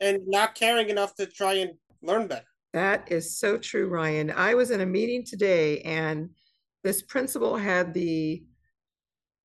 and 0.00 0.20
not 0.26 0.54
caring 0.54 0.88
enough 0.88 1.14
to 1.16 1.26
try 1.26 1.54
and 1.54 1.72
learn 2.02 2.26
better. 2.26 2.46
That 2.72 3.10
is 3.10 3.38
so 3.38 3.58
true, 3.58 3.88
Ryan. 3.88 4.30
I 4.30 4.54
was 4.54 4.70
in 4.70 4.80
a 4.80 4.86
meeting 4.86 5.24
today 5.24 5.80
and 5.80 6.30
this 6.84 7.02
principal 7.02 7.56
had 7.56 7.94
the 7.94 8.42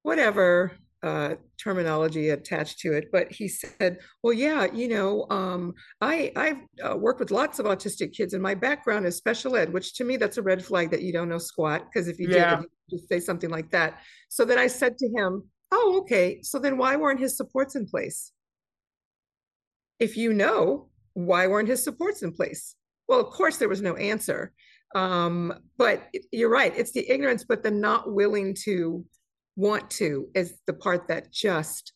whatever 0.03 0.73
uh, 1.03 1.35
terminology 1.57 2.29
attached 2.29 2.79
to 2.79 2.93
it, 2.93 3.09
but 3.11 3.31
he 3.31 3.47
said, 3.47 3.99
"Well, 4.23 4.33
yeah, 4.33 4.65
you 4.73 4.87
know, 4.87 5.25
um, 5.29 5.73
I 6.01 6.31
I've 6.35 6.61
uh, 6.83 6.97
worked 6.97 7.19
with 7.19 7.31
lots 7.31 7.59
of 7.59 7.65
autistic 7.65 8.13
kids, 8.13 8.33
and 8.33 8.43
my 8.43 8.55
background 8.55 9.05
is 9.05 9.15
special 9.15 9.55
ed, 9.55 9.73
which 9.73 9.93
to 9.95 10.03
me 10.03 10.17
that's 10.17 10.37
a 10.37 10.41
red 10.43 10.63
flag 10.63 10.91
that 10.91 11.01
you 11.01 11.11
don't 11.13 11.29
know 11.29 11.37
squat 11.39 11.85
because 11.91 12.07
if 12.07 12.19
you 12.19 12.27
Yeah. 12.27 12.59
did, 12.59 12.69
you'd 12.89 12.99
just 12.99 13.09
say 13.09 13.19
something 13.19 13.49
like 13.49 13.71
that." 13.71 14.01
So 14.29 14.45
then 14.45 14.57
I 14.59 14.67
said 14.67 14.97
to 14.99 15.07
him, 15.07 15.49
"Oh, 15.71 15.99
okay. 16.01 16.41
So 16.43 16.59
then 16.59 16.77
why 16.77 16.95
weren't 16.95 17.19
his 17.19 17.37
supports 17.37 17.75
in 17.75 17.85
place?" 17.87 18.31
if 19.99 20.17
you 20.17 20.33
know, 20.33 20.89
why 21.13 21.47
weren't 21.47 21.67
his 21.67 21.83
supports 21.83 22.23
in 22.23 22.31
place? 22.33 22.75
Well, 23.07 23.19
of 23.19 23.27
course, 23.27 23.57
there 23.57 23.69
was 23.69 23.81
no 23.81 23.95
answer. 23.95 24.53
Um, 24.95 25.53
but 25.77 26.09
you're 26.31 26.49
right, 26.49 26.75
it's 26.75 26.91
the 26.91 27.09
ignorance, 27.09 27.43
but 27.43 27.63
the 27.63 27.71
not 27.71 28.11
willing 28.11 28.55
to 28.63 29.05
want 29.55 29.89
to 29.91 30.27
is 30.33 30.57
the 30.67 30.73
part 30.73 31.07
that 31.07 31.31
just 31.31 31.93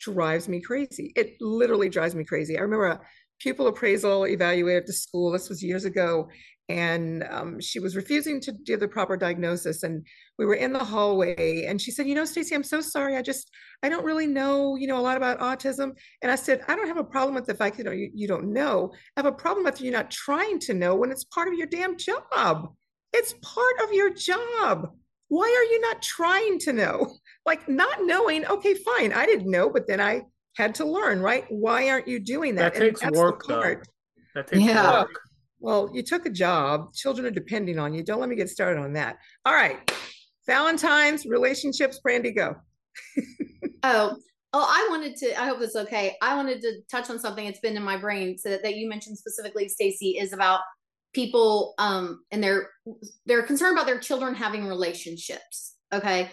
drives 0.00 0.48
me 0.48 0.60
crazy. 0.60 1.12
It 1.16 1.36
literally 1.40 1.88
drives 1.88 2.14
me 2.14 2.24
crazy. 2.24 2.56
I 2.56 2.62
remember 2.62 2.86
a 2.86 3.00
pupil 3.40 3.66
appraisal 3.68 4.22
evaluator 4.22 4.78
at 4.78 4.86
the 4.86 4.92
school, 4.92 5.30
this 5.32 5.48
was 5.48 5.62
years 5.62 5.84
ago, 5.84 6.28
and 6.68 7.24
um, 7.30 7.60
she 7.60 7.80
was 7.80 7.96
refusing 7.96 8.40
to 8.40 8.52
do 8.52 8.76
the 8.76 8.86
proper 8.86 9.16
diagnosis 9.16 9.84
and 9.84 10.06
we 10.38 10.44
were 10.44 10.54
in 10.54 10.72
the 10.72 10.78
hallway 10.78 11.64
and 11.64 11.80
she 11.80 11.90
said 11.90 12.06
you 12.06 12.14
know 12.14 12.26
stacy 12.26 12.54
i'm 12.54 12.62
so 12.62 12.80
sorry. 12.80 13.16
I 13.16 13.22
just 13.22 13.50
i 13.82 13.88
don't 13.88 14.04
really 14.04 14.26
know 14.26 14.76
you 14.76 14.86
know 14.86 14.98
a 14.98 15.00
lot 15.00 15.16
about 15.16 15.40
autism. 15.40 15.92
And 16.22 16.30
i 16.30 16.34
said 16.34 16.62
i 16.68 16.76
don't 16.76 16.88
have 16.88 16.98
a 16.98 17.04
problem 17.04 17.34
with 17.34 17.46
the 17.46 17.54
fact 17.54 17.78
that 17.78 17.96
you, 17.96 18.10
you 18.14 18.28
don't 18.28 18.52
know. 18.52 18.92
I 19.16 19.20
have 19.20 19.32
a 19.32 19.32
problem 19.32 19.64
with 19.64 19.80
you 19.80 19.90
not 19.90 20.10
trying 20.10 20.58
to 20.60 20.74
know 20.74 20.94
when 20.94 21.10
it's 21.10 21.24
part 21.24 21.48
of 21.48 21.54
your 21.54 21.68
damn 21.68 21.96
job. 21.96 22.74
It's 23.14 23.34
part 23.42 23.80
of 23.82 23.92
your 23.94 24.12
job 24.12 24.90
why 25.28 25.44
are 25.44 25.72
you 25.72 25.80
not 25.80 26.02
trying 26.02 26.58
to 26.58 26.72
know 26.72 27.14
like 27.46 27.68
not 27.68 27.98
knowing 28.02 28.46
okay 28.46 28.74
fine 28.74 29.12
i 29.12 29.24
didn't 29.26 29.50
know 29.50 29.70
but 29.70 29.86
then 29.86 30.00
i 30.00 30.22
had 30.56 30.74
to 30.74 30.84
learn 30.84 31.20
right 31.20 31.44
why 31.50 31.88
aren't 31.88 32.08
you 32.08 32.18
doing 32.18 32.54
that, 32.54 32.74
that 32.74 32.80
takes 32.80 33.04
work 33.10 33.46
though 33.46 33.76
that 34.34 34.46
takes 34.46 34.62
yeah. 34.62 35.00
work 35.00 35.20
well, 35.60 35.90
you 35.92 36.02
took 36.02 36.26
a 36.26 36.30
job. 36.30 36.94
Children 36.94 37.26
are 37.26 37.30
depending 37.30 37.78
on 37.78 37.92
you. 37.92 38.02
Don't 38.02 38.20
let 38.20 38.28
me 38.28 38.36
get 38.36 38.48
started 38.48 38.80
on 38.80 38.92
that. 38.94 39.18
All 39.44 39.54
right. 39.54 39.78
Valentine's, 40.46 41.26
relationships, 41.26 42.00
Brandi, 42.04 42.34
go. 42.34 42.56
oh, 43.82 44.16
oh, 44.52 44.66
I 44.68 44.86
wanted 44.90 45.16
to, 45.16 45.40
I 45.40 45.46
hope 45.46 45.60
it's 45.60 45.76
okay. 45.76 46.16
I 46.22 46.36
wanted 46.36 46.60
to 46.62 46.80
touch 46.90 47.10
on 47.10 47.18
something 47.18 47.44
that's 47.44 47.60
been 47.60 47.76
in 47.76 47.82
my 47.82 47.96
brain 47.96 48.38
so 48.38 48.50
that, 48.50 48.62
that 48.62 48.76
you 48.76 48.88
mentioned 48.88 49.18
specifically, 49.18 49.68
Stacy, 49.68 50.18
is 50.18 50.32
about 50.32 50.60
people 51.14 51.74
um 51.78 52.20
and 52.30 52.42
they're 52.42 52.68
they're 53.26 53.42
concerned 53.42 53.76
about 53.76 53.86
their 53.86 53.98
children 53.98 54.34
having 54.34 54.66
relationships. 54.66 55.74
Okay. 55.92 56.30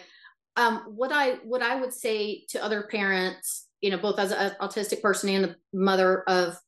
Um, 0.56 0.82
what 0.94 1.12
I 1.12 1.34
what 1.44 1.62
I 1.62 1.76
would 1.76 1.92
say 1.92 2.44
to 2.50 2.62
other 2.62 2.88
parents, 2.90 3.66
you 3.80 3.90
know, 3.90 3.98
both 3.98 4.18
as 4.18 4.32
an 4.32 4.52
autistic 4.60 5.02
person 5.02 5.28
and 5.30 5.44
a 5.46 5.56
mother 5.72 6.22
of, 6.24 6.58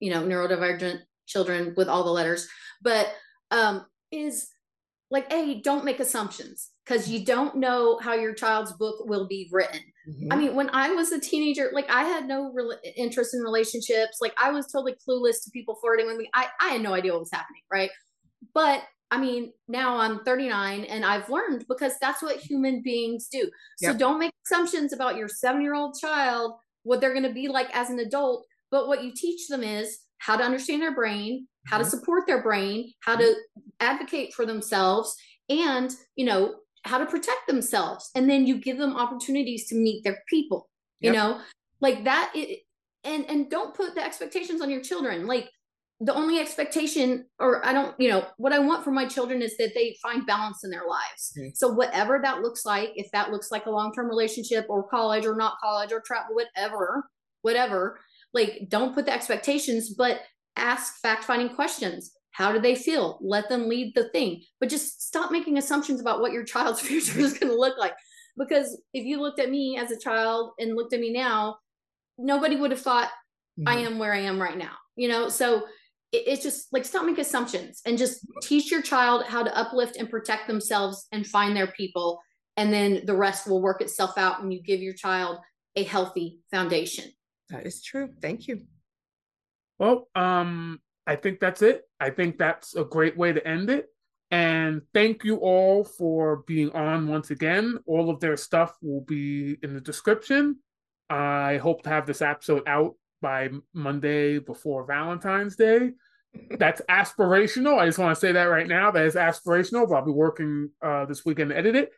you 0.00 0.10
know, 0.10 0.22
neurodivergent 0.22 1.00
children 1.26 1.74
with 1.76 1.88
all 1.88 2.04
the 2.04 2.10
letters, 2.10 2.48
but 2.82 3.08
um, 3.50 3.86
is 4.10 4.48
like, 5.10 5.32
a 5.32 5.60
don't 5.60 5.84
make 5.84 6.00
assumptions 6.00 6.70
because 6.86 7.08
you 7.08 7.24
don't 7.24 7.56
know 7.56 7.98
how 7.98 8.14
your 8.14 8.32
child's 8.32 8.72
book 8.72 8.96
will 9.06 9.26
be 9.26 9.48
written. 9.50 9.80
Mm-hmm. 10.08 10.32
I 10.32 10.36
mean, 10.36 10.54
when 10.54 10.70
I 10.70 10.90
was 10.90 11.10
a 11.10 11.20
teenager, 11.20 11.70
like 11.72 11.90
I 11.90 12.04
had 12.04 12.28
no 12.28 12.52
re- 12.52 12.92
interest 12.96 13.34
in 13.34 13.40
relationships. 13.40 14.18
Like 14.20 14.34
I 14.40 14.50
was 14.50 14.66
totally 14.66 14.94
clueless 15.06 15.42
to 15.44 15.50
people 15.52 15.76
flirting 15.80 16.06
with 16.06 16.16
me. 16.16 16.30
I, 16.32 16.46
I 16.60 16.68
had 16.68 16.82
no 16.82 16.94
idea 16.94 17.12
what 17.12 17.20
was 17.20 17.32
happening, 17.32 17.62
right? 17.72 17.90
But 18.54 18.82
I 19.10 19.18
mean, 19.18 19.52
now 19.68 19.98
I'm 19.98 20.22
39 20.24 20.84
and 20.84 21.04
I've 21.04 21.28
learned 21.28 21.64
because 21.68 21.92
that's 22.00 22.22
what 22.22 22.38
human 22.38 22.82
beings 22.82 23.28
do. 23.30 23.50
So 23.78 23.90
yep. 23.90 23.98
don't 23.98 24.18
make 24.18 24.32
assumptions 24.46 24.92
about 24.92 25.16
your 25.16 25.28
seven 25.28 25.62
year 25.62 25.74
old 25.74 25.96
child, 25.98 26.54
what 26.82 27.00
they're 27.00 27.14
going 27.14 27.22
to 27.24 27.32
be 27.32 27.48
like 27.48 27.74
as 27.74 27.90
an 27.90 27.98
adult. 27.98 28.46
But 28.70 28.88
what 28.88 29.04
you 29.04 29.12
teach 29.14 29.48
them 29.48 29.62
is 29.62 30.00
how 30.18 30.36
to 30.36 30.44
understand 30.44 30.82
their 30.82 30.94
brain, 30.94 31.46
how 31.66 31.78
to 31.78 31.84
mm-hmm. 31.84 31.90
support 31.90 32.26
their 32.26 32.42
brain, 32.42 32.92
how 33.00 33.16
to 33.16 33.34
advocate 33.80 34.34
for 34.34 34.44
themselves, 34.44 35.14
and 35.48 35.92
you 36.16 36.24
know 36.24 36.56
how 36.84 36.98
to 36.98 37.06
protect 37.06 37.46
themselves. 37.46 38.10
And 38.14 38.28
then 38.28 38.46
you 38.46 38.58
give 38.58 38.78
them 38.78 38.96
opportunities 38.96 39.66
to 39.68 39.74
meet 39.74 40.04
their 40.04 40.22
people. 40.28 40.68
You 41.00 41.12
yep. 41.12 41.14
know, 41.14 41.40
like 41.80 42.04
that. 42.04 42.32
It, 42.34 42.60
and 43.04 43.24
and 43.30 43.50
don't 43.50 43.74
put 43.74 43.94
the 43.94 44.04
expectations 44.04 44.60
on 44.60 44.70
your 44.70 44.82
children. 44.82 45.26
Like 45.26 45.50
the 46.00 46.14
only 46.14 46.38
expectation 46.38 47.24
or 47.38 47.64
i 47.64 47.72
don't 47.72 47.98
you 47.98 48.08
know 48.08 48.26
what 48.36 48.52
i 48.52 48.58
want 48.58 48.84
for 48.84 48.90
my 48.90 49.06
children 49.06 49.40
is 49.40 49.56
that 49.56 49.72
they 49.74 49.96
find 50.02 50.26
balance 50.26 50.62
in 50.62 50.70
their 50.70 50.86
lives 50.86 51.32
okay. 51.38 51.52
so 51.54 51.68
whatever 51.68 52.20
that 52.22 52.42
looks 52.42 52.66
like 52.66 52.90
if 52.96 53.10
that 53.12 53.30
looks 53.30 53.50
like 53.50 53.66
a 53.66 53.70
long-term 53.70 54.06
relationship 54.06 54.66
or 54.68 54.86
college 54.88 55.24
or 55.24 55.34
not 55.34 55.54
college 55.62 55.92
or 55.92 56.02
travel 56.04 56.34
whatever 56.34 57.08
whatever 57.42 57.98
like 58.34 58.66
don't 58.68 58.94
put 58.94 59.06
the 59.06 59.12
expectations 59.12 59.94
but 59.94 60.20
ask 60.56 61.00
fact 61.00 61.24
finding 61.24 61.54
questions 61.54 62.12
how 62.36 62.52
do 62.52 62.60
they 62.60 62.74
feel 62.74 63.18
let 63.20 63.48
them 63.48 63.68
lead 63.68 63.94
the 63.94 64.08
thing 64.10 64.42
but 64.60 64.68
just 64.68 65.06
stop 65.06 65.30
making 65.30 65.58
assumptions 65.58 66.00
about 66.00 66.20
what 66.20 66.32
your 66.32 66.44
child's 66.44 66.80
future 66.88 67.18
is 67.18 67.38
going 67.38 67.52
to 67.52 67.58
look 67.58 67.78
like 67.78 67.94
because 68.36 68.80
if 68.92 69.04
you 69.04 69.20
looked 69.20 69.40
at 69.40 69.50
me 69.50 69.78
as 69.78 69.90
a 69.90 69.98
child 69.98 70.52
and 70.58 70.76
looked 70.76 70.92
at 70.92 71.00
me 71.00 71.12
now 71.12 71.56
nobody 72.18 72.56
would 72.56 72.70
have 72.70 72.80
thought 72.80 73.08
mm-hmm. 73.58 73.68
i 73.68 73.76
am 73.76 73.98
where 73.98 74.12
i 74.12 74.20
am 74.20 74.40
right 74.40 74.58
now 74.58 74.72
you 74.96 75.08
know 75.08 75.28
so 75.28 75.64
it, 76.12 76.24
it's 76.26 76.42
just 76.42 76.72
like 76.72 76.84
stop 76.84 77.04
making 77.04 77.20
assumptions 77.20 77.82
and 77.86 77.98
just 77.98 78.26
teach 78.42 78.70
your 78.70 78.82
child 78.82 79.24
how 79.24 79.42
to 79.42 79.56
uplift 79.56 79.96
and 79.96 80.10
protect 80.10 80.46
themselves 80.46 81.06
and 81.12 81.26
find 81.26 81.56
their 81.56 81.68
people 81.68 82.20
and 82.58 82.72
then 82.72 83.02
the 83.04 83.14
rest 83.14 83.46
will 83.46 83.60
work 83.60 83.82
itself 83.82 84.16
out 84.16 84.40
when 84.40 84.50
you 84.50 84.62
give 84.62 84.80
your 84.80 84.94
child 84.94 85.38
a 85.76 85.82
healthy 85.82 86.40
foundation 86.50 87.10
that 87.50 87.66
is 87.66 87.82
true. 87.82 88.10
Thank 88.20 88.48
you. 88.48 88.62
Well, 89.78 90.08
um, 90.14 90.80
I 91.06 91.16
think 91.16 91.40
that's 91.40 91.62
it. 91.62 91.82
I 92.00 92.10
think 92.10 92.38
that's 92.38 92.74
a 92.74 92.84
great 92.84 93.16
way 93.16 93.32
to 93.32 93.46
end 93.46 93.70
it. 93.70 93.86
And 94.30 94.82
thank 94.92 95.22
you 95.22 95.36
all 95.36 95.84
for 95.84 96.38
being 96.48 96.70
on 96.72 97.06
once 97.06 97.30
again. 97.30 97.78
All 97.86 98.10
of 98.10 98.18
their 98.20 98.36
stuff 98.36 98.76
will 98.82 99.02
be 99.02 99.56
in 99.62 99.74
the 99.74 99.80
description. 99.80 100.56
I 101.08 101.58
hope 101.58 101.82
to 101.82 101.90
have 101.90 102.06
this 102.06 102.22
episode 102.22 102.64
out 102.66 102.94
by 103.22 103.50
Monday 103.72 104.38
before 104.40 104.84
Valentine's 104.84 105.54
Day. 105.54 105.92
That's 106.58 106.82
aspirational. 106.90 107.78
I 107.78 107.86
just 107.86 107.98
want 107.98 108.14
to 108.14 108.20
say 108.20 108.32
that 108.32 108.44
right 108.44 108.66
now. 108.66 108.90
That 108.90 109.06
is 109.06 109.14
aspirational, 109.14 109.88
but 109.88 109.96
I'll 109.96 110.04
be 110.04 110.10
working 110.10 110.70
uh, 110.82 111.06
this 111.06 111.24
weekend 111.24 111.50
to 111.50 111.56
edit 111.56 111.76
it. 111.76 111.92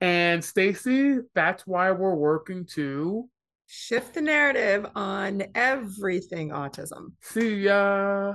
And 0.00 0.42
Stacy, 0.42 1.18
that's 1.32 1.64
why 1.64 1.92
we're 1.92 2.14
working 2.14 2.66
to 2.74 3.28
shift 3.68 4.14
the 4.14 4.20
narrative 4.20 4.84
on 4.96 5.44
everything 5.54 6.48
autism. 6.48 7.12
See 7.20 7.60
ya. 7.60 8.34